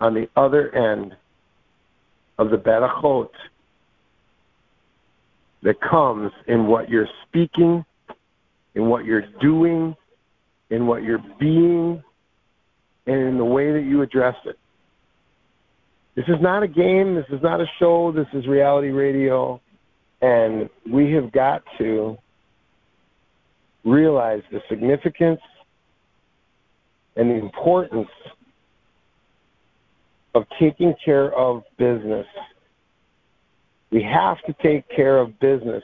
on 0.00 0.14
the 0.14 0.26
other 0.36 0.74
end 0.74 1.14
of 2.38 2.50
the 2.50 2.56
berachot 2.56 3.28
that 5.62 5.80
comes 5.80 6.30
in 6.46 6.66
what 6.66 6.88
you're 6.88 7.08
speaking, 7.26 7.84
in 8.74 8.86
what 8.86 9.04
you're 9.04 9.26
doing, 9.40 9.96
in 10.70 10.86
what 10.86 11.02
you're 11.02 11.24
being, 11.40 12.02
and 13.06 13.16
in 13.16 13.38
the 13.38 13.44
way 13.44 13.72
that 13.72 13.82
you 13.82 14.02
address 14.02 14.36
it. 14.44 14.58
This 16.14 16.26
is 16.28 16.40
not 16.40 16.62
a 16.62 16.68
game. 16.68 17.14
This 17.14 17.26
is 17.30 17.42
not 17.42 17.60
a 17.60 17.66
show. 17.78 18.12
This 18.12 18.26
is 18.34 18.46
reality 18.46 18.88
radio. 18.88 19.60
And 20.20 20.68
we 20.90 21.12
have 21.12 21.32
got 21.32 21.62
to 21.78 22.18
realize 23.84 24.42
the 24.50 24.60
significance 24.68 25.40
and 27.16 27.30
the 27.30 27.34
importance 27.34 28.08
of 30.34 30.44
taking 30.58 30.94
care 31.04 31.32
of 31.34 31.62
business. 31.78 32.26
We 33.90 34.02
have 34.02 34.38
to 34.46 34.54
take 34.62 34.88
care 34.88 35.18
of 35.18 35.38
business. 35.40 35.82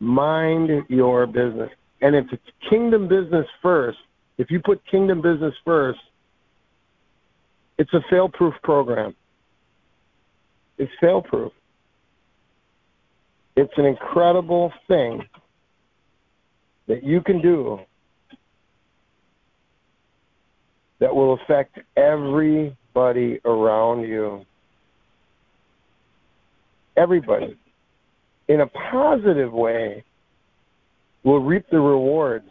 Mind 0.00 0.70
your 0.88 1.26
business. 1.26 1.70
And 2.00 2.14
if 2.14 2.26
it's 2.32 2.42
kingdom 2.68 3.08
business 3.08 3.46
first, 3.62 3.98
if 4.38 4.50
you 4.50 4.60
put 4.60 4.84
kingdom 4.90 5.22
business 5.22 5.54
first, 5.64 5.98
it's 7.78 7.92
a 7.92 8.00
fail 8.10 8.28
proof 8.28 8.54
program. 8.62 9.14
It's 10.78 10.92
fail 11.00 11.22
proof. 11.22 11.52
It's 13.56 13.72
an 13.76 13.86
incredible 13.86 14.72
thing 14.88 15.26
that 16.86 17.02
you 17.02 17.20
can 17.22 17.40
do 17.40 17.80
that 20.98 21.14
will 21.14 21.34
affect 21.34 21.78
everybody 22.96 23.40
around 23.44 24.02
you. 24.02 24.44
Everybody. 26.96 27.56
In 28.48 28.60
a 28.60 28.66
positive 28.66 29.52
way, 29.52 30.02
will 31.22 31.40
reap 31.40 31.66
the 31.70 31.78
rewards. 31.78 32.48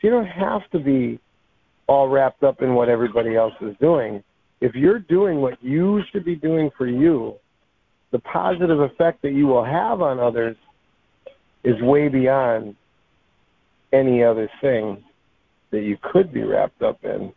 You 0.00 0.10
don't 0.10 0.26
have 0.26 0.62
to 0.72 0.78
be 0.78 1.20
all 1.86 2.08
wrapped 2.08 2.42
up 2.42 2.62
in 2.62 2.74
what 2.74 2.88
everybody 2.88 3.36
else 3.36 3.52
is 3.60 3.76
doing. 3.80 4.22
If 4.60 4.74
you're 4.74 4.98
doing 4.98 5.40
what 5.40 5.62
you 5.62 6.02
should 6.10 6.24
be 6.24 6.34
doing 6.34 6.70
for 6.76 6.88
you, 6.88 7.34
the 8.10 8.18
positive 8.20 8.80
effect 8.80 9.22
that 9.22 9.32
you 9.32 9.46
will 9.46 9.64
have 9.64 10.00
on 10.00 10.18
others 10.18 10.56
is 11.62 11.80
way 11.82 12.08
beyond 12.08 12.74
any 13.92 14.24
other 14.24 14.50
thing 14.60 15.04
that 15.70 15.82
you 15.82 15.96
could 16.02 16.32
be 16.32 16.42
wrapped 16.42 16.82
up 16.82 16.98
in. 17.04 17.32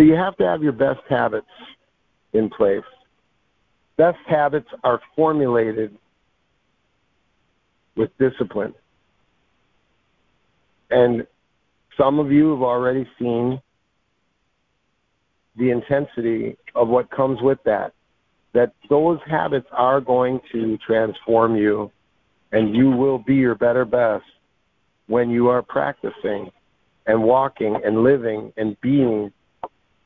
So 0.00 0.04
you 0.04 0.14
have 0.14 0.34
to 0.38 0.46
have 0.46 0.62
your 0.62 0.72
best 0.72 1.02
habits 1.10 1.50
in 2.32 2.48
place. 2.48 2.80
Best 3.98 4.16
habits 4.26 4.68
are 4.82 4.98
formulated 5.14 5.94
with 7.98 8.08
discipline. 8.16 8.72
And 10.90 11.26
some 11.98 12.18
of 12.18 12.32
you 12.32 12.50
have 12.52 12.62
already 12.62 13.06
seen 13.18 13.60
the 15.56 15.68
intensity 15.68 16.56
of 16.74 16.88
what 16.88 17.10
comes 17.10 17.42
with 17.42 17.58
that. 17.66 17.92
That 18.54 18.72
those 18.88 19.18
habits 19.26 19.68
are 19.70 20.00
going 20.00 20.40
to 20.50 20.78
transform 20.78 21.56
you, 21.56 21.92
and 22.52 22.74
you 22.74 22.90
will 22.90 23.18
be 23.18 23.34
your 23.34 23.54
better 23.54 23.84
best 23.84 24.24
when 25.08 25.28
you 25.28 25.48
are 25.48 25.60
practicing 25.60 26.50
and 27.04 27.22
walking 27.22 27.78
and 27.84 28.02
living 28.02 28.50
and 28.56 28.80
being 28.80 29.30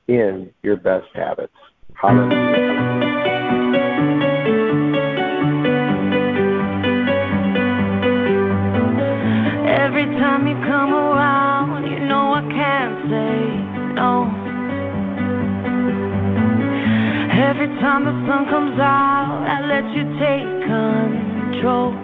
in 0.09 0.53
your 0.63 0.77
best 0.77 1.07
habits. 1.15 1.53
Hallelujah. 1.95 2.85
Every 9.67 10.07
time 10.19 10.47
you 10.47 10.55
come 10.67 10.93
around, 10.93 11.85
you 11.91 12.01
know 12.01 12.35
I 12.35 12.43
can't 12.43 13.11
say 13.11 13.95
no. 13.95 14.45
Every 17.49 17.69
time 17.81 18.05
the 18.05 18.13
sun 18.27 18.47
comes 18.51 18.79
out, 18.81 19.47
I 19.49 19.61
let 19.67 19.85
you 19.95 20.05
take 20.19 20.67
control. 20.67 22.04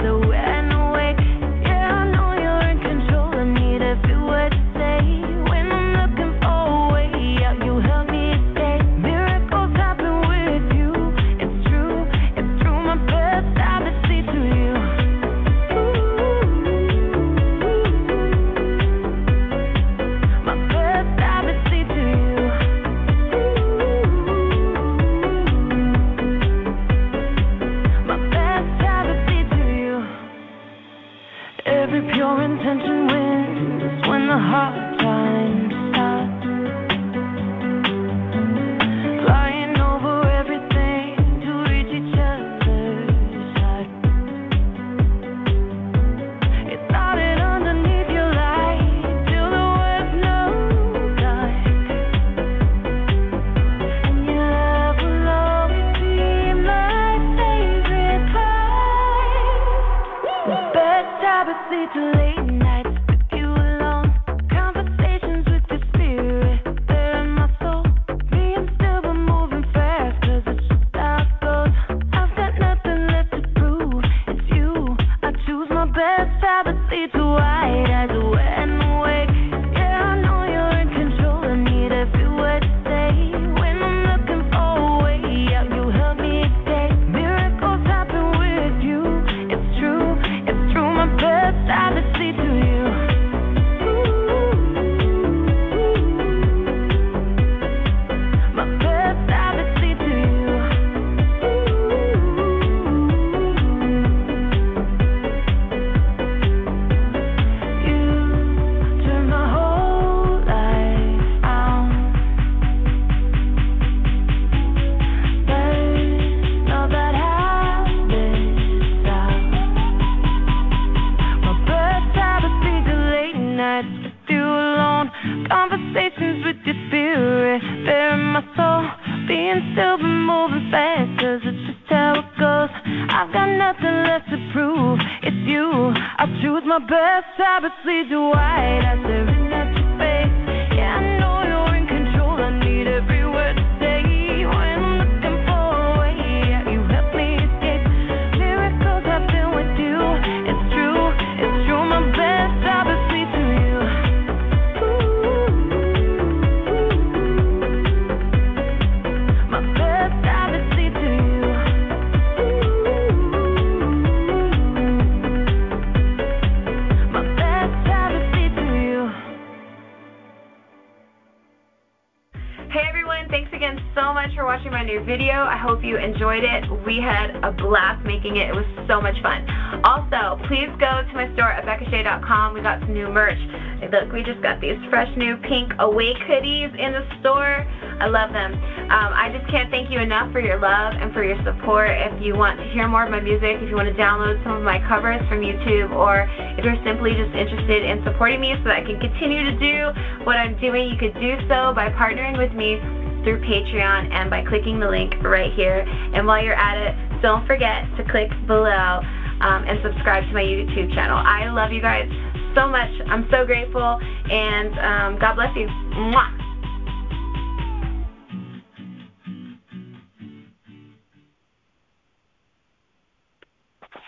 We 184.13 184.23
just 184.23 184.41
got 184.43 184.59
these 184.59 184.75
fresh 184.89 185.07
new 185.15 185.37
pink 185.47 185.71
Awake 185.79 186.19
hoodies 186.27 186.71
in 186.75 186.91
the 186.91 187.07
store. 187.19 187.63
I 188.03 188.11
love 188.11 188.35
them. 188.35 188.53
Um, 188.91 189.09
I 189.15 189.31
just 189.31 189.49
can't 189.49 189.71
thank 189.71 189.89
you 189.89 189.99
enough 189.99 190.31
for 190.35 190.43
your 190.43 190.59
love 190.59 190.99
and 190.99 191.13
for 191.13 191.23
your 191.23 191.39
support. 191.47 191.87
If 191.89 192.19
you 192.19 192.35
want 192.35 192.59
to 192.59 192.67
hear 192.75 192.87
more 192.91 193.07
of 193.07 193.11
my 193.11 193.21
music, 193.21 193.63
if 193.63 193.69
you 193.69 193.75
want 193.75 193.87
to 193.87 193.95
download 193.95 194.43
some 194.43 194.51
of 194.59 194.63
my 194.63 194.83
covers 194.83 195.23
from 195.31 195.39
YouTube, 195.39 195.95
or 195.95 196.27
if 196.59 196.65
you're 196.65 196.81
simply 196.83 197.15
just 197.15 197.31
interested 197.31 197.87
in 197.87 198.03
supporting 198.03 198.41
me 198.43 198.51
so 198.59 198.67
that 198.67 198.83
I 198.83 198.83
can 198.83 198.99
continue 198.99 199.47
to 199.47 199.55
do 199.55 199.95
what 200.27 200.35
I'm 200.35 200.59
doing, 200.59 200.91
you 200.91 200.99
could 200.99 201.15
do 201.15 201.39
so 201.47 201.71
by 201.71 201.87
partnering 201.95 202.35
with 202.35 202.51
me 202.51 202.83
through 203.23 203.39
Patreon 203.47 204.11
and 204.11 204.27
by 204.27 204.43
clicking 204.43 204.79
the 204.79 204.91
link 204.91 205.15
right 205.23 205.53
here. 205.55 205.87
And 205.87 206.27
while 206.27 206.43
you're 206.43 206.59
at 206.59 206.75
it, 206.75 207.21
don't 207.21 207.47
forget 207.47 207.87
to 207.95 208.03
click 208.11 208.27
below 208.43 208.99
um, 209.39 209.63
and 209.63 209.79
subscribe 209.79 210.27
to 210.27 210.33
my 210.33 210.43
YouTube 210.43 210.91
channel. 210.93 211.15
I 211.15 211.47
love 211.47 211.71
you 211.71 211.81
guys 211.81 212.11
so 212.55 212.67
much. 212.67 212.89
I'm 213.07 213.27
so 213.31 213.45
grateful, 213.45 213.99
and 214.29 214.79
um, 214.79 215.19
God 215.19 215.35
bless 215.35 215.55
you. 215.55 215.67
Mwah. 215.67 216.37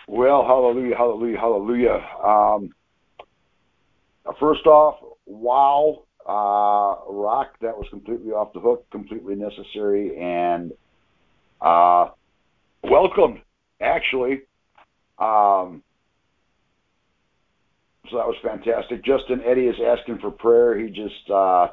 Well, 0.08 0.44
hallelujah, 0.44 0.96
hallelujah, 0.96 1.38
hallelujah. 1.38 2.06
Um, 2.24 2.70
first 4.40 4.66
off, 4.68 4.96
wow, 5.26 6.04
uh, 6.28 7.12
rock 7.12 7.54
that 7.62 7.76
was 7.76 7.88
completely 7.90 8.32
off 8.32 8.54
the 8.54 8.60
hook, 8.60 8.86
completely 8.92 9.36
necessary, 9.36 10.18
and 10.18 10.72
uh, 11.62 12.10
welcomed 12.84 13.42
actually. 13.82 14.42
Um, 15.20 15.84
so 18.10 18.18
that 18.18 18.28
was 18.28 18.36
fantastic. 18.44 19.04
Justin 19.04 19.42
Eddie 19.46 19.68
is 19.68 19.78
asking 19.86 20.20
for 20.20 20.30
prayer. 20.30 20.78
He 20.78 20.90
just 20.90 21.30
uh, 21.30 21.70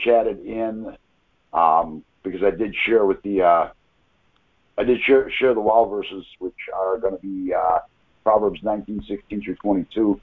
chatted 0.00 0.40
in 0.44 0.96
um, 1.52 2.04
because 2.22 2.42
I 2.42 2.50
did 2.50 2.74
share 2.86 3.04
with 3.04 3.22
the 3.22 3.42
uh, 3.42 3.70
I 4.78 4.84
did 4.84 5.00
share 5.06 5.30
share 5.30 5.54
the 5.54 5.60
wow 5.60 5.84
verses, 5.84 6.24
which 6.38 6.54
are 6.74 6.98
going 6.98 7.16
to 7.16 7.20
be 7.20 7.52
uh, 7.52 7.80
Proverbs 8.24 8.60
19, 8.62 9.04
16 9.08 9.42
through 9.42 9.56
22. 9.56 10.20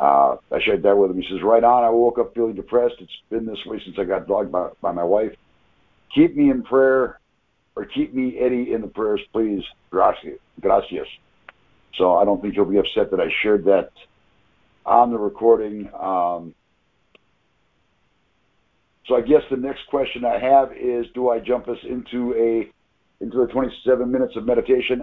Uh, 0.00 0.36
I 0.52 0.60
shared 0.64 0.82
that 0.84 0.96
with 0.96 1.10
him. 1.10 1.20
He 1.20 1.28
says, 1.28 1.42
"Right 1.42 1.64
on. 1.64 1.84
I 1.84 1.90
woke 1.90 2.18
up 2.18 2.34
feeling 2.34 2.54
depressed. 2.54 2.94
It's 3.00 3.12
been 3.28 3.44
this 3.44 3.58
way 3.66 3.82
since 3.84 3.96
I 3.98 4.04
got 4.04 4.26
dogged 4.26 4.52
by, 4.52 4.70
by 4.80 4.92
my 4.92 5.04
wife. 5.04 5.32
Keep 6.14 6.36
me 6.36 6.50
in 6.50 6.62
prayer, 6.62 7.20
or 7.76 7.84
keep 7.84 8.14
me 8.14 8.38
Eddie 8.38 8.72
in 8.72 8.80
the 8.80 8.86
prayers, 8.88 9.20
please. 9.32 9.62
Gracias. 9.90 10.38
Gracias." 10.60 11.08
So 11.96 12.16
I 12.16 12.24
don't 12.24 12.40
think 12.40 12.54
you'll 12.54 12.64
be 12.64 12.78
upset 12.78 13.10
that 13.10 13.20
I 13.20 13.28
shared 13.42 13.64
that 13.64 13.90
on 14.88 15.10
the 15.10 15.18
recording. 15.18 15.88
Um, 15.94 16.54
so 19.06 19.16
I 19.16 19.20
guess 19.20 19.42
the 19.50 19.56
next 19.56 19.80
question 19.88 20.24
I 20.24 20.38
have 20.38 20.72
is, 20.72 21.06
do 21.14 21.30
I 21.30 21.38
jump 21.38 21.68
us 21.68 21.78
into 21.88 22.34
a 22.34 22.72
into 23.22 23.38
the 23.38 23.52
27 23.52 24.10
minutes 24.10 24.34
of 24.36 24.46
meditation 24.46 25.02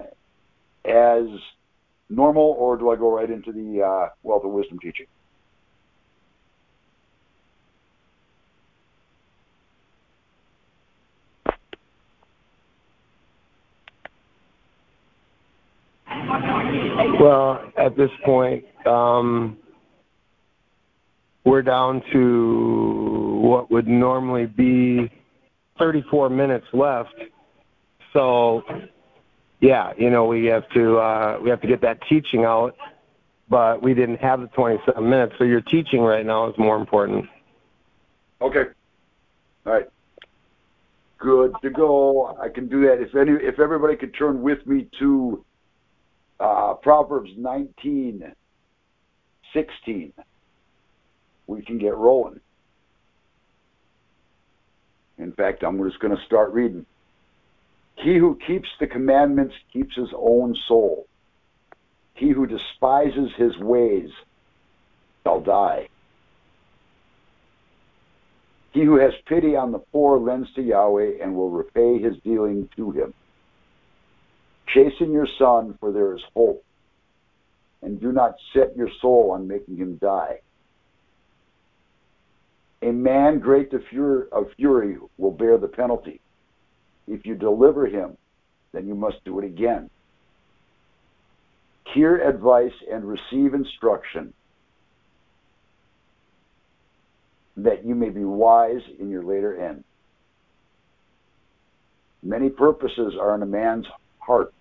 as 0.86 1.26
normal, 2.10 2.56
or 2.58 2.78
do 2.78 2.90
I 2.92 2.96
go 2.96 3.14
right 3.14 3.30
into 3.30 3.52
the 3.52 3.84
uh, 3.84 4.10
wealth 4.24 4.46
of 4.46 4.52
wisdom 4.52 4.80
teaching? 4.80 5.08
Well, 17.20 17.72
at 17.78 17.98
this 17.98 18.12
point, 18.24 18.64
um, 18.86 19.58
we're 21.46 21.62
down 21.62 22.02
to 22.12 23.40
what 23.42 23.72
would 23.72 23.88
normally 23.88 24.48
be 24.48 25.12
34 25.78 26.30
minutes 26.30 26.66
left. 26.74 27.14
So, 28.14 28.64
yeah, 29.60 29.94
you 29.98 30.10
know, 30.10 30.26
we 30.26 30.46
have 30.46 30.68
to 30.70 30.98
uh, 30.98 31.40
we 31.42 31.50
have 31.50 31.62
to 31.62 31.68
get 31.68 31.82
that 31.82 32.00
teaching 32.10 32.46
out, 32.46 32.76
but 33.50 33.84
we 33.84 33.94
didn't 33.94 34.18
have 34.18 34.42
the 34.42 34.48
27 34.48 35.08
minutes. 35.08 35.34
So 35.38 35.44
your 35.44 35.62
teaching 35.62 36.02
right 36.02 36.26
now 36.26 36.50
is 36.50 36.56
more 36.58 36.78
important. 36.78 37.26
Okay. 38.42 38.64
All 39.66 39.74
right. 39.74 39.86
Good 41.20 41.54
to 41.62 41.70
go. 41.70 42.38
I 42.42 42.50
can 42.50 42.68
do 42.68 42.82
that. 42.82 43.02
If 43.02 43.16
any, 43.16 43.32
if 43.32 43.60
everybody 43.60 43.96
could 43.96 44.14
turn 44.18 44.42
with 44.42 44.66
me 44.66 44.88
to 45.00 45.44
uh, 46.40 46.74
Proverbs 46.76 47.32
19, 47.38 48.34
16, 49.54 50.14
we 51.48 51.62
can 51.62 51.78
get 51.78 51.96
rolling. 51.96 52.40
In 55.18 55.32
fact, 55.32 55.64
I'm 55.64 55.82
just 55.84 56.00
going 56.00 56.16
to 56.16 56.24
start 56.26 56.54
reading. 56.54 56.86
He 57.96 58.18
who 58.18 58.38
keeps 58.46 58.68
the 58.80 58.88
commandments 58.88 59.56
keeps 59.72 59.96
his 59.96 60.10
own 60.16 60.56
soul. 60.68 61.08
He 62.14 62.30
who 62.30 62.46
despises 62.46 63.32
his 63.38 63.58
ways 63.58 64.10
shall 65.24 65.42
die. 65.42 65.90
He 68.72 68.84
who 68.84 68.98
has 68.98 69.14
pity 69.26 69.56
on 69.56 69.72
the 69.72 69.80
poor 69.80 70.20
lends 70.20 70.54
to 70.56 70.62
Yahweh 70.62 71.14
and 71.22 71.34
will 71.34 71.50
repay 71.50 71.98
his 71.98 72.18
dealing 72.24 72.68
to 72.76 72.92
him. 72.92 73.14
Chasten 74.68 75.14
your 75.14 75.28
son, 75.40 75.78
for 75.80 75.94
there 75.94 76.14
is 76.14 76.22
hope, 76.34 76.64
and 77.82 78.02
do 78.02 78.12
not 78.12 78.36
set 78.54 78.76
your 78.76 78.90
soul 79.02 79.32
on 79.32 79.48
making 79.48 79.78
him 79.78 79.96
die. 79.96 80.42
A 82.86 82.92
man 82.92 83.40
great 83.40 83.74
of 83.74 83.82
fury 84.56 84.98
will 85.18 85.32
bear 85.32 85.58
the 85.58 85.68
penalty. 85.68 86.22
If 87.08 87.26
you 87.26 87.34
deliver 87.34 87.88
him, 87.88 88.16
then 88.74 88.88
you 88.88 88.94
must 88.94 89.24
do 89.26 89.40
it 89.40 89.46
again. 89.46 89.90
Hear 91.96 92.18
advice 92.18 92.74
and 92.92 93.04
receive 93.04 93.56
instruction, 93.56 94.36
that 97.58 97.84
you 97.84 97.96
may 97.96 98.10
be 98.10 98.24
wise 98.24 98.82
in 99.00 99.10
your 99.10 99.24
later 99.24 99.60
end. 99.60 99.84
Many 102.22 102.50
purposes 102.50 103.16
are 103.20 103.34
in 103.34 103.42
a 103.42 103.48
man's 103.48 103.88
heart, 104.20 104.54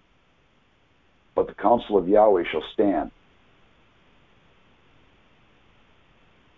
but 1.35 1.47
the 1.47 1.55
counsel 1.55 1.99
of 1.99 2.09
Yahweh 2.09 2.45
shall 2.51 2.65
stand. 2.73 3.11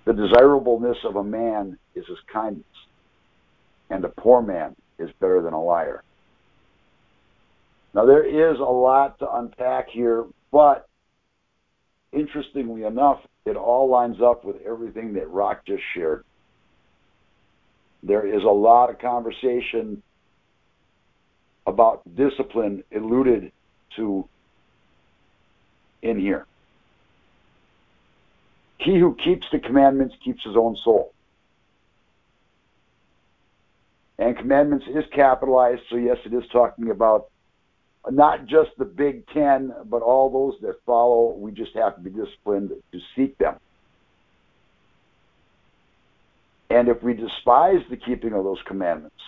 The 0.06 0.12
desirableness 0.12 0.98
of 1.04 1.16
a 1.16 1.24
man 1.24 1.78
is 1.96 2.06
his 2.06 2.18
kindness, 2.32 2.64
and 3.90 4.04
a 4.04 4.08
poor 4.08 4.40
man 4.40 4.76
is 5.00 5.10
better 5.20 5.42
than 5.42 5.52
a 5.52 5.62
liar. 5.62 6.02
Now, 7.92 8.06
there 8.06 8.24
is 8.24 8.58
a 8.60 8.62
lot 8.62 9.18
to 9.18 9.36
unpack 9.36 9.88
here, 9.88 10.24
but 10.52 10.88
interestingly 12.12 12.84
enough, 12.84 13.20
it 13.44 13.56
all 13.56 13.90
lines 13.90 14.20
up 14.22 14.44
with 14.44 14.56
everything 14.64 15.14
that 15.14 15.28
Rock 15.28 15.64
just 15.66 15.82
shared. 15.92 16.24
There 18.02 18.26
is 18.26 18.44
a 18.44 18.46
lot 18.46 18.90
of 18.90 19.00
conversation 19.00 20.02
about 21.66 22.02
discipline 22.14 22.84
alluded 22.94 23.50
to 23.96 24.28
in 26.02 26.20
here. 26.20 26.46
He 28.86 29.00
who 29.00 29.16
keeps 29.16 29.48
the 29.50 29.58
commandments 29.58 30.14
keeps 30.22 30.44
his 30.44 30.54
own 30.54 30.76
soul. 30.76 31.12
And 34.16 34.38
commandments 34.38 34.86
is 34.86 35.02
capitalized, 35.12 35.82
so 35.90 35.96
yes, 35.96 36.18
it 36.24 36.32
is 36.32 36.44
talking 36.52 36.90
about 36.90 37.28
not 38.08 38.46
just 38.46 38.70
the 38.78 38.84
big 38.84 39.26
ten, 39.26 39.74
but 39.86 40.02
all 40.02 40.30
those 40.30 40.60
that 40.60 40.76
follow. 40.86 41.34
We 41.36 41.50
just 41.50 41.74
have 41.74 41.96
to 41.96 42.00
be 42.00 42.10
disciplined 42.10 42.70
to 42.92 43.00
seek 43.16 43.36
them. 43.38 43.56
And 46.70 46.88
if 46.88 47.02
we 47.02 47.14
despise 47.14 47.82
the 47.90 47.96
keeping 47.96 48.34
of 48.34 48.44
those 48.44 48.62
commandments, 48.64 49.20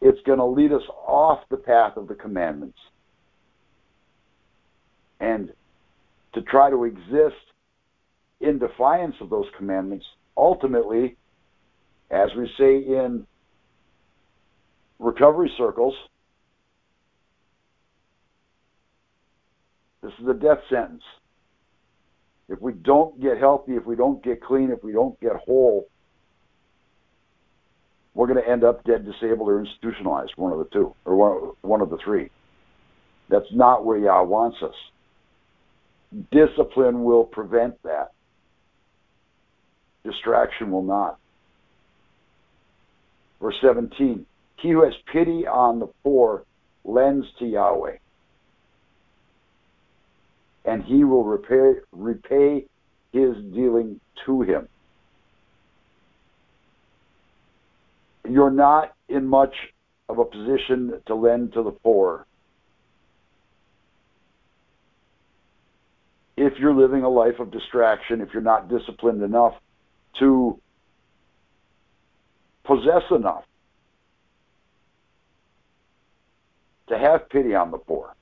it's 0.00 0.22
going 0.22 0.38
to 0.38 0.44
lead 0.44 0.72
us 0.72 0.86
off 1.04 1.40
the 1.48 1.56
path 1.56 1.96
of 1.96 2.06
the 2.06 2.14
commandments 2.14 2.78
and 5.18 5.52
to 6.36 6.42
try 6.42 6.68
to 6.68 6.84
exist 6.84 7.34
in 8.40 8.58
defiance 8.58 9.14
of 9.22 9.30
those 9.30 9.46
commandments, 9.56 10.04
ultimately, 10.36 11.16
as 12.10 12.28
we 12.36 12.46
say 12.58 12.76
in 12.76 13.26
recovery 14.98 15.50
circles, 15.56 15.94
this 20.02 20.12
is 20.20 20.28
a 20.28 20.34
death 20.34 20.58
sentence. 20.68 21.02
If 22.50 22.60
we 22.60 22.74
don't 22.74 23.18
get 23.20 23.38
healthy, 23.38 23.72
if 23.72 23.86
we 23.86 23.96
don't 23.96 24.22
get 24.22 24.42
clean, 24.42 24.70
if 24.70 24.84
we 24.84 24.92
don't 24.92 25.18
get 25.20 25.32
whole, 25.36 25.88
we're 28.12 28.26
going 28.26 28.42
to 28.42 28.48
end 28.48 28.62
up 28.62 28.84
dead, 28.84 29.06
disabled, 29.06 29.48
or 29.48 29.60
institutionalized, 29.60 30.32
one 30.36 30.52
of 30.52 30.58
the 30.58 30.66
two, 30.66 30.94
or 31.06 31.54
one, 31.62 31.80
of 31.80 31.88
the 31.88 31.98
three. 32.04 32.30
That's 33.30 33.46
not 33.52 33.86
where 33.86 33.98
Yah 33.98 34.22
wants 34.22 34.58
us. 34.62 34.74
Discipline 36.30 37.04
will 37.04 37.24
prevent 37.24 37.82
that. 37.82 38.12
Distraction 40.04 40.70
will 40.70 40.84
not. 40.84 41.18
Verse 43.40 43.56
17 43.60 44.24
He 44.56 44.70
who 44.70 44.84
has 44.84 44.94
pity 45.12 45.46
on 45.46 45.80
the 45.80 45.88
poor 46.02 46.44
lends 46.84 47.26
to 47.38 47.46
Yahweh, 47.46 47.96
and 50.64 50.84
he 50.84 51.04
will 51.04 51.24
repay, 51.24 51.80
repay 51.92 52.64
his 53.12 53.36
dealing 53.52 54.00
to 54.24 54.42
him. 54.42 54.68
You're 58.28 58.50
not 58.50 58.94
in 59.08 59.26
much 59.26 59.54
of 60.08 60.18
a 60.18 60.24
position 60.24 61.00
to 61.06 61.14
lend 61.14 61.52
to 61.54 61.62
the 61.62 61.70
poor 61.70 62.26
if 66.36 66.58
you're 66.58 66.74
living 66.74 67.02
a 67.02 67.08
life 67.08 67.38
of 67.38 67.50
distraction, 67.50 68.20
if 68.20 68.28
you're 68.32 68.42
not 68.42 68.68
disciplined 68.68 69.22
enough 69.22 69.54
to 70.18 70.60
possess 72.64 73.02
enough 73.10 73.44
to 76.88 76.98
have 76.98 77.28
pity 77.30 77.54
on 77.54 77.70
the 77.70 77.78
poor. 77.78 78.14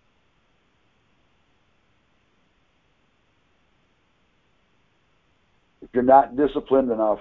If 5.82 5.90
you're 5.92 6.02
not 6.02 6.36
disciplined 6.36 6.90
enough 6.90 7.20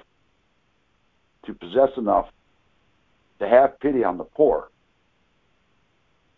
to 1.46 1.54
possess 1.54 1.90
enough 1.98 2.30
to 3.40 3.48
have 3.48 3.80
pity 3.80 4.04
on 4.04 4.18
the 4.18 4.24
poor, 4.24 4.70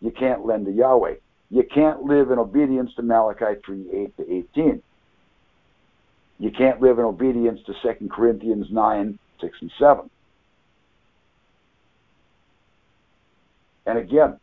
you 0.00 0.10
can't 0.10 0.44
lend 0.44 0.66
to 0.66 0.72
Yahweh. 0.72 1.14
You 1.50 1.62
can't 1.62 2.02
live 2.02 2.30
in 2.30 2.38
obedience 2.38 2.94
to 2.94 3.02
Malachi 3.02 3.60
3 3.64 3.90
8 3.92 4.16
to 4.16 4.32
18. 4.32 4.82
You 6.38 6.50
can't 6.50 6.80
live 6.80 6.98
in 6.98 7.04
obedience 7.04 7.60
to 7.66 7.74
2 7.82 8.08
Corinthians 8.08 8.66
9 8.70 9.18
6 9.40 9.58
and 9.60 9.72
7. 9.78 10.10
And 13.86 13.98
again, 13.98 14.38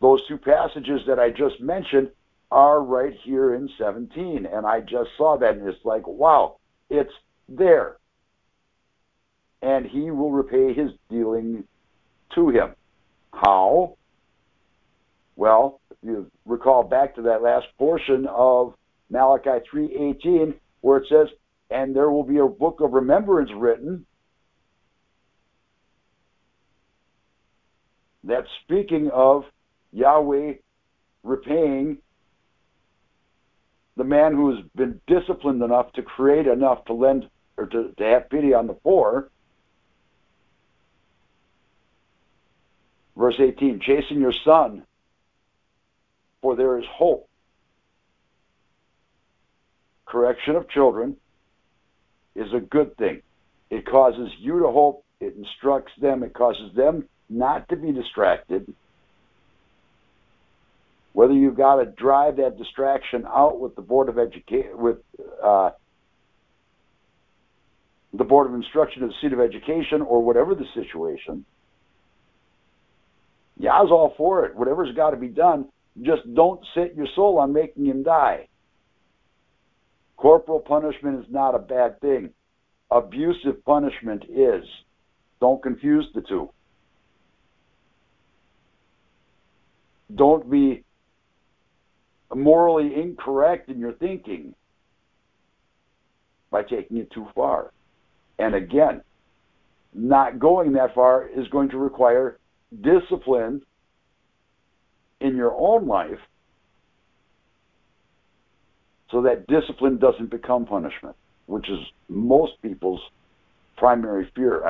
those 0.00 0.24
two 0.28 0.38
passages 0.38 1.02
that 1.06 1.18
I 1.18 1.30
just 1.30 1.60
mentioned 1.60 2.10
are 2.50 2.80
right 2.80 3.14
here 3.24 3.54
in 3.54 3.68
17. 3.76 4.46
And 4.46 4.64
I 4.64 4.80
just 4.80 5.10
saw 5.16 5.36
that 5.38 5.56
and 5.56 5.68
it's 5.68 5.84
like, 5.84 6.06
wow, 6.06 6.56
it's 6.88 7.12
there. 7.48 7.96
And 9.60 9.84
he 9.84 10.10
will 10.12 10.30
repay 10.30 10.72
his 10.72 10.92
dealing 11.10 11.64
to 12.36 12.50
him. 12.50 12.74
How? 13.32 13.97
Well, 15.38 15.80
you 16.02 16.28
recall 16.44 16.82
back 16.82 17.14
to 17.14 17.22
that 17.22 17.42
last 17.42 17.68
portion 17.78 18.26
of 18.26 18.74
Malachi 19.08 19.64
3:18 19.70 20.58
where 20.80 20.98
it 20.98 21.06
says, 21.08 21.28
"And 21.70 21.94
there 21.94 22.10
will 22.10 22.24
be 22.24 22.38
a 22.38 22.48
book 22.48 22.80
of 22.80 22.92
remembrance 22.92 23.52
written 23.52 24.04
that's 28.24 28.50
speaking 28.64 29.10
of 29.10 29.44
Yahweh 29.92 30.54
repaying 31.22 31.98
the 33.96 34.04
man 34.04 34.34
who's 34.34 34.60
been 34.74 35.00
disciplined 35.06 35.62
enough 35.62 35.92
to 35.92 36.02
create 36.02 36.48
enough 36.48 36.84
to 36.86 36.92
lend 36.92 37.30
or 37.56 37.66
to, 37.66 37.92
to 37.92 38.04
have 38.04 38.28
pity 38.28 38.54
on 38.54 38.66
the 38.66 38.74
poor. 38.74 39.30
Verse 43.16 43.38
18, 43.38 43.78
chasing 43.80 44.20
your 44.20 44.32
son, 44.44 44.84
for 46.42 46.56
there 46.56 46.78
is 46.78 46.84
hope. 46.90 47.28
Correction 50.06 50.56
of 50.56 50.68
children 50.70 51.16
is 52.34 52.52
a 52.54 52.60
good 52.60 52.96
thing. 52.96 53.22
It 53.70 53.86
causes 53.86 54.30
you 54.38 54.60
to 54.60 54.70
hope, 54.70 55.04
it 55.20 55.34
instructs 55.36 55.92
them, 56.00 56.22
it 56.22 56.32
causes 56.32 56.74
them 56.74 57.08
not 57.28 57.68
to 57.68 57.76
be 57.76 57.92
distracted 57.92 58.72
whether 61.18 61.32
you've 61.32 61.56
got 61.56 61.76
to 61.76 61.84
drive 61.84 62.36
that 62.36 62.56
distraction 62.56 63.24
out 63.26 63.58
with 63.58 63.74
the 63.74 63.82
board 63.82 64.08
of 64.08 64.20
education 64.20 64.70
with 64.74 64.98
uh, 65.42 65.70
the 68.14 68.22
board 68.22 68.46
of 68.46 68.54
instruction 68.54 69.02
of 69.02 69.08
the 69.08 69.14
seat 69.20 69.32
of 69.32 69.40
education 69.40 70.00
or 70.00 70.22
whatever 70.22 70.54
the 70.54 70.64
situation 70.74 71.44
Yah's 73.58 73.90
all 73.90 74.14
for 74.16 74.46
it 74.46 74.54
whatever's 74.54 74.94
got 74.94 75.10
to 75.10 75.16
be 75.16 75.26
done 75.26 75.66
just 76.02 76.22
don't 76.34 76.60
set 76.74 76.94
your 76.94 77.06
soul 77.14 77.38
on 77.38 77.52
making 77.52 77.86
him 77.86 78.02
die. 78.02 78.48
Corporal 80.16 80.60
punishment 80.60 81.20
is 81.20 81.30
not 81.30 81.54
a 81.54 81.58
bad 81.58 82.00
thing. 82.00 82.30
Abusive 82.90 83.64
punishment 83.64 84.24
is. 84.24 84.64
Don't 85.40 85.62
confuse 85.62 86.06
the 86.14 86.22
two. 86.22 86.50
Don't 90.14 90.50
be 90.50 90.84
morally 92.34 92.94
incorrect 92.94 93.68
in 93.68 93.78
your 93.78 93.92
thinking 93.92 94.54
by 96.50 96.62
taking 96.62 96.96
it 96.96 97.10
too 97.12 97.26
far. 97.34 97.72
And 98.38 98.54
again, 98.54 99.02
not 99.94 100.38
going 100.38 100.72
that 100.72 100.94
far 100.94 101.28
is 101.28 101.46
going 101.48 101.70
to 101.70 101.78
require 101.78 102.38
discipline 102.82 103.62
in 105.20 105.36
your 105.36 105.54
own 105.54 105.86
life 105.86 106.18
so 109.10 109.22
that 109.22 109.46
discipline 109.46 109.98
doesn't 109.98 110.30
become 110.30 110.66
punishment, 110.66 111.16
which 111.46 111.68
is 111.68 111.78
most 112.08 112.60
people's 112.62 113.00
primary 113.76 114.30
fear, 114.34 114.64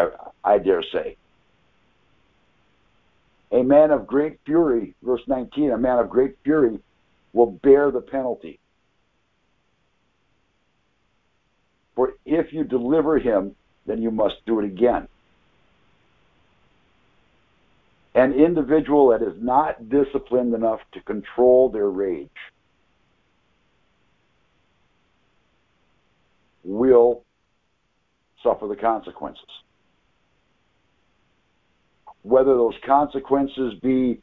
I, 0.44 0.54
I 0.54 0.58
dare 0.58 0.82
say. 0.92 1.16
A 3.50 3.62
man 3.62 3.90
of 3.90 4.06
great 4.06 4.38
fury, 4.44 4.94
verse 5.02 5.22
19, 5.26 5.72
a 5.72 5.78
man 5.78 5.98
of 5.98 6.10
great 6.10 6.36
fury 6.44 6.78
will 7.32 7.50
bear 7.50 7.90
the 7.90 8.00
penalty. 8.00 8.60
For 11.94 12.12
if 12.24 12.52
you 12.52 12.62
deliver 12.62 13.18
him, 13.18 13.56
then 13.86 14.02
you 14.02 14.10
must 14.10 14.36
do 14.46 14.60
it 14.60 14.66
again. 14.66 15.08
An 18.18 18.32
individual 18.32 19.10
that 19.10 19.22
is 19.22 19.34
not 19.40 19.88
disciplined 19.88 20.52
enough 20.52 20.80
to 20.92 21.00
control 21.02 21.70
their 21.70 21.88
rage 21.88 22.28
will 26.64 27.22
suffer 28.42 28.66
the 28.66 28.74
consequences. 28.74 29.44
Whether 32.22 32.54
those 32.54 32.74
consequences 32.84 33.74
be 33.80 34.20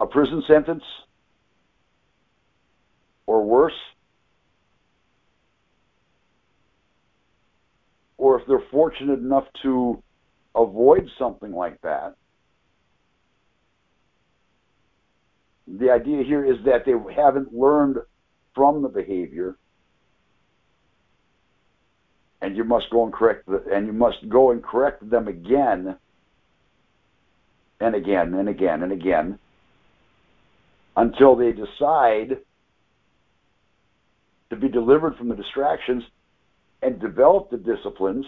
a 0.00 0.06
prison 0.06 0.42
sentence 0.48 0.82
or 3.26 3.44
worse, 3.44 3.78
or 8.18 8.40
if 8.40 8.48
they're 8.48 8.58
fortunate 8.72 9.20
enough 9.20 9.44
to 9.62 10.02
avoid 10.54 11.08
something 11.18 11.52
like 11.52 11.80
that, 11.82 12.16
the 15.66 15.90
idea 15.90 16.24
here 16.24 16.44
is 16.44 16.58
that 16.64 16.84
they 16.84 16.92
haven't 17.14 17.54
learned 17.54 17.98
from 18.54 18.82
the 18.82 18.88
behavior 18.88 19.56
and 22.42 22.56
you 22.56 22.64
must 22.64 22.90
go 22.90 23.04
and 23.04 23.12
correct 23.12 23.46
the, 23.46 23.62
and 23.72 23.86
you 23.86 23.92
must 23.92 24.28
go 24.28 24.50
and 24.50 24.62
correct 24.62 25.08
them 25.08 25.28
again 25.28 25.96
and 27.80 27.94
again 27.94 28.34
and 28.34 28.48
again 28.48 28.82
and 28.82 28.92
again 28.92 29.38
until 30.96 31.36
they 31.36 31.52
decide 31.52 32.38
to 34.50 34.56
be 34.56 34.68
delivered 34.68 35.16
from 35.16 35.28
the 35.28 35.36
distractions 35.36 36.02
and 36.82 37.00
develop 37.00 37.50
the 37.50 37.56
disciplines 37.56 38.26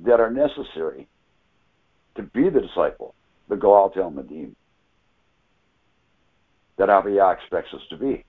that 0.00 0.20
are 0.20 0.30
necessary 0.30 1.08
to 2.16 2.22
be 2.22 2.48
the 2.50 2.60
disciple, 2.60 3.14
the 3.48 3.56
Goal 3.56 3.90
Talmidim, 3.94 4.54
that 6.76 6.90
Abba 6.90 7.10
Yah 7.10 7.30
expects 7.30 7.72
us 7.74 7.82
to 7.90 7.96
be. 7.96 8.24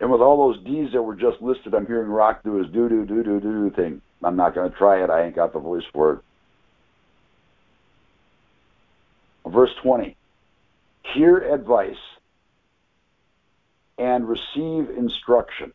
And 0.00 0.10
with 0.10 0.20
all 0.20 0.36
those 0.36 0.62
D's 0.64 0.92
that 0.92 1.02
were 1.02 1.14
just 1.14 1.40
listed, 1.40 1.74
I'm 1.74 1.86
hearing 1.86 2.08
Rock 2.08 2.42
do 2.42 2.56
his 2.56 2.66
do 2.72 2.88
do 2.88 3.06
do 3.06 3.22
do 3.22 3.40
do 3.40 3.70
thing. 3.70 4.02
I'm 4.22 4.36
not 4.36 4.54
going 4.54 4.70
to 4.70 4.76
try 4.76 5.02
it. 5.02 5.10
I 5.10 5.24
ain't 5.24 5.36
got 5.36 5.52
the 5.52 5.60
voice 5.60 5.84
for 5.92 6.12
it. 6.14 6.18
Verse 9.50 9.70
20 9.82 10.16
Hear 11.14 11.38
advice 11.38 11.94
and 13.98 14.28
receive 14.28 14.90
instruction. 14.90 15.72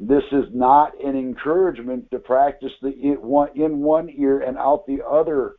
This 0.00 0.24
is 0.32 0.46
not 0.52 0.98
an 1.04 1.14
encouragement 1.14 2.10
to 2.10 2.18
practice 2.18 2.72
the 2.80 2.88
in 2.88 3.78
one 3.80 4.08
ear 4.08 4.40
and 4.40 4.56
out 4.56 4.86
the 4.86 5.04
other 5.06 5.56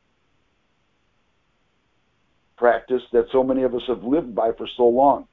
practice 2.57 3.03
that 3.13 3.27
so 3.31 3.43
many 3.43 3.63
of 3.63 3.73
us 3.73 3.83
have 3.87 4.03
lived 4.03 4.35
by 4.35 4.51
for 4.51 4.67
so 4.75 4.87
long. 4.87 5.27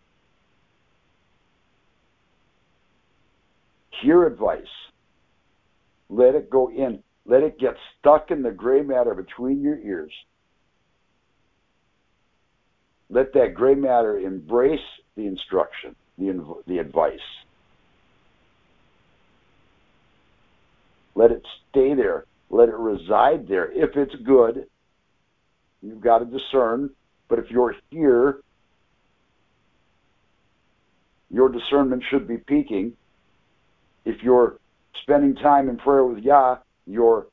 hear 4.01 4.27
advice, 4.27 4.63
let 6.09 6.35
it 6.35 6.51
go 6.51 6.71
in, 6.71 7.03
let 7.27 7.43
it 7.43 7.59
get 7.59 7.77
stuck 7.99 8.31
in 8.31 8.43
the 8.43 8.51
gray 8.51 8.83
matter 8.83 9.15
between 9.15 9.63
your 9.63 9.79
ears. 9.79 10.13
Let 13.11 13.33
that 13.35 13.55
gray 13.55 13.75
matter 13.75 14.19
embrace 14.19 14.81
the 15.17 15.27
instruction, 15.27 15.97
the, 16.19 16.63
the 16.67 16.79
advice. 16.79 17.21
Let 21.19 21.33
it 21.33 21.45
stay 21.69 21.95
there. 21.95 22.27
Let 22.49 22.69
it 22.69 22.77
reside 22.77 23.49
there. 23.49 23.73
If 23.73 23.97
it's 23.97 24.15
good, 24.25 24.67
you've 25.83 26.01
got 26.01 26.21
to 26.21 26.25
discern. 26.25 26.91
But 27.29 27.41
if 27.41 27.51
you're 27.51 27.75
here, 27.91 28.39
your 31.29 31.49
discernment 31.49 32.05
should 32.09 32.29
be 32.29 32.37
peaking 32.37 32.93
if 34.05 34.23
you're 34.23 34.61
spending 35.03 35.35
time 35.35 35.69
in 35.69 35.77
prayer 35.77 36.05
with 36.05 36.23
Yah, 36.23 36.59
your 36.87 37.27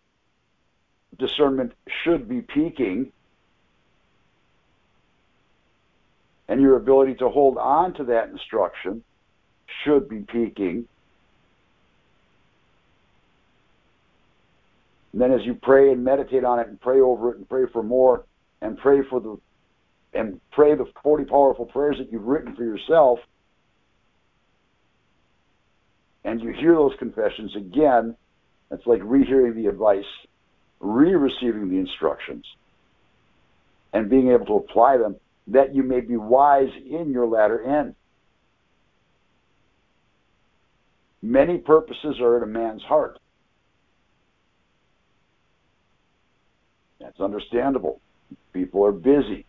discernment 1.20 1.72
should 2.04 2.28
be 2.28 2.42
peaking, 2.42 3.12
and 6.48 6.60
your 6.60 6.76
ability 6.78 7.14
to 7.16 7.30
hold 7.30 7.60
on 7.60 7.94
to 7.94 8.04
that 8.06 8.30
instruction 8.30 9.04
should 9.84 10.10
be 10.10 10.22
peaking 10.22 10.88
And 15.16 15.22
then 15.22 15.32
as 15.32 15.46
you 15.46 15.54
pray 15.54 15.94
and 15.94 16.04
meditate 16.04 16.44
on 16.44 16.60
it 16.60 16.68
and 16.68 16.78
pray 16.82 17.00
over 17.00 17.32
it 17.32 17.38
and 17.38 17.48
pray 17.48 17.62
for 17.72 17.82
more 17.82 18.26
and 18.62 18.78
pray 18.78 19.00
for 19.10 19.22
the 19.22 19.40
and 20.14 20.42
pray 20.52 20.76
the 20.76 20.84
40 21.04 21.24
powerful 21.24 21.68
prayers 21.68 21.96
that 22.00 22.12
you've 22.12 22.26
written 22.26 22.54
for 22.54 22.66
yourself 22.66 23.20
and 26.26 26.42
you 26.42 26.52
hear 26.52 26.74
those 26.74 26.92
confessions 27.00 27.56
again, 27.56 28.18
it's 28.72 28.86
like 28.86 29.00
rehearing 29.06 29.56
the 29.56 29.68
advice, 29.68 30.04
re-receiving 30.82 31.70
the 31.70 31.78
instructions, 31.78 32.44
and 33.94 34.10
being 34.10 34.32
able 34.32 34.46
to 34.48 34.56
apply 34.56 34.98
them 34.98 35.16
that 35.48 35.74
you 35.74 35.84
may 35.84 36.02
be 36.02 36.18
wise 36.18 36.72
in 36.90 37.12
your 37.12 37.26
latter 37.26 37.64
end. 37.64 37.96
Many 41.22 41.60
purposes 41.60 42.18
are 42.20 42.36
in 42.36 42.44
a 42.44 42.48
man's 42.48 42.84
heart. 42.84 43.18
That's 47.06 47.20
understandable. 47.20 48.02
People 48.52 48.84
are 48.84 48.92
busy. 48.92 49.46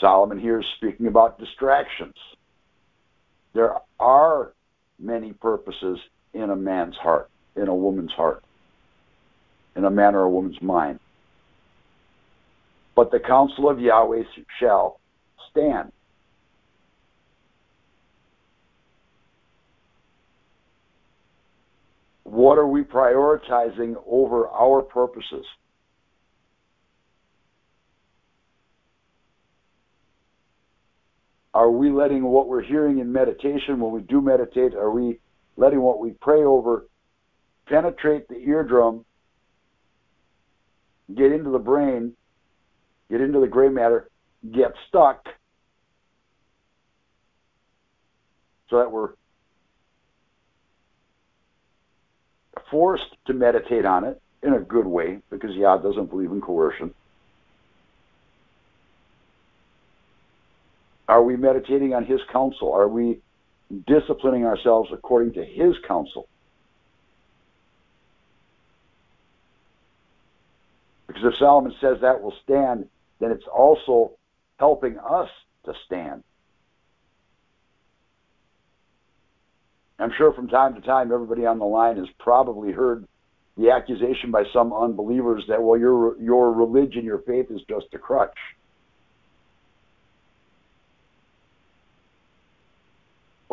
Solomon 0.00 0.38
here 0.38 0.60
is 0.60 0.66
speaking 0.76 1.06
about 1.06 1.38
distractions. 1.38 2.14
There 3.54 3.76
are 3.98 4.52
many 4.98 5.32
purposes 5.32 5.98
in 6.34 6.50
a 6.50 6.56
man's 6.56 6.96
heart, 6.96 7.30
in 7.56 7.68
a 7.68 7.74
woman's 7.74 8.12
heart, 8.12 8.44
in 9.76 9.86
a 9.86 9.90
man 9.90 10.14
or 10.14 10.24
a 10.24 10.28
woman's 10.28 10.60
mind. 10.60 11.00
But 12.94 13.10
the 13.10 13.20
counsel 13.20 13.70
of 13.70 13.80
Yahweh 13.80 14.24
shall 14.60 15.00
stand. 15.50 15.90
What 22.24 22.58
are 22.58 22.66
we 22.66 22.82
prioritizing 22.82 23.94
over 24.06 24.48
our 24.48 24.82
purposes? 24.82 25.46
Are 31.54 31.70
we 31.70 31.90
letting 31.90 32.24
what 32.24 32.48
we're 32.48 32.62
hearing 32.62 32.98
in 32.98 33.12
meditation 33.12 33.78
when 33.80 33.92
we 33.92 34.00
do 34.00 34.20
meditate, 34.20 34.74
are 34.74 34.90
we 34.90 35.20
letting 35.56 35.80
what 35.80 36.00
we 36.00 36.10
pray 36.12 36.42
over 36.42 36.86
penetrate 37.66 38.28
the 38.28 38.36
eardrum, 38.36 39.04
get 41.14 41.32
into 41.32 41.50
the 41.50 41.58
brain, 41.58 42.14
get 43.10 43.20
into 43.20 43.40
the 43.40 43.46
gray 43.46 43.68
matter, 43.68 44.10
get 44.50 44.72
stuck, 44.88 45.26
so 48.68 48.78
that 48.78 48.90
we're 48.90 49.10
forced 52.70 53.04
to 53.26 53.34
meditate 53.34 53.84
on 53.84 54.04
it 54.04 54.20
in 54.42 54.54
a 54.54 54.60
good 54.60 54.86
way 54.86 55.18
because 55.30 55.54
Yah 55.54 55.76
doesn't 55.76 56.08
believe 56.10 56.30
in 56.30 56.40
coercion. 56.40 56.94
Are 61.08 61.22
we 61.22 61.36
meditating 61.36 61.94
on 61.94 62.04
His 62.04 62.20
counsel? 62.32 62.72
Are 62.72 62.88
we 62.88 63.20
disciplining 63.86 64.44
ourselves 64.44 64.90
according 64.92 65.34
to 65.34 65.44
His 65.44 65.74
counsel? 65.86 66.28
Because 71.06 71.22
if 71.24 71.34
Solomon 71.38 71.74
says 71.80 71.98
that 72.00 72.22
will 72.22 72.34
stand, 72.44 72.88
then 73.20 73.30
it's 73.30 73.46
also 73.52 74.12
helping 74.58 74.98
us 74.98 75.28
to 75.64 75.74
stand. 75.86 76.24
I'm 79.98 80.12
sure 80.16 80.32
from 80.32 80.48
time 80.48 80.74
to 80.74 80.80
time, 80.80 81.12
everybody 81.12 81.46
on 81.46 81.58
the 81.58 81.64
line 81.64 81.96
has 81.96 82.08
probably 82.18 82.72
heard 82.72 83.06
the 83.56 83.70
accusation 83.70 84.30
by 84.30 84.44
some 84.52 84.72
unbelievers 84.72 85.44
that, 85.48 85.62
well, 85.62 85.78
your, 85.78 86.20
your 86.20 86.52
religion, 86.52 87.04
your 87.04 87.18
faith 87.18 87.50
is 87.50 87.60
just 87.68 87.86
a 87.92 87.98
crutch. 87.98 88.36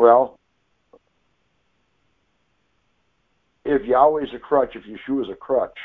Well, 0.00 0.40
if 3.66 3.82
Yahweh's 3.82 4.32
a 4.34 4.38
crutch, 4.38 4.74
if 4.74 4.84
Yeshua 4.84 5.24
is 5.24 5.28
a 5.30 5.34
crutch, 5.34 5.76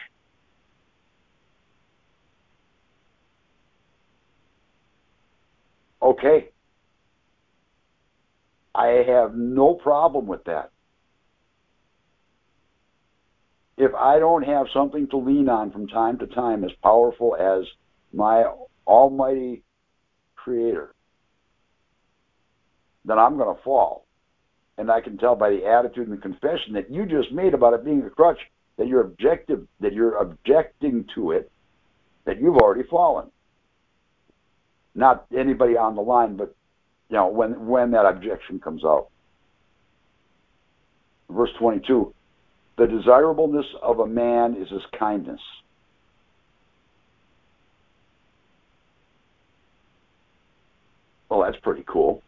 okay. 6.01 6.47
I 8.73 9.03
have 9.05 9.35
no 9.35 9.73
problem 9.73 10.27
with 10.27 10.45
that. 10.45 10.71
If 13.77 13.93
I 13.95 14.17
don't 14.19 14.43
have 14.43 14.67
something 14.73 15.09
to 15.09 15.17
lean 15.17 15.49
on 15.49 15.71
from 15.71 15.89
time 15.89 16.19
to 16.19 16.27
time 16.27 16.63
as 16.63 16.71
powerful 16.81 17.35
as 17.35 17.65
my 18.13 18.45
almighty 18.87 19.63
creator, 20.37 20.95
then 23.03 23.19
I'm 23.19 23.35
going 23.35 23.53
to 23.53 23.61
fall 23.61 24.04
and 24.77 24.91
I 24.91 25.01
can 25.01 25.17
tell 25.17 25.35
by 25.35 25.49
the 25.49 25.65
attitude 25.65 26.07
and 26.07 26.17
the 26.17 26.21
confession 26.21 26.73
that 26.73 26.91
you 26.91 27.05
just 27.05 27.31
made 27.31 27.53
about 27.53 27.73
it 27.73 27.85
being 27.85 28.03
a 28.03 28.09
crutch 28.09 28.39
that 28.77 28.87
you're 28.87 29.01
objective 29.01 29.67
that 29.79 29.93
you're 29.93 30.17
objecting 30.17 31.05
to 31.15 31.31
it 31.31 31.51
that 32.25 32.41
you've 32.41 32.57
already 32.57 32.83
fallen. 32.89 33.29
Not 34.93 35.25
anybody 35.35 35.77
on 35.77 35.95
the 35.95 36.01
line, 36.01 36.35
but 36.35 36.55
you 37.09 37.17
know 37.17 37.27
when 37.27 37.67
when 37.67 37.91
that 37.91 38.05
objection 38.05 38.59
comes 38.59 38.83
out. 38.83 39.07
Verse 41.29 41.49
22, 41.59 42.13
the 42.77 42.85
desirableness 42.85 43.65
of 43.81 43.99
a 43.99 44.07
man 44.07 44.55
is 44.55 44.69
his 44.69 44.83
kindness. 44.97 45.41
Well, 51.29 51.41
that's 51.41 51.61
pretty 51.63 51.83
cool. 51.87 52.21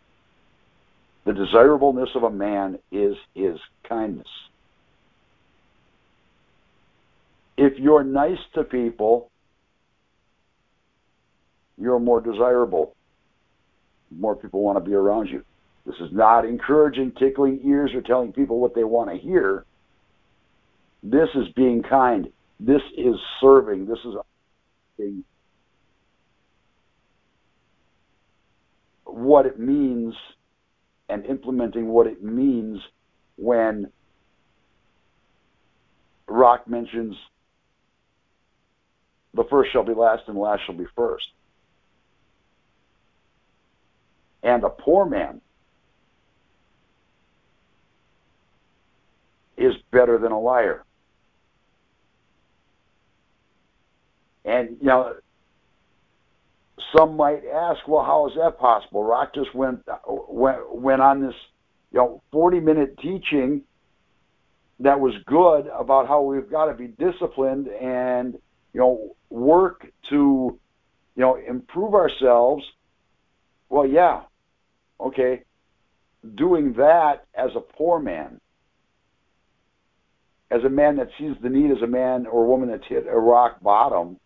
The 1.27 1.33
desirableness 1.33 2.07
of 2.15 2.23
a 2.23 2.29
man 2.29 2.79
is 2.89 3.17
his 3.35 3.57
kindness. 3.83 4.29
If 7.57 7.77
you're 7.77 8.05
nice 8.05 8.37
to 8.53 8.63
people, 8.63 9.29
you're 11.77 11.99
more 11.99 12.21
desirable. 12.21 12.95
More 14.09 14.37
people 14.37 14.61
want 14.61 14.77
to 14.77 14.89
be 14.89 14.95
around 14.95 15.27
you. 15.27 15.43
This 15.85 15.95
is 15.99 16.13
not 16.13 16.45
encouraging, 16.45 17.11
tickling 17.19 17.59
ears, 17.65 17.91
or 17.93 18.01
telling 18.01 18.31
people 18.31 18.61
what 18.61 18.73
they 18.73 18.85
want 18.85 19.09
to 19.09 19.17
hear. 19.17 19.65
This 21.03 21.27
is 21.35 21.49
being 21.57 21.83
kind. 21.83 22.31
This 22.57 22.81
is 22.97 23.15
serving. 23.41 23.85
This 23.85 23.99
is 24.05 24.13
being 24.97 25.25
what 29.03 29.45
it 29.45 29.59
means 29.59 30.15
and 31.09 31.25
implementing 31.25 31.87
what 31.87 32.07
it 32.07 32.23
means 32.23 32.79
when 33.37 33.91
Rock 36.27 36.67
mentions 36.67 37.15
the 39.33 39.45
first 39.49 39.71
shall 39.71 39.83
be 39.83 39.93
last 39.93 40.23
and 40.27 40.35
the 40.35 40.41
last 40.41 40.61
shall 40.65 40.75
be 40.75 40.87
first. 40.95 41.25
And 44.43 44.63
a 44.63 44.69
poor 44.69 45.05
man 45.05 45.41
is 49.57 49.73
better 49.91 50.17
than 50.17 50.31
a 50.31 50.39
liar. 50.39 50.83
And, 54.45 54.77
you 54.79 54.87
know, 54.87 55.15
some 56.95 57.17
might 57.17 57.43
ask, 57.45 57.87
well, 57.87 58.03
how 58.03 58.27
is 58.27 58.33
that 58.35 58.57
possible? 58.59 59.03
Rock 59.03 59.33
just 59.33 59.53
went 59.55 59.81
went, 60.07 60.75
went 60.75 61.01
on 61.01 61.21
this, 61.21 61.35
you 61.91 61.99
know, 61.99 62.21
40 62.31 62.59
minute 62.59 62.97
teaching 63.01 63.63
that 64.79 64.99
was 64.99 65.13
good 65.25 65.67
about 65.67 66.07
how 66.07 66.21
we've 66.21 66.49
got 66.49 66.65
to 66.65 66.73
be 66.73 66.87
disciplined 66.87 67.67
and 67.67 68.37
you 68.73 68.79
know 68.79 69.15
work 69.29 69.87
to 70.09 70.59
you 71.15 71.21
know 71.21 71.35
improve 71.35 71.95
ourselves. 71.95 72.63
Well, 73.69 73.87
yeah, 73.87 74.21
okay, 74.99 75.43
doing 76.35 76.73
that 76.73 77.25
as 77.33 77.49
a 77.55 77.59
poor 77.59 77.99
man, 77.99 78.39
as 80.51 80.63
a 80.63 80.69
man 80.69 80.97
that 80.97 81.09
sees 81.17 81.35
the 81.41 81.49
need 81.49 81.71
as 81.71 81.81
a 81.81 81.87
man 81.87 82.27
or 82.27 82.45
woman 82.45 82.69
that's 82.69 82.87
hit 82.87 83.07
a 83.07 83.19
rock 83.19 83.59
bottom 83.61 84.19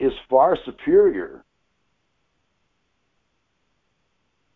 is 0.00 0.12
far 0.30 0.56
superior 0.64 1.44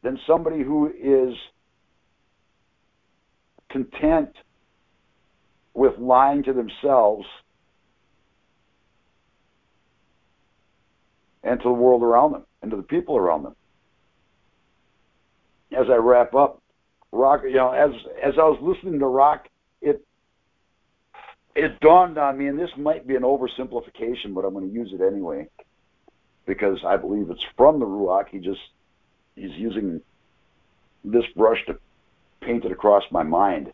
than 0.02 0.18
somebody 0.26 0.62
who 0.62 0.88
is 0.88 1.34
content 3.70 4.30
with 5.74 5.92
lying 5.98 6.42
to 6.42 6.52
themselves 6.52 7.26
and 11.42 11.60
to 11.60 11.64
the 11.64 11.72
world 11.72 12.02
around 12.02 12.32
them 12.32 12.46
and 12.62 12.70
to 12.70 12.76
the 12.76 12.82
people 12.82 13.16
around 13.16 13.42
them. 13.42 13.54
As 15.72 15.86
I 15.90 15.96
wrap 15.96 16.34
up, 16.34 16.62
Rock, 17.12 17.42
you 17.44 17.54
know, 17.54 17.70
as 17.70 17.90
as 18.24 18.34
I 18.38 18.44
was 18.44 18.58
listening 18.62 18.98
to 19.00 19.06
Rock, 19.06 19.48
it 21.54 21.80
dawned 21.80 22.18
on 22.18 22.36
me, 22.36 22.48
and 22.48 22.58
this 22.58 22.70
might 22.76 23.06
be 23.06 23.14
an 23.14 23.22
oversimplification, 23.22 24.34
but 24.34 24.44
I'm 24.44 24.54
going 24.54 24.68
to 24.68 24.74
use 24.74 24.92
it 24.92 25.00
anyway 25.00 25.48
because 26.46 26.84
I 26.84 26.96
believe 26.96 27.30
it's 27.30 27.44
from 27.56 27.78
the 27.78 27.86
Ruach. 27.86 28.28
He 28.28 28.38
just 28.38 28.60
he's 29.36 29.52
using 29.52 30.00
this 31.04 31.24
brush 31.36 31.64
to 31.66 31.78
paint 32.40 32.64
it 32.64 32.72
across 32.72 33.04
my 33.10 33.22
mind. 33.22 33.72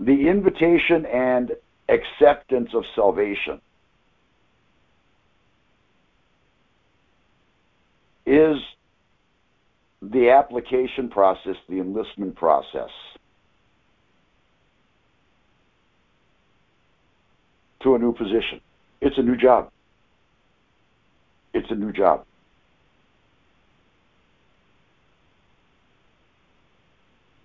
The 0.00 0.28
invitation 0.28 1.06
and 1.06 1.52
acceptance 1.88 2.74
of 2.74 2.84
salvation 2.94 3.60
is 8.26 8.56
the 10.02 10.30
application 10.30 11.08
process, 11.08 11.56
the 11.68 11.78
enlistment 11.78 12.36
process. 12.36 12.90
To 17.84 17.94
a 17.94 17.98
new 17.98 18.12
position. 18.12 18.60
It's 19.00 19.16
a 19.18 19.22
new 19.22 19.36
job. 19.36 19.70
It's 21.52 21.70
a 21.70 21.74
new 21.74 21.92
job. 21.92 22.24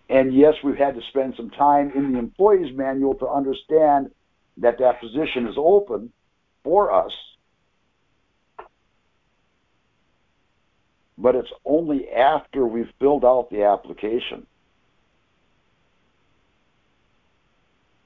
And 0.10 0.34
yes, 0.34 0.56
we've 0.64 0.78
had 0.78 0.96
to 0.96 1.02
spend 1.10 1.36
some 1.38 1.52
time 1.52 1.92
in 1.94 2.14
the 2.14 2.18
employee's 2.18 2.76
manual 2.76 3.14
to 3.16 3.28
understand 3.28 4.10
that 4.58 4.80
that 4.80 5.00
position 5.00 5.48
is 5.48 5.56
open 5.56 6.12
for 6.64 6.92
us. 6.92 7.12
But 11.18 11.36
it's 11.36 11.52
only 11.64 12.10
after 12.10 12.66
we've 12.66 12.92
filled 12.98 13.24
out 13.24 13.50
the 13.52 13.66
application. 13.66 14.48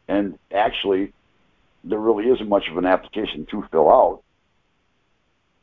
And 0.07 0.37
actually, 0.51 1.13
there 1.83 1.99
really 1.99 2.29
isn't 2.29 2.47
much 2.47 2.69
of 2.69 2.77
an 2.77 2.85
application 2.85 3.45
to 3.47 3.63
fill 3.71 3.89
out. 3.89 4.23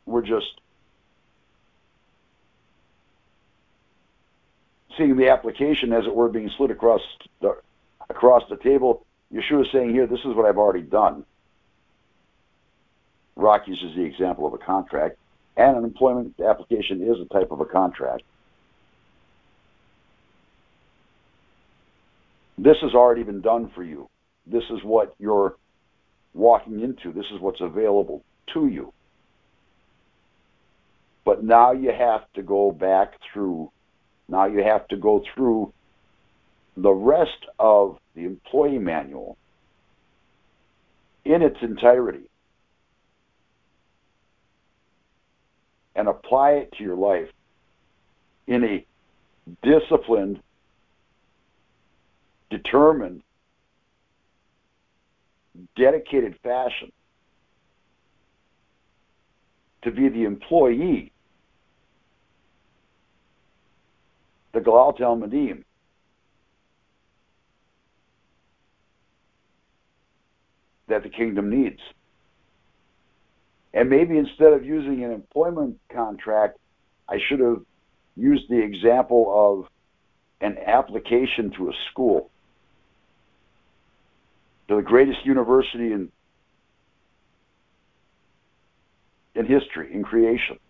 We're 0.07 0.23
just 0.23 0.61
seeing 4.97 5.17
the 5.17 5.29
application, 5.29 5.93
as 5.93 6.07
it 6.07 6.15
were, 6.15 6.29
being 6.29 6.51
slid 6.57 6.71
across 6.71 7.01
the 7.41 7.57
across 8.09 8.43
the 8.49 8.57
table. 8.57 9.05
Yeshua 9.33 9.65
is 9.65 9.71
saying 9.73 9.91
here, 9.91 10.07
"This 10.07 10.21
is 10.21 10.35
what 10.35 10.47
I've 10.47 10.59
already 10.59 10.83
done." 10.83 11.25
Rock 13.37 13.69
uses 13.69 13.95
the 13.95 14.03
example 14.03 14.47
of 14.47 14.53
a 14.53 14.59
contract, 14.59 15.17
and 15.57 15.77
an 15.77 15.85
employment 15.85 16.39
application 16.41 17.03
is 17.03 17.21
a 17.21 17.27
type 17.27 17.51
of 17.51 17.61
a 17.61 17.65
contract. 17.65 18.23
This 22.59 22.77
has 22.81 22.95
already 22.95 23.23
been 23.23 23.41
done 23.41 23.69
for 23.69 23.83
you. 23.83 24.11
This 24.47 24.69
is 24.71 24.85
what 24.85 25.15
your 25.19 25.57
walking 26.35 26.81
into. 26.81 27.13
This 27.13 27.27
is 27.33 27.41
what's 27.41 27.61
available 27.61 28.23
to 28.55 28.69
you. 28.69 28.93
But 31.25 31.45
now 31.45 31.73
you 31.73 31.93
have 31.97 32.23
to 32.35 32.43
go 32.43 32.73
back 32.73 33.15
through, 33.33 33.71
now 34.29 34.47
you 34.47 34.63
have 34.63 34.89
to 34.89 34.97
go 34.97 35.23
through 35.35 35.73
the 36.77 36.91
rest 36.93 37.47
of 37.59 37.99
the 38.15 38.25
employee 38.25 38.79
manual 38.79 39.37
in 41.25 41.43
its 41.43 41.59
entirety 41.63 42.31
and 45.95 46.09
apply 46.09 46.53
it 46.53 46.73
to 46.79 46.83
your 46.83 46.97
life 46.97 47.29
in 48.47 48.65
a 48.65 48.87
disciplined, 49.63 50.41
determined, 52.49 53.23
dedicated 55.77 56.39
fashion 56.43 56.93
to 59.83 59.91
be 59.91 60.09
the 60.09 60.25
employee, 60.25 61.13
the 64.53 64.61
Galal 64.61 64.99
Talmidim, 64.99 65.65
that 70.89 71.03
the 71.03 71.09
kingdom 71.09 71.51
needs. 71.51 71.81
And 73.73 73.89
maybe 73.89 74.19
instead 74.19 74.53
of 74.53 74.65
using 74.65 75.05
an 75.05 75.13
employment 75.13 75.79
contract, 75.93 76.59
I 77.09 77.19
should 77.29 77.41
have 77.41 77.63
used 78.17 78.51
the 78.51 78.61
example 78.63 79.33
of 79.33 79.69
an 80.41 80.59
application 80.67 81.53
to 81.57 81.69
a 81.69 81.73
school 81.91 82.31
to 84.71 84.77
the 84.77 84.83
greatest 84.83 85.27
university 85.27 85.93
in 85.93 86.13
in 89.35 89.45
history, 89.45 89.93
in 89.93 90.05
creation. 90.05 90.61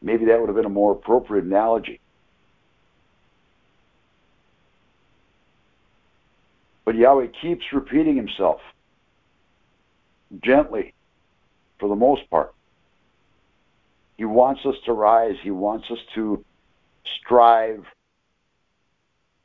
Maybe 0.00 0.26
that 0.26 0.38
would 0.38 0.48
have 0.48 0.54
been 0.54 0.66
a 0.66 0.68
more 0.68 0.92
appropriate 0.92 1.44
analogy. 1.44 1.98
But 6.84 6.94
Yahweh 6.94 7.28
keeps 7.42 7.64
repeating 7.72 8.14
himself 8.14 8.60
gently 10.40 10.94
for 11.80 11.88
the 11.88 11.96
most 11.96 12.30
part. 12.30 12.54
He 14.16 14.24
wants 14.24 14.64
us 14.64 14.76
to 14.84 14.92
rise. 14.92 15.34
He 15.42 15.50
wants 15.50 15.90
us 15.90 15.98
to 16.14 16.44
strive 17.04 17.84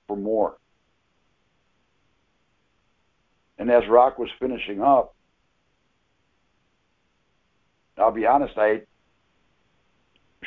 for 0.07 0.15
more. 0.15 0.57
And 3.57 3.71
as 3.71 3.83
Rock 3.89 4.19
was 4.19 4.29
finishing 4.39 4.81
up, 4.81 5.15
I'll 7.97 8.11
be 8.11 8.25
honest, 8.25 8.57
I 8.57 8.81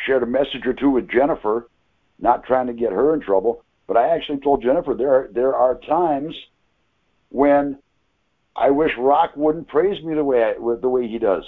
shared 0.07 0.23
a 0.23 0.27
message 0.27 0.67
or 0.67 0.75
two 0.75 0.91
with 0.91 1.11
Jennifer, 1.11 1.71
not 2.19 2.45
trying 2.45 2.67
to 2.67 2.73
get 2.73 2.93
her 2.93 3.15
in 3.15 3.21
trouble, 3.21 3.65
but 3.87 3.97
I 3.97 4.15
actually 4.15 4.41
told 4.41 4.63
Jennifer 4.63 4.95
there 4.95 5.15
are, 5.15 5.29
there 5.33 5.55
are 5.55 5.79
times 5.89 6.35
when 7.31 7.79
I 8.55 8.71
wish 8.71 8.91
Rock 8.99 9.31
wouldn't 9.37 9.69
praise 9.69 10.03
me 10.05 10.15
the 10.15 10.25
way 10.25 10.43
I, 10.45 10.55
the 10.81 10.89
way 10.89 11.09
he 11.09 11.19
does. 11.19 11.45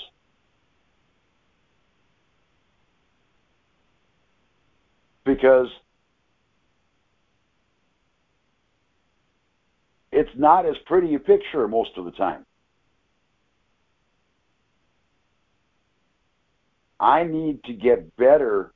Because 5.25 5.67
it's 10.21 10.37
not 10.37 10.67
as 10.67 10.77
pretty 10.85 11.15
a 11.15 11.19
picture 11.19 11.67
most 11.67 11.93
of 11.97 12.05
the 12.05 12.11
time. 12.11 12.45
I 17.01 17.25
need 17.25 17.65
to 17.65 17.73
get 17.73 18.15
better. 18.19 18.75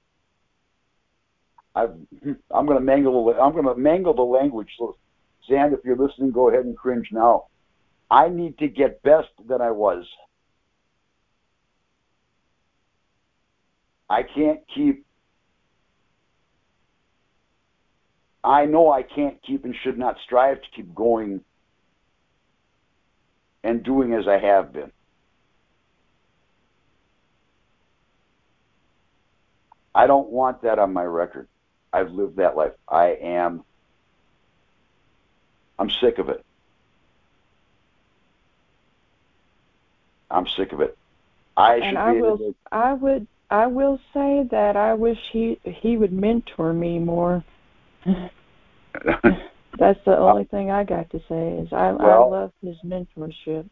i 1.75 1.83
am 1.83 2.39
going 2.51 2.79
to 2.79 2.81
mangle. 2.81 3.29
I'm 3.39 3.53
going 3.53 3.67
to 3.67 3.75
mangle 3.75 4.15
the 4.15 4.23
language. 4.23 4.71
So, 4.79 4.97
if 5.47 5.81
you're 5.85 5.97
listening, 5.97 6.31
go 6.31 6.49
ahead 6.49 6.65
and 6.65 6.75
cringe 6.75 7.09
now. 7.13 7.49
I 8.11 8.31
need 8.31 8.57
to 8.59 8.69
get 8.69 9.03
best 9.03 9.29
than 9.47 9.61
I 9.61 9.71
was. 9.71 10.07
I 14.09 14.23
can't 14.23 14.61
keep 14.75 15.05
I 18.45 18.67
know 18.67 18.93
I 18.93 19.03
can't 19.03 19.43
keep 19.43 19.65
and 19.65 19.75
should 19.83 19.99
not 19.99 20.19
strive 20.23 20.61
to 20.61 20.69
keep 20.77 20.95
going 20.95 21.41
and 23.65 23.83
doing 23.83 24.13
as 24.13 24.29
I 24.29 24.39
have 24.39 24.73
been. 24.73 24.93
I 29.95 30.07
don't 30.07 30.29
want 30.29 30.63
that 30.63 30.79
on 30.79 30.93
my 30.93 31.05
record. 31.05 31.49
I've 31.93 32.11
lived 32.11 32.37
that 32.37 32.57
life. 32.57 32.73
I 32.87 33.17
am 33.23 33.65
I'm 35.79 35.89
sick 35.89 36.19
of 36.19 36.29
it. 36.29 36.45
I'm 40.31 40.47
sick 40.49 40.73
of 40.73 40.81
it. 40.81 40.99
I 41.57 41.77
should 41.77 41.85
and 41.85 41.99
I 41.99 42.13
will 42.13 42.39
to... 42.39 42.55
I 42.71 42.93
would 42.93 43.27
I 43.51 43.67
will 43.69 44.01
say 44.13 44.47
that 44.51 44.77
I 44.77 44.95
wish 44.95 45.19
he 45.33 45.59
he 45.65 45.97
would 45.97 46.13
mentor 46.13 46.73
me 46.73 46.99
more. 46.99 47.43
That's 49.79 49.99
the 50.05 50.17
only 50.17 50.45
thing 50.45 50.71
I 50.71 50.85
got 50.85 51.11
to 51.11 51.19
say 51.29 51.49
is 51.59 51.69
I, 51.73 51.93
well, 51.93 52.25
I 52.33 52.37
love 52.37 52.53
his 52.63 52.77
mentorship. 52.85 53.69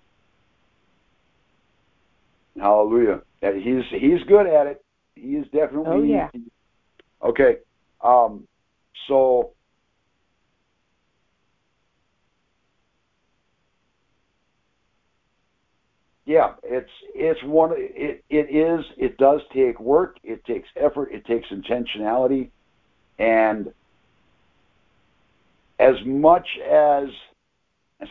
Hallelujah. 2.58 3.22
He's 3.40 3.84
he's 3.90 4.22
good 4.28 4.46
at 4.46 4.66
it. 4.66 4.84
He 5.14 5.36
is 5.36 5.46
definitely. 5.46 5.84
Oh 5.86 6.02
yeah. 6.02 6.28
Okay. 7.22 7.56
Um. 8.02 8.46
So. 9.08 9.52
Yeah, 16.24 16.54
it's 16.62 16.90
it's 17.14 17.42
one. 17.44 17.72
It 17.74 18.24
it 18.30 18.54
is. 18.54 18.84
It 18.96 19.16
does 19.18 19.40
take 19.52 19.80
work. 19.80 20.18
It 20.22 20.44
takes 20.44 20.68
effort. 20.76 21.10
It 21.12 21.24
takes 21.26 21.48
intentionality, 21.48 22.50
and 23.18 23.72
as 25.82 25.96
much 26.06 26.46
as 26.64 27.08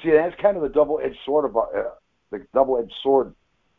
see 0.04 0.12
that's 0.12 0.40
kind 0.42 0.58
of 0.58 0.64
the 0.64 0.70
double-edged 0.70 1.18
sword 1.26 1.46
about 1.50 1.70
uh, 1.76 1.84
the 2.32 2.46
double-edged 2.54 2.94
sword, 3.04 3.34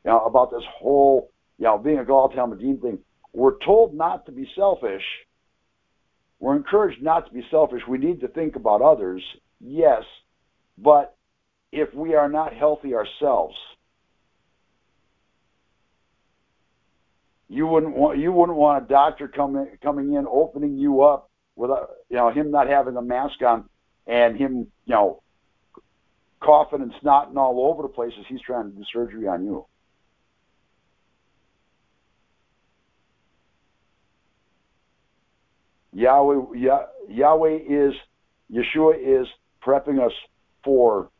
you 0.04 0.10
know, 0.10 0.20
about 0.20 0.50
this 0.50 0.62
whole 0.78 1.30
you 1.58 1.64
know 1.64 1.78
being 1.78 1.98
a 1.98 2.04
Gal 2.04 2.32
Talmidim 2.34 2.80
thing. 2.80 2.98
We're 3.32 3.58
told 3.64 3.94
not 3.94 4.26
to 4.26 4.32
be 4.32 4.48
selfish. 4.56 5.02
We're 6.38 6.56
encouraged 6.56 7.02
not 7.02 7.26
to 7.26 7.32
be 7.32 7.42
selfish. 7.50 7.82
We 7.88 7.98
need 7.98 8.20
to 8.20 8.28
think 8.28 8.56
about 8.56 8.82
others, 8.82 9.22
yes, 9.60 10.02
but 10.76 11.16
if 11.70 11.94
we 11.94 12.14
are 12.14 12.28
not 12.28 12.52
healthy 12.52 12.94
ourselves, 12.94 13.54
you 17.48 17.66
wouldn't 17.66 17.94
want 17.94 18.18
you 18.18 18.32
wouldn't 18.32 18.56
want 18.56 18.84
a 18.84 18.88
doctor 18.88 19.28
coming 19.28 19.66
coming 19.82 20.14
in 20.14 20.26
opening 20.26 20.78
you 20.78 21.02
up 21.02 21.30
without 21.56 21.90
you 22.08 22.16
know 22.16 22.30
him 22.30 22.50
not 22.50 22.66
having 22.66 22.96
a 22.96 23.02
mask 23.02 23.42
on 23.42 23.68
and 24.06 24.36
him 24.36 24.66
you 24.86 24.94
know 24.94 25.22
coughing 26.40 26.82
and 26.82 26.92
snotting 27.02 27.36
all 27.36 27.70
over 27.70 27.82
the 27.82 27.88
place 27.88 28.12
as 28.18 28.26
he's 28.28 28.40
trying 28.40 28.70
to 28.70 28.76
do 28.76 28.84
surgery 28.92 29.28
on 29.28 29.44
you. 29.44 29.64
Yahweh 35.92 36.84
Yahweh 37.08 37.58
is 37.68 37.94
Yeshua 38.50 38.94
is 38.98 39.26
prepping 39.64 40.04
us 40.04 40.12
for 40.64 41.10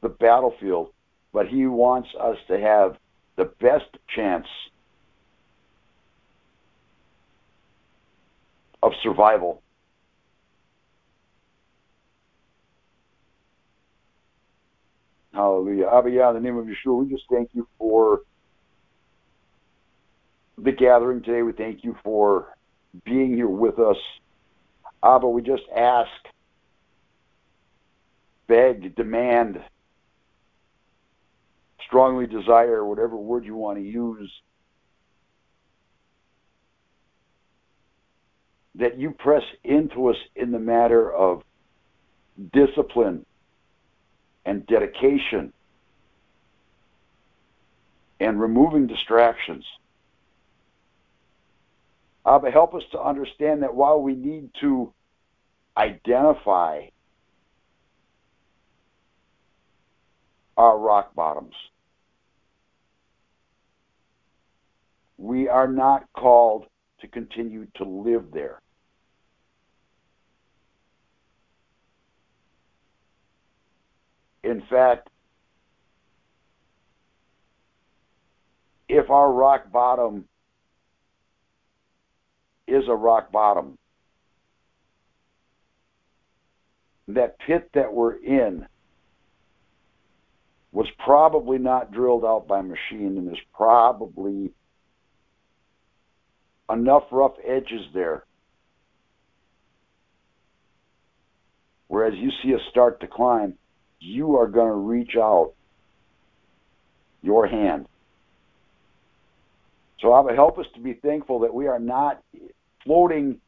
the 0.00 0.08
battlefield, 0.08 0.92
but 1.32 1.46
he 1.46 1.66
wants 1.66 2.08
us 2.18 2.36
to 2.48 2.58
have 2.58 2.96
the 3.36 3.44
best 3.44 3.96
chance 4.14 4.46
of 8.82 8.92
survival. 9.02 9.62
Hallelujah. 15.32 15.86
Abba, 15.86 16.10
Yah, 16.10 16.30
in 16.30 16.34
the 16.34 16.40
name 16.40 16.58
of 16.58 16.66
Yeshua, 16.66 17.04
we 17.04 17.10
just 17.10 17.24
thank 17.30 17.50
you 17.52 17.66
for 17.78 18.22
the 20.58 20.72
gathering 20.72 21.22
today. 21.22 21.42
We 21.42 21.52
thank 21.52 21.84
you 21.84 21.96
for 22.02 22.56
being 23.04 23.34
here 23.34 23.48
with 23.48 23.78
us. 23.78 23.96
Abba, 25.02 25.28
we 25.28 25.42
just 25.42 25.62
ask, 25.74 26.10
beg, 28.48 28.96
demand, 28.96 29.62
strongly 31.86 32.26
desire, 32.26 32.84
whatever 32.84 33.16
word 33.16 33.44
you 33.44 33.54
want 33.54 33.78
to 33.78 33.84
use, 33.84 34.30
that 38.74 38.98
you 38.98 39.12
press 39.12 39.42
into 39.62 40.08
us 40.08 40.16
in 40.34 40.50
the 40.52 40.58
matter 40.58 41.12
of 41.12 41.42
discipline 42.52 43.24
and 44.44 44.66
dedication 44.66 45.52
and 48.18 48.40
removing 48.40 48.86
distractions. 48.86 49.64
Abba, 52.26 52.50
help 52.50 52.74
us 52.74 52.82
to 52.92 53.00
understand 53.00 53.62
that 53.62 53.74
while 53.74 54.00
we 54.00 54.14
need 54.14 54.50
to 54.60 54.92
identify 55.76 56.86
our 60.56 60.78
rock 60.78 61.14
bottoms, 61.14 61.54
we 65.16 65.48
are 65.48 65.68
not 65.68 66.06
called 66.12 66.66
to 67.00 67.08
continue 67.08 67.66
to 67.76 67.84
live 67.84 68.26
there. 68.32 68.60
In 74.42 74.62
fact, 74.70 75.08
if 78.88 79.10
our 79.10 79.32
rock 79.32 79.70
bottom 79.70 80.24
is 82.66 82.84
a 82.88 82.94
rock 82.94 83.30
bottom, 83.30 83.76
that 87.08 87.38
pit 87.46 87.70
that 87.74 87.92
we're 87.92 88.14
in 88.14 88.66
was 90.72 90.86
probably 91.04 91.58
not 91.58 91.92
drilled 91.92 92.24
out 92.24 92.46
by 92.46 92.62
machine 92.62 93.16
and 93.18 93.26
there's 93.26 93.38
probably 93.54 94.52
enough 96.72 97.04
rough 97.10 97.34
edges 97.44 97.82
there. 97.92 98.24
Whereas 101.88 102.14
you 102.16 102.30
see 102.42 102.54
us 102.54 102.60
start 102.70 103.00
to 103.00 103.08
climb, 103.08 103.54
you 104.00 104.36
are 104.38 104.46
going 104.46 104.68
to 104.68 104.74
reach 104.74 105.14
out 105.16 105.52
your 107.22 107.46
hand. 107.46 107.86
So 110.00 110.18
Abba, 110.18 110.34
help 110.34 110.58
us 110.58 110.66
to 110.74 110.80
be 110.80 110.94
thankful 110.94 111.40
that 111.40 111.54
we 111.54 111.66
are 111.66 111.78
not 111.78 112.22
floating 112.84 113.40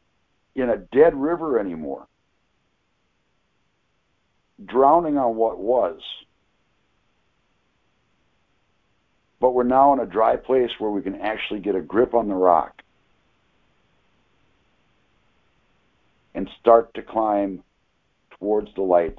in 0.54 0.68
a 0.68 0.76
dead 0.76 1.14
river 1.14 1.58
anymore, 1.58 2.06
drowning 4.64 5.16
on 5.16 5.34
what 5.36 5.58
was. 5.58 6.00
But 9.40 9.52
we're 9.52 9.64
now 9.64 9.94
in 9.94 9.98
a 9.98 10.06
dry 10.06 10.36
place 10.36 10.70
where 10.78 10.90
we 10.90 11.02
can 11.02 11.20
actually 11.20 11.60
get 11.60 11.74
a 11.74 11.80
grip 11.80 12.14
on 12.14 12.28
the 12.28 12.34
rock 12.34 12.82
and 16.34 16.48
start 16.60 16.94
to 16.94 17.02
climb 17.02 17.64
towards 18.38 18.72
the 18.74 18.82
light. 18.82 19.18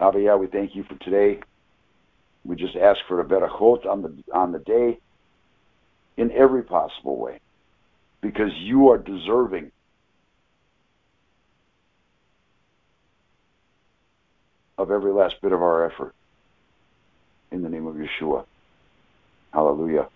Abba, 0.00 0.36
we 0.38 0.46
thank 0.46 0.74
you 0.74 0.82
for 0.84 0.94
today. 0.96 1.40
We 2.44 2.56
just 2.56 2.74
ask 2.74 3.00
for 3.06 3.20
a 3.20 3.24
berachot 3.24 3.86
on 3.86 4.00
the 4.02 4.14
on 4.32 4.52
the 4.52 4.58
day 4.58 4.98
in 6.16 6.32
every 6.32 6.62
possible 6.62 7.18
way, 7.18 7.40
because 8.22 8.50
you 8.56 8.88
are 8.90 8.98
deserving 8.98 9.70
of 14.78 14.90
every 14.90 15.12
last 15.12 15.34
bit 15.42 15.52
of 15.52 15.60
our 15.62 15.84
effort. 15.84 16.14
In 17.52 17.62
the 17.62 17.68
name 17.68 17.86
of 17.86 17.96
Yeshua. 17.96 18.46
Hallelujah. 19.52 20.08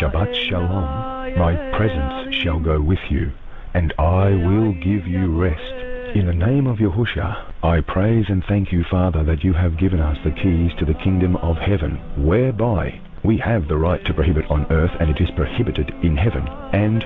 Shabbat 0.00 0.34
Shalom. 0.34 1.38
My 1.38 1.56
presence 1.74 2.34
shall 2.34 2.60
go 2.60 2.82
with 2.82 2.98
you, 3.08 3.32
and 3.72 3.94
I 3.98 4.28
will 4.28 4.72
give 4.74 5.06
you 5.06 5.40
rest. 5.40 6.14
In 6.14 6.26
the 6.26 6.34
name 6.34 6.66
of 6.66 6.76
Yahusha, 6.76 7.54
I 7.62 7.80
praise 7.80 8.26
and 8.28 8.44
thank 8.44 8.72
you, 8.72 8.84
Father, 8.90 9.24
that 9.24 9.42
you 9.42 9.54
have 9.54 9.78
given 9.78 10.00
us 10.00 10.18
the 10.22 10.32
keys 10.32 10.72
to 10.78 10.84
the 10.84 10.92
kingdom 11.02 11.36
of 11.36 11.56
heaven, 11.56 11.96
whereby 12.22 13.00
we 13.24 13.38
have 13.38 13.68
the 13.68 13.78
right 13.78 14.04
to 14.04 14.12
prohibit 14.12 14.44
on 14.50 14.70
earth, 14.70 14.92
and 15.00 15.08
it 15.08 15.18
is 15.18 15.30
prohibited 15.30 15.88
in 16.02 16.18
heaven, 16.18 16.46
and 16.74 17.02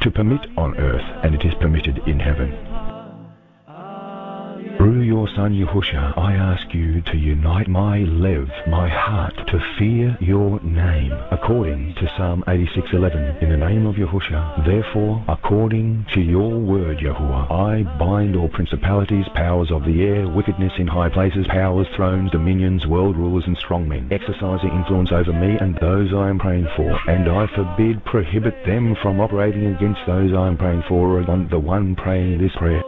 to 0.00 0.10
permit 0.10 0.46
on 0.56 0.74
earth, 0.78 1.04
and 1.22 1.34
it 1.34 1.44
is 1.44 1.52
permitted 1.60 1.98
in 2.06 2.18
heaven. 2.18 2.75
Through 4.86 5.02
your 5.02 5.26
Son 5.34 5.52
Yahusha, 5.52 6.16
I 6.16 6.34
ask 6.34 6.72
you 6.72 7.00
to 7.00 7.16
unite 7.16 7.66
my 7.66 8.04
lev, 8.04 8.48
my 8.68 8.88
heart, 8.88 9.34
to 9.48 9.58
fear 9.76 10.16
your 10.20 10.60
name, 10.62 11.10
according 11.32 11.96
to 11.96 12.08
Psalm 12.16 12.44
86:11. 12.46 13.42
In 13.42 13.48
the 13.48 13.56
name 13.56 13.84
of 13.86 13.96
Yahusha, 13.96 14.64
therefore, 14.64 15.24
according 15.26 16.06
to 16.14 16.20
your 16.20 16.52
word, 16.60 16.98
Yahuwah, 16.98 17.50
I 17.50 17.82
bind 17.98 18.36
all 18.36 18.48
principalities, 18.48 19.26
powers 19.34 19.72
of 19.72 19.84
the 19.84 20.04
air, 20.04 20.28
wickedness 20.28 20.74
in 20.78 20.86
high 20.86 21.08
places, 21.08 21.48
powers, 21.48 21.88
thrones, 21.96 22.30
dominions, 22.30 22.86
world 22.86 23.16
rulers, 23.16 23.48
and 23.48 23.58
strongmen, 23.58 24.12
exercising 24.12 24.70
influence 24.70 25.10
over 25.10 25.32
me 25.32 25.58
and 25.58 25.74
those 25.80 26.14
I 26.14 26.28
am 26.28 26.38
praying 26.38 26.68
for, 26.76 26.96
and 27.10 27.28
I 27.28 27.48
forbid, 27.48 28.04
prohibit 28.04 28.64
them 28.64 28.94
from 29.02 29.20
operating 29.20 29.66
against 29.66 30.06
those 30.06 30.32
I 30.32 30.46
am 30.46 30.56
praying 30.56 30.82
for, 30.82 31.18
or 31.18 31.24
the 31.24 31.58
one 31.58 31.96
praying 31.96 32.38
this 32.38 32.54
prayer. 32.54 32.84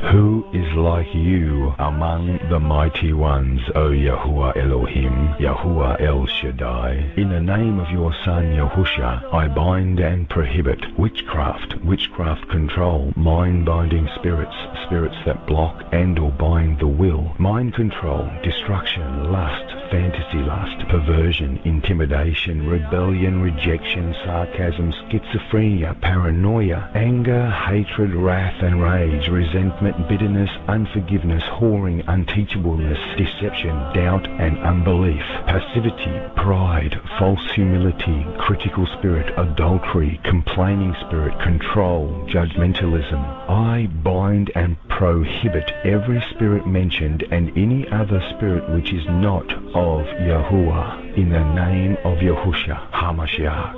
Who 0.00 0.46
is 0.52 0.72
like 0.74 1.12
you 1.12 1.74
among 1.76 2.38
the 2.48 2.60
mighty 2.60 3.12
ones, 3.12 3.60
O 3.74 3.90
Yahuwah 3.90 4.56
Elohim, 4.56 5.34
Yahuwah 5.40 6.00
El 6.00 6.24
Shaddai? 6.26 7.14
In 7.16 7.30
the 7.30 7.40
name 7.40 7.80
of 7.80 7.90
your 7.90 8.14
Son 8.24 8.44
Yahusha, 8.54 9.34
I 9.34 9.48
bind 9.48 9.98
and 9.98 10.30
prohibit 10.30 10.96
witchcraft, 10.96 11.74
witchcraft 11.84 12.48
control, 12.48 13.12
mind-binding 13.16 14.08
spirits, 14.14 14.54
spirits 14.84 15.16
that 15.26 15.48
block 15.48 15.82
and 15.90 16.16
or 16.20 16.30
bind 16.30 16.78
the 16.78 16.86
will, 16.86 17.34
mind 17.36 17.74
control, 17.74 18.30
destruction, 18.44 19.32
lust, 19.32 19.77
fantasy 19.90 20.38
lust, 20.38 20.88
perversion, 20.88 21.60
intimidation, 21.64 22.68
rebellion, 22.68 23.40
rejection, 23.40 24.14
sarcasm, 24.24 24.92
schizophrenia, 24.92 25.98
paranoia, 26.00 26.90
anger, 26.94 27.50
hatred, 27.50 28.14
wrath 28.14 28.62
and 28.62 28.82
rage, 28.82 29.28
resentment, 29.28 30.08
bitterness, 30.08 30.50
unforgiveness, 30.68 31.42
whoring, 31.44 32.04
unteachableness, 32.04 33.16
deception, 33.16 33.74
doubt 33.94 34.26
and 34.40 34.58
unbelief, 34.58 35.22
passivity, 35.46 36.20
pride, 36.36 37.00
false 37.18 37.50
humility, 37.54 38.26
critical 38.38 38.86
spirit, 38.98 39.32
adultery, 39.38 40.20
complaining 40.24 40.94
spirit, 41.06 41.38
control, 41.40 42.08
judgmentalism. 42.28 43.18
I 43.48 43.86
bind 44.02 44.50
and 44.54 44.76
prohibit 44.88 45.70
every 45.84 46.22
spirit 46.30 46.66
mentioned 46.66 47.24
and 47.30 47.50
any 47.56 47.88
other 47.88 48.20
spirit 48.34 48.68
which 48.70 48.92
is 48.92 49.04
not 49.06 49.46
of 49.78 50.06
Yahuwah 50.26 51.16
in 51.16 51.28
the 51.30 51.44
name 51.54 51.96
of 52.04 52.18
Yahusha 52.18 52.90
HaMashiach. 52.90 53.72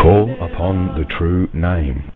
Call 0.00 0.30
upon 0.42 0.98
the 0.98 1.04
true 1.04 1.48
name. 1.52 2.12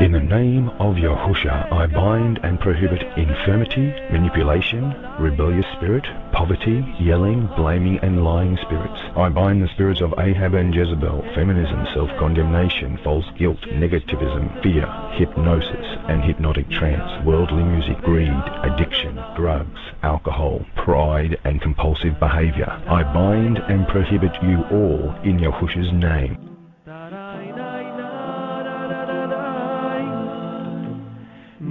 In 0.00 0.12
the 0.12 0.20
name 0.20 0.68
of 0.78 0.94
Yahusha, 0.94 1.72
I 1.72 1.86
bind 1.86 2.38
and 2.44 2.60
prohibit 2.60 3.02
infirmity, 3.16 3.92
manipulation, 4.12 4.94
rebellious 5.18 5.66
spirit, 5.76 6.06
poverty, 6.34 6.84
yelling, 6.98 7.46
blaming, 7.56 7.98
and 7.98 8.24
lying 8.24 8.58
spirits. 8.62 9.00
I 9.16 9.28
bind 9.28 9.62
the 9.62 9.68
spirits 9.68 10.00
of 10.00 10.14
Ahab 10.18 10.54
and 10.54 10.74
Jezebel, 10.74 11.22
feminism, 11.34 11.86
self-condemnation, 11.94 12.98
false 13.04 13.24
guilt, 13.38 13.60
negativism, 13.70 14.60
fear, 14.62 14.86
hypnosis, 15.12 15.86
and 16.08 16.24
hypnotic 16.24 16.68
trance, 16.70 17.24
worldly 17.24 17.62
music, 17.62 17.98
greed, 18.02 18.42
addiction, 18.64 19.14
drugs, 19.36 19.80
alcohol, 20.02 20.66
pride, 20.74 21.38
and 21.44 21.62
compulsive 21.62 22.18
behavior. 22.18 22.70
I 22.88 23.04
bind 23.04 23.58
and 23.58 23.86
prohibit 23.86 24.34
you 24.42 24.64
all 24.72 25.14
in 25.22 25.38
Yahusha's 25.38 25.92
name. 25.92 26.53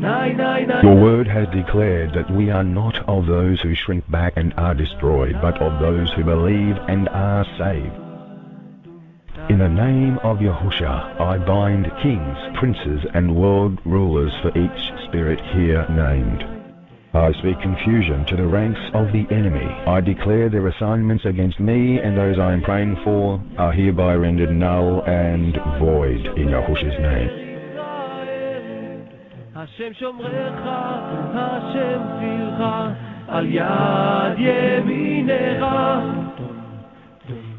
Your 0.03 0.95
word 0.95 1.27
has 1.27 1.47
declared 1.55 2.13
that 2.13 2.29
we 2.29 2.49
are 2.49 2.63
not 2.63 3.07
of 3.07 3.25
those 3.25 3.61
who 3.61 3.73
shrink 3.73 4.03
back 4.11 4.33
and 4.35 4.53
are 4.57 4.73
destroyed, 4.73 5.37
but 5.41 5.61
of 5.61 5.79
those 5.79 6.11
who 6.11 6.25
believe 6.25 6.75
and 6.89 7.07
are 7.07 7.45
saved. 7.57 7.95
In 9.49 9.59
the 9.59 9.69
name 9.69 10.17
of 10.17 10.39
Yahusha, 10.39 11.21
I 11.21 11.37
bind 11.37 11.89
kings, 12.01 12.37
princes, 12.59 13.05
and 13.13 13.33
world 13.33 13.79
rulers 13.85 14.33
for 14.41 14.49
each 14.57 14.91
spirit 15.07 15.39
here 15.55 15.87
named. 15.89 16.43
I 17.13 17.31
speak 17.39 17.61
confusion 17.61 18.25
to 18.25 18.35
the 18.35 18.47
ranks 18.47 18.81
of 18.93 19.07
the 19.13 19.25
enemy. 19.31 19.71
I 19.87 20.01
declare 20.01 20.49
their 20.49 20.67
assignments 20.67 21.23
against 21.23 21.61
me 21.61 21.99
and 21.99 22.17
those 22.17 22.39
I 22.39 22.51
am 22.51 22.61
praying 22.61 22.97
for 23.05 23.41
are 23.57 23.71
hereby 23.71 24.15
rendered 24.15 24.51
null 24.51 25.01
and 25.05 25.55
void 25.79 26.25
in 26.37 26.49
Yahusha's 26.49 26.99
name. 26.99 27.42
השם 29.63 29.93
שומרך, 29.93 30.61
השם 31.33 32.01
צילך, 32.19 32.63
על 33.27 33.45
יד 33.49 34.37
ימינך. 34.37 35.65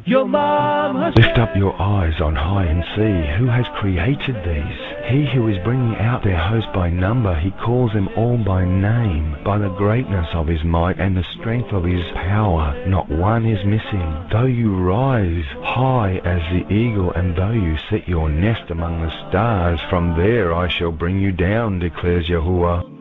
Your 0.06 0.28
mom 0.28 1.00
has 1.00 1.16
Lift 1.16 1.38
up 1.38 1.56
your 1.56 1.80
eyes 1.80 2.20
on 2.20 2.36
high 2.36 2.64
and 2.64 2.84
see 2.94 3.38
who 3.38 3.46
has 3.46 3.64
created 3.80 4.36
these. 4.44 4.78
He 5.08 5.24
who 5.32 5.48
is 5.48 5.64
bringing 5.64 5.96
out 5.96 6.22
their 6.22 6.36
host 6.36 6.66
by 6.74 6.90
number, 6.90 7.34
he 7.40 7.50
calls 7.52 7.90
them 7.94 8.10
all 8.14 8.36
by 8.36 8.66
name, 8.66 9.34
by 9.46 9.56
the 9.56 9.70
greatness 9.70 10.28
of 10.34 10.46
his 10.46 10.62
might 10.62 11.00
and 11.00 11.16
the 11.16 11.24
strength 11.40 11.72
of 11.72 11.84
his 11.84 12.04
power. 12.12 12.86
Not 12.86 13.08
one 13.08 13.46
is 13.46 13.64
missing. 13.64 14.28
Though 14.30 14.44
you 14.44 14.76
rise 14.76 15.46
high 15.62 16.20
as 16.22 16.42
the 16.52 16.70
eagle, 16.70 17.10
and 17.12 17.34
though 17.34 17.52
you 17.52 17.78
set 17.88 18.06
your 18.06 18.28
nest 18.28 18.70
among 18.70 19.00
the 19.00 19.28
stars, 19.30 19.80
from 19.88 20.18
there 20.18 20.54
I 20.54 20.68
shall 20.68 20.92
bring 20.92 21.18
you 21.18 21.32
down, 21.32 21.78
declares 21.78 22.28
Yahuwah. 22.28 22.93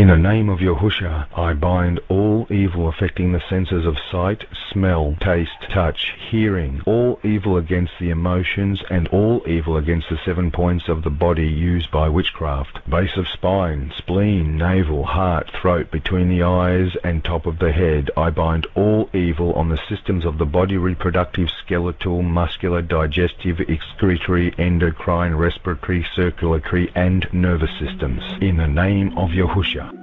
In 0.00 0.08
the 0.08 0.16
name 0.16 0.48
of 0.48 0.60
Yahusha, 0.60 1.26
I 1.36 1.52
bind 1.52 2.00
all 2.08 2.46
evil 2.48 2.88
affecting 2.88 3.32
the 3.32 3.42
senses 3.50 3.84
of 3.84 3.98
sight, 4.10 4.46
smell, 4.72 5.14
taste, 5.20 5.50
touch, 5.70 6.14
hearing, 6.30 6.80
all 6.86 7.20
evil 7.22 7.58
against 7.58 7.92
the 8.00 8.08
emotions, 8.08 8.82
and 8.88 9.08
all 9.08 9.42
evil 9.46 9.76
against 9.76 10.08
the 10.08 10.18
seven 10.24 10.50
points 10.50 10.88
of 10.88 11.02
the 11.02 11.10
body 11.10 11.46
used 11.46 11.90
by 11.90 12.08
witchcraft, 12.08 12.78
base 12.88 13.14
of 13.18 13.28
spine, 13.28 13.92
spleen, 13.94 14.56
navel, 14.56 15.04
heart, 15.04 15.50
throat, 15.60 15.90
between 15.90 16.30
the 16.30 16.44
eyes 16.44 16.96
and 17.04 17.22
top 17.22 17.44
of 17.44 17.58
the 17.58 17.70
head. 17.70 18.10
I 18.16 18.30
bind 18.30 18.66
all 18.74 19.10
evil 19.12 19.52
on 19.52 19.68
the 19.68 19.82
systems 19.86 20.24
of 20.24 20.38
the 20.38 20.46
body, 20.46 20.78
reproductive, 20.78 21.50
skeletal, 21.50 22.22
muscular, 22.22 22.80
digestive, 22.80 23.60
excretory, 23.60 24.54
endocrine, 24.56 25.36
respiratory, 25.36 26.06
circulatory, 26.16 26.90
and 26.94 27.28
nervous 27.34 27.78
systems. 27.78 28.22
In 28.40 28.56
the 28.56 28.66
name 28.66 29.18
of 29.18 29.28
Yahusha. 29.28 29.99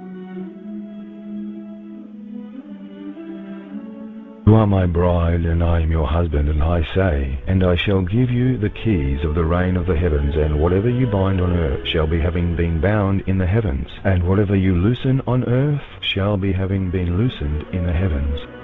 You 4.48 4.54
are 4.54 4.66
my 4.66 4.86
bride, 4.86 5.44
and 5.44 5.62
I 5.62 5.80
am 5.80 5.90
your 5.90 6.06
husband, 6.06 6.48
and 6.48 6.62
I 6.62 6.82
say, 6.94 7.38
and 7.46 7.62
I 7.62 7.76
shall 7.76 8.00
give 8.00 8.30
you 8.30 8.56
the 8.56 8.70
keys 8.70 9.22
of 9.22 9.34
the 9.34 9.44
reign 9.44 9.76
of 9.76 9.84
the 9.84 9.94
heavens, 9.94 10.36
and 10.36 10.58
whatever 10.58 10.88
you 10.88 11.06
bind 11.06 11.42
on 11.42 11.54
earth 11.54 11.86
shall 11.86 12.06
be 12.06 12.18
having 12.18 12.56
been 12.56 12.80
bound 12.80 13.24
in 13.26 13.36
the 13.36 13.46
heavens, 13.46 13.90
and 14.04 14.26
whatever 14.26 14.56
you 14.56 14.74
loosen 14.74 15.20
on 15.26 15.44
earth 15.44 15.82
shall 16.00 16.38
be 16.38 16.50
having 16.50 16.90
been 16.90 17.18
loosened 17.18 17.66
in 17.74 17.84
the 17.84 17.92
heavens. 17.92 18.57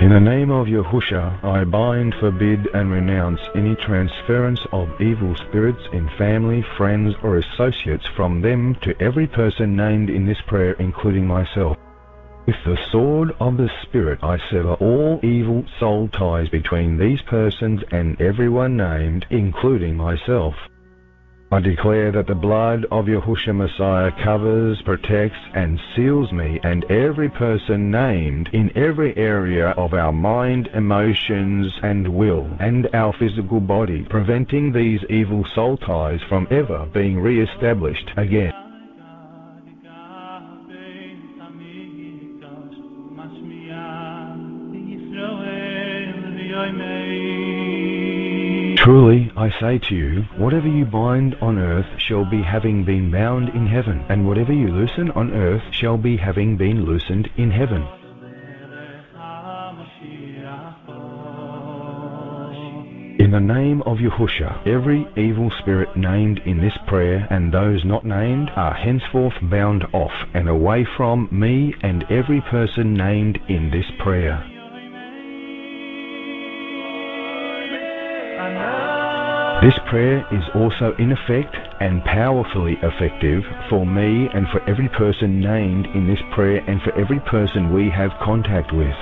In 0.00 0.10
the 0.10 0.20
name 0.20 0.50
of 0.50 0.68
Yahusha, 0.68 1.42
I 1.44 1.64
bind, 1.64 2.14
forbid, 2.20 2.68
and 2.72 2.90
renounce 2.90 3.40
any 3.54 3.74
transference 3.74 4.60
of 4.70 4.88
evil 5.00 5.34
spirits 5.34 5.82
in 5.92 6.08
family, 6.18 6.64
friends, 6.76 7.14
or 7.22 7.38
associates 7.38 8.06
from 8.16 8.40
them 8.42 8.76
to 8.82 9.00
every 9.02 9.26
person 9.26 9.76
named 9.76 10.08
in 10.08 10.24
this 10.26 10.40
prayer, 10.46 10.72
including 10.74 11.26
myself. 11.26 11.76
With 12.46 12.56
the 12.64 12.78
sword 12.90 13.32
of 13.40 13.56
the 13.56 13.70
Spirit, 13.82 14.20
I 14.22 14.38
sever 14.50 14.74
all 14.74 15.20
evil 15.22 15.64
soul 15.78 16.08
ties 16.08 16.48
between 16.48 16.98
these 16.98 17.22
persons 17.22 17.82
and 17.90 18.20
everyone 18.20 18.76
named, 18.76 19.26
including 19.30 19.96
myself. 19.96 20.54
I 21.52 21.60
declare 21.60 22.10
that 22.12 22.26
the 22.26 22.34
blood 22.34 22.86
of 22.90 23.04
Yahushua 23.04 23.54
Messiah 23.54 24.10
covers, 24.24 24.80
protects, 24.86 25.36
and 25.52 25.78
seals 25.94 26.32
me 26.32 26.58
and 26.62 26.82
every 26.90 27.28
person 27.28 27.90
named 27.90 28.48
in 28.54 28.74
every 28.74 29.14
area 29.18 29.74
of 29.76 29.92
our 29.92 30.12
mind, 30.12 30.70
emotions, 30.72 31.70
and 31.82 32.08
will, 32.08 32.48
and 32.58 32.88
our 32.94 33.12
physical 33.18 33.60
body, 33.60 34.06
preventing 34.08 34.72
these 34.72 35.02
evil 35.10 35.44
soul 35.54 35.76
ties 35.76 36.20
from 36.26 36.48
ever 36.50 36.86
being 36.94 37.20
re-established 37.20 38.12
again. 38.16 38.61
Truly, 48.82 49.30
I 49.36 49.48
say 49.60 49.78
to 49.78 49.94
you, 49.94 50.22
whatever 50.36 50.66
you 50.66 50.84
bind 50.84 51.36
on 51.36 51.56
earth 51.56 51.86
shall 51.98 52.24
be 52.24 52.42
having 52.42 52.84
been 52.84 53.12
bound 53.12 53.50
in 53.50 53.64
heaven, 53.64 54.04
and 54.08 54.26
whatever 54.26 54.52
you 54.52 54.66
loosen 54.66 55.12
on 55.12 55.30
earth 55.30 55.62
shall 55.70 55.96
be 55.96 56.16
having 56.16 56.56
been 56.56 56.84
loosened 56.84 57.30
in 57.36 57.52
heaven. 57.52 57.86
In 63.20 63.30
the 63.30 63.38
name 63.38 63.82
of 63.82 63.98
Yahusha, 63.98 64.66
every 64.66 65.06
evil 65.16 65.52
spirit 65.60 65.96
named 65.96 66.40
in 66.44 66.60
this 66.60 66.76
prayer 66.88 67.28
and 67.30 67.54
those 67.54 67.84
not 67.84 68.04
named 68.04 68.50
are 68.56 68.74
henceforth 68.74 69.34
bound 69.42 69.84
off 69.92 70.26
and 70.34 70.48
away 70.48 70.84
from 70.96 71.28
me 71.30 71.72
and 71.82 72.04
every 72.10 72.40
person 72.40 72.94
named 72.94 73.38
in 73.48 73.70
this 73.70 73.86
prayer. 74.00 74.51
This 79.62 79.78
prayer 79.88 80.26
is 80.32 80.42
also 80.56 80.92
in 80.98 81.12
effect 81.12 81.54
and 81.78 82.02
powerfully 82.04 82.76
effective 82.82 83.44
for 83.70 83.86
me 83.86 84.28
and 84.34 84.48
for 84.48 84.60
every 84.68 84.88
person 84.88 85.40
named 85.40 85.86
in 85.94 86.08
this 86.08 86.18
prayer 86.34 86.64
and 86.66 86.82
for 86.82 86.92
every 86.98 87.20
person 87.20 87.72
we 87.72 87.88
have 87.88 88.10
contact 88.20 88.72
with. 88.72 88.96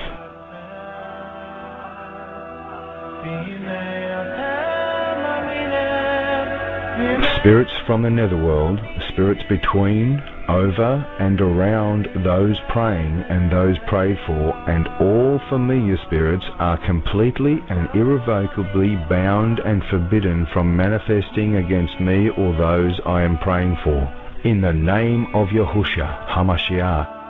Spirits 7.39 7.71
from 7.87 8.03
the 8.03 8.09
netherworld, 8.11 8.79
spirits 9.09 9.41
between, 9.49 10.21
over, 10.51 11.05
and 11.19 11.39
around 11.39 12.07
those 12.23 12.57
praying 12.69 13.23
and 13.29 13.51
those 13.51 13.77
prayed 13.87 14.17
for, 14.27 14.53
and 14.69 14.87
all 14.99 15.39
familiar 15.49 15.97
spirits 16.05 16.45
are 16.59 16.77
completely 16.85 17.59
and 17.69 17.89
irrevocably 17.95 18.95
bound 19.09 19.59
and 19.59 19.81
forbidden 19.89 20.45
from 20.53 20.75
manifesting 20.75 21.55
against 21.55 21.99
me 21.99 22.29
or 22.29 22.55
those 22.57 22.99
I 23.05 23.23
am 23.23 23.37
praying 23.37 23.77
for. 23.83 24.11
In 24.43 24.61
the 24.61 24.73
name 24.73 25.27
of 25.33 25.49
Yahusha 25.49 26.27
HaMashiach. 26.27 27.21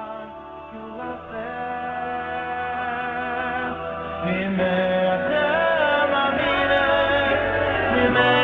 In 8.03 8.40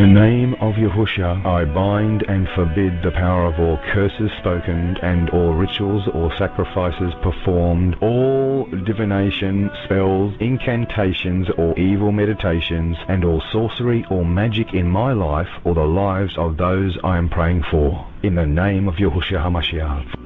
the 0.00 0.06
name 0.06 0.54
of 0.62 0.76
Yahusha, 0.76 1.44
I 1.44 1.66
bind 1.66 2.22
and 2.26 2.48
forbid 2.54 3.02
the 3.02 3.10
power 3.10 3.44
of 3.44 3.60
all 3.60 3.76
curses 3.92 4.30
spoken 4.38 4.96
and 5.02 5.28
all 5.28 5.52
rituals 5.52 6.08
or 6.14 6.34
sacrifices 6.38 7.12
performed, 7.20 7.96
all 8.00 8.64
divination, 8.86 9.70
spells, 9.84 10.32
incantations, 10.40 11.48
or 11.58 11.78
evil 11.78 12.12
meditations, 12.12 12.96
and 13.08 13.26
all 13.26 13.42
sorcery 13.52 14.06
or 14.10 14.24
magic 14.24 14.72
in 14.72 14.88
my 14.88 15.12
life 15.12 15.50
or 15.64 15.74
the 15.74 15.84
lives 15.84 16.32
of 16.38 16.56
those 16.56 16.96
I 17.04 17.18
am 17.18 17.28
praying 17.28 17.64
for. 17.70 18.06
In 18.22 18.36
the 18.36 18.46
name 18.46 18.88
of 18.88 18.94
Yahushua 18.94 19.44
HaMashiach. 19.44 20.18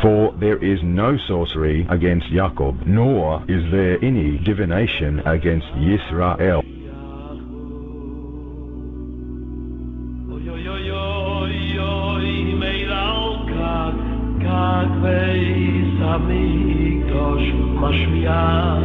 For 0.00 0.32
there 0.38 0.58
is 0.58 0.78
no 0.84 1.18
sorcery 1.26 1.88
against 1.90 2.28
Jacob, 2.30 2.86
nor 2.86 3.42
is 3.48 3.68
there 3.72 3.98
any 4.04 4.38
divination 4.38 5.18
against 5.26 5.66
Yisrael. 5.74 6.81
tag 14.52 14.90
weis 15.02 16.00
am 16.14 16.28
ich 16.30 17.00
gosh 17.10 17.48
mach 17.80 18.02
mir 18.12 18.80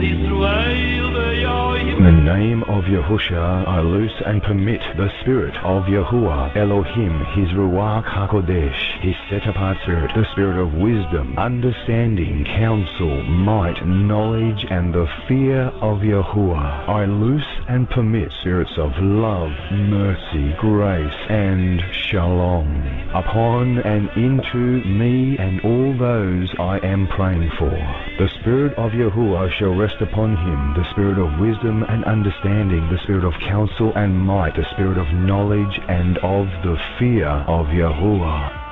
dis 0.00 0.22
ruel 0.30 1.06
de 1.16 1.28
yoy 1.44 1.82
name 2.24 2.62
of 2.62 2.84
Yahusha, 2.84 3.68
I 3.68 3.80
loose 3.80 4.22
and 4.24 4.42
permit 4.42 4.80
the 4.96 5.10
spirit 5.20 5.54
of 5.62 5.84
Yahuwah, 5.84 6.56
Elohim, 6.56 7.20
his 7.36 7.50
Ruach 7.50 8.04
HaKodesh, 8.04 9.00
his 9.02 9.14
set-apart 9.28 9.76
spirit, 9.82 10.10
the 10.14 10.24
spirit 10.32 10.58
of 10.58 10.72
wisdom, 10.72 11.36
understanding, 11.36 12.44
counsel, 12.44 13.22
might, 13.24 13.86
knowledge, 13.86 14.64
and 14.70 14.94
the 14.94 15.06
fear 15.28 15.64
of 15.82 15.98
Yahuwah. 15.98 16.88
I 16.88 17.04
loose 17.04 17.44
and 17.68 17.88
permit 17.90 18.32
spirits 18.40 18.72
of 18.78 18.92
love, 18.98 19.52
mercy, 19.70 20.54
grace, 20.58 21.20
and 21.28 21.82
shalom 21.92 23.04
upon 23.14 23.78
and 23.78 24.08
into 24.16 24.82
me 24.84 25.36
and 25.38 25.60
all 25.60 25.96
those 25.96 26.52
I 26.58 26.78
am 26.82 27.06
praying 27.06 27.50
for. 27.58 27.70
The 28.18 28.28
spirit 28.40 28.74
of 28.74 28.90
Yahuwah 28.90 29.52
shall 29.52 29.74
rest 29.74 30.00
upon 30.00 30.36
him, 30.36 30.74
the 30.74 30.88
spirit 30.90 31.18
of 31.18 31.38
wisdom 31.38 31.84
and 31.84 32.04
understanding, 32.14 32.88
the 32.90 32.98
spirit 33.02 33.24
of 33.24 33.32
counsel 33.40 33.92
and 33.96 34.16
might, 34.16 34.54
the 34.54 34.64
spirit 34.74 34.98
of 34.98 35.06
knowledge 35.12 35.80
and 35.88 36.16
of 36.18 36.46
the 36.62 36.76
fear 36.96 37.26
of 37.26 37.66
Yahuwah. 37.66 38.64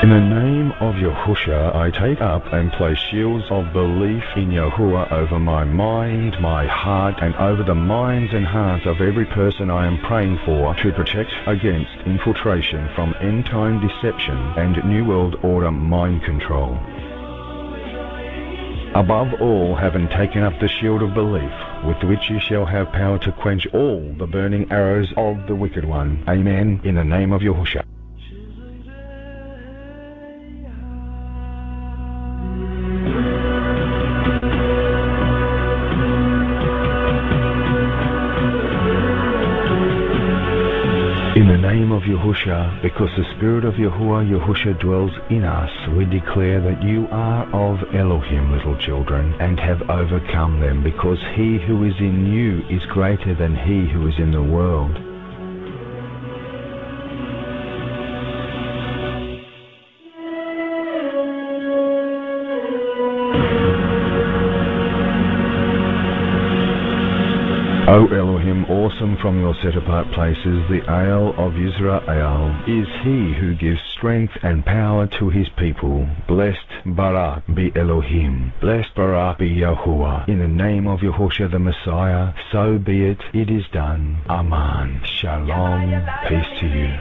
In 0.00 0.10
the 0.10 0.20
name 0.20 0.70
of 0.78 0.94
Yahusha, 0.94 1.74
I 1.74 1.90
take 1.90 2.20
up 2.20 2.44
and 2.52 2.70
place 2.70 2.98
shields 3.10 3.44
of 3.50 3.72
belief 3.72 4.22
in 4.36 4.50
Yahuwah 4.50 5.10
over 5.10 5.40
my 5.40 5.64
mind, 5.64 6.36
my 6.40 6.68
heart, 6.68 7.16
and 7.20 7.34
over 7.34 7.64
the 7.64 7.74
minds 7.74 8.32
and 8.32 8.46
hearts 8.46 8.86
of 8.86 9.00
every 9.00 9.26
person 9.26 9.72
I 9.72 9.88
am 9.88 9.98
praying 10.06 10.38
for 10.46 10.72
to 10.72 10.92
protect 10.92 11.32
against 11.48 11.90
infiltration 12.06 12.88
from 12.94 13.12
end 13.20 13.46
time 13.46 13.80
deception 13.84 14.38
and 14.56 14.76
New 14.84 15.04
World 15.04 15.34
Order 15.42 15.72
mind 15.72 16.22
control. 16.22 16.78
Above 18.94 19.34
all, 19.40 19.74
having 19.74 20.08
taken 20.08 20.42
up 20.42 20.58
the 20.60 20.68
shield 20.68 21.02
of 21.02 21.12
belief, 21.12 21.52
with 21.84 22.02
which 22.04 22.30
ye 22.30 22.40
shall 22.40 22.64
have 22.64 22.90
power 22.92 23.18
to 23.18 23.30
quench 23.32 23.66
all 23.74 24.00
the 24.18 24.26
burning 24.26 24.66
arrows 24.72 25.12
of 25.16 25.46
the 25.46 25.54
wicked 25.54 25.84
one. 25.84 26.24
Amen. 26.26 26.80
In 26.84 26.94
the 26.94 27.04
name 27.04 27.32
of 27.32 27.42
Yahushua. 27.42 27.84
Yahusha, 42.08 42.80
because 42.80 43.10
the 43.16 43.34
Spirit 43.36 43.64
of 43.64 43.74
Yahuwah 43.74 44.24
Yahusha 44.24 44.80
dwells 44.80 45.12
in 45.28 45.44
us, 45.44 45.70
we 45.94 46.06
declare 46.06 46.60
that 46.60 46.82
you 46.82 47.06
are 47.10 47.44
of 47.52 47.94
Elohim, 47.94 48.50
little 48.50 48.76
children, 48.78 49.34
and 49.40 49.60
have 49.60 49.82
overcome 49.90 50.58
them, 50.58 50.82
because 50.82 51.18
he 51.36 51.58
who 51.66 51.84
is 51.84 51.94
in 52.00 52.26
you 52.26 52.62
is 52.74 52.84
greater 52.86 53.34
than 53.34 53.54
he 53.54 53.92
who 53.92 54.08
is 54.08 54.14
in 54.18 54.32
the 54.32 54.42
world. 54.42 55.07
O 67.90 68.06
Elohim, 68.08 68.66
awesome 68.66 69.16
from 69.22 69.40
your 69.40 69.54
set 69.62 69.74
apart 69.74 70.06
places, 70.12 70.60
the 70.68 70.82
Ale 70.90 71.32
of 71.38 71.54
Israel 71.54 72.54
is 72.66 72.86
he 73.02 73.32
who 73.40 73.54
gives 73.54 73.80
strength 73.96 74.34
and 74.42 74.62
power 74.62 75.08
to 75.18 75.30
his 75.30 75.48
people. 75.56 76.06
Blessed 76.28 76.84
Barak 76.84 77.44
be 77.54 77.72
Elohim. 77.74 78.52
Blessed 78.60 78.94
Barak 78.94 79.38
be 79.38 79.48
Yahuwah. 79.48 80.28
In 80.28 80.38
the 80.38 80.46
name 80.46 80.86
of 80.86 81.00
Yahushua 81.00 81.50
the 81.50 81.58
Messiah, 81.58 82.34
so 82.52 82.76
be 82.76 83.06
it. 83.06 83.20
It 83.32 83.48
is 83.48 83.64
done. 83.72 84.18
Amen. 84.28 85.00
Shalom. 85.06 86.04
Peace 86.28 86.60
to 86.60 86.66
you. 86.66 86.92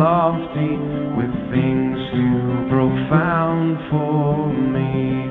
lofty 0.00 0.80
with 1.12 1.32
things 1.52 1.98
too 2.10 2.68
profound 2.72 3.76
for 3.90 4.48
me. 4.48 5.28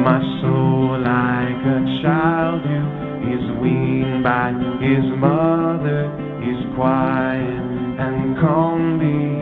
My 0.00 0.20
soul, 0.40 0.96
like 1.04 1.62
a 1.76 1.80
child 2.00 2.62
who 2.64 2.80
is 3.36 3.44
weaned 3.60 4.24
by 4.24 4.56
his 4.80 5.04
mother, 5.20 6.08
is 6.40 6.74
quiet 6.74 7.60
and 8.00 8.38
calm. 8.38 9.35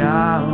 out. 0.00 0.49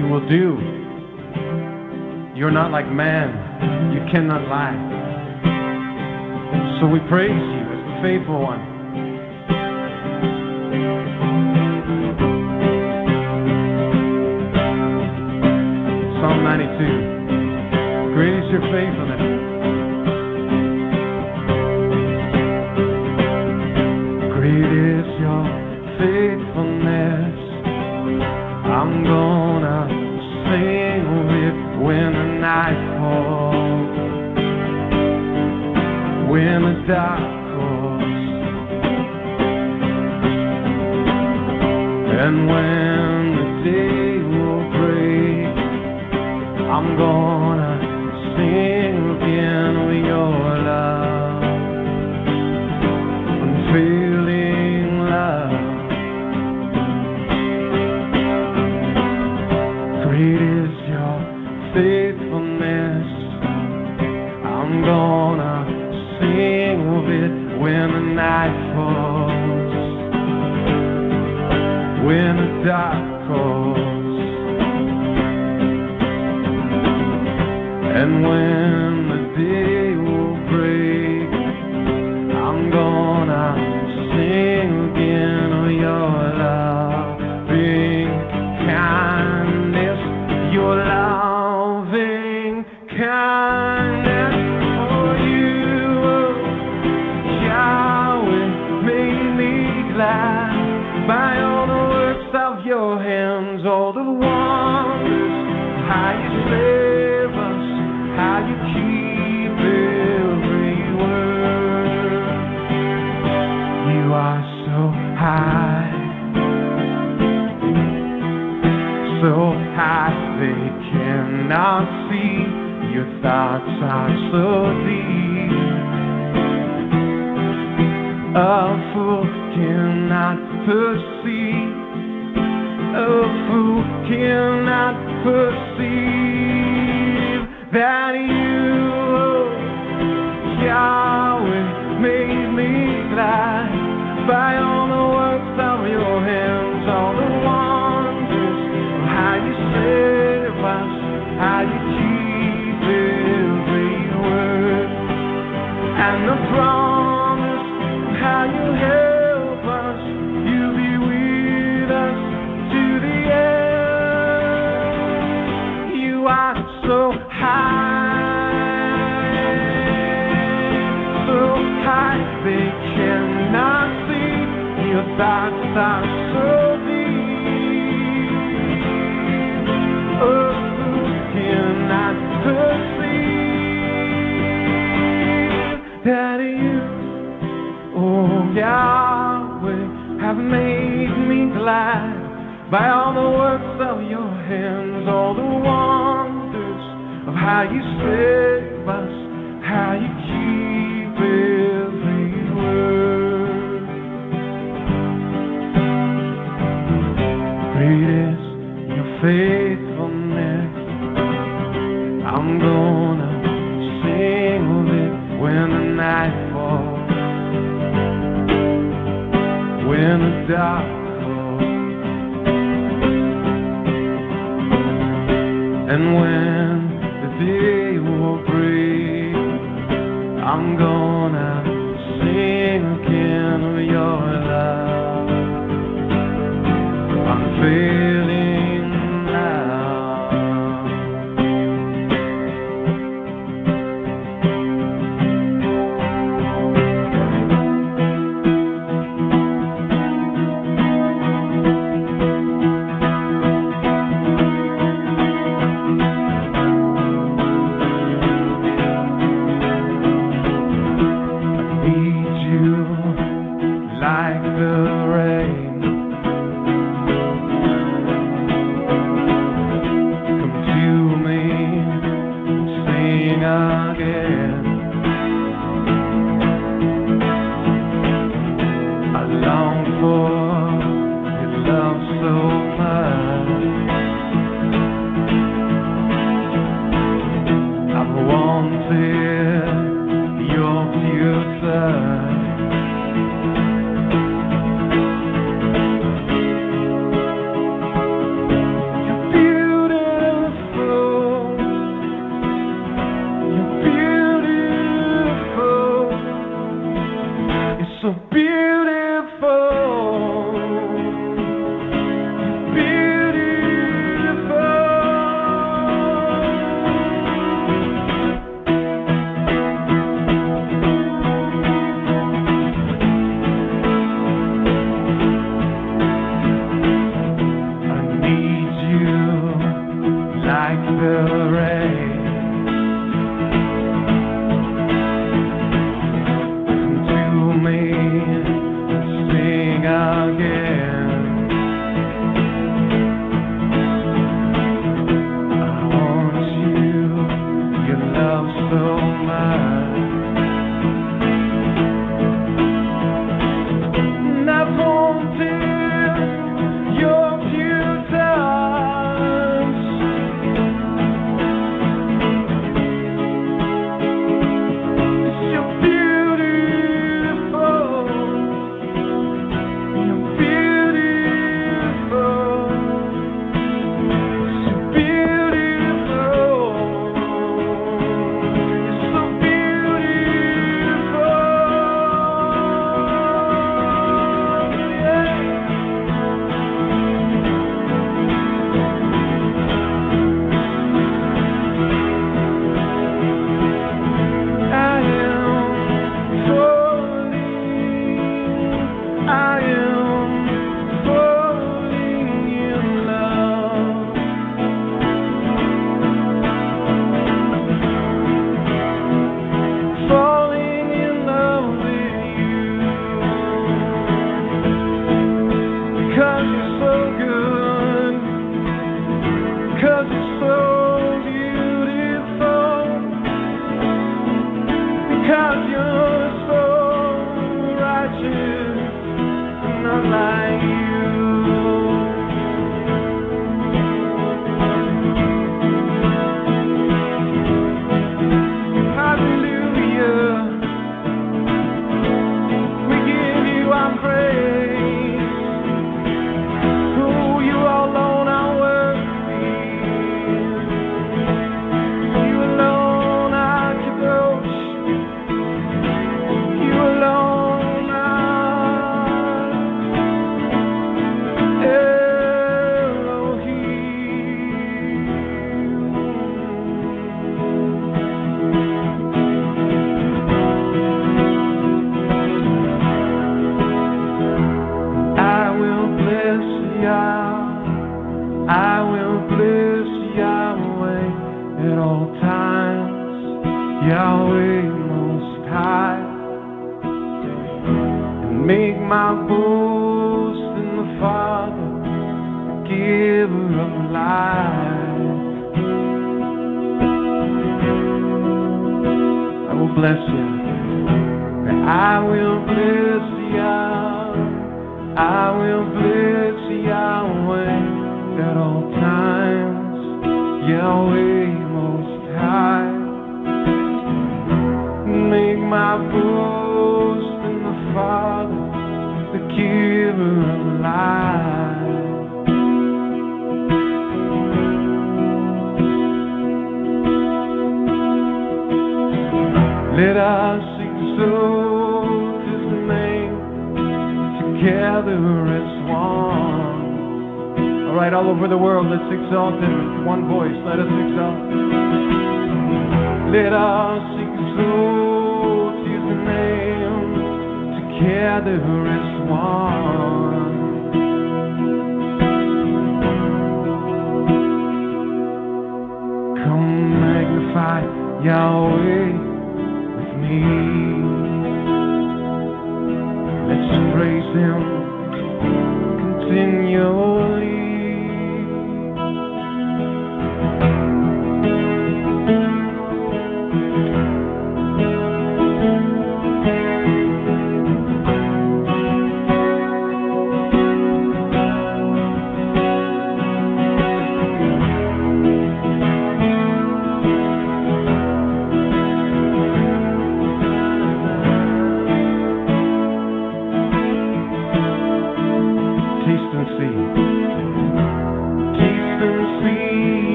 you 0.00 0.08
will 0.08 0.26
do. 0.28 0.56
You're 2.34 2.50
not 2.50 2.70
like 2.70 2.90
man. 2.90 3.28
You 3.92 4.00
cannot 4.10 4.48
lie. 4.48 4.72
So 6.80 6.86
we 6.86 7.00
praise 7.00 7.28
you 7.28 7.62
as 7.68 7.84
the 7.84 8.00
faithful 8.00 8.40
one. 8.40 8.64
Psalm 16.16 16.44
92. 16.44 18.14
Great 18.14 18.32
is 18.40 18.50
your 18.50 18.62
faithfulness. 18.72 19.09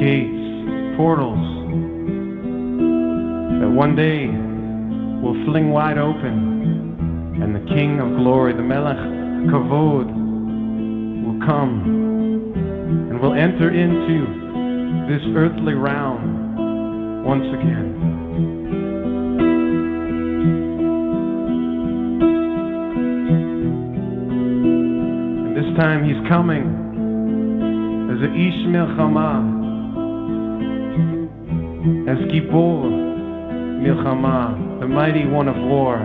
Gates, 0.00 0.96
portals, 0.96 1.36
that 3.60 3.68
one 3.68 3.94
day 3.94 4.26
will 5.20 5.36
fling 5.44 5.70
wide 5.70 5.98
open, 5.98 7.36
and 7.42 7.54
the 7.54 7.60
King 7.68 8.00
of 8.00 8.08
glory, 8.16 8.54
the 8.54 8.62
Melech 8.62 8.96
Kavod, 8.96 10.06
will 11.22 11.46
come 11.46 11.84
and 13.10 13.20
will 13.20 13.34
enter 13.34 13.68
into 13.70 14.24
this 15.06 15.22
earthly 15.36 15.74
realm 15.74 17.22
once 17.22 17.44
again. 17.44 17.94
And 25.44 25.54
this 25.54 25.76
time 25.78 26.04
he's 26.04 26.26
coming 26.26 26.88
as 28.10 28.18
a 28.22 28.32
Ish 28.32 28.66
Milchama, 28.66 29.59
as 31.80 32.20
Gibor 32.28 32.92
Milchama, 33.80 34.52
the 34.80 34.86
mighty 34.86 35.24
one 35.26 35.48
of 35.48 35.56
war. 35.56 35.96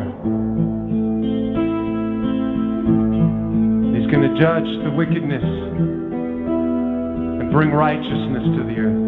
He's 3.91 4.07
going 4.09 4.23
to 4.23 4.39
judge 4.39 4.63
the 4.83 4.91
wickedness 4.95 5.43
and 5.43 7.51
bring 7.51 7.71
righteousness 7.71 8.43
to 8.55 8.63
the 8.63 8.79
earth. 8.79 9.03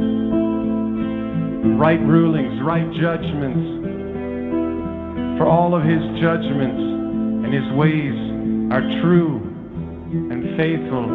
Right 1.80 2.02
rulings, 2.02 2.62
right 2.62 2.92
judgments. 3.00 3.88
For 5.40 5.48
all 5.48 5.74
of 5.74 5.84
his 5.84 6.02
judgments 6.20 6.82
and 7.46 7.54
his 7.54 7.72
ways 7.78 8.14
are 8.74 8.82
true 9.02 9.40
and 10.32 10.58
faithful 10.58 11.06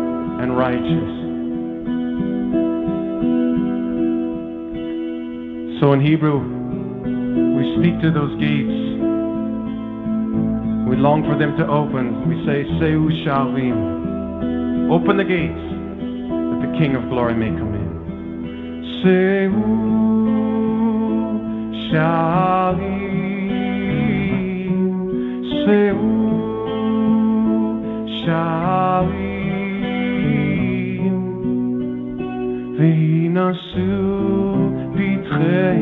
and 0.40 0.56
righteous. 0.56 1.21
So 5.82 5.92
in 5.94 6.00
Hebrew, 6.00 6.38
we 7.56 7.74
speak 7.76 8.00
to 8.02 8.12
those 8.12 8.38
gates. 8.38 8.78
We 10.88 10.94
long 10.94 11.24
for 11.28 11.36
them 11.36 11.56
to 11.56 11.66
open. 11.66 12.28
We 12.28 12.36
say, 12.46 12.62
Seu 12.78 13.10
She'arim. 13.26 14.92
Open 14.92 15.16
the 15.16 15.24
gates 15.24 15.58
that 15.58 16.60
the 16.62 16.78
King 16.78 16.94
of 16.94 17.08
glory 17.08 17.34
may 17.34 17.48
come 17.48 17.74
in. 17.74 17.90
Seu 19.02 19.50
She'arim. 21.90 23.02
Seu 25.66 25.98
She'arim. 28.22 29.32
V'yinasu 32.78 34.01
morrer 35.42 35.81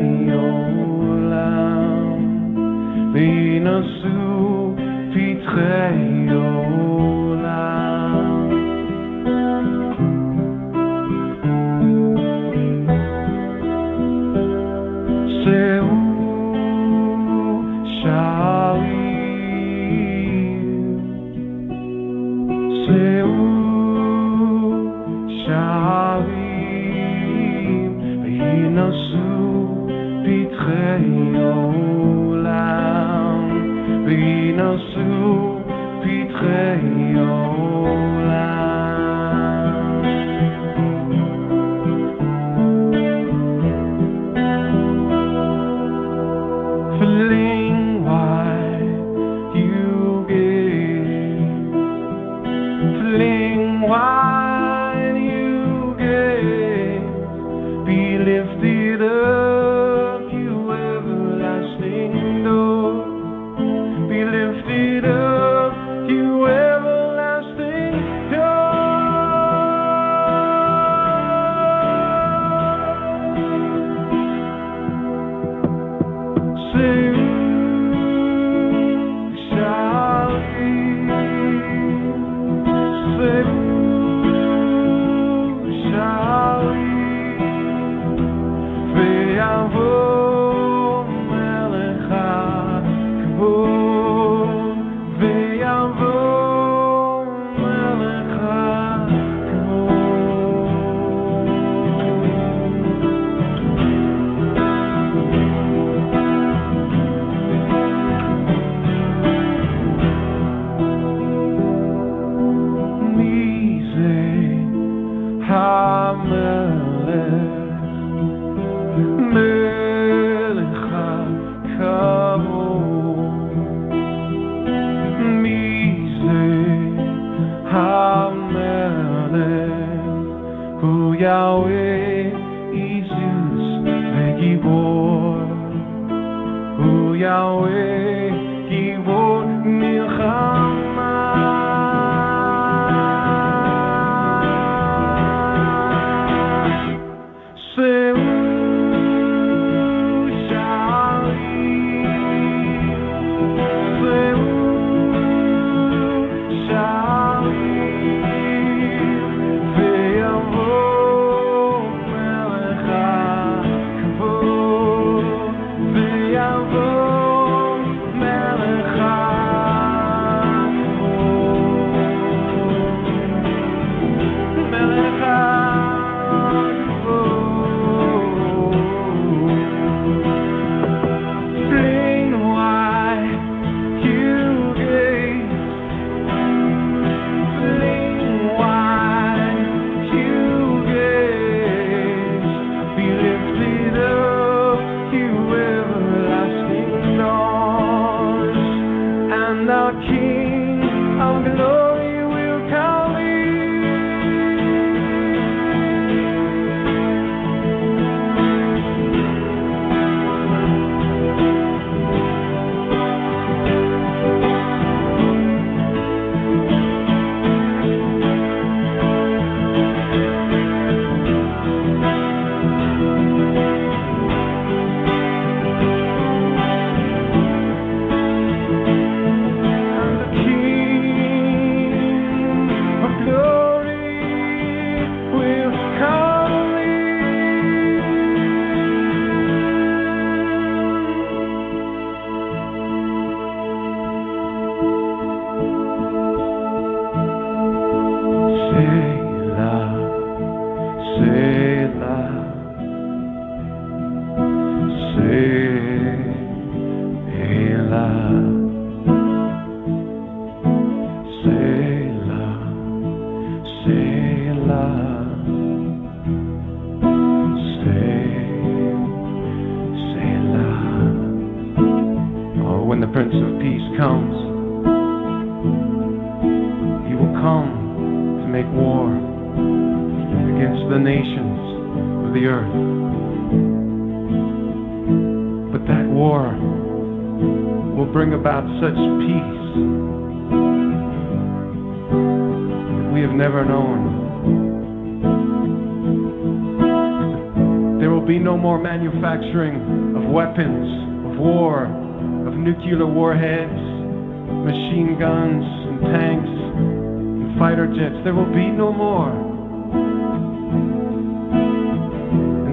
more. 309.01 309.33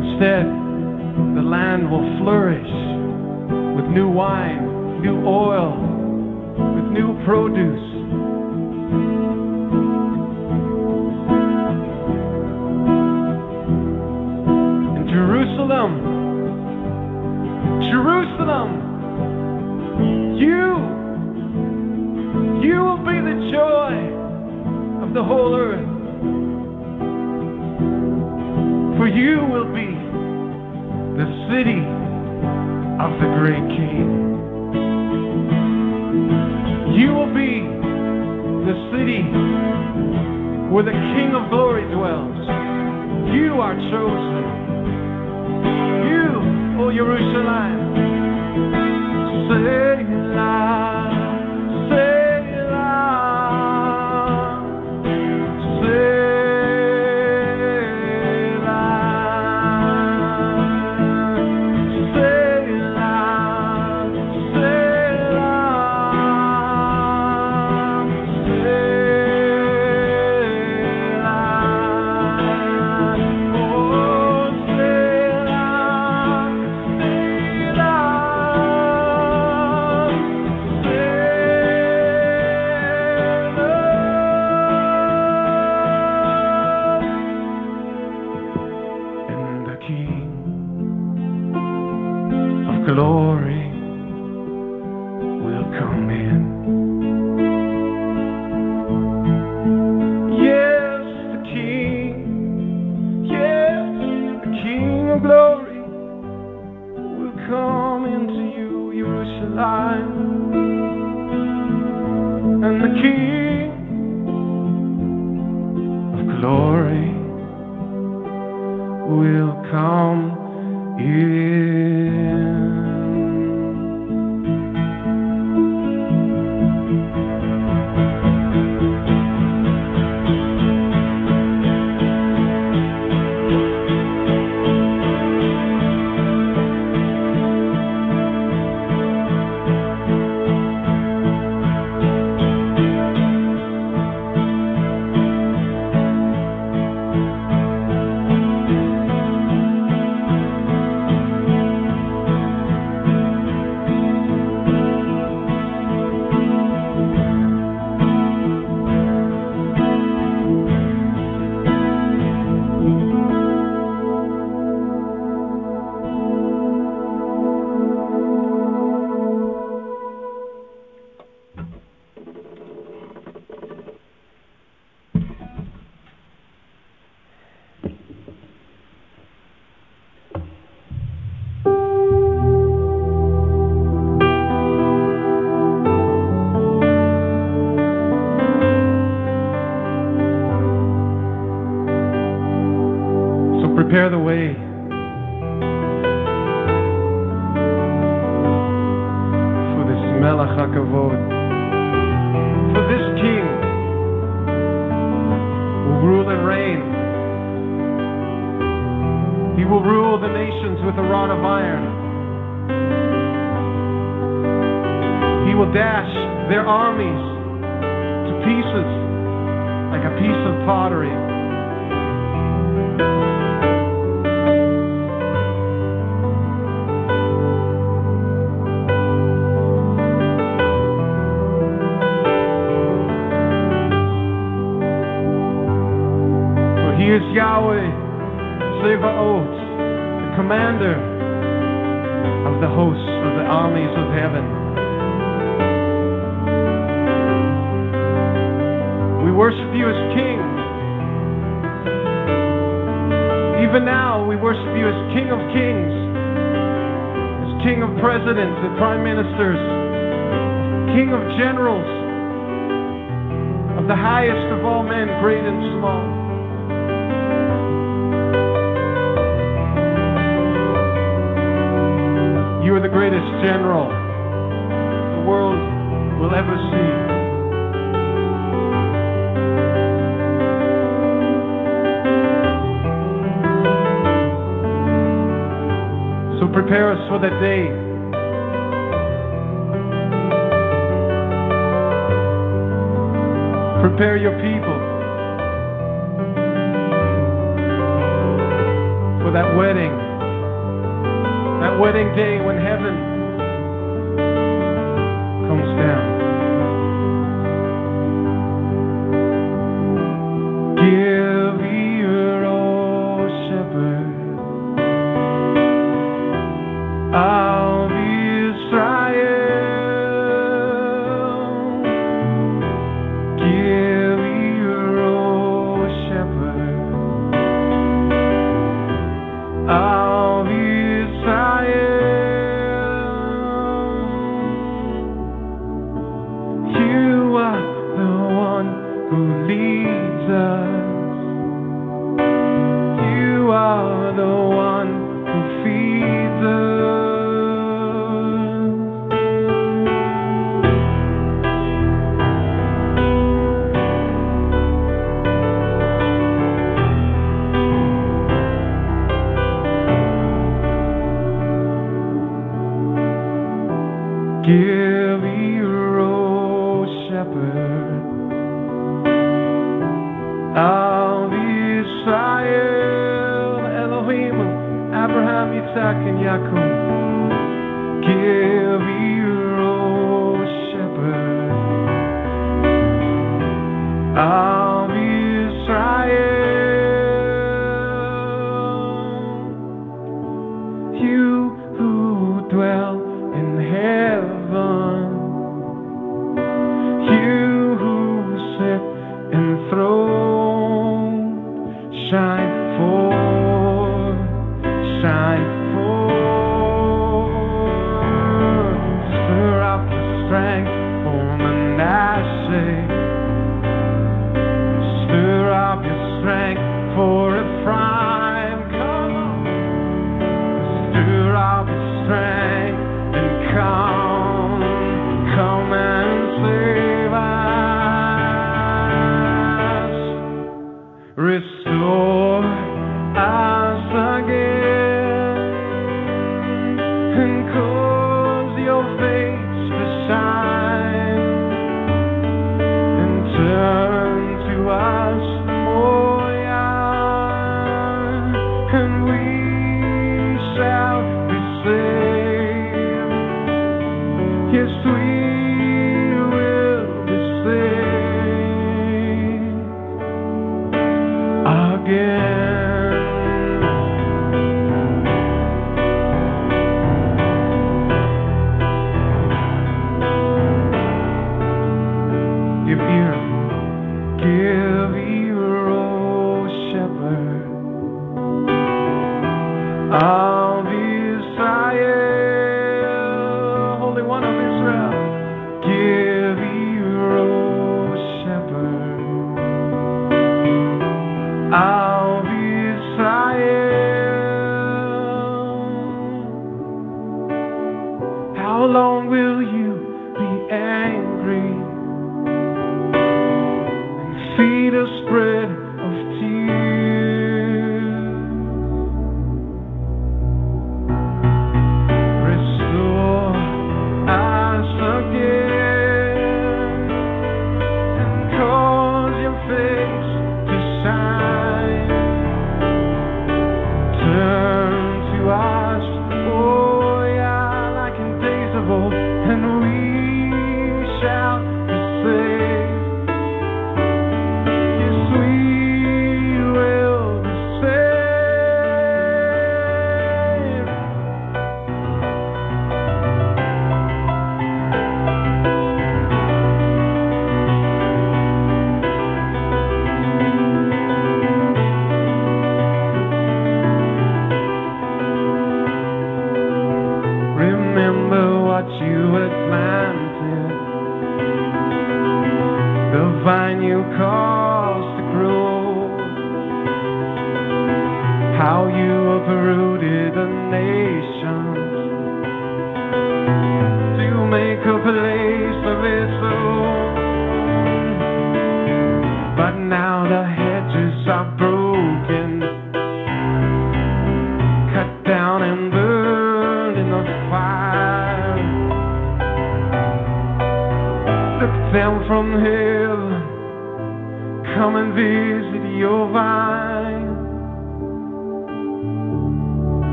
Instead, 0.00 0.46
the 1.38 1.44
land 1.54 1.90
will 1.90 2.06
flourish 2.20 2.72
with 3.76 3.86
new 3.96 4.08
wine, 4.10 4.62
new 5.00 5.18
oil, 5.24 5.72
with 6.74 6.86
new 6.98 7.10
produce. 7.24 7.86
And 14.96 15.08
Jerusalem, 15.08 15.92
Jerusalem, 17.90 18.70
you, 20.44 20.66
you 22.66 22.76
will 22.86 23.02
be 23.10 23.16
the 23.30 23.36
joy 23.50 23.94
of 25.02 25.14
the 25.14 25.24
whole 25.24 25.54
earth. 25.56 25.87
you 29.14 29.40
will 29.50 29.72
be 29.72 29.88
the 31.16 31.28
city 31.48 31.80
of 33.00 33.10
the 33.20 33.28
great 33.38 33.66
King. 33.76 34.08
You 36.94 37.14
will 37.14 37.32
be 37.32 37.62
the 38.66 38.76
city 38.92 39.22
where 40.72 40.84
the 40.84 40.92
King 40.92 41.34
of 41.34 41.48
glory 41.50 41.84
dwells. 41.92 42.36
You 43.34 43.60
are 43.60 43.74
chosen. 43.74 44.44
You, 46.08 46.82
O 46.82 46.92
Jerusalem, 46.92 47.76
say 49.48 50.04
loud. 50.34 50.77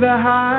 the 0.00 0.08
high. 0.08 0.49